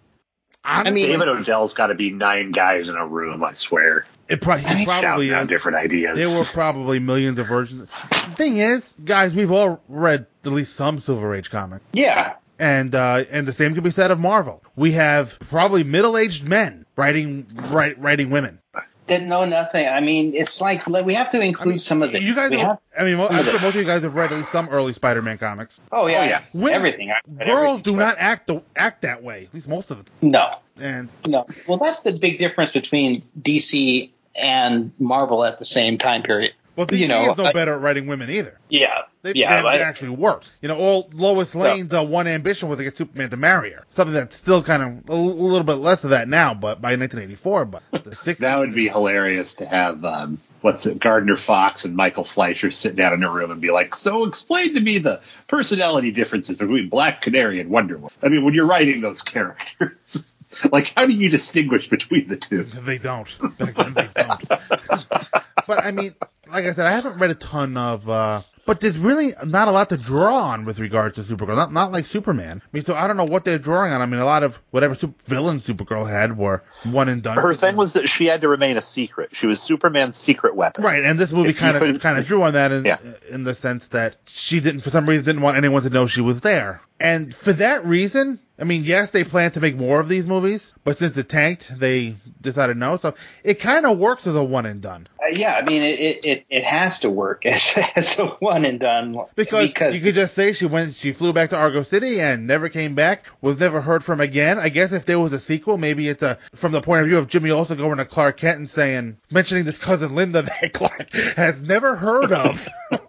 I 0.63 0.89
mean 0.91 1.07
David 1.07 1.27
Odell's 1.27 1.73
got 1.73 1.87
to 1.87 1.95
be 1.95 2.11
nine 2.11 2.51
guys 2.51 2.89
in 2.89 2.95
a 2.95 3.05
room. 3.05 3.43
I 3.43 3.53
swear. 3.53 4.05
It 4.31 4.41
probably, 4.41 4.63
he 4.75 4.85
probably 4.85 5.27
shouting 5.27 5.33
out 5.33 5.41
is. 5.43 5.47
different 5.49 5.77
ideas. 5.77 6.17
There 6.17 6.29
were 6.29 6.45
probably 6.45 6.99
millions 6.99 7.37
of 7.37 7.47
versions. 7.47 7.89
The 8.09 8.17
thing 8.35 8.57
is, 8.57 8.93
guys, 9.03 9.33
we've 9.35 9.51
all 9.51 9.81
read 9.89 10.25
at 10.45 10.51
least 10.51 10.75
some 10.75 10.99
Silver 11.01 11.35
Age 11.35 11.49
comic. 11.51 11.81
Yeah. 11.91 12.35
And 12.57 12.93
uh, 12.95 13.25
and 13.29 13.47
the 13.47 13.53
same 13.53 13.73
can 13.73 13.83
be 13.83 13.89
said 13.91 14.11
of 14.11 14.19
Marvel. 14.19 14.63
We 14.75 14.93
have 14.93 15.37
probably 15.49 15.83
middle-aged 15.83 16.47
men 16.47 16.85
writing 16.95 17.47
write, 17.71 17.99
writing 17.99 18.29
women. 18.29 18.59
didn't 19.07 19.27
know 19.27 19.43
nothing. 19.45 19.87
I 19.87 19.99
mean, 19.99 20.33
it's 20.35 20.61
like 20.61 20.87
like, 20.87 21.03
we 21.05 21.15
have 21.15 21.31
to 21.31 21.41
include 21.41 21.81
some 21.81 22.03
of 22.03 22.11
the 22.11 22.21
You 22.21 22.35
guys, 22.35 22.53
have- 22.53 22.77
I 22.97 23.03
mean, 23.03 23.17
mo- 23.17 23.27
I'm 23.27 23.43
sure 23.45 23.59
most 23.59 23.69
of 23.69 23.75
you 23.75 23.83
guys 23.83 24.03
have 24.03 24.13
read 24.15 24.31
at 24.31 24.37
least 24.37 24.51
some 24.51 24.69
early 24.69 24.93
Spider-Man 24.93 25.39
comics. 25.39 25.81
Oh 25.91 26.05
yeah, 26.07 26.23
yeah. 26.25 26.43
Women- 26.53 26.75
everything. 26.75 27.11
Girls 27.27 27.49
everything. 27.49 27.81
do 27.81 27.95
not 27.97 28.15
act 28.19 28.47
the, 28.47 28.61
act 28.75 29.01
that 29.01 29.23
way. 29.23 29.45
At 29.45 29.53
least 29.55 29.67
most 29.67 29.89
of 29.91 29.97
them. 29.97 30.05
No, 30.21 30.55
and 30.77 31.09
no. 31.27 31.47
Well, 31.67 31.79
that's 31.79 32.03
the 32.03 32.13
big 32.13 32.37
difference 32.37 32.71
between 32.71 33.23
DC 33.41 34.11
and 34.35 34.91
Marvel 34.99 35.43
at 35.45 35.59
the 35.59 35.65
same 35.65 35.97
time 35.97 36.23
period. 36.23 36.53
well, 36.75 36.87
DC 36.87 36.99
you 36.99 37.07
know, 37.07 37.31
is 37.31 37.37
no 37.37 37.45
I- 37.45 37.53
better 37.53 37.73
at 37.73 37.81
writing 37.81 38.07
women 38.07 38.29
either. 38.29 38.57
Yeah, 38.69 38.87
They, 39.23 39.33
yeah. 39.35 39.61
they, 39.61 39.67
I- 39.67 39.77
actually 39.79 40.09
works. 40.11 40.51
You 40.61 40.69
know, 40.69 40.77
all 40.77 41.09
Lois 41.13 41.53
Lane's 41.53 41.93
uh, 41.93 42.03
one 42.03 42.27
ambition 42.27 42.69
was 42.69 42.77
to 42.77 42.83
get 42.85 42.95
Superman 42.97 43.29
to 43.31 43.37
marry 43.37 43.71
her. 43.73 43.85
Something 43.91 44.13
that's 44.13 44.35
still 44.37 44.63
kind 44.63 44.81
of 44.83 45.09
a, 45.09 45.11
l- 45.11 45.35
little 45.35 45.65
bit 45.65 45.73
less 45.75 46.03
of 46.05 46.11
that 46.11 46.27
now, 46.29 46.53
but 46.53 46.81
by 46.81 46.95
1984, 46.95 47.65
but 47.65 47.83
the 47.91 47.99
60s. 48.11 48.37
That 48.37 48.59
would 48.59 48.73
be 48.73 48.87
hilarious 48.87 49.55
to 49.55 49.65
have 49.65 50.05
um, 50.05 50.39
what's 50.61 50.85
it, 50.85 50.99
Gardner 50.99 51.35
Fox 51.35 51.83
and 51.83 51.95
Michael 51.95 52.23
Fleischer 52.23 52.71
sit 52.71 52.95
down 52.95 53.11
in 53.13 53.23
a 53.23 53.29
room 53.29 53.51
and 53.51 53.59
be 53.59 53.71
like, 53.71 53.93
"So 53.95 54.23
explain 54.25 54.73
to 54.75 54.79
me 54.79 54.99
the 54.99 55.19
personality 55.49 56.11
differences 56.11 56.57
between 56.57 56.87
Black 56.87 57.21
Canary 57.21 57.59
and 57.59 57.69
Wonder 57.69 57.95
Woman." 57.95 58.11
I 58.23 58.29
mean, 58.29 58.45
when 58.45 58.53
you're 58.53 58.65
writing 58.67 59.01
those 59.01 59.21
characters, 59.21 59.97
like 60.71 60.93
how 60.95 61.05
do 61.05 61.13
you 61.13 61.29
distinguish 61.29 61.89
between 61.89 62.27
the 62.27 62.37
two? 62.37 62.63
They 62.63 62.97
don't. 62.97 63.57
Back 63.57 63.75
then 63.75 63.93
they 63.93 64.09
don't. 64.15 64.47
but 65.67 65.83
I 65.83 65.91
mean, 65.91 66.15
like 66.47 66.65
I 66.65 66.73
said, 66.73 66.85
I 66.85 66.91
haven't 66.91 67.19
read 67.19 67.31
a 67.31 67.35
ton 67.35 67.77
of. 67.77 68.09
uh 68.09 68.41
but 68.71 68.79
there's 68.79 68.97
really 68.97 69.33
not 69.45 69.67
a 69.67 69.71
lot 69.71 69.89
to 69.89 69.97
draw 69.97 70.33
on 70.37 70.63
with 70.63 70.79
regards 70.79 71.15
to 71.17 71.23
Supergirl. 71.23 71.57
Not 71.57 71.73
not 71.73 71.91
like 71.91 72.05
Superman. 72.05 72.61
I 72.63 72.67
mean, 72.71 72.85
so 72.85 72.95
I 72.95 73.05
don't 73.05 73.17
know 73.17 73.25
what 73.25 73.43
they're 73.43 73.59
drawing 73.59 73.91
on. 73.91 74.01
I 74.01 74.05
mean, 74.05 74.21
a 74.21 74.25
lot 74.25 74.43
of 74.43 74.57
whatever 74.69 74.95
super 74.95 75.13
villain 75.25 75.59
Supergirl 75.59 76.09
had 76.09 76.37
were 76.37 76.63
one 76.85 77.09
and 77.09 77.21
done. 77.21 77.35
Her 77.37 77.53
thing 77.53 77.75
was 77.75 77.91
that 77.93 78.07
she 78.07 78.27
had 78.27 78.39
to 78.41 78.47
remain 78.47 78.77
a 78.77 78.81
secret. 78.81 79.35
She 79.35 79.45
was 79.45 79.61
Superman's 79.61 80.15
secret 80.15 80.55
weapon. 80.55 80.85
Right, 80.85 81.03
and 81.03 81.19
this 81.19 81.33
movie 81.33 81.49
If 81.49 81.57
kind 81.57 81.75
of 81.75 81.81
couldn't- 81.81 81.99
kind 81.99 82.17
of 82.17 82.25
drew 82.25 82.43
on 82.43 82.53
that 82.53 82.71
in 82.71 82.85
Yeah. 82.85 82.99
in 83.29 83.43
the 83.43 83.53
sense 83.55 83.89
that 83.89 84.15
she 84.25 84.61
didn't, 84.61 84.79
for 84.79 84.89
some 84.89 85.05
reason, 85.05 85.25
didn't 85.25 85.41
want 85.41 85.57
anyone 85.57 85.81
to 85.83 85.89
know 85.89 86.07
she 86.07 86.21
was 86.21 86.39
there. 86.39 86.79
And 86.97 87.35
for 87.35 87.51
that 87.53 87.83
reason, 87.85 88.39
I 88.59 88.63
mean, 88.63 88.83
yes, 88.83 89.09
they 89.09 89.23
plan 89.23 89.49
to 89.53 89.59
make 89.59 89.75
more 89.75 89.99
of 89.99 90.07
these 90.07 90.27
movies, 90.27 90.71
but 90.83 90.97
since 90.97 91.17
it 91.17 91.27
tanked, 91.29 91.77
they 91.79 92.15
decided 92.39 92.77
no. 92.77 92.97
So 92.97 93.15
it 93.43 93.55
kind 93.55 93.87
of 93.87 93.97
works 93.97 94.27
as 94.27 94.35
a 94.35 94.43
one 94.43 94.67
and 94.67 94.81
done 94.81 95.07
Uh, 95.19 95.29
yeah, 95.33 95.55
I 95.55 95.63
mean, 95.63 95.81
it, 95.81 95.99
it, 95.99 96.25
it, 96.25 96.45
it 96.47 96.63
has 96.63 96.99
to 96.99 97.09
work 97.09 97.43
as, 97.47 97.73
as 97.95 98.19
a 98.19 98.27
one 98.27 98.60
and 98.65 98.79
done. 98.79 99.17
because, 99.35 99.67
because 99.67 99.95
you 99.95 100.01
could 100.01 100.15
just 100.15 100.33
say 100.33 100.53
she 100.53 100.65
went, 100.65 100.95
she 100.95 101.11
flew 101.11 101.33
back 101.33 101.51
to 101.51 101.57
Argo 101.57 101.83
City 101.83 102.19
and 102.19 102.47
never 102.47 102.69
came 102.69 102.95
back, 102.95 103.25
was 103.41 103.59
never 103.59 103.81
heard 103.81 104.03
from 104.03 104.21
again. 104.21 104.59
I 104.59 104.69
guess 104.69 104.91
if 104.91 105.05
there 105.05 105.19
was 105.19 105.33
a 105.33 105.39
sequel, 105.39 105.77
maybe 105.77 106.07
it's 106.07 106.23
a 106.23 106.37
from 106.53 106.71
the 106.71 106.81
point 106.81 107.01
of 107.01 107.07
view 107.07 107.17
of 107.17 107.27
Jimmy 107.27 107.51
also 107.51 107.75
going 107.75 107.97
to 107.97 108.05
Clark 108.05 108.37
Kent 108.37 108.59
and 108.59 108.69
saying, 108.69 109.17
mentioning 109.29 109.65
this 109.65 109.77
cousin 109.77 110.15
Linda 110.15 110.41
that 110.61 110.73
Clark 110.73 111.13
has 111.13 111.61
never 111.61 111.95
heard 111.95 112.31
of. 112.31 112.67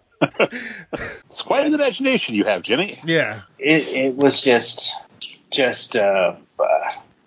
It's 1.29 1.41
quite 1.41 1.65
an 1.67 1.73
imagination 1.73 2.33
you 2.33 2.45
have, 2.45 2.61
Jimmy. 2.61 2.97
yeah. 3.03 3.41
it, 3.59 3.87
it 3.89 4.15
was 4.15 4.41
just 4.41 4.95
just 5.51 5.97
uh, 5.97 6.35
uh 6.57 6.63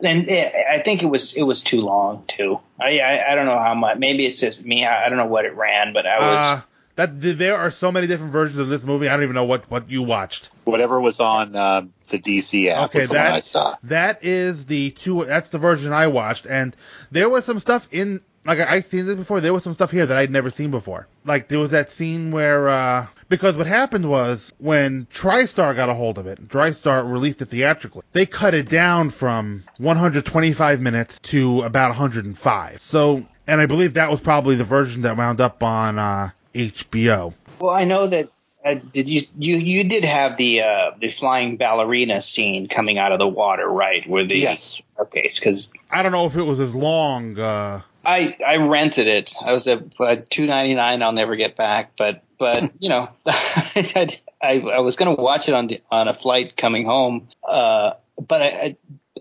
and 0.03 0.29
it, 0.29 0.55
I 0.71 0.81
think 0.81 1.03
it 1.03 1.07
was 1.07 1.35
it 1.35 1.43
was 1.43 1.63
too 1.63 1.81
long 1.81 2.25
too. 2.37 2.61
I, 2.81 2.99
I 2.99 3.33
I 3.33 3.35
don't 3.35 3.47
know 3.47 3.59
how 3.59 3.75
much. 3.75 3.99
Maybe 3.99 4.27
it's 4.27 4.41
just 4.41 4.65
me. 4.65 4.85
I, 4.85 5.07
I 5.07 5.09
don't 5.09 5.19
know 5.19 5.27
what 5.27 5.45
it 5.45 5.55
ran, 5.55 5.93
but 5.93 6.07
I 6.07 6.19
was. 6.19 6.37
Uh, 6.37 6.63
that 6.97 7.21
there 7.21 7.57
are 7.57 7.71
so 7.71 7.93
many 7.93 8.07
different 8.07 8.33
versions 8.33 8.59
of 8.59 8.69
this 8.69 8.83
movie. 8.85 9.09
I 9.09 9.13
don't 9.15 9.23
even 9.23 9.35
know 9.35 9.45
what 9.45 9.71
what 9.71 9.89
you 9.91 10.03
watched. 10.03 10.51
Whatever 10.65 11.01
was 11.01 11.21
on 11.21 11.55
um, 11.55 11.93
the 12.11 12.19
DC 12.19 12.69
app 12.71 12.87
Okay, 12.87 13.01
was 13.01 13.09
the 13.11 13.15
one 13.15 13.27
I 13.27 13.31
that 13.33 13.45
saw. 13.45 13.77
that 13.85 14.25
is 14.25 14.67
the 14.67 14.91
two. 14.91 15.25
That's 15.25 15.51
the 15.51 15.59
version 15.59 15.93
I 15.93 16.09
watched, 16.09 16.47
and 16.47 16.75
there 17.11 17.29
was 17.29 17.45
some 17.45 17.61
stuff 17.61 17.87
in. 17.93 18.21
Like 18.45 18.61
I, 18.61 18.77
I've 18.77 18.87
seen 18.87 19.07
this 19.07 19.17
before. 19.17 19.41
There 19.41 19.53
was 19.53 19.65
some 19.65 19.75
stuff 19.75 19.91
here 19.91 20.07
that 20.07 20.17
I'd 20.17 20.31
never 20.31 20.51
seen 20.51 20.71
before. 20.71 21.09
Like 21.25 21.49
there 21.49 21.59
was 21.59 21.73
that 21.73 21.91
scene 21.91 22.31
where 22.31 22.69
uh 22.69 23.07
because 23.29 23.57
what 23.57 23.67
happened 23.67 24.09
was 24.09 24.53
when 24.59 25.07
TriStar 25.07 25.75
got 25.75 25.89
a 25.89 25.95
hold 25.95 26.19
of 26.19 26.29
it, 26.29 26.47
TriStar 26.49 27.11
released 27.11 27.43
it 27.43 27.47
theatrically. 27.47 28.03
They 28.13 28.25
cut 28.25 28.55
it 28.55 28.69
down 28.69 29.11
from 29.11 29.65
125 29.79 30.81
minutes 30.81 31.19
to 31.25 31.63
about 31.63 31.89
105. 31.91 32.81
So, 32.81 33.27
and 33.49 33.61
I 33.61 33.67
believe 33.67 33.95
that 33.95 34.11
was 34.11 34.21
probably 34.21 34.55
the 34.55 34.63
version 34.65 35.03
that 35.03 35.17
wound 35.17 35.41
up 35.41 35.65
on 35.65 35.99
uh 35.99 36.31
HBO. 36.57 37.35
Well, 37.61 37.75
I 37.75 37.85
know 37.85 38.07
that. 38.07 38.31
Uh, 38.65 38.75
did 38.75 39.09
you 39.09 39.23
you 39.39 39.57
you 39.59 39.85
did 39.85 40.05
have 40.05 40.37
the 40.39 40.63
uh, 40.63 40.91
the 41.01 41.13
flying 41.13 41.57
ballerina 41.57 42.21
scene 42.21 42.67
coming 42.67 42.99
out 42.99 43.13
of 43.13 43.21
the 43.21 43.29
water, 43.29 43.69
right? 43.69 44.05
Where 44.09 44.27
the 44.27 44.37
Yes. 44.37 44.81
Okay, 44.99 45.31
because 45.33 45.73
I 45.91 46.03
don't 46.03 46.11
know 46.11 46.27
if 46.27 46.37
it 46.37 46.43
was 46.43 46.59
as 46.59 46.75
long. 46.75 47.39
uh 47.39 47.83
I 48.05 48.37
I 48.47 48.57
rented 48.57 49.09
it. 49.09 49.35
I 49.45 49.53
was 49.53 49.67
at 49.67 49.83
uh, 50.01 50.17
two 50.31 50.47
ninety 50.47 50.75
nine. 50.75 51.03
I'll 51.03 51.13
never 51.13 51.37
get 51.37 51.57
back. 51.57 51.93
But 51.99 52.23
but 52.39 52.73
you 52.79 52.89
know, 52.89 53.09
I, 53.27 54.19
I 54.43 54.61
I 54.61 54.79
was 54.81 54.97
gonna 54.97 55.15
watch 55.15 55.49
it 55.49 55.55
on 55.55 55.67
the, 55.67 55.81
on 55.91 56.09
a 56.09 56.15
flight 56.15 56.57
coming 56.57 56.87
home. 56.87 57.29
Uh, 57.47 57.93
but 58.27 58.43
I, 58.43 58.47
I 58.47 58.77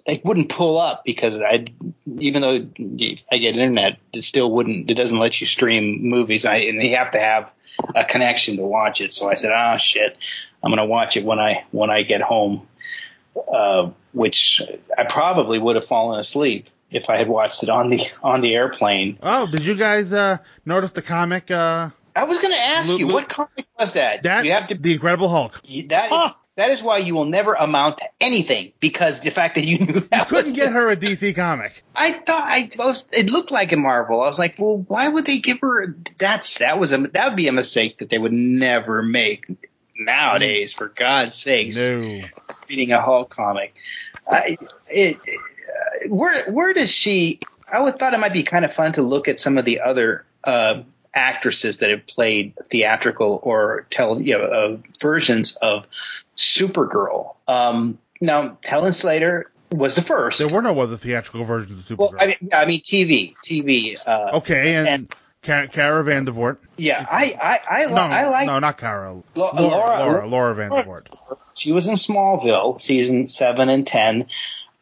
I 0.07 0.21
wouldn't 0.23 0.49
pull 0.49 0.77
up 0.79 1.03
because 1.03 1.35
I 1.35 1.65
even 2.19 2.41
though 2.41 2.67
I 3.31 3.37
get 3.37 3.55
internet, 3.55 3.97
it 4.13 4.23
still 4.23 4.51
wouldn't. 4.51 4.89
It 4.89 4.93
doesn't 4.93 5.17
let 5.17 5.39
you 5.41 5.47
stream 5.47 6.07
movies. 6.09 6.45
I 6.45 6.57
and 6.57 6.81
you 6.81 6.95
have 6.95 7.11
to 7.11 7.19
have 7.19 7.49
a 7.95 8.05
connection 8.05 8.57
to 8.57 8.63
watch 8.63 9.01
it. 9.01 9.11
So 9.11 9.29
I 9.29 9.35
said, 9.35 9.51
ah 9.51 9.77
shit, 9.77 10.15
I'm 10.63 10.71
gonna 10.71 10.85
watch 10.85 11.17
it 11.17 11.25
when 11.25 11.39
I 11.39 11.65
when 11.71 11.89
I 11.89 12.03
get 12.03 12.21
home. 12.21 12.67
Uh, 13.51 13.91
which 14.13 14.61
I 14.97 15.03
probably 15.03 15.59
would 15.59 15.75
have 15.75 15.85
fallen 15.85 16.21
asleep 16.21 16.69
if 16.89 17.09
I 17.09 17.17
had 17.17 17.27
watched 17.27 17.63
it 17.63 17.69
on 17.69 17.89
the 17.89 18.01
on 18.23 18.39
the 18.41 18.53
airplane. 18.53 19.19
Oh, 19.21 19.45
did 19.45 19.65
you 19.65 19.75
guys 19.75 20.13
uh 20.13 20.37
notice 20.65 20.91
the 20.91 21.01
comic? 21.01 21.51
uh 21.51 21.89
I 22.15 22.23
was 22.23 22.39
going 22.39 22.53
to 22.53 22.59
ask 22.59 22.87
Look- 22.87 22.99
you, 22.99 23.07
look- 23.07 23.13
what 23.15 23.29
comic 23.29 23.65
was 23.77 23.91
that? 23.93 24.23
That 24.23 24.45
you 24.45 24.53
have 24.53 24.67
to 24.67 24.75
the 24.75 24.93
Incredible 24.93 25.27
Hulk. 25.27 25.61
that. 25.89 26.35
That 26.55 26.71
is 26.71 26.81
why 26.81 26.99
you 26.99 27.15
will 27.15 27.25
never 27.25 27.53
amount 27.53 27.97
to 27.97 28.05
anything 28.21 28.71
because 28.79 29.19
the 29.19 29.29
fact 29.29 29.55
that 29.55 29.65
you 29.65 29.79
knew 29.79 29.99
that 29.99 30.29
Couldn't 30.29 30.45
was 30.45 30.53
get 30.53 30.71
her 30.71 30.89
a 30.89 30.95
DC 30.95 31.35
comic. 31.35 31.83
I 31.93 32.13
thought 32.13 32.43
I 32.43 32.69
was. 32.77 33.09
It 33.11 33.25
looked 33.25 33.51
like 33.51 33.73
a 33.73 33.77
Marvel. 33.77 34.21
I 34.21 34.27
was 34.27 34.39
like, 34.39 34.55
well, 34.57 34.77
why 34.77 35.07
would 35.07 35.25
they 35.25 35.39
give 35.39 35.59
her? 35.59 35.95
That's 36.17 36.59
that 36.59 36.79
was 36.79 36.93
a 36.93 36.97
that 36.97 37.27
would 37.29 37.35
be 37.35 37.49
a 37.49 37.51
mistake 37.51 37.97
that 37.97 38.09
they 38.09 38.17
would 38.17 38.31
never 38.31 39.03
make 39.03 39.45
nowadays. 39.97 40.73
For 40.73 40.87
God's 40.87 41.35
sakes, 41.35 41.75
No. 41.75 42.21
reading 42.69 42.91
a 42.93 43.01
Hulk 43.01 43.29
comic. 43.29 43.75
I 44.29 44.57
it, 44.89 45.17
uh, 45.17 46.07
where 46.07 46.49
where 46.49 46.73
does 46.73 46.89
she? 46.89 47.41
I 47.69 47.81
would 47.81 47.99
thought 47.99 48.13
it 48.13 48.19
might 48.19 48.33
be 48.33 48.43
kind 48.43 48.63
of 48.63 48.73
fun 48.73 48.93
to 48.93 49.01
look 49.01 49.27
at 49.27 49.41
some 49.41 49.57
of 49.57 49.65
the 49.65 49.81
other 49.81 50.25
uh, 50.43 50.83
actresses 51.13 51.79
that 51.79 51.89
have 51.89 52.07
played 52.07 52.53
theatrical 52.69 53.39
or 53.43 53.87
tele 53.89 54.21
you 54.21 54.37
know, 54.37 54.43
uh, 54.45 54.77
versions 55.01 55.57
of 55.61 55.85
Supergirl. 56.37 57.35
Um, 57.47 57.97
now 58.21 58.57
Helen 58.63 58.93
Slater 58.93 59.51
was 59.71 59.95
the 59.95 60.01
first. 60.01 60.39
There 60.39 60.47
were 60.47 60.61
no 60.61 60.79
other 60.79 60.97
theatrical 60.97 61.43
versions 61.43 61.89
of 61.89 61.97
Supergirl. 61.97 62.11
Well, 62.11 62.15
I 62.19 62.27
mean, 62.27 62.49
I 62.53 62.65
mean 62.65 62.81
TV, 62.81 63.35
TV. 63.45 63.97
Uh, 64.05 64.37
okay, 64.37 64.75
and, 64.75 65.13
Ca- 65.43 65.67
Cara 65.67 66.03
Vandervoort. 66.03 66.57
yeah, 66.75 67.05
I, 67.09 67.37
I, 67.69 67.81
I, 67.83 67.85
No, 67.85 67.95
I 67.95 68.27
like 68.29 68.47
no, 68.47 68.59
not 68.59 68.77
Cara. 68.77 69.21
Laura, 69.35 69.61
Laura- 69.61 69.99
Laura, 69.99 70.27
Laura 70.27 70.55
Vandervoort. 70.55 71.05
She 71.53 71.71
was 71.71 71.87
in 71.87 71.95
Smallville, 71.95 72.81
season 72.81 73.27
seven 73.27 73.69
and 73.69 73.85
ten. 73.85 74.25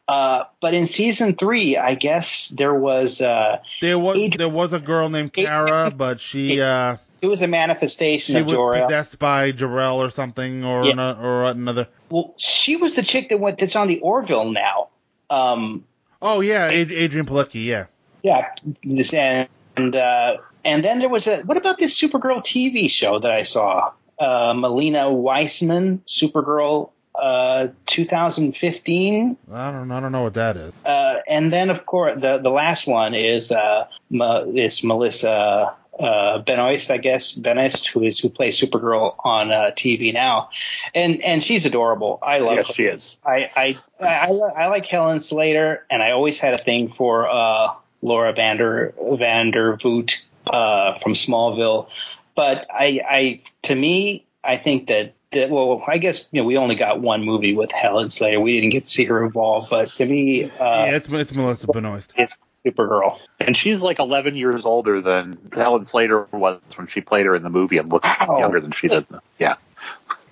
Uh, 0.08 0.44
but 0.62 0.74
in 0.74 0.86
season 0.88 1.36
three, 1.36 1.78
I 1.78 1.96
guess 1.96 2.50
there 2.50 2.74
was 2.74 3.22
uh, 3.22 3.60
There 3.80 3.98
was 4.00 4.32
there 4.38 4.50
was 4.50 4.74
a 4.74 4.80
girl 4.80 5.10
named 5.10 5.34
Cara, 5.34 5.92
but 5.96 6.20
she 6.20 6.60
uh 6.62 6.98
it 7.24 7.28
was 7.28 7.42
a 7.42 7.48
manifestation 7.48 8.36
she 8.36 8.40
of 8.42 8.46
was 8.48 8.56
Jor-El. 8.56 8.86
possessed 8.88 9.18
by 9.18 9.52
Jor-El 9.54 10.02
or 10.02 10.10
something 10.10 10.64
or 10.66 10.86
Yeah. 10.86 11.14
or 11.14 11.46
another. 11.46 11.88
Well, 12.10 12.34
she 12.38 12.76
was 12.76 12.96
the 12.96 13.02
chick 13.04 13.30
that 13.30 13.40
went 13.40 13.58
that's 13.60 13.76
on 13.78 13.88
the 13.88 14.00
Orville 14.02 14.52
now. 14.52 14.90
Um, 15.30 15.86
Oh 16.22 16.42
yeah, 16.42 16.66
Ad- 16.68 16.90
Adrianne 16.90 17.26
Palicki. 17.26 17.66
Yeah. 17.66 17.86
yeah, 18.22 18.50
this 18.84 19.14
and 19.14 19.48
uh, 19.96 20.38
and 20.64 20.84
then 20.84 21.00
there 21.00 21.10
was 21.10 21.28
a 21.28 21.42
what 21.44 21.58
about 21.58 21.78
this 21.78 22.00
Supergirl 22.00 22.42
TV 22.44 22.90
show 22.90 23.20
that 23.20 23.32
I 23.32 23.44
saw? 23.44 23.92
uh, 24.20 24.54
Malina 24.54 25.12
Weissman, 25.12 26.02
Supergirl, 26.08 26.92
uh, 27.16 27.68
2015. 27.88 29.38
I 29.52 29.72
don't 29.72 29.92
I 29.92 30.00
don't 30.00 30.12
know 30.12 30.22
what 30.24 30.36
that 30.36 30.56
is. 30.58 30.72
Uh, 30.86 31.16
and 31.28 31.52
then 31.52 31.70
of 31.70 31.86
course 31.86 32.16
the 32.18 32.38
the 32.38 32.50
last 32.50 32.88
one 32.88 33.16
is 33.16 33.52
uh, 33.52 33.88
Ma- 34.10 34.44
is 34.44 34.84
Melissa 34.84 35.76
uh, 36.00 36.40
Benoist, 36.40 36.90
I 36.90 36.98
guess 36.98 37.32
Benoist, 37.34 37.88
who 37.88 38.04
is 38.04 38.20
who 38.20 38.30
plays 38.30 38.60
Supergirl 38.60 39.16
on 39.24 39.52
uh, 39.52 39.72
TV 39.76 40.14
now, 40.14 40.50
and 40.96 41.22
and 41.22 41.44
she's 41.44 41.66
adorable. 41.66 42.20
I 42.22 42.40
love 42.40 42.56
Yes, 42.58 42.68
her. 42.68 42.74
she 42.74 42.84
is. 42.86 43.18
I 43.26 43.50
I 43.56 43.78
I, 44.00 44.28
I 44.28 44.68
like 44.68 44.86
Helen 44.88 45.22
Slater, 45.22 45.86
and 45.92 46.02
I 46.02 46.12
always 46.12 46.40
had 46.40 46.60
a 46.60 46.64
thing 46.64 46.92
for 46.94 47.30
uh, 47.30 47.74
Laura 48.02 48.34
Vander 48.34 48.94
Vandervoort 49.00 50.24
uh, 50.48 51.00
from 51.00 51.14
Smallville. 51.14 51.90
But 52.36 52.66
I, 52.72 53.02
I 53.08 53.42
to 53.64 53.76
me, 53.76 54.26
I 54.44 54.58
think 54.58 54.88
that, 54.88 55.14
that 55.32 55.50
well, 55.52 55.84
I 55.88 56.00
guess 56.00 56.28
you 56.32 56.42
know 56.42 56.48
we 56.48 56.58
only 56.58 56.76
got 56.76 57.00
one 57.02 57.24
movie 57.24 57.54
with 57.56 57.72
Helen 57.72 58.10
Slater. 58.10 58.40
We 58.40 58.54
didn't 58.54 58.72
get 58.72 58.86
to 58.86 58.90
see 58.90 59.06
her 59.06 59.24
involved, 59.24 59.70
but 59.70 59.90
to 59.98 60.06
me, 60.06 60.46
uh, 60.46 60.86
yeah, 60.86 60.96
it's 60.96 61.08
it's 61.10 61.32
Melissa 61.34 61.68
Benoist. 61.68 62.14
it's 62.18 62.36
Supergirl. 62.66 63.18
And 63.40 63.56
she's 63.56 63.82
like 63.82 64.00
11 64.00 64.36
years 64.36 64.66
older 64.66 65.02
than 65.02 65.38
Helen 65.54 65.86
Slater 65.86 66.28
was 66.32 66.60
when 66.76 66.88
she 66.88 67.02
played 67.02 67.26
her 67.26 67.36
in 67.36 67.44
the 67.44 67.50
movie 67.50 67.78
and 67.78 67.92
looks 67.92 68.08
Wow. 68.08 68.38
younger 68.40 68.62
than 68.62 68.72
she 68.72 68.88
does 68.88 69.10
now. 69.12 69.20
Yeah. 69.40 69.56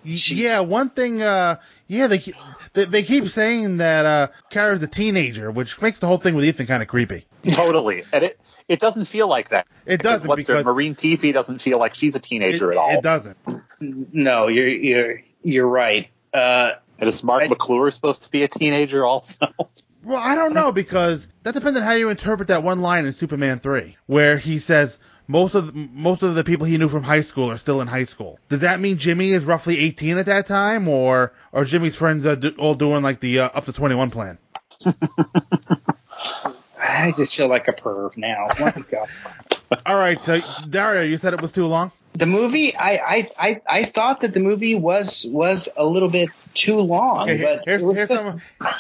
Y- 0.06 0.16
Yeah, 0.28 0.62
one 0.62 0.90
thing. 0.90 1.22
Uh, 1.22 1.58
yeah, 1.88 2.08
they 2.08 2.24
they, 2.74 2.86
they 2.86 3.04
keep 3.04 3.28
saying 3.30 3.78
that 3.78 4.06
uh, 4.06 4.28
Kara's 4.50 4.82
a 4.82 4.88
teenager, 4.88 5.52
which 5.52 5.80
makes 5.82 6.00
the 6.00 6.08
whole 6.08 6.18
thing 6.18 6.36
with 6.36 6.46
Ethan 6.46 6.66
kind 6.68 6.82
of 6.82 6.88
creepy. 6.88 7.26
Totally. 7.52 8.06
And 8.14 8.24
it, 8.24 8.40
it 8.68 8.80
doesn't 8.80 9.06
feel 9.06 9.28
like 9.28 9.50
that. 9.50 9.68
It 9.86 9.98
Because 10.00 10.04
doesn't 10.22 10.28
what's 10.30 10.48
her- 10.48 10.54
because 10.54 10.66
Maureen 10.66 10.96
Teefy 10.96 11.34
doesn't 11.34 11.62
feel 11.62 11.78
like 11.80 11.96
she's 11.96 12.16
a 12.16 12.20
teenager 12.20 12.72
it, 12.72 12.76
at 12.76 12.78
all. 12.80 12.92
it 12.98 13.02
doesn't. 13.04 13.38
No, 13.80 14.48
you're 14.48 14.68
you're 14.70 15.22
you're 15.44 15.68
right. 15.68 16.10
Uh, 16.34 16.72
And 16.98 17.10
is 17.10 17.24
Marc 17.24 17.50
McClure 17.50 17.92
supposed 17.92 18.24
to 18.24 18.32
be 18.32 18.44
a 18.44 18.48
teenager 18.48 19.06
also? 19.06 19.48
Well, 20.04 20.18
I 20.18 20.36
don't 20.36 20.54
know 20.54 20.72
because 20.72 21.28
that 21.44 21.54
depends 21.54 21.78
on 21.78 21.84
how 21.86 21.94
you 21.94 22.10
interpret 22.10 22.48
that 22.48 22.64
one 22.64 22.82
line 22.82 23.06
in 23.06 23.14
Superman 23.14 23.60
three, 23.60 23.98
where 24.08 24.38
he 24.38 24.58
says 24.58 24.98
most 25.28 25.54
of 25.56 25.68
the, 25.68 25.90
most 25.94 26.24
of 26.24 26.34
the 26.36 26.44
people 26.44 26.66
he 26.66 26.78
knew 26.78 26.90
from 26.90 27.04
high 27.04 27.22
school 27.22 27.52
are 27.52 27.58
still 27.58 27.82
in 27.82 27.88
high 27.88 28.06
school. 28.06 28.40
Does 28.50 28.62
that 28.62 28.80
mean 28.80 28.98
Jimmy 28.98 29.32
is 29.32 29.46
roughly 29.46 29.78
18 29.80 30.18
at 30.18 30.26
that 30.26 30.48
time, 30.48 30.88
or 30.88 31.34
are 31.54 31.66
Jimmy's 31.66 31.96
friends 31.96 32.26
uh, 32.26 32.36
do, 32.36 32.50
all 32.58 32.74
doing 32.76 33.04
like 33.04 33.20
the 33.20 33.40
uh, 33.42 33.50
up 33.50 33.66
to 33.66 33.74
21 33.74 34.10
plan? 34.10 34.38
I 36.80 37.12
just 37.16 37.36
feel 37.36 37.48
like 37.48 37.68
a 37.68 37.74
perv 37.74 38.18
now. 38.18 38.48
My 38.60 38.72
God. 38.92 39.08
All 39.86 39.96
right, 39.96 40.22
so 40.22 40.42
Dario, 40.70 41.04
you 41.04 41.18
said 41.18 41.34
it 41.34 41.42
was 41.42 41.52
too 41.52 41.66
long. 41.66 41.92
The 42.14 42.26
movie, 42.26 42.76
I, 42.76 42.92
I, 42.98 43.30
I, 43.40 43.62
I 43.70 43.86
thought 43.86 44.22
that 44.22 44.34
the 44.34 44.42
movie 44.42 44.76
was 44.76 45.26
was 45.30 45.70
a 45.78 45.86
little 45.86 46.10
bit 46.10 46.30
too 46.54 46.76
long, 46.78 47.30
Okay, 47.30 47.42
but 47.42 47.64
here's, 47.66 47.82
here's 47.82 48.06
still- 48.06 48.40
some. 48.60 48.72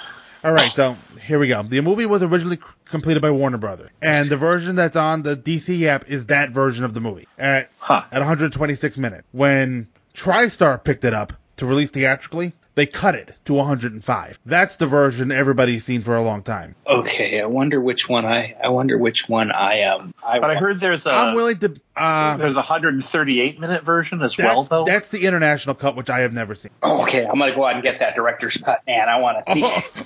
All 0.44 0.54
right, 0.54 0.74
so 0.76 0.98
here 1.22 1.38
we 1.38 1.48
go. 1.48 1.62
The 1.62 1.82
movie 1.82 2.08
was 2.08 2.24
originally 2.24 2.56
c- 2.58 2.64
completed 2.86 3.22
by 3.22 3.30
Warner 3.30 3.60
Brothers, 3.60 3.92
and 4.02 4.28
the 4.30 4.38
version 4.38 4.76
that's 4.76 4.96
on 4.96 5.22
the 5.22 5.38
DC 5.38 5.84
app 5.84 6.10
is 6.10 6.28
that 6.28 6.50
version 6.50 6.84
of 6.84 6.94
the 6.96 7.00
movie 7.00 7.28
at 7.38 7.70
at 7.90 8.20
126 8.20 8.98
minutes. 8.98 9.24
When 9.32 9.88
TriStar 10.16 10.84
picked 10.84 11.06
it 11.06 11.14
up 11.14 11.34
to 11.58 11.66
release 11.68 11.92
theatrically, 11.92 12.54
they 12.76 12.86
cut 12.86 13.16
it 13.16 13.34
to 13.46 13.54
105. 13.54 14.40
That's 14.46 14.78
the 14.78 14.88
version 14.88 15.32
everybody's 15.32 15.84
seen 15.84 16.02
for 16.02 16.16
a 16.16 16.22
long 16.24 16.42
time. 16.44 16.76
okay. 16.88 17.42
I 17.42 17.46
wonder 17.46 17.82
which 17.82 18.08
one 18.08 18.26
I, 18.26 18.56
I 18.64 18.70
wonder 18.70 18.98
which 18.98 19.28
one 19.28 19.52
I 19.52 19.82
um. 19.84 20.14
I, 20.26 20.40
But 20.40 20.52
I 20.52 20.56
heard 20.56 20.80
there's 20.80 21.06
a 21.06 21.12
I'm 21.12 21.36
willing 21.36 21.58
to. 21.60 21.76
Uh, 21.96 22.38
there's 22.38 22.54
a 22.54 22.64
138 22.64 23.60
minute 23.60 23.84
version 23.84 24.22
as 24.22 24.38
well 24.38 24.64
though. 24.64 24.86
that's 24.86 25.10
the 25.10 25.26
international 25.26 25.76
cut, 25.76 25.96
which 25.96 26.10
I 26.10 26.22
have 26.22 26.34
never 26.34 26.56
seen. 26.56 26.72
okay, 26.82 27.26
I'm 27.26 27.38
gonna 27.38 27.54
go 27.54 27.66
out 27.66 27.74
and 27.76 27.84
get 27.84 28.00
that 28.00 28.16
director's 28.16 28.58
cut, 28.58 28.82
man. 28.88 29.10
I 29.10 29.20
want 29.20 29.44
to 29.44 29.52
see. 29.52 29.62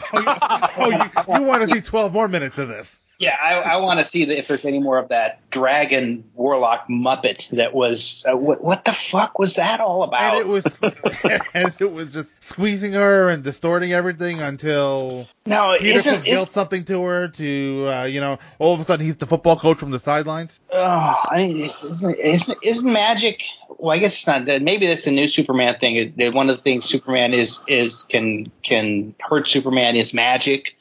Oh, 0.78 0.90
you, 0.90 1.36
you 1.36 1.42
want 1.44 1.68
to 1.68 1.74
see 1.76 1.82
12 1.82 2.12
more 2.14 2.28
minutes 2.28 2.58
of 2.58 2.68
this? 2.68 3.02
Yeah, 3.18 3.36
I, 3.42 3.54
I 3.54 3.76
want 3.78 4.00
to 4.00 4.06
see 4.06 4.26
the, 4.26 4.38
if 4.38 4.48
there's 4.48 4.66
any 4.66 4.80
more 4.80 4.98
of 4.98 5.10
that 5.10 5.50
dragon 5.50 6.26
warlock 6.34 6.88
muppet 6.90 7.50
that 7.52 7.74
was. 7.74 8.26
Uh, 8.30 8.36
what, 8.36 8.64
what 8.64 8.84
the 8.84 8.92
fuck 8.94 9.40
was 9.40 9.54
that 9.56 9.80
all 9.80 10.04
about? 10.04 10.34
And 10.34 10.42
it 10.42 10.48
was, 10.48 10.66
and 11.54 11.74
it 11.80 11.92
was 11.94 12.12
just 12.12 12.32
squeezing 12.42 12.94
her 12.94 13.30
and 13.30 13.44
distorting 13.44 13.94
everything 13.94 14.42
until 14.42 15.28
No, 15.46 15.76
Peter 15.80 15.98
isn't- 16.00 16.26
built 16.26 16.52
something 16.52 16.84
to 16.86 17.04
her 17.04 17.28
to, 17.30 17.88
uh, 17.88 18.04
you 18.04 18.20
know, 18.20 18.38
all 18.60 18.74
of 18.74 18.82
a 18.82 18.84
sudden 18.84 19.06
he's 19.06 19.16
the 19.16 19.28
football 19.28 19.58
coach 19.58 19.78
from 19.78 19.92
the 19.92 20.00
sidelines. 20.00 20.60
Oh, 20.72 20.78
I, 20.78 21.72
isn't, 21.86 22.20
isn't 22.20 22.58
isn't 22.62 22.92
magic? 22.92 23.42
Well, 23.70 23.96
I 23.96 24.00
guess 24.00 24.14
it's 24.16 24.28
not. 24.28 24.46
Maybe 24.46 24.88
that's 24.88 25.08
a 25.08 25.12
new 25.12 25.28
Superman 25.28 25.78
thing. 25.80 26.14
That 26.18 26.34
One 26.34 26.50
of 26.50 26.58
the 26.58 26.64
things 26.64 26.86
Superman 26.86 27.34
is 27.34 27.60
is 27.68 28.04
can 28.04 28.52
can 28.64 29.16
hurt 29.20 29.48
Superman 29.48 29.96
is 29.96 30.14
magic. 30.14 30.76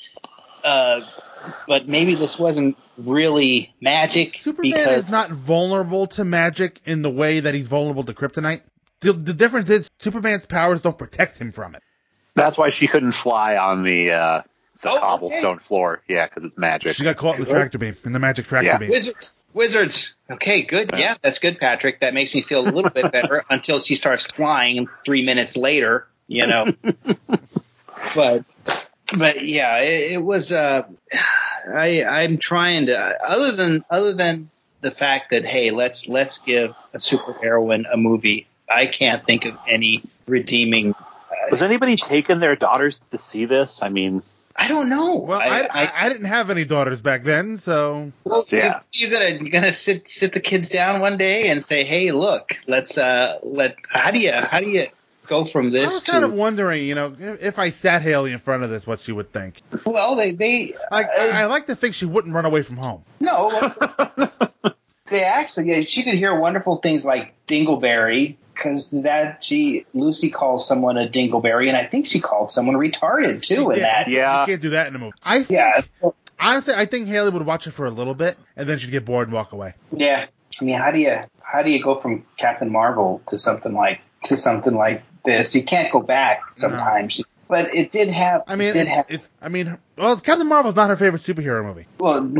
Uh, 0.62 1.00
but 1.66 1.88
maybe 1.88 2.14
this 2.14 2.38
wasn't 2.38 2.76
really 2.98 3.74
magic 3.80 4.36
Superman 4.38 4.72
because 4.72 5.04
is 5.04 5.10
not 5.10 5.30
vulnerable 5.30 6.06
to 6.08 6.24
magic 6.24 6.80
in 6.84 7.02
the 7.02 7.10
way 7.10 7.40
that 7.40 7.54
he's 7.54 7.66
vulnerable 7.68 8.04
to 8.04 8.14
kryptonite. 8.14 8.62
The, 9.00 9.12
the 9.12 9.34
difference 9.34 9.70
is 9.70 9.88
Superman's 9.98 10.46
powers 10.46 10.80
don't 10.82 10.96
protect 10.96 11.38
him 11.38 11.52
from 11.52 11.74
it. 11.74 11.82
That's 12.34 12.56
why 12.58 12.70
she 12.70 12.86
couldn't 12.86 13.12
fly 13.12 13.56
on 13.56 13.84
the 13.84 14.12
uh, 14.12 14.42
the 14.82 14.90
Oh, 14.90 14.98
cobblestone 14.98 15.58
floor. 15.60 16.02
Yeah, 16.08 16.26
because 16.26 16.44
it's 16.44 16.58
magic. 16.58 16.94
She 16.94 17.04
got 17.04 17.16
caught 17.16 17.36
in 17.38 17.44
the 17.44 17.50
tractor 17.50 17.78
beam, 17.78 17.96
in 18.04 18.12
the 18.12 18.18
magic 18.18 18.46
tractor 18.46 18.66
Yeah. 18.66 18.78
beam. 18.78 18.90
wizards. 18.90 19.38
Wizards. 19.52 20.14
Okay, 20.30 20.62
good. 20.62 20.90
Yeah, 20.96 21.16
that's 21.22 21.38
good, 21.38 21.58
Patrick. 21.58 22.00
That 22.00 22.12
makes 22.12 22.34
me 22.34 22.42
feel 22.42 22.60
a 22.60 22.68
little 22.68 22.90
bit 22.90 23.12
better 23.12 23.44
until 23.50 23.78
she 23.78 23.94
starts 23.94 24.24
flying 24.24 24.88
three 25.04 25.24
minutes 25.24 25.56
later. 25.56 26.06
You 26.26 26.46
know. 26.46 26.66
but 28.14 28.44
but 29.16 29.44
yeah, 29.46 29.78
it, 29.78 30.12
it 30.12 30.18
was. 30.18 30.52
Uh, 30.52 30.82
I 31.72 32.04
I'm 32.04 32.38
trying 32.38 32.86
to 32.86 32.98
other 33.26 33.52
than 33.52 33.84
other 33.90 34.12
than 34.12 34.50
the 34.80 34.90
fact 34.90 35.30
that 35.30 35.44
hey, 35.44 35.70
let's 35.70 36.08
let's 36.08 36.38
give 36.38 36.74
a 36.92 36.98
superheroine 36.98 37.84
a 37.92 37.96
movie. 37.96 38.46
I 38.68 38.86
can't 38.86 39.24
think 39.24 39.44
of 39.44 39.56
any 39.68 40.02
redeeming. 40.26 40.94
Has 41.50 41.62
anybody 41.62 41.96
taken 41.96 42.40
their 42.40 42.56
daughters 42.56 43.00
to 43.10 43.18
see 43.18 43.44
this? 43.44 43.82
I 43.82 43.88
mean, 43.90 44.22
I 44.56 44.68
don't 44.68 44.88
know. 44.88 45.16
Well, 45.16 45.40
I, 45.40 45.68
I, 45.70 46.06
I 46.06 46.08
didn't 46.08 46.26
have 46.26 46.48
any 46.48 46.64
daughters 46.64 47.02
back 47.02 47.24
then, 47.24 47.56
so 47.56 48.12
Well, 48.24 48.46
Yeah. 48.50 48.80
you, 48.92 49.06
you 49.06 49.12
gotta 49.12 49.32
you 49.32 49.50
gotta 49.50 49.72
sit 49.72 50.08
sit 50.08 50.32
the 50.32 50.40
kids 50.40 50.68
down 50.70 51.00
one 51.00 51.18
day 51.18 51.48
and 51.48 51.62
say, 51.64 51.84
hey, 51.84 52.12
look, 52.12 52.58
let's 52.66 52.96
uh 52.96 53.38
let 53.42 53.76
how 53.88 54.10
do 54.10 54.18
you 54.18 54.32
how 54.32 54.60
do 54.60 54.68
you 54.70 54.88
go 55.26 55.44
from 55.44 55.70
this. 55.70 55.82
I 55.82 55.86
was 55.86 56.02
to 56.02 56.10
kind 56.10 56.24
of 56.24 56.32
wondering, 56.32 56.86
you 56.86 56.94
know, 56.94 57.14
if, 57.18 57.42
if 57.42 57.58
I 57.58 57.70
sat 57.70 58.02
Haley 58.02 58.32
in 58.32 58.38
front 58.38 58.62
of 58.62 58.70
this, 58.70 58.86
what 58.86 59.00
she 59.00 59.12
would 59.12 59.32
think. 59.32 59.62
well 59.86 60.14
they 60.16 60.32
they 60.32 60.74
Like, 60.90 61.06
uh, 61.06 61.20
I, 61.20 61.42
I 61.42 61.46
like 61.46 61.66
to 61.66 61.76
think 61.76 61.94
she 61.94 62.06
wouldn't 62.06 62.34
run 62.34 62.44
away 62.44 62.62
from 62.62 62.76
home. 62.76 63.04
no 63.20 63.50
they 65.08 65.24
actually 65.24 65.84
she 65.86 66.02
could 66.02 66.14
hear 66.14 66.38
wonderful 66.38 66.76
things 66.76 67.04
like 67.04 67.34
dingleberry 67.46 68.36
because 68.54 68.90
that 68.90 69.42
she 69.42 69.84
Lucy 69.94 70.30
calls 70.30 70.66
someone 70.66 70.96
a 70.96 71.08
dingleberry 71.08 71.68
and 71.68 71.76
I 71.76 71.86
think 71.86 72.06
she 72.06 72.20
called 72.20 72.50
someone 72.50 72.76
retarded 72.76 73.42
too 73.42 73.70
in 73.70 73.80
that 73.80 74.08
yeah, 74.08 74.40
You 74.40 74.46
can't 74.46 74.62
do 74.62 74.70
that 74.70 74.86
in 74.88 74.94
a 74.94 74.98
movie. 74.98 75.16
I 75.22 75.42
think, 75.42 75.50
yeah 75.50 76.10
honestly, 76.38 76.74
I 76.74 76.86
think 76.86 77.08
Haley 77.08 77.30
would 77.30 77.46
watch 77.46 77.66
it 77.66 77.72
for 77.72 77.86
a 77.86 77.90
little 77.90 78.14
bit, 78.14 78.36
and 78.56 78.68
then 78.68 78.78
she'd 78.78 78.90
get 78.90 79.04
bored 79.04 79.28
and 79.28 79.34
walk 79.34 79.52
away. 79.52 79.74
yeah 79.92 80.26
I 80.60 80.64
mean 80.64 80.78
how 80.78 80.90
do 80.92 81.00
you 81.00 81.18
how 81.42 81.62
do 81.62 81.70
you 81.70 81.82
go 81.82 82.00
from 82.00 82.24
Captain 82.36 82.70
Marvel 82.70 83.22
to 83.26 83.38
something 83.38 83.72
like 83.72 84.00
to 84.24 84.36
something 84.36 84.74
like 84.74 85.02
this 85.24 85.54
you 85.54 85.64
can't 85.64 85.92
go 85.92 86.00
back 86.00 86.52
sometimes 86.52 87.22
but 87.48 87.74
it 87.74 87.92
did 87.92 88.08
have 88.08 88.42
I 88.46 88.56
mean, 88.56 88.68
it 88.68 88.72
did 88.74 88.88
have 88.88 89.06
it's 89.08 89.28
I 89.42 89.48
mean, 89.48 89.78
well, 89.98 90.16
Captain 90.18 90.46
Marvel's 90.48 90.74
not 90.76 90.88
her 90.88 90.96
favorite 90.96 91.22
superhero 91.22 91.64
movie. 91.64 91.86
Well, 91.98 92.32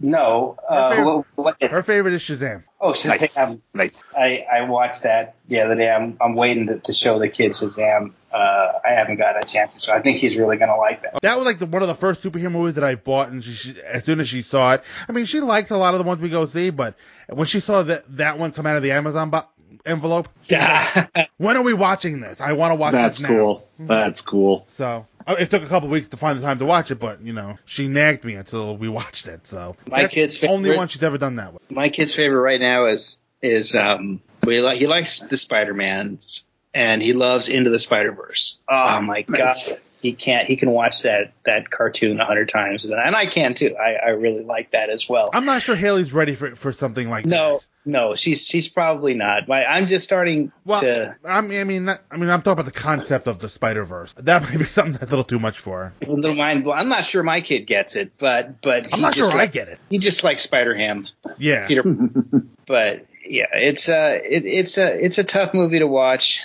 no. 0.00 0.56
Her 0.68 0.74
Uh, 0.74 0.90
favorite- 0.90 1.24
what, 1.34 1.60
what, 1.60 1.70
Her 1.70 1.82
favorite 1.82 2.14
is 2.14 2.22
Shazam. 2.22 2.62
oh, 2.80 2.92
Shazam. 2.92 3.60
nice. 3.72 4.04
I, 4.16 4.44
I 4.52 4.60
watched 4.62 5.04
that 5.04 5.36
the 5.48 5.60
other 5.60 5.74
day. 5.76 5.90
I'm, 5.90 6.18
I'm 6.20 6.34
waiting 6.34 6.66
to, 6.66 6.78
to 6.80 6.92
show 6.92 7.18
the 7.18 7.28
kids 7.30 7.60
Shazam. 7.62 8.12
Uh, 8.30 8.36
I 8.84 8.92
haven't 8.94 9.16
got 9.16 9.42
a 9.42 9.46
chance 9.46 9.74
to 9.74 9.80
show. 9.80 9.92
I 9.92 10.02
think 10.02 10.18
he's 10.18 10.36
really 10.36 10.56
going 10.58 10.68
to 10.68 10.76
like 10.76 11.02
that. 11.02 11.22
That 11.22 11.36
was 11.36 11.46
like 11.46 11.58
the, 11.58 11.66
one 11.66 11.82
of 11.82 11.88
the 11.88 11.94
first 11.94 12.22
superhero 12.22 12.50
movies 12.52 12.74
that 12.74 12.84
I 12.84 12.96
bought, 12.96 13.30
and 13.30 13.42
she, 13.42 13.52
she, 13.52 13.80
as 13.82 14.04
soon 14.04 14.20
as 14.20 14.28
she 14.28 14.42
saw 14.42 14.74
it, 14.74 14.82
I 15.08 15.12
mean, 15.12 15.24
she 15.24 15.40
likes 15.40 15.70
a 15.70 15.76
lot 15.76 15.94
of 15.94 15.98
the 16.00 16.04
ones 16.06 16.20
we 16.20 16.28
go 16.28 16.44
see, 16.46 16.70
but 16.70 16.96
when 17.28 17.46
she 17.46 17.60
saw 17.60 17.82
that 17.84 18.04
that 18.16 18.38
one 18.38 18.52
come 18.52 18.66
out 18.66 18.76
of 18.76 18.82
the 18.82 18.90
Amazon 18.92 19.30
bo- 19.30 19.44
envelope, 19.86 20.28
she 20.46 20.54
was 20.54 20.96
like, 21.14 21.28
when 21.38 21.56
are 21.56 21.62
we 21.62 21.74
watching 21.74 22.20
this? 22.20 22.40
I 22.40 22.52
want 22.52 22.72
to 22.72 22.74
watch 22.76 22.92
That's 22.92 23.18
this 23.18 23.28
now. 23.28 23.36
cool. 23.36 23.68
That's 23.78 24.20
cool. 24.20 24.66
So 24.70 25.06
uh, 25.26 25.36
it 25.38 25.50
took 25.50 25.62
a 25.62 25.66
couple 25.66 25.88
weeks 25.88 26.08
to 26.08 26.16
find 26.16 26.38
the 26.38 26.42
time 26.42 26.58
to 26.58 26.64
watch 26.64 26.90
it, 26.90 26.96
but 27.00 27.20
you 27.22 27.32
know, 27.32 27.58
she 27.64 27.88
nagged 27.88 28.24
me 28.24 28.34
until 28.34 28.76
we 28.76 28.88
watched 28.88 29.26
it. 29.26 29.46
So 29.46 29.76
My 29.90 30.02
that's 30.02 30.14
kid's 30.14 30.38
the 30.40 30.48
only 30.48 30.76
one 30.76 30.88
she's 30.88 31.02
ever 31.02 31.18
done 31.18 31.36
that 31.36 31.52
with. 31.52 31.70
My 31.70 31.88
kid's 31.88 32.14
favorite 32.14 32.40
right 32.40 32.60
now 32.60 32.86
is 32.86 33.22
is 33.42 33.74
um 33.74 34.22
we 34.44 34.60
like 34.60 34.78
he 34.78 34.86
likes 34.86 35.18
the 35.20 35.36
Spider 35.36 35.74
Mans 35.74 36.44
and 36.72 37.00
he 37.02 37.12
loves 37.12 37.48
Into 37.48 37.70
the 37.70 37.78
Spider 37.78 38.12
Verse. 38.12 38.58
Oh 38.68 39.00
my 39.00 39.24
Nice. 39.28 39.68
god. 39.68 39.80
He 40.02 40.12
can't. 40.12 40.46
He 40.46 40.56
can 40.56 40.70
watch 40.70 41.00
that 41.04 41.32
that 41.46 41.70
cartoon 41.70 42.20
a 42.20 42.26
hundred 42.26 42.50
times, 42.50 42.84
and 42.84 42.94
I 43.16 43.24
can 43.24 43.54
too. 43.54 43.74
I, 43.74 43.94
I 43.94 44.10
really 44.10 44.44
like 44.44 44.72
that 44.72 44.90
as 44.90 45.08
well. 45.08 45.30
I'm 45.32 45.46
not 45.46 45.62
sure 45.62 45.74
Haley's 45.74 46.12
ready 46.12 46.34
for 46.34 46.54
for 46.56 46.72
something 46.72 47.08
like 47.08 47.24
No, 47.24 47.62
no, 47.84 48.16
she's 48.16 48.46
she's 48.46 48.68
probably 48.68 49.14
not. 49.14 49.46
My, 49.48 49.64
I'm 49.64 49.86
just 49.86 50.04
starting 50.04 50.52
Well, 50.64 50.80
to. 50.80 51.16
I 51.24 51.40
mean, 51.40 51.60
I 51.60 51.64
mean, 51.64 51.88
I 51.88 52.16
mean, 52.16 52.30
I'm 52.30 52.40
talking 52.42 52.52
about 52.52 52.64
the 52.66 52.78
concept 52.78 53.28
of 53.28 53.38
the 53.38 53.48
Spider 53.48 53.84
Verse. 53.84 54.14
That 54.14 54.42
might 54.44 54.58
be 54.58 54.64
something 54.66 54.92
that's 54.94 55.04
a 55.04 55.06
little 55.06 55.24
too 55.24 55.38
much 55.38 55.58
for 55.58 55.84
her. 55.84 56.06
A 56.06 56.10
little 56.12 56.34
mind. 56.34 56.66
I'm 56.72 56.88
not 56.88 57.04
sure 57.06 57.22
my 57.22 57.40
kid 57.40 57.66
gets 57.66 57.96
it, 57.96 58.12
but 58.18 58.60
but 58.62 58.84
I'm 58.84 58.90
he 58.98 59.00
not 59.00 59.14
just 59.14 59.30
sure 59.30 59.40
I 59.40 59.46
get 59.46 59.68
it. 59.68 59.78
He 59.90 59.98
just 59.98 60.24
likes 60.24 60.42
Spider 60.42 60.74
Ham. 60.74 61.06
Yeah. 61.38 61.66
Peter. 61.66 61.82
but 62.66 63.06
yeah, 63.26 63.46
it's 63.54 63.88
a 63.88 64.16
it, 64.16 64.44
it's 64.46 64.78
a 64.78 65.04
it's 65.04 65.18
a 65.18 65.24
tough 65.24 65.54
movie 65.54 65.78
to 65.80 65.86
watch. 65.86 66.40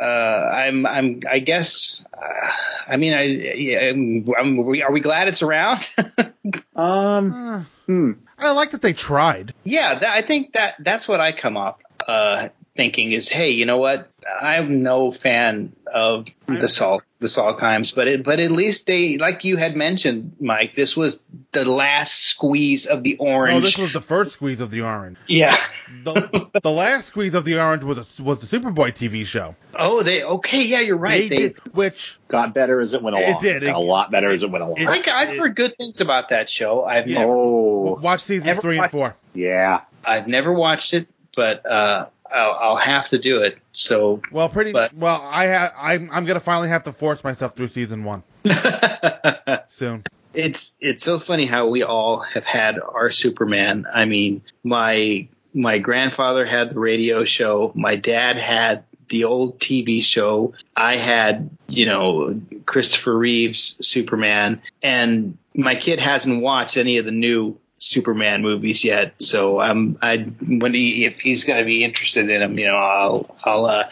Uh, 0.00 0.04
I'm 0.04 0.86
I'm 0.86 1.20
I 1.30 1.38
guess 1.38 2.04
uh, 2.16 2.48
I 2.88 2.96
mean 2.96 3.12
I 3.14 3.22
yeah, 3.22 3.78
I'm, 3.90 4.26
I'm, 4.38 4.58
are 4.60 4.62
we- 4.62 4.82
are 4.82 4.92
we 4.92 5.00
glad 5.00 5.28
it's 5.28 5.42
around? 5.42 5.86
Um, 6.74 7.66
hmm. 7.86 8.12
I 8.44 8.52
like 8.52 8.70
that 8.72 8.82
they 8.82 8.92
tried. 8.92 9.54
yeah, 9.64 9.98
that, 9.98 10.12
I 10.12 10.22
think 10.22 10.52
that 10.54 10.76
that's 10.80 11.06
what 11.06 11.20
I 11.20 11.32
come 11.32 11.56
up 11.56 11.82
uh, 12.08 12.48
thinking 12.76 13.12
is, 13.12 13.28
hey, 13.28 13.50
you 13.50 13.66
know 13.66 13.78
what? 13.78 14.10
I'm 14.40 14.82
no 14.82 15.10
fan 15.12 15.74
of 15.92 16.26
the 16.46 16.68
Saul 16.68 17.02
the 17.18 17.26
Salkinds, 17.28 17.94
but 17.94 18.08
it 18.08 18.24
but 18.24 18.40
at 18.40 18.50
least 18.50 18.86
they 18.86 19.16
like 19.18 19.44
you 19.44 19.56
had 19.56 19.76
mentioned, 19.76 20.36
Mike. 20.40 20.74
This 20.74 20.96
was 20.96 21.22
the 21.52 21.64
last 21.64 22.14
squeeze 22.24 22.86
of 22.86 23.02
the 23.04 23.16
orange. 23.18 23.54
No, 23.54 23.60
this 23.60 23.78
was 23.78 23.92
the 23.92 24.00
first 24.00 24.32
squeeze 24.32 24.60
of 24.60 24.70
the 24.70 24.80
orange. 24.82 25.18
yeah. 25.28 25.56
The, 26.04 26.50
the 26.62 26.70
last 26.70 27.08
squeeze 27.08 27.34
of 27.34 27.44
the 27.44 27.60
orange 27.60 27.84
was 27.84 27.98
a, 27.98 28.22
was 28.22 28.40
the 28.48 28.58
Superboy 28.58 28.92
TV 28.94 29.26
show. 29.26 29.54
Oh, 29.78 30.02
they 30.02 30.22
okay. 30.22 30.62
Yeah, 30.64 30.80
you're 30.80 30.96
right. 30.96 31.28
They 31.28 31.36
did, 31.36 31.74
which 31.74 32.18
got 32.28 32.54
better 32.54 32.80
as 32.80 32.92
it 32.92 33.02
went 33.02 33.16
It 33.16 33.28
along. 33.28 33.42
did. 33.42 33.62
It- 33.62 33.66
Got 33.66 33.76
a 33.76 33.78
lot 33.78 34.10
better 34.10 34.30
as 34.30 34.42
it 34.42 34.50
went 34.50 34.64
along. 34.64 34.78
I, 34.86 35.02
I've 35.06 35.36
heard 35.38 35.54
good 35.54 35.76
things 35.76 36.00
about 36.00 36.30
that 36.30 36.48
show. 36.48 36.84
I've 36.84 37.06
Yeah. 37.06 37.20
never, 37.20 37.32
oh, 37.32 37.98
watch 38.02 38.22
seasons 38.22 38.46
Never 38.46 38.60
three 38.62 38.78
and 38.78 38.90
four. 38.90 39.14
yeah. 39.34 39.82
I've 40.04 40.26
never 40.26 40.52
watched 40.52 40.94
it, 40.94 41.06
but 41.36 41.64
uh, 41.66 42.06
I'll, 42.32 42.52
I'll 42.60 42.76
have 42.76 43.08
to 43.10 43.18
do 43.18 43.42
it. 43.42 43.58
So 43.72 44.22
Well, 44.30 44.48
pretty 44.48 44.72
But- 44.72 44.94
well. 44.94 45.20
I 45.22 45.48
ha- 45.48 45.72
I'm 45.78 46.10
I'm 46.12 46.24
gonna 46.24 46.40
finally 46.40 46.68
have 46.68 46.84
to 46.84 46.92
force 46.92 47.22
myself 47.24 47.54
through 47.56 47.68
season 47.68 48.04
one 48.04 48.22
soon. 49.68 50.04
it's 50.34 50.74
it's 50.80 51.02
so 51.02 51.18
funny 51.18 51.46
how 51.46 51.68
we 51.68 51.82
all 51.82 52.20
have 52.20 52.44
had 52.44 52.78
our 52.80 53.10
Superman. 53.10 53.86
I 53.92 54.04
mean, 54.04 54.42
my 54.64 55.28
my 55.54 55.78
grandfather 55.78 56.44
had 56.46 56.70
the 56.70 56.78
radio 56.78 57.24
show. 57.24 57.72
My 57.74 57.96
dad 57.96 58.38
had 58.38 58.84
the 59.08 59.24
old 59.24 59.58
TV 59.58 60.02
show. 60.02 60.54
I 60.74 60.96
had, 60.96 61.50
you 61.68 61.84
know, 61.84 62.40
Christopher 62.64 63.14
Reeves 63.16 63.76
Superman, 63.86 64.62
and 64.82 65.36
my 65.54 65.74
kid 65.74 66.00
hasn't 66.00 66.40
watched 66.40 66.78
any 66.78 66.96
of 66.96 67.04
the 67.04 67.10
new 67.10 67.58
Superman 67.82 68.42
movies 68.42 68.84
yet. 68.84 69.14
So 69.20 69.58
I'm 69.60 69.98
I 70.00 70.18
when 70.18 70.72
he 70.74 71.04
if 71.04 71.20
he's 71.20 71.44
going 71.44 71.58
to 71.58 71.64
be 71.64 71.82
interested 71.84 72.30
in 72.30 72.40
them, 72.40 72.58
you 72.58 72.66
know, 72.68 72.76
I'll 72.76 73.36
I'll 73.44 73.66
uh, 73.66 73.84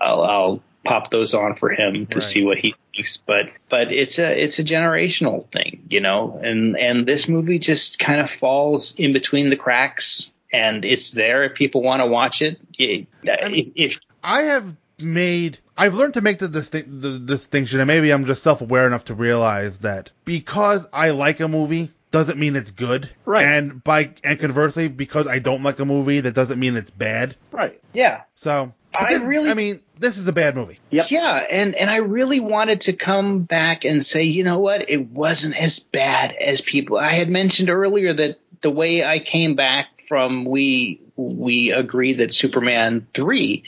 I'll, 0.00 0.22
I'll 0.22 0.62
pop 0.84 1.10
those 1.10 1.32
on 1.32 1.54
for 1.56 1.70
him 1.70 2.06
to 2.06 2.16
Right. 2.16 2.22
see 2.22 2.44
what 2.44 2.58
he 2.58 2.74
thinks. 2.94 3.16
But 3.16 3.46
but 3.68 3.92
it's 3.92 4.18
a 4.18 4.42
it's 4.42 4.58
a 4.58 4.64
generational 4.64 5.50
thing, 5.52 5.84
you 5.88 6.00
know, 6.00 6.38
and 6.42 6.76
and 6.78 7.06
this 7.06 7.28
movie 7.28 7.58
just 7.58 7.98
kind 7.98 8.20
of 8.20 8.30
falls 8.30 8.94
in 8.96 9.12
between 9.12 9.50
the 9.50 9.56
cracks. 9.56 10.32
And 10.52 10.84
it's 10.84 11.12
there 11.12 11.44
if 11.44 11.54
people 11.54 11.82
want 11.82 12.00
to 12.02 12.06
watch 12.06 12.42
it. 12.42 12.60
It- 12.78 13.06
if, 13.24 13.68
if 13.74 14.00
I 14.22 14.42
have 14.42 14.76
made 14.98 15.58
I've 15.78 15.94
learned 15.94 16.14
to 16.14 16.20
make 16.20 16.38
the, 16.38 16.48
distinct, 16.48 17.00
the 17.00 17.18
distinction, 17.18 17.80
and 17.80 17.86
maybe 17.88 18.10
I'm 18.12 18.26
just 18.26 18.42
self-aware 18.42 18.86
enough 18.86 19.06
to 19.06 19.14
realize 19.14 19.78
that 19.78 20.10
because 20.26 20.86
I 20.92 21.10
like 21.10 21.40
a 21.40 21.48
movie 21.48 21.90
doesn't 22.12 22.38
mean 22.38 22.54
it's 22.54 22.70
good, 22.70 23.10
Right. 23.24 23.44
And 23.44 23.82
by 23.82 24.10
and 24.22 24.38
conversely, 24.38 24.86
because 24.88 25.26
I 25.26 25.40
don't 25.40 25.62
like 25.64 25.80
a 25.80 25.84
movie, 25.84 26.20
that 26.20 26.34
doesn't 26.34 26.60
mean 26.60 26.76
it's 26.76 26.90
bad. 26.90 27.34
Right. 27.50 27.80
yeah, 27.92 28.22
So 28.36 28.72
I 28.94 29.14
really- 29.14 29.50
I 29.50 29.54
mean, 29.54 29.80
this 29.98 30.18
is 30.18 30.28
a 30.28 30.32
bad 30.32 30.54
movie. 30.54 30.78
Yep. 30.90 31.10
Yeah, 31.10 31.44
and 31.50 31.74
and 31.74 31.88
I 31.90 31.96
really 31.96 32.40
wanted 32.40 32.82
to 32.82 32.92
come 32.92 33.40
back 33.42 33.84
and 33.84 34.04
say, 34.04 34.24
you 34.24 34.44
know 34.44 34.58
what, 34.58 34.90
it 34.90 35.08
wasn't 35.08 35.56
as 35.56 35.80
bad 35.80 36.34
as 36.40 36.60
people. 36.60 36.98
I 36.98 37.08
had 37.12 37.30
mentioned 37.30 37.70
earlier 37.70 38.12
that 38.14 38.38
the 38.60 38.70
way 38.70 39.02
I 39.04 39.18
came 39.18 39.54
back 39.54 39.86
from 40.08 40.44
we 40.44 41.00
we 41.16 41.72
agreed 41.72 42.18
that 42.18 42.34
Superman 42.34 43.06
three, 43.14 43.64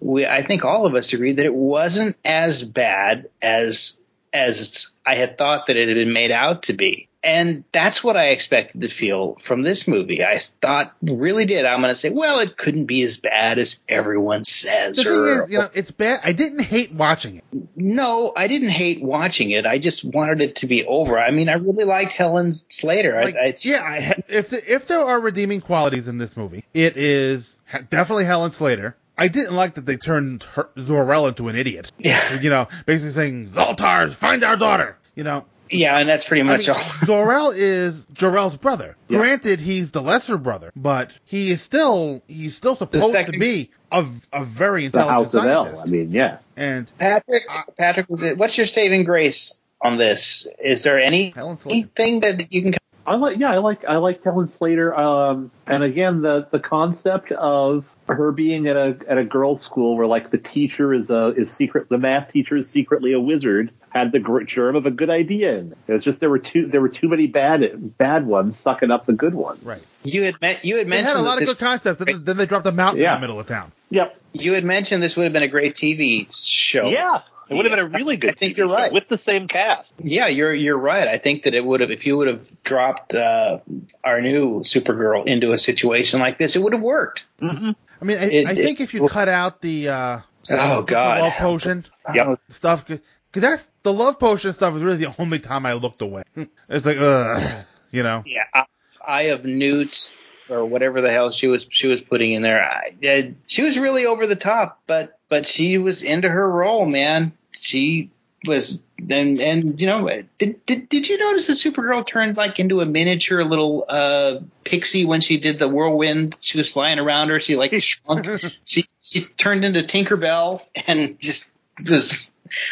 we 0.00 0.26
I 0.26 0.42
think 0.42 0.64
all 0.64 0.84
of 0.86 0.94
us 0.96 1.12
agreed 1.12 1.36
that 1.36 1.46
it 1.46 1.54
wasn't 1.54 2.16
as 2.24 2.64
bad 2.64 3.28
as 3.40 4.00
as 4.32 4.88
I 5.06 5.14
had 5.14 5.38
thought 5.38 5.68
that 5.68 5.76
it 5.76 5.88
had 5.88 5.94
been 5.94 6.12
made 6.12 6.32
out 6.32 6.64
to 6.64 6.72
be. 6.72 7.08
And 7.26 7.64
that's 7.72 8.04
what 8.04 8.16
I 8.16 8.28
expected 8.28 8.82
to 8.82 8.88
feel 8.88 9.36
from 9.42 9.62
this 9.62 9.88
movie. 9.88 10.24
I 10.24 10.38
thought, 10.38 10.94
really 11.02 11.44
did. 11.44 11.64
I'm 11.66 11.80
going 11.80 11.92
to 11.92 11.98
say, 11.98 12.10
well, 12.10 12.38
it 12.38 12.56
couldn't 12.56 12.86
be 12.86 13.02
as 13.02 13.16
bad 13.16 13.58
as 13.58 13.80
everyone 13.88 14.44
says. 14.44 14.96
The 14.96 15.02
thing 15.02 15.12
or- 15.12 15.44
is, 15.44 15.50
you 15.50 15.58
know, 15.58 15.68
it's 15.74 15.90
bad. 15.90 16.20
I 16.22 16.30
didn't 16.30 16.60
hate 16.60 16.92
watching 16.92 17.38
it. 17.38 17.44
no, 17.74 18.32
I 18.36 18.46
didn't 18.46 18.68
hate 18.68 19.02
watching 19.02 19.50
it. 19.50 19.66
I 19.66 19.78
just 19.78 20.04
wanted 20.04 20.40
it 20.40 20.56
to 20.56 20.68
be 20.68 20.84
over. 20.86 21.18
I 21.18 21.32
mean, 21.32 21.48
I 21.48 21.54
really 21.54 21.82
liked 21.82 22.12
Helen 22.12 22.54
Slater. 22.54 23.20
Like, 23.20 23.34
I, 23.34 23.48
I, 23.48 23.56
yeah, 23.58 23.82
I, 23.82 24.22
if 24.28 24.50
the, 24.50 24.72
if 24.72 24.86
there 24.86 25.00
are 25.00 25.20
redeeming 25.20 25.60
qualities 25.60 26.06
in 26.06 26.18
this 26.18 26.36
movie, 26.36 26.64
it 26.74 26.96
is 26.96 27.56
definitely 27.90 28.26
Helen 28.26 28.52
Slater. 28.52 28.94
I 29.18 29.26
didn't 29.26 29.56
like 29.56 29.74
that 29.74 29.84
they 29.84 29.96
turned 29.96 30.44
her, 30.44 30.68
into 30.76 31.48
an 31.48 31.56
idiot. 31.56 31.90
Yeah. 31.98 32.38
You 32.40 32.50
know, 32.50 32.68
basically 32.84 33.10
saying, 33.10 33.48
Zaltar's, 33.48 34.14
find 34.14 34.44
our 34.44 34.56
daughter. 34.56 34.96
You 35.16 35.24
know, 35.24 35.46
yeah, 35.70 35.98
and 35.98 36.08
that's 36.08 36.24
pretty 36.24 36.42
I 36.42 36.44
much 36.44 36.68
mean, 36.68 36.76
all. 36.76 36.82
Zor-El 37.06 37.50
is 37.50 38.06
Jor-El's 38.12 38.56
brother. 38.56 38.96
Yeah. 39.08 39.18
Granted, 39.18 39.60
he's 39.60 39.90
the 39.90 40.02
lesser 40.02 40.38
brother, 40.38 40.72
but 40.76 41.10
he 41.24 41.50
is 41.50 41.60
still 41.60 42.22
he's 42.26 42.56
still 42.56 42.76
supposed 42.76 43.12
to 43.14 43.32
be 43.32 43.70
a, 43.90 44.06
a 44.32 44.44
very 44.44 44.84
intelligent 44.86 45.32
The 45.32 45.38
intelligent 45.38 45.44
House 45.44 45.44
of 45.44 45.44
El. 45.44 45.64
scientist. 45.64 45.86
I 45.86 45.90
mean, 45.90 46.12
yeah. 46.12 46.38
and 46.56 46.90
Patrick, 46.98 47.44
Patrick, 47.76 48.06
what's 48.08 48.56
your 48.56 48.66
saving 48.66 49.04
grace 49.04 49.60
on 49.80 49.98
this? 49.98 50.48
Is 50.62 50.82
there 50.82 51.00
any 51.00 51.30
Helen 51.30 51.58
anything 51.66 52.20
that 52.20 52.52
you 52.52 52.62
can? 52.62 52.74
I 53.06 53.14
like, 53.16 53.38
yeah, 53.38 53.52
I 53.52 53.58
like, 53.58 53.84
I 53.84 53.96
like 53.98 54.24
Helen 54.24 54.50
Slater. 54.50 54.94
Um, 54.94 55.52
and 55.66 55.84
again, 55.84 56.22
the 56.22 56.48
the 56.50 56.58
concept 56.58 57.30
of 57.32 57.84
her 58.08 58.32
being 58.32 58.66
at 58.66 58.76
a 58.76 58.96
at 59.08 59.18
a 59.18 59.24
girls' 59.24 59.62
school 59.62 59.96
where 59.96 60.06
like 60.06 60.30
the 60.30 60.38
teacher 60.38 60.94
is 60.94 61.10
a 61.10 61.28
is 61.28 61.50
secret, 61.50 61.88
the 61.88 61.98
math 61.98 62.32
teacher 62.32 62.56
is 62.56 62.70
secretly 62.70 63.12
a 63.12 63.20
wizard, 63.20 63.72
had 63.88 64.12
the 64.12 64.44
germ 64.46 64.76
of 64.76 64.86
a 64.86 64.90
good 64.90 65.10
idea. 65.10 65.58
in 65.58 65.72
it. 65.72 65.78
It 65.88 65.92
was 65.92 66.04
just 66.04 66.20
there 66.20 66.30
were 66.30 66.38
too 66.38 66.68
there 66.68 66.80
were 66.80 66.88
too 66.88 67.08
many 67.08 67.26
bad 67.26 67.96
bad 67.98 68.26
ones 68.26 68.58
sucking 68.58 68.90
up 68.90 69.06
the 69.06 69.12
good 69.12 69.34
ones. 69.34 69.62
right, 69.64 69.82
You 70.04 70.24
had 70.24 70.40
met, 70.40 70.64
you 70.64 70.76
had 70.76 70.86
they 70.86 70.90
mentioned 70.90 71.08
had 71.08 71.16
a 71.16 71.22
lot 71.22 71.34
of 71.34 71.40
this, 71.40 71.48
good 71.48 71.58
concepts. 71.58 72.04
Then, 72.04 72.24
then 72.24 72.36
they 72.36 72.46
dropped 72.46 72.66
a 72.66 72.72
mountain 72.72 73.02
in 73.02 73.12
the 73.12 73.20
middle 73.20 73.40
of 73.40 73.46
town. 73.46 73.72
Yep. 73.90 74.20
you 74.32 74.52
had 74.52 74.64
mentioned 74.64 75.02
this 75.02 75.16
would 75.16 75.24
have 75.24 75.32
been 75.32 75.42
a 75.42 75.48
great 75.48 75.74
TV 75.74 76.26
show. 76.34 76.88
Yeah. 76.88 77.22
It 77.48 77.54
would 77.54 77.64
have 77.64 77.76
been 77.76 77.86
a 77.86 77.88
really 77.88 78.16
good. 78.16 78.30
I 78.30 78.34
think 78.34 78.54
TV 78.54 78.56
you're 78.58 78.68
right. 78.68 78.92
with 78.92 79.06
the 79.06 79.18
same 79.18 79.46
cast. 79.46 79.94
Yeah, 80.02 80.26
you're 80.26 80.52
you're 80.52 80.76
right. 80.76 81.06
I 81.06 81.18
think 81.18 81.44
that 81.44 81.54
it 81.54 81.64
would 81.64 81.80
have 81.80 81.92
if 81.92 82.04
you 82.04 82.16
would 82.16 82.26
have 82.26 82.40
dropped 82.64 83.14
uh, 83.14 83.58
our 84.02 84.20
new 84.20 84.60
Supergirl 84.60 85.26
into 85.26 85.52
a 85.52 85.58
situation 85.58 86.18
like 86.18 86.38
this, 86.38 86.56
it 86.56 86.62
would 86.62 86.72
have 86.72 86.82
worked. 86.82 87.24
Mm-hmm. 87.40 87.70
I 88.00 88.04
mean, 88.04 88.18
I, 88.18 88.22
It- 88.24 88.46
I 88.48 88.54
think 88.54 88.80
it- 88.80 88.84
if 88.84 88.94
you 88.94 89.08
cut 89.08 89.28
out 89.28 89.60
the 89.62 89.88
uh, 89.88 90.18
Oh, 90.48 90.82
god 90.82 90.86
the 90.86 90.92
God. 90.92 91.20
love 91.20 91.32
potion 91.34 91.84
Yep. 92.14 92.40
stuff, 92.50 92.86
because 92.86 93.00
that's 93.32 93.66
the 93.82 93.92
love 93.92 94.18
potion 94.18 94.52
stuff 94.52 94.74
is 94.76 94.82
really 94.82 94.98
the 94.98 95.14
only 95.18 95.38
time 95.40 95.66
I 95.66 95.72
looked 95.74 96.02
away. 96.02 96.22
It's 96.68 96.86
like, 96.86 96.98
ugh, 96.98 97.64
you 97.92 98.02
know. 98.02 98.22
Yeah, 98.26 98.44
I- 98.54 98.64
Eye 99.08 99.22
of 99.30 99.44
Newt 99.44 100.08
or 100.48 100.64
whatever 100.66 101.00
the 101.00 101.10
hell 101.10 101.30
she 101.32 101.46
was 101.46 101.66
she 101.70 101.86
was 101.86 102.00
putting 102.00 102.32
in 102.32 102.42
there. 102.42 102.62
I, 102.62 102.92
I, 103.04 103.34
she 103.46 103.62
was 103.62 103.78
really 103.78 104.06
over 104.06 104.26
the 104.26 104.36
top, 104.36 104.80
but 104.86 105.18
but 105.28 105.46
she 105.46 105.78
was 105.78 106.02
into 106.02 106.28
her 106.28 106.48
role, 106.50 106.86
man. 106.86 107.32
She 107.52 108.10
was 108.44 108.82
and 108.98 109.40
and 109.40 109.80
you 109.80 109.86
know 109.86 110.08
did 110.38 110.64
did, 110.66 110.88
did 110.88 111.08
you 111.08 111.18
notice 111.18 111.46
that 111.48 111.54
Supergirl 111.54 112.06
turned 112.06 112.36
like 112.36 112.58
into 112.58 112.80
a 112.80 112.86
miniature 112.86 113.42
little 113.44 113.84
uh 113.88 114.38
pixie 114.64 115.04
when 115.04 115.20
she 115.20 115.38
did 115.38 115.58
the 115.58 115.68
whirlwind? 115.68 116.36
She 116.40 116.58
was 116.58 116.70
flying 116.70 116.98
around 116.98 117.30
her. 117.30 117.40
She 117.40 117.56
like 117.56 117.72
shrunk. 117.82 118.26
she 118.64 118.86
she 119.00 119.22
turned 119.24 119.64
into 119.64 119.82
Tinkerbell 119.82 120.60
and 120.86 121.18
just 121.18 121.50
was. 121.88 122.30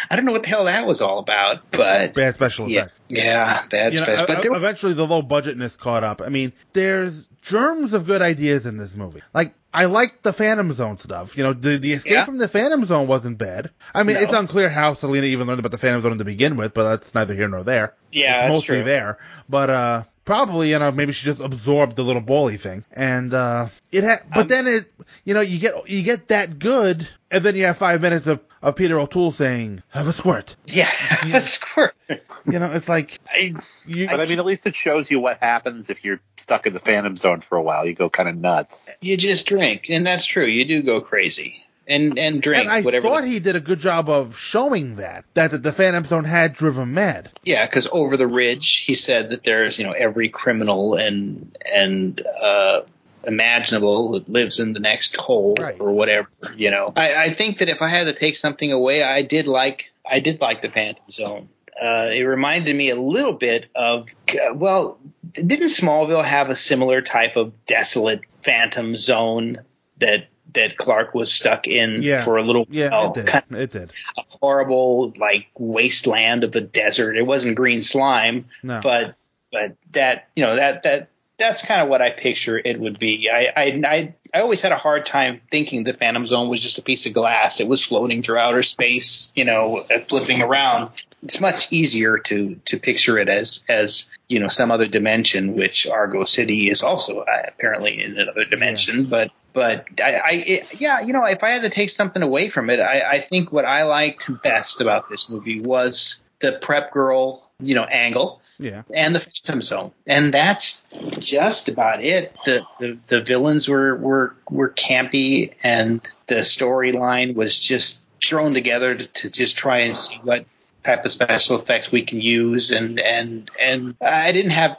I 0.08 0.14
don't 0.14 0.24
know 0.24 0.30
what 0.30 0.44
the 0.44 0.48
hell 0.48 0.66
that 0.66 0.86
was 0.86 1.00
all 1.00 1.18
about, 1.18 1.68
but 1.72 2.14
Bad 2.14 2.36
special 2.36 2.68
yeah, 2.68 2.82
effects. 2.82 3.00
yeah, 3.08 3.66
bad 3.66 3.92
You 3.92 3.98
special. 3.98 4.24
e- 4.24 4.26
But 4.28 4.48
were 4.48 4.56
eventually 4.56 4.92
the 4.92 5.04
low 5.04 5.20
budgetness 5.20 5.76
caught 5.76 6.04
up. 6.04 6.22
I 6.22 6.28
mean, 6.28 6.52
there's 6.74 7.26
germs 7.42 7.92
of 7.92 8.06
good 8.06 8.22
ideas 8.22 8.66
in 8.66 8.76
this 8.76 8.94
movie. 8.94 9.20
Like, 9.34 9.52
I 9.74 9.86
like 9.86 10.22
the 10.22 10.32
Phantom 10.32 10.72
Zone 10.72 10.98
stuff. 10.98 11.36
You 11.36 11.42
know, 11.42 11.52
the 11.52 11.78
the 11.78 11.92
escape 11.94 12.12
Yeah. 12.12 12.24
from 12.24 12.38
the 12.38 12.46
Phantom 12.48 12.84
Zone 12.84 13.09
wasn't 13.09 13.38
bad. 13.38 13.70
I 13.92 14.05
mean, 14.05 14.14
No. 14.16 14.22
it's 14.22 14.32
unclear 14.32 14.68
how 14.68 14.94
Selena 14.94 15.26
even 15.26 15.48
learned 15.48 15.59
about 15.59 15.72
the 15.72 15.78
Phantom 15.78 16.01
Zone 16.01 16.18
to 16.18 16.24
begin 16.24 16.56
with, 16.56 16.72
but 16.74 16.84
that's 16.88 17.14
neither 17.14 17.34
here 17.34 17.48
nor 17.48 17.64
there. 17.64 17.94
Yeah, 18.12 18.44
it's 18.46 18.52
mostly 18.52 18.76
true. 18.76 18.84
there. 18.84 19.18
But 19.48 19.70
uh, 19.70 20.02
probably 20.24 20.70
you 20.70 20.78
know 20.78 20.90
maybe 20.92 21.12
she 21.12 21.24
just 21.24 21.40
absorbed 21.40 21.96
the 21.96 22.02
little 22.02 22.22
bally 22.22 22.56
thing, 22.56 22.84
and 22.92 23.32
uh, 23.32 23.68
it 23.92 24.05
had. 24.05 24.20
But 24.34 24.48
then 24.48 24.66
it, 24.66 24.92
you 25.24 25.34
know, 25.34 25.40
you 25.40 25.59
get 25.59 25.88
you 25.88 26.02
get 26.02 26.28
that 26.28 26.59
good, 26.59 27.09
and 27.30 27.44
then 27.44 27.56
you 27.56 27.66
have 27.66 27.76
five 27.76 28.01
minutes 28.01 28.26
of 28.26 28.40
of 28.62 28.76
Peter 28.76 28.98
O'Toole 28.98 29.30
saying, 29.32 29.82
"Have 29.90 30.06
a 30.09 30.12
squirt." 30.12 30.56
Yeah, 30.66 30.84
have 30.84 31.34
a 31.34 31.40
squirt. 31.40 31.94
You 32.09 32.59
know, 32.59 32.72
it's 32.72 32.88
like 32.88 33.18
I, 33.28 33.55
you, 33.86 34.06
But 34.09 34.20
I 34.20 34.26
mean, 34.26 34.38
at 34.38 34.44
least 34.44 34.66
it 34.66 34.76
shows 34.76 35.10
you 35.10 35.20
what 35.20 35.38
happens 35.40 35.90
if 35.90 36.05
you're 36.05 36.20
stuck 36.36 36.66
in 36.66 36.72
the 36.74 36.80
Phantom 36.80 37.16
Zone 37.16 37.40
for 37.40 37.56
a 37.56 37.62
while. 37.62 37.86
You 37.86 37.94
go 37.94 38.10
kind 38.10 38.28
of 38.28 38.36
nuts. 38.36 38.90
you 39.01 39.16
just 39.16 39.46
drink, 39.46 39.86
and 39.88 40.06
that's 40.06 40.26
true. 40.26 40.46
You 40.46 40.64
do 40.66 40.82
go 40.82 41.01
crazy, 41.01 41.63
and 41.86 42.19
and 42.19 42.43
drink 42.43 42.62
and 42.62 42.70
I 42.70 42.82
whatever. 42.82 43.09
thought 43.09 43.23
the- 43.23 43.28
he 43.28 43.39
did 43.40 43.56
a 43.56 43.61
good 43.61 43.78
job 43.81 44.09
of 44.09 44.39
showing 44.39 44.97
that 44.97 45.24
that 45.35 45.51
the, 45.51 45.59
the 45.59 45.73
Phantom 45.73 46.05
Zone 46.05 46.24
had 46.24 46.55
driven 46.55 46.94
mad. 46.94 47.31
Yeah, 47.43 47.66
because 47.66 47.86
over 47.90 48.16
the 48.16 48.27
ridge, 48.27 48.85
he 48.86 48.94
said 48.94 49.31
that 49.31 49.43
there's 49.44 49.78
you 49.78 49.85
know 49.85 49.93
every 49.93 50.28
criminal 50.28 50.94
and 50.94 51.56
and 51.73 52.20
uh, 52.27 52.82
imaginable 53.27 54.12
that 54.12 54.28
lives 54.28 54.61
in 54.61 54.73
the 54.73 54.81
next 54.81 55.16
hole 55.16 55.56
or 55.78 55.93
whatever. 55.93 56.28
You 56.56 56.70
know, 56.70 56.93
I, 56.97 57.15
I 57.15 57.35
think 57.35 57.59
that 57.59 57.69
if 57.69 57.81
I 57.82 57.89
had 57.89 58.05
to 58.05 58.12
take 58.15 58.36
something 58.36 58.70
away, 58.73 59.02
I 59.02 59.23
did 59.23 59.47
like 59.47 59.90
I 60.09 60.20
did 60.20 60.40
like 60.40 60.62
the 60.62 60.69
Phantom 60.70 61.11
Zone. 61.11 61.48
Uh, 61.82 62.09
it 62.12 62.23
reminded 62.23 62.74
me 62.77 62.90
a 62.90 62.97
little 63.01 63.32
bit 63.32 63.66
of 63.74 64.06
well, 64.55 64.98
didn't 65.32 65.69
Smallville 65.69 66.24
have 66.24 66.48
a 66.48 66.56
similar 66.56 67.02
type 67.02 67.36
of 67.36 67.52
desolate 67.66 68.20
Phantom 68.44 68.97
Zone 68.97 69.59
that 69.98 70.28
that 70.55 70.76
Clark 70.76 71.14
was 71.14 71.32
stuck 71.32 71.66
in 71.66 72.02
Yeah. 72.02 72.24
for 72.24 72.36
a 72.39 72.43
little 72.43 72.66
Yeah, 72.70 72.90
while? 72.90 73.10
it 73.10 73.14
did. 73.14 73.26
Kind 73.26 73.44
It 73.51 73.72
did. 73.72 73.93
a 74.18 74.22
horrible 74.40 75.12
like 75.16 75.47
wasteland 75.59 76.44
of 76.44 76.55
a 76.56 76.60
desert. 76.60 77.16
It 77.16 77.22
wasn't 77.22 77.56
green 77.56 77.82
slime, 77.82 78.47
No. 78.62 78.81
but 78.82 79.14
but 79.52 79.76
that 79.93 80.28
you 80.35 80.44
know 80.44 80.56
that 80.56 80.82
that 80.85 81.09
that's 81.36 81.62
kind 81.64 81.81
of 81.81 81.89
what 81.89 82.01
I 82.01 82.10
picture 82.10 82.56
it 82.56 82.78
would 82.78 82.98
be. 83.01 83.28
I 83.32 83.47
I 83.56 83.82
I, 83.86 84.14
I 84.32 84.40
always 84.40 84.60
had 84.60 84.70
a 84.72 84.76
hard 84.78 85.05
time 85.06 85.40
thinking 85.51 85.82
the 85.85 85.93
Phantom 85.93 86.26
Zone 86.26 86.48
was 86.48 86.60
just 86.60 86.78
a 86.78 86.82
piece 86.82 87.06
of 87.06 87.12
glass 87.12 87.59
that 87.59 87.66
was 87.66 87.82
floating 87.85 88.22
through 88.22 88.39
outer 88.39 88.62
space, 88.62 89.32
you 89.35 89.44
know, 89.44 89.78
uh, 89.78 89.98
flipping 90.09 90.43
around. 90.43 90.90
It's 91.24 91.40
much 91.40 91.72
easier 91.72 92.18
to 92.18 92.60
to 92.66 92.78
picture 92.78 93.18
it 93.18 93.28
as 93.28 93.64
as 93.68 94.10
you 94.28 94.39
know 94.40 94.48
some 94.48 94.70
other 94.70 94.86
dimension, 94.86 95.55
which 95.56 95.86
Argo 95.89 96.24
City 96.24 96.70
is 96.70 96.82
also 96.85 97.20
uh, 97.20 97.43
apparently 97.48 98.01
in 98.02 98.18
another 98.18 98.44
dimension. 98.44 99.06
But 99.06 99.31
but 99.55 99.86
I, 100.02 100.12
I 100.12 100.31
it, 100.47 100.81
yeah, 100.81 101.01
you 101.01 101.12
know, 101.14 101.24
if 101.24 101.43
I 101.43 101.51
had 101.51 101.62
to 101.62 101.70
take 101.70 101.89
something 101.89 102.22
away 102.22 102.51
from 102.51 102.68
it, 102.68 102.81
I, 102.81 103.01
I 103.12 103.20
think 103.20 103.52
what 103.52 103.64
I 103.64 103.85
liked 103.85 104.28
best 104.43 104.81
about 104.82 105.09
this 105.09 105.31
movie 105.31 105.60
was 105.60 106.22
the 106.40 106.52
prep 106.60 106.93
girl, 106.93 107.48
you 107.60 107.74
know, 107.74 107.85
angle 107.85 108.43
Yeah. 108.59 108.82
and 108.94 109.14
the 109.14 109.20
Phantom 109.20 109.62
Zone, 109.62 109.93
and 110.06 110.35
that's 110.35 110.85
just 111.18 111.68
about 111.68 112.05
it. 112.05 112.35
The 112.44 112.60
the, 112.81 112.98
the 113.09 113.20
villains 113.22 113.68
were 113.68 113.97
were 113.97 114.36
were 114.51 114.68
campy, 114.70 115.55
and 115.62 116.01
the 116.26 116.43
storyline 116.43 117.35
was 117.35 117.59
just 117.59 118.05
thrown 118.22 118.55
together 118.55 118.94
to, 118.94 119.06
to 119.06 119.31
just 119.31 119.56
try 119.56 119.81
and 119.81 119.97
see 119.97 120.18
what 120.22 120.47
type 120.82 121.05
of 121.05 121.12
special 121.12 121.59
effects 121.59 121.93
we 121.93 122.02
can 122.02 122.20
use, 122.20 122.70
and 122.72 122.98
and 123.01 123.51
and 123.59 123.94
I 124.01 124.32
didn't 124.32 124.51
have 124.52 124.76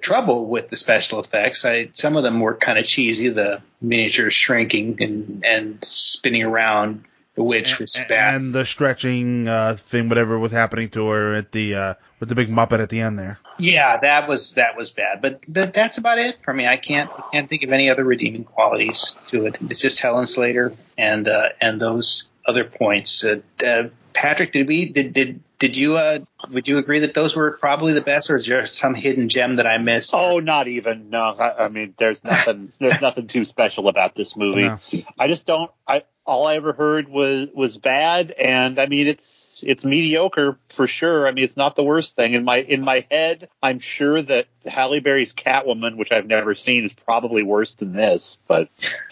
trouble 0.00 0.46
with 0.46 0.70
the 0.70 0.76
special 0.76 1.20
effects. 1.20 1.64
I 1.64 1.90
some 1.92 2.16
of 2.16 2.22
them 2.22 2.40
were 2.40 2.54
kind 2.54 2.78
of 2.78 2.86
cheesy. 2.86 3.28
The 3.28 3.62
miniatures 3.80 4.34
shrinking 4.34 4.98
and 5.00 5.44
and 5.44 5.84
spinning 5.84 6.42
around. 6.42 7.04
The 7.34 7.42
witch 7.42 7.78
was 7.78 7.98
bad. 8.10 8.34
And 8.34 8.54
the 8.54 8.66
stretching 8.66 9.48
uh, 9.48 9.76
thing, 9.78 10.10
whatever 10.10 10.38
was 10.38 10.52
happening 10.52 10.90
to 10.90 11.08
her 11.08 11.32
at 11.34 11.50
the 11.50 11.74
uh, 11.74 11.94
with 12.20 12.28
the 12.28 12.34
big 12.34 12.48
muppet 12.48 12.80
at 12.80 12.90
the 12.90 13.00
end 13.00 13.18
there. 13.18 13.38
Yeah, 13.58 13.96
that 13.98 14.28
was 14.28 14.52
that 14.52 14.76
was 14.76 14.90
bad, 14.90 15.22
but 15.22 15.40
but 15.48 15.72
that's 15.72 15.96
about 15.96 16.18
it 16.18 16.36
for 16.44 16.52
me. 16.52 16.66
I 16.66 16.76
can't 16.76 17.10
I 17.10 17.22
can't 17.32 17.48
think 17.48 17.62
of 17.62 17.72
any 17.72 17.88
other 17.88 18.04
redeeming 18.04 18.44
qualities 18.44 19.16
to 19.28 19.46
it. 19.46 19.56
It's 19.70 19.80
just 19.80 20.00
Helen 20.00 20.26
Slater 20.26 20.74
and 20.98 21.26
uh, 21.26 21.50
and 21.60 21.80
those 21.80 22.28
other 22.46 22.64
points. 22.64 23.24
Uh, 23.24 23.40
uh, 23.64 23.88
Patrick, 24.12 24.52
did 24.52 24.68
we 24.68 24.92
did 24.92 25.12
did 25.12 25.40
did 25.58 25.76
you 25.76 25.96
uh 25.96 26.18
would 26.50 26.68
you 26.68 26.78
agree 26.78 27.00
that 27.00 27.14
those 27.14 27.34
were 27.36 27.52
probably 27.52 27.92
the 27.92 28.00
best, 28.00 28.30
or 28.30 28.36
is 28.36 28.46
there 28.46 28.66
some 28.66 28.94
hidden 28.94 29.28
gem 29.28 29.56
that 29.56 29.66
I 29.66 29.78
missed? 29.78 30.12
Oh, 30.12 30.40
not 30.40 30.68
even. 30.68 31.10
No, 31.10 31.20
I, 31.20 31.64
I 31.64 31.68
mean, 31.68 31.94
there's 31.98 32.22
nothing. 32.24 32.72
there's 32.80 33.00
nothing 33.00 33.26
too 33.26 33.44
special 33.44 33.88
about 33.88 34.14
this 34.14 34.36
movie. 34.36 34.62
No. 34.62 34.78
I 35.18 35.28
just 35.28 35.46
don't. 35.46 35.70
I 35.86 36.02
all 36.24 36.46
I 36.46 36.54
ever 36.54 36.72
heard 36.72 37.08
was 37.08 37.48
was 37.52 37.76
bad, 37.78 38.30
and 38.30 38.78
I 38.78 38.86
mean, 38.86 39.08
it's 39.08 39.62
it's 39.66 39.84
mediocre 39.84 40.56
for 40.68 40.86
sure. 40.86 41.26
I 41.26 41.32
mean, 41.32 41.44
it's 41.44 41.56
not 41.56 41.74
the 41.74 41.82
worst 41.82 42.14
thing 42.16 42.34
in 42.34 42.44
my 42.44 42.58
in 42.58 42.82
my 42.82 43.04
head. 43.10 43.48
I'm 43.62 43.80
sure 43.80 44.22
that 44.22 44.46
Halle 44.64 45.00
Berry's 45.00 45.32
Catwoman, 45.34 45.96
which 45.96 46.12
I've 46.12 46.26
never 46.26 46.54
seen, 46.54 46.84
is 46.84 46.92
probably 46.92 47.42
worse 47.42 47.74
than 47.74 47.92
this. 47.92 48.38
But 48.46 48.68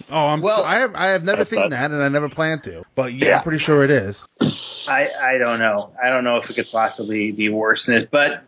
Oh, 0.08 0.26
I'm 0.26 0.40
Well- 0.40 0.62
I 0.64 0.78
have 0.80 0.94
I 0.94 1.06
have 1.08 1.24
never 1.24 1.44
seen 1.44 1.60
not- 1.60 1.70
that, 1.70 1.90
and 1.90 2.02
I 2.02 2.08
never 2.08 2.28
plan 2.28 2.60
to. 2.62 2.84
But 2.94 3.12
yeah, 3.12 3.26
Yeah. 3.28 3.36
I'm 3.38 3.42
pretty 3.42 3.58
sure 3.58 3.82
it 3.84 3.90
is. 3.90 4.24
I, 4.88 5.08
I 5.20 5.38
don't 5.38 5.58
know. 5.58 5.92
I 6.02 6.08
don't 6.10 6.24
know 6.24 6.36
if 6.38 6.48
it 6.50 6.54
could 6.54 6.70
possibly 6.70 7.32
be 7.32 7.48
worse 7.48 7.86
than 7.86 7.96
it, 7.98 8.10
but 8.10 8.44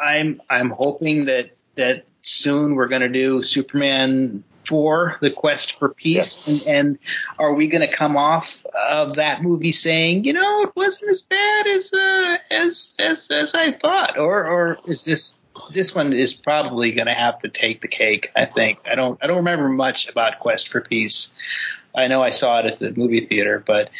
I'm 0.00 0.40
I'm 0.48 0.70
hoping 0.70 1.24
that 1.26 1.50
that 1.74 2.04
soon 2.22 2.74
we're 2.76 2.88
going 2.88 3.02
to 3.02 3.08
do 3.08 3.42
Superman 3.42 4.44
four, 4.66 5.16
the 5.20 5.30
quest 5.30 5.78
for 5.78 5.88
peace, 5.88 6.48
Yes. 6.48 6.66
and, 6.66 6.76
and 6.76 6.98
are 7.38 7.52
we 7.54 7.68
going 7.68 7.88
to 7.88 7.92
come 7.94 8.16
off 8.16 8.56
of 8.74 9.16
that 9.16 9.42
movie 9.42 9.72
saying, 9.72 10.24
you 10.24 10.32
know, 10.32 10.62
it 10.62 10.74
wasn't 10.74 11.10
as 11.10 11.22
bad 11.22 11.66
as 11.66 11.92
uh, 11.92 12.36
as 12.50 12.94
as 12.98 13.28
as 13.30 13.54
I 13.54 13.72
thought, 13.72 14.18
or 14.18 14.44
or 14.46 14.78
is 14.86 15.04
this 15.04 15.38
this 15.72 15.94
one 15.94 16.12
is 16.12 16.34
probably 16.34 16.92
going 16.92 17.06
to 17.06 17.14
have 17.14 17.40
to 17.40 17.48
take 17.48 17.80
the 17.80 17.88
cake? 17.88 18.30
I 18.34 18.46
think 18.46 18.78
I 18.90 18.94
don't 18.94 19.18
I 19.22 19.26
don't 19.26 19.38
remember 19.38 19.68
much 19.68 20.08
about 20.08 20.40
Quest 20.40 20.68
for 20.68 20.80
Peace. 20.80 21.32
I 21.94 22.08
know 22.08 22.22
I 22.22 22.30
saw 22.30 22.58
it 22.60 22.66
at 22.66 22.78
the 22.80 22.90
movie 22.90 23.26
theater, 23.26 23.62
but 23.64 23.90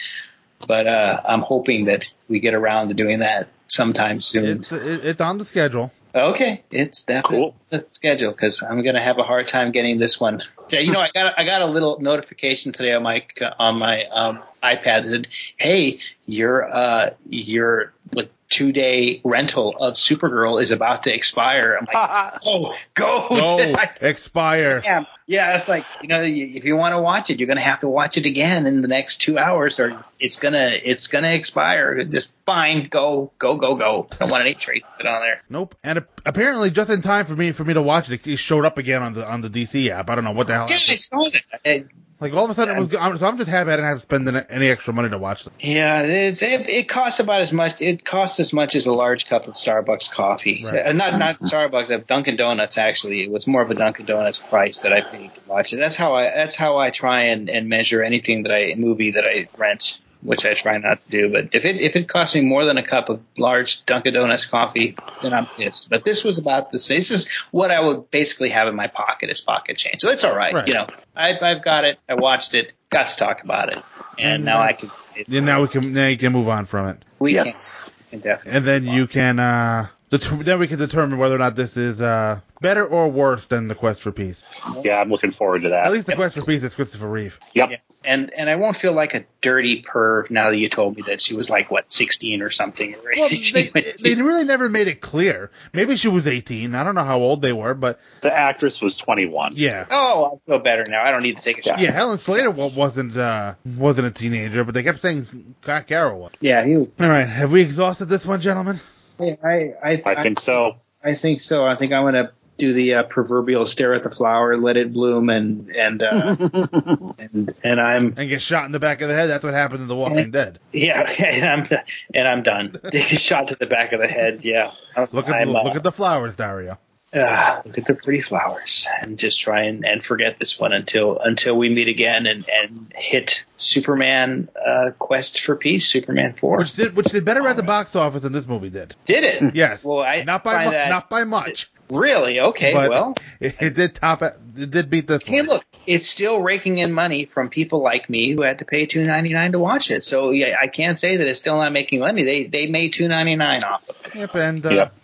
but 0.66 0.86
uh, 0.86 1.20
I'm 1.24 1.42
hoping 1.42 1.84
that 1.86 2.04
we 2.28 2.40
get 2.40 2.54
around 2.54 2.88
to 2.88 2.94
doing 2.94 3.20
that 3.20 3.48
sometime 3.68 4.20
soon. 4.20 4.60
It's 4.62 4.72
it's 4.72 5.20
on 5.20 5.38
the 5.38 5.44
schedule. 5.44 5.92
Okay, 6.14 6.62
it's 6.70 7.02
definitely 7.02 7.38
Cool. 7.38 7.56
the 7.70 7.86
schedule 7.92 8.30
because 8.30 8.62
I'm 8.62 8.84
gonna 8.84 9.02
have 9.02 9.18
a 9.18 9.24
hard 9.24 9.48
time 9.48 9.72
getting 9.72 9.98
this 9.98 10.20
one. 10.20 10.42
Yeah, 10.70 10.78
you 10.80 10.92
know, 10.92 11.00
I 11.00 11.08
got 11.12 11.38
I 11.38 11.44
got 11.44 11.62
a 11.62 11.66
little 11.66 11.98
notification 12.00 12.72
today 12.72 12.92
on 12.92 13.02
my 13.02 13.26
on 13.58 13.78
my 13.78 14.04
um, 14.04 14.40
iPad 14.62 15.04
that 15.04 15.06
said, 15.06 15.26
"Hey, 15.56 15.98
your 16.26 16.64
uh 16.72 17.10
your 17.28 17.92
like 18.12 18.30
two 18.54 18.72
day 18.72 19.20
rental 19.24 19.74
of 19.78 19.94
Supergirl 19.94 20.62
is 20.62 20.70
about 20.70 21.02
to 21.04 21.14
expire." 21.14 21.76
I'm 21.78 21.86
like, 21.92 22.38
"Oh, 22.46 22.74
go, 22.94 23.28
Go 23.28 23.74
expire. 24.00 24.80
Yeah, 24.84 25.04
yeah, 25.26 25.56
it's 25.56 25.68
like 25.68 25.84
you 26.02 26.08
know, 26.08 26.22
if 26.22 26.64
you 26.64 26.76
want 26.76 26.92
to 26.92 27.00
watch 27.00 27.30
it, 27.30 27.38
you're 27.40 27.48
gonna 27.48 27.60
have 27.60 27.80
to 27.80 27.88
watch 27.88 28.16
it 28.16 28.26
again 28.26 28.66
in 28.66 28.82
the 28.82 28.88
next 28.88 29.18
two 29.18 29.38
hours, 29.38 29.80
or 29.80 30.04
it's 30.20 30.38
gonna 30.38 30.70
it's 30.82 31.08
gonna 31.08 31.30
expire. 31.30 32.04
Just 32.04 32.34
fine, 32.46 32.88
go, 32.88 33.32
go, 33.38 33.56
go, 33.56 33.74
go. 33.74 34.06
I 34.12 34.16
don't 34.16 34.30
want 34.30 34.42
any 34.42 34.54
trace 34.66 34.82
of 34.94 35.00
it 35.00 35.06
on 35.06 35.20
there. 35.22 35.42
Nope. 35.48 35.74
And 35.82 36.04
apparently, 36.24 36.70
just 36.70 36.90
in 36.90 37.00
time 37.02 37.26
for 37.26 37.34
me 37.34 37.52
for 37.52 37.64
me 37.64 37.74
to 37.74 37.82
watch 37.82 38.10
it, 38.10 38.26
it 38.26 38.36
showed 38.36 38.64
up 38.64 38.78
again 38.78 39.02
on 39.02 39.14
the 39.14 39.26
on 39.26 39.40
the 39.40 39.50
DC 39.50 39.88
app. 39.88 40.10
I 40.10 40.14
don't 40.14 40.24
know 40.24 40.32
what 40.32 40.46
the 40.46 40.54
hell. 40.54 40.68
Yeah, 40.68 40.76
I 40.76 40.78
happened. 40.78 41.00
saw 41.00 41.30
that. 41.64 41.84
Like 42.20 42.32
all 42.32 42.44
of 42.44 42.50
a 42.50 42.54
sudden, 42.54 42.76
it 42.76 42.80
was. 42.80 42.94
I'm- 42.94 43.18
So 43.18 43.26
I'm 43.26 43.36
just 43.36 43.50
happy 43.50 43.70
I 43.70 43.76
didn't 43.76 43.88
have 43.88 43.98
to 43.98 44.02
spend 44.02 44.28
any- 44.28 44.40
any 44.48 44.68
extra 44.68 44.94
money 44.94 45.10
to 45.10 45.18
watch 45.18 45.44
them. 45.44 45.52
Yeah, 45.60 46.02
it's, 46.02 46.42
it, 46.42 46.68
it 46.68 46.88
costs 46.88 47.18
about 47.20 47.40
as 47.40 47.52
much. 47.52 47.80
It 47.80 48.04
costs 48.04 48.38
as 48.40 48.52
much 48.52 48.74
as 48.76 48.86
a 48.86 48.94
large 48.94 49.26
cup 49.26 49.46
of 49.48 49.54
Starbucks 49.54 50.10
coffee. 50.12 50.64
Right. 50.64 50.86
Uh, 50.86 50.92
not 50.92 51.18
not 51.18 51.40
Starbucks. 51.40 51.90
Of 51.90 52.06
Dunkin' 52.06 52.36
Donuts. 52.36 52.78
Actually, 52.78 53.24
it 53.24 53.30
was 53.30 53.46
more 53.46 53.62
of 53.62 53.70
a 53.70 53.74
Dunkin' 53.74 54.06
Donuts 54.06 54.38
price 54.38 54.78
that 54.80 54.92
I 54.92 55.00
paid 55.02 55.34
to 55.34 55.40
watch 55.46 55.72
it. 55.72 55.76
That's 55.78 55.96
how 55.96 56.14
I. 56.14 56.24
That's 56.34 56.54
how 56.56 56.78
I 56.78 56.90
try 56.90 57.24
and, 57.24 57.50
and 57.50 57.68
measure 57.68 58.02
anything 58.02 58.44
that 58.44 58.52
I 58.52 58.74
movie 58.76 59.10
that 59.12 59.24
I 59.28 59.48
rent, 59.58 59.98
which 60.24 60.44
I 60.44 60.54
try 60.54 60.78
not 60.78 61.04
to 61.04 61.10
do. 61.10 61.30
But 61.30 61.50
if 61.54 61.64
it 61.64 61.80
if 61.80 61.94
it 61.94 62.08
costs 62.08 62.34
me 62.34 62.40
more 62.40 62.64
than 62.64 62.76
a 62.78 62.82
cup 62.82 63.08
of 63.08 63.20
large 63.38 63.84
Dunkin' 63.86 64.14
Donuts 64.14 64.46
coffee, 64.46 64.96
then 65.22 65.32
I'm 65.32 65.46
pissed. 65.46 65.88
But 65.90 66.02
this 66.04 66.24
was 66.24 66.38
about 66.38 66.72
the 66.72 66.78
same. 66.80 66.98
This 66.98 67.10
is 67.12 67.30
what 67.52 67.70
I 67.70 67.78
would 67.80 68.10
basically 68.10 68.48
have 68.48 68.66
in 68.66 68.74
my 68.74 68.88
pocket 68.88 69.30
as 69.30 69.40
pocket 69.40 69.76
change. 69.76 70.00
So 70.00 70.08
it's 70.10 70.24
all 70.24 70.34
right. 70.36 70.52
Right. 70.54 70.66
You 70.66 70.74
know, 70.74 70.86
I, 71.14 71.38
I've 71.38 71.62
got 71.62 71.84
it. 71.84 71.98
I 72.08 72.14
watched 72.14 72.54
it. 72.54 72.72
Got 72.90 73.08
to 73.08 73.16
talk 73.16 73.44
about 73.44 73.76
it. 73.76 73.82
And, 74.18 74.44
now 74.44 74.60
I 74.60 74.72
can. 74.72 74.88
that's- 74.88 75.28
Yeah, 75.28 75.40
now 75.40 75.62
we 75.62 75.68
can 75.68 75.92
now 75.92 76.06
you 76.08 76.16
can 76.16 76.32
move 76.32 76.48
on 76.48 76.64
from 76.64 76.88
it, 76.88 77.04
We 77.18 77.34
yes, 77.34 77.90
can, 78.10 78.20
can 78.20 78.38
and 78.46 78.64
then 78.64 78.86
you 78.86 79.06
can 79.08 79.38
uh, 79.40 79.88
det- 80.10 80.44
then 80.44 80.58
we 80.58 80.66
can 80.68 80.78
determine 80.78 81.18
whether 81.18 81.34
or 81.34 81.38
not 81.38 81.56
this 81.56 81.76
is 81.76 82.00
uh 82.00 82.40
better 82.60 82.86
or 82.86 83.08
worse 83.10 83.46
than 83.48 83.66
the 83.68 83.74
Quest 83.74 84.00
for 84.02 84.12
Peace. 84.12 84.44
yeah, 84.84 85.00
I'm 85.00 85.10
looking 85.10 85.32
forward 85.32 85.62
to 85.62 85.70
that. 85.70 85.86
At 85.86 85.92
least 85.92 86.06
the 86.06 86.14
Quest 86.14 86.36
for 86.36 86.44
Peace 86.44 86.62
is 86.62 86.74
Christopher 86.74 87.08
Reeve. 87.08 87.38
Yep. 87.54 87.80
Yeah. 88.04 88.12
And 88.12 88.32
and 88.34 88.50
I 88.50 88.56
won't 88.56 88.76
feel 88.76 88.92
like 88.92 89.14
a 89.14 89.24
dirty 89.40 89.82
perv 89.82 90.30
now 90.30 90.50
that 90.50 90.56
you 90.56 90.68
told 90.68 90.96
me 90.96 91.02
that 91.06 91.20
she 91.20 91.34
was 91.34 91.48
like 91.50 91.70
what 91.70 91.92
16 91.92 92.42
or 92.42 92.50
something. 92.50 92.94
Or 92.94 93.12
Well, 93.16 93.28
they, 93.28 93.70
they 94.02 94.14
really 94.14 94.44
never 94.44 94.68
made 94.68 94.88
it 94.88 95.00
clear. 95.00 95.50
Maybe 95.72 95.96
she 95.96 96.08
was 96.08 96.26
18. 96.26 96.74
I 96.74 96.84
don't 96.84 96.94
know 96.94 97.04
how 97.04 97.18
old 97.20 97.42
they 97.42 97.52
were, 97.52 97.74
but 97.74 98.00
The 98.22 98.32
actress 98.32 98.80
was 98.80 98.96
21. 98.96 99.52
yeah. 99.56 99.86
oh, 99.90 100.40
I 100.46 100.50
feel 100.50 100.58
better 100.60 100.84
now. 100.88 101.04
I 101.04 101.10
don't 101.10 101.22
need 101.22 101.36
to 101.36 101.42
take 101.42 101.58
a 101.58 101.62
shot. 101.62 101.78
Yeah, 101.80 101.90
Helen 101.92 102.18
Slater 102.18 102.50
wasn't 102.50 103.16
uh, 103.16 103.54
wasn't 103.64 104.06
a 104.06 104.10
teenager, 104.10 104.64
but 104.64 104.74
they 104.74 104.82
kept 104.82 105.00
saying 105.00 105.54
Scott 105.62 105.86
Carroll 105.86 106.20
was. 106.20 106.32
Yeah, 106.40 106.64
he. 106.64 106.76
All 106.76 106.88
right, 106.98 107.28
have 107.28 107.50
we 107.52 107.62
exhausted 107.62 108.06
this 108.06 108.24
one, 108.26 108.40
gentlemen? 108.40 108.80
I 109.20 109.74
I 109.82 110.02
I 110.04 110.22
think 110.22 110.40
so. 110.40 110.76
I 111.02 111.14
think 111.14 111.40
so. 111.40 111.64
I 111.66 111.76
think 111.76 111.92
I'm 111.92 112.04
gonna 112.04 112.32
do 112.58 112.72
the 112.72 112.94
uh, 112.94 113.02
proverbial 113.04 113.66
stare 113.66 113.94
at 113.94 114.02
the 114.02 114.10
flower, 114.10 114.56
let 114.56 114.76
it 114.76 114.92
bloom, 114.92 115.28
and 115.28 115.68
and 115.70 116.02
uh, 116.02 116.36
and 117.18 117.54
and 117.64 117.80
I'm 117.80 118.14
and 118.16 118.28
get 118.28 118.40
shot 118.40 118.64
in 118.66 118.72
the 118.72 118.78
back 118.80 119.00
of 119.00 119.08
the 119.08 119.14
head. 119.14 119.26
That's 119.28 119.42
what 119.44 119.54
happened 119.54 119.82
in 119.82 119.88
The 119.88 119.96
Walking 119.96 120.30
Dead. 120.30 120.58
yeah, 120.72 121.00
and 121.18 121.44
I'm 121.44 121.78
and 122.14 122.28
I'm 122.28 122.42
done. 122.42 122.78
They 122.82 123.00
get 123.00 123.20
shot 123.20 123.48
to 123.48 123.56
the 123.56 123.66
back 123.66 123.92
of 123.92 124.00
the 124.00 124.06
head. 124.08 124.40
Yeah, 124.44 124.72
Look 125.12 125.28
at 125.28 125.34
I'm, 125.34 125.52
the, 125.52 125.58
uh, 125.58 125.62
look 125.64 125.76
at 125.76 125.82
the 125.82 125.90
flowers, 125.92 126.36
Dario. 126.36 126.78
uh, 127.12 127.62
look 127.64 127.78
at 127.78 127.86
the 127.86 127.94
pretty 127.94 128.20
flowers, 128.22 128.86
and 129.00 129.18
just 129.18 129.40
try 129.40 129.64
and, 129.64 129.84
and 129.84 130.04
forget 130.04 130.38
this 130.38 130.58
one 130.60 130.72
until 130.72 131.18
until 131.18 131.56
we 131.56 131.68
meet 131.70 131.88
again 131.88 132.26
and 132.26 132.44
and 132.48 132.92
hit 132.94 133.46
Superman 133.56 134.48
uh, 134.64 134.90
Quest 134.98 135.40
for 135.40 135.56
Peace, 135.56 135.88
Superman 135.88 136.34
Four. 136.34 136.58
Which 136.58 136.72
did 136.74 136.94
which 136.96 137.06
did 137.08 137.24
better 137.24 137.46
at 137.48 137.56
the 137.56 137.62
box 137.62 137.94
office 137.96 138.22
than 138.22 138.32
this 138.32 138.46
movie 138.46 138.70
did. 138.70 138.94
Did 139.06 139.24
it? 139.24 139.54
Yes. 139.56 139.84
Well, 139.84 140.00
I 140.00 140.22
not 140.22 140.44
by 140.44 140.64
mu- 140.66 140.70
that- 140.72 140.88
not 140.88 141.10
by 141.10 141.24
much. 141.24 141.70
Really? 141.94 142.40
Okay. 142.40 142.72
but 142.72 142.90
well, 142.90 143.14
it, 143.40 143.54
it 143.60 143.74
did 143.74 143.94
top 143.94 144.22
it. 144.22 144.36
It 144.56 144.70
did 144.70 144.90
beat 144.90 145.06
this 145.06 145.24
Hey, 145.24 145.40
one. 145.40 145.48
look, 145.48 145.64
it's 145.86 146.08
still 146.08 146.40
raking 146.40 146.78
in 146.78 146.92
money 146.92 147.24
from 147.24 147.48
people 147.50 147.82
like 147.82 148.08
me 148.10 148.32
who 148.32 148.42
had 148.42 148.58
to 148.60 148.64
pay 148.64 148.86
two 148.86 149.04
ninety 149.04 149.32
nine 149.32 149.52
to 149.52 149.58
watch 149.58 149.90
it. 149.90 150.04
So 150.04 150.30
yeah, 150.30 150.56
I 150.60 150.66
can't 150.68 150.98
say 150.98 151.16
that 151.16 151.26
it's 151.26 151.38
still 151.38 151.56
not 151.56 151.72
making 151.72 152.00
money. 152.00 152.24
They 152.24 152.44
they 152.46 152.66
made 152.66 152.92
two 152.92 153.08
ninety 153.08 153.36
nine 153.36 153.64
off 153.64 153.88
of 153.88 153.96
it. 154.06 154.14
Yep, 154.14 154.34
and 154.34 154.66
uh, 154.66 154.70
Yep. 154.70 154.94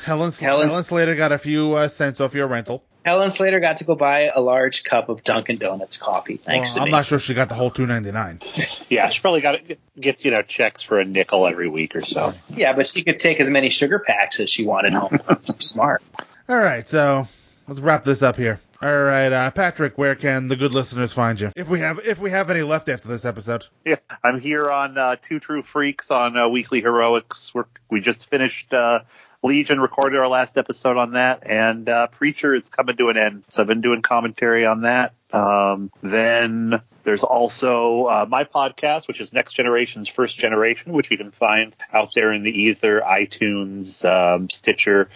Helen 0.00 0.32
Helen's- 0.32 0.38
Helen 0.38 0.84
Slater 0.84 1.14
got 1.14 1.32
a 1.32 1.38
few 1.38 1.74
uh, 1.74 1.88
cents 1.88 2.20
off 2.20 2.34
your 2.34 2.46
rental. 2.46 2.82
Helen 3.08 3.30
Slater 3.30 3.58
got 3.60 3.78
to 3.78 3.84
go 3.84 3.94
buy 3.94 4.30
a 4.34 4.40
large 4.40 4.84
cup 4.84 5.08
of 5.08 5.24
Dunkin' 5.24 5.56
Donuts 5.56 5.96
coffee. 5.96 6.36
Thanks 6.36 6.68
Well, 6.70 6.74
to 6.76 6.80
I'm 6.82 6.84
me. 6.86 6.90
not 6.92 7.06
sure 7.06 7.18
she 7.18 7.32
got 7.34 7.48
the 7.48 7.54
whole 7.54 7.70
two 7.70 7.86
ninety 7.86 8.12
nine. 8.12 8.40
Yeah, 8.90 9.08
she 9.10 9.20
probably 9.20 9.40
got 9.42 9.54
it, 9.56 9.78
gets 10.00 10.24
you 10.24 10.30
know 10.30 10.42
checks 10.42 10.82
for 10.82 10.98
a 10.98 11.04
nickel 11.04 11.46
every 11.46 11.68
week 11.68 11.94
or 11.96 12.04
so. 12.04 12.32
Yeah, 12.48 12.72
but 12.74 12.86
she 12.86 13.02
could 13.02 13.18
take 13.20 13.38
as 13.40 13.50
many 13.50 13.68
sugar 13.70 13.98
packs 13.98 14.40
as 14.40 14.50
she 14.50 14.64
wanted 14.64 14.92
home. 14.94 15.18
Smart. 15.58 16.02
All 16.48 16.56
right, 16.58 16.88
so 16.88 17.28
let's 17.66 17.80
wrap 17.80 18.04
this 18.04 18.22
up 18.22 18.36
here. 18.36 18.60
All 18.80 19.02
right, 19.02 19.30
uh, 19.32 19.50
Patrick, 19.50 19.98
where 19.98 20.14
can 20.14 20.48
the 20.48 20.54
good 20.56 20.72
listeners 20.72 21.12
find 21.12 21.38
you? 21.40 21.50
If 21.56 21.68
we 21.68 21.80
have 21.80 21.98
if 22.04 22.18
we 22.20 22.30
have 22.30 22.48
any 22.48 22.62
left 22.62 22.88
after 22.88 23.08
this 23.08 23.24
episode. 23.24 23.66
Yeah, 23.84 23.96
I'm 24.22 24.40
here 24.40 24.70
on 24.70 24.96
uh, 24.96 25.16
Two 25.20 25.40
True 25.40 25.62
Freaks 25.62 26.10
on 26.10 26.36
uh, 26.36 26.48
Weekly 26.48 26.80
Heroics. 26.80 27.52
We're, 27.52 27.64
we 27.90 28.00
just 28.00 28.30
finished 28.30 28.72
uh, 28.72 29.00
Legion, 29.42 29.80
recorded 29.80 30.18
our 30.18 30.28
last 30.28 30.58
episode 30.58 30.96
on 30.96 31.12
that, 31.12 31.46
and 31.46 31.88
uh, 31.88 32.08
Preacher 32.08 32.54
is 32.54 32.68
coming 32.68 32.96
to 32.96 33.08
an 33.08 33.16
end. 33.16 33.44
So 33.48 33.62
I've 33.62 33.68
been 33.68 33.80
doing 33.80 34.02
commentary 34.02 34.66
on 34.66 34.82
that. 34.82 35.14
Um, 35.32 35.92
then 36.02 36.80
there's 37.04 37.22
also 37.22 38.04
uh, 38.04 38.26
my 38.28 38.44
podcast, 38.44 39.06
which 39.06 39.20
is 39.20 39.32
Next 39.32 39.52
Generation's 39.52 40.08
First 40.08 40.38
Generation, 40.38 40.92
which 40.92 41.10
you 41.10 41.16
can 41.16 41.30
find 41.30 41.74
out 41.92 42.14
there 42.14 42.32
in 42.32 42.42
the 42.42 42.50
ether, 42.50 43.00
iTunes, 43.00 44.04
um, 44.04 44.50
Stitcher, 44.50 45.08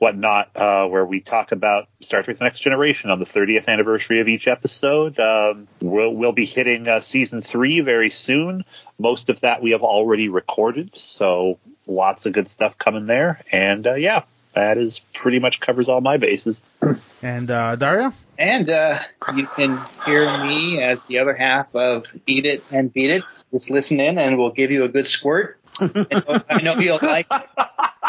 whatnot, 0.00 0.56
uh, 0.56 0.86
where 0.86 1.04
we 1.04 1.20
talk 1.20 1.52
about 1.52 1.86
Star 2.00 2.22
Trek: 2.22 2.38
The 2.38 2.44
Next 2.44 2.60
Generation 2.60 3.10
on 3.10 3.20
the 3.20 3.26
30th 3.26 3.68
anniversary 3.68 4.20
of 4.20 4.28
each 4.28 4.48
episode. 4.48 5.20
Um, 5.20 5.68
we'll 5.80 6.12
we'll 6.12 6.32
be 6.32 6.46
hitting 6.46 6.88
uh, 6.88 7.00
season 7.00 7.42
three 7.42 7.80
very 7.80 8.10
soon. 8.10 8.64
Most 8.98 9.28
of 9.28 9.40
that 9.42 9.62
we 9.62 9.70
have 9.70 9.82
already 9.82 10.28
recorded, 10.28 10.90
so 10.96 11.58
lots 11.86 12.26
of 12.26 12.32
good 12.32 12.48
stuff 12.48 12.76
coming 12.78 13.06
there. 13.06 13.42
And 13.52 13.86
uh, 13.86 13.94
yeah, 13.94 14.24
that 14.54 14.78
is 14.78 15.02
pretty 15.14 15.38
much 15.38 15.60
covers 15.60 15.88
all 15.88 16.00
my 16.00 16.16
bases. 16.16 16.60
And 17.22 17.50
uh, 17.50 17.76
Dario? 17.76 18.14
And 18.38 18.70
uh, 18.70 19.00
you 19.34 19.46
can 19.46 19.78
hear 20.06 20.24
me 20.38 20.82
as 20.82 21.04
the 21.04 21.18
other 21.18 21.34
half 21.34 21.66
of 21.74 22.06
Eat 22.26 22.46
It 22.46 22.64
and 22.70 22.90
Beat 22.90 23.10
It. 23.10 23.24
Just 23.52 23.68
listen 23.68 24.00
in, 24.00 24.16
and 24.16 24.38
we'll 24.38 24.52
give 24.52 24.70
you 24.70 24.84
a 24.84 24.88
good 24.88 25.06
squirt. 25.06 25.60
I 25.78 26.62
know 26.62 26.78
you'll 26.78 26.98
like. 27.02 27.26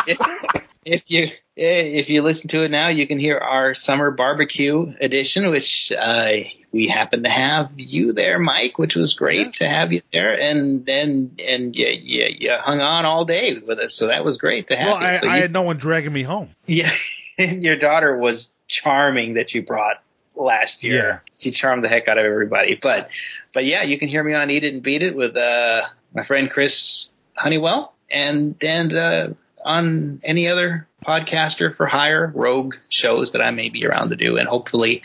It. 0.07 0.18
If, 0.86 1.03
you 1.08 1.30
if 1.56 2.10
you 2.10 2.22
listen 2.22 2.49
to 2.49 2.64
it 2.64 2.72
now, 2.72 2.88
you 2.90 3.06
can 3.08 3.20
hear 3.20 3.38
our 3.38 3.76
summer 3.76 4.12
barbecue 4.12 4.94
edition, 4.99 5.49
which 5.52 5.91
uh, 5.91 6.32
we 6.72 6.88
happen 6.88 7.24
to 7.24 7.30
have 7.30 7.70
you 7.78 8.14
there, 8.14 8.40
Mike, 8.40 8.78
which 8.80 8.95
was 8.95 9.14
great 9.14 9.53
to 9.53 9.68
have 9.68 9.91
you 9.94 10.02
there, 10.12 10.40
and 10.40 10.86
then 10.86 11.36
and 11.45 11.76
you, 11.76 11.88
you, 11.88 12.26
you 12.40 12.56
hung 12.60 12.82
on 12.82 13.06
all 13.06 13.26
day 13.26 13.58
with 13.60 13.78
us, 13.80 13.94
so 13.94 14.08
that 14.08 14.24
was 14.26 14.38
great 14.38 14.70
to 14.70 14.76
have 14.76 14.88
Well, 14.88 14.99
you. 15.02 15.06
I, 15.08 15.18
So 15.18 15.28
I 15.28 15.36
you- 15.36 15.41
had 15.44 15.52
no 15.53 15.62
one 15.64 15.78
dragging 15.78 16.14
me 16.14 16.24
home. 16.24 16.49
yeah, 16.66 16.94
your 17.38 17.76
daughter 17.76 18.18
was 18.18 18.52
charming 18.68 19.34
that 19.36 19.53
you 19.53 19.62
brought 19.64 20.02
last 20.36 20.82
year. 20.84 20.95
Yeah. 20.98 21.20
She 21.40 21.52
charmed 21.52 21.84
the 21.84 21.90
heck 21.90 22.08
out 22.08 22.18
of 22.18 22.26
everybody. 22.26 22.80
But 22.82 23.10
but 23.53 23.66
yeah, 23.66 23.84
you 23.84 23.99
can 23.99 24.08
hear 24.10 24.24
me 24.24 24.34
on 24.34 24.49
Eat 24.49 24.64
It 24.64 24.74
and 24.74 24.82
Beat 24.82 25.03
It 25.03 25.16
with 25.16 25.36
uh, 25.36 25.82
my 26.16 26.24
friend 26.26 26.49
Chris 26.49 27.10
Honeywell 27.36 27.94
and 28.10 28.56
and 28.62 28.94
uh, 28.94 29.28
on 29.64 30.22
any 30.24 30.48
other 30.48 30.88
podcaster 31.06 31.76
for 31.76 31.86
hire 31.86 32.32
rogue 32.34 32.76
shows 32.90 33.34
that 33.34 33.42
I 33.42 33.52
may 33.52 33.70
be 33.70 33.86
around 33.86 34.10
to 34.10 34.16
do, 34.16 34.38
and 34.38 34.48
hopefully 34.48 35.04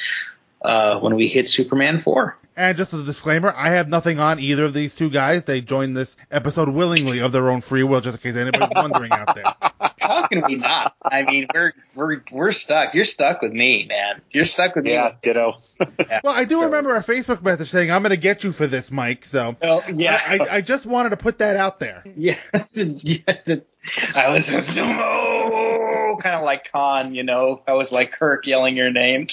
uh, 0.62 0.98
when 0.98 1.14
we 1.14 1.28
hit 1.28 1.50
Superman 1.50 2.02
four. 2.02 2.36
And 2.58 2.78
just 2.78 2.94
as 2.94 3.00
a 3.00 3.04
disclaimer, 3.04 3.52
I 3.54 3.70
have 3.70 3.86
nothing 3.86 4.18
on 4.18 4.40
either 4.40 4.64
of 4.64 4.72
these 4.72 4.94
two 4.94 5.10
guys. 5.10 5.44
They 5.44 5.60
joined 5.60 5.94
this 5.94 6.16
episode 6.30 6.70
willingly 6.70 7.18
of 7.18 7.30
their 7.30 7.50
own 7.50 7.60
free 7.60 7.82
will, 7.82 8.00
just 8.00 8.16
in 8.16 8.22
case 8.22 8.40
anybody's 8.40 8.70
wondering 8.74 9.12
out 9.12 9.34
there. 9.34 9.44
How 10.00 10.26
can 10.26 10.42
we 10.46 10.54
not? 10.54 10.94
I 11.02 11.22
mean, 11.22 11.48
we're 11.52 11.74
we're 11.94 12.22
we're 12.32 12.52
stuck. 12.52 12.94
You're 12.94 13.04
stuck 13.04 13.42
with 13.42 13.52
me, 13.52 13.86
man. 13.86 14.22
You're 14.30 14.46
stuck 14.46 14.74
with 14.74 14.84
me. 14.84 14.92
Yeah, 14.92 15.12
ditto. 15.20 15.58
Well, 16.24 16.34
I 16.34 16.44
do 16.44 16.62
remember 16.62 16.96
a 16.96 17.02
Facebook 17.02 17.42
message 17.42 17.68
saying, 17.68 17.90
"I'm 17.90 18.02
going 18.02 18.10
to 18.10 18.16
get 18.16 18.42
you 18.42 18.52
for 18.52 18.66
this, 18.66 18.90
Mike." 18.90 19.26
So 19.26 19.56
yeah. 19.92 20.20
I, 20.26 20.38
I, 20.38 20.54
I 20.56 20.60
just 20.62 20.86
wanted 20.86 21.10
to 21.10 21.16
put 21.18 21.38
that 21.38 21.56
out 21.56 21.78
there. 21.78 22.02
Yeah, 22.16 22.38
yeah. 22.72 23.56
I 24.14 24.28
was 24.28 24.46
just 24.46 24.76
oh, 24.78 26.16
kind 26.22 26.36
of 26.36 26.44
like 26.44 26.70
Khan, 26.72 27.14
you 27.14 27.22
know. 27.22 27.62
I 27.66 27.72
was 27.72 27.92
like 27.92 28.12
Kirk 28.12 28.46
yelling 28.46 28.76
your 28.76 28.90
name. 28.90 29.26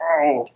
Oh, 0.00 0.46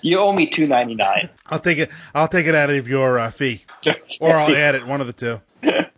you 0.00 0.18
owe 0.18 0.32
me 0.32 0.46
two 0.46 0.66
ninety 0.66 0.94
nine. 0.94 1.28
I'll 1.46 1.60
take 1.60 1.78
it. 1.78 1.90
I'll 2.14 2.28
take 2.28 2.46
it 2.46 2.54
out 2.54 2.70
of 2.70 2.88
your 2.88 3.18
uh, 3.18 3.30
fee, 3.30 3.64
or 4.20 4.36
I'll 4.36 4.54
add 4.54 4.74
it. 4.74 4.86
One 4.86 5.00
of 5.00 5.06
the 5.06 5.12
two. 5.12 5.40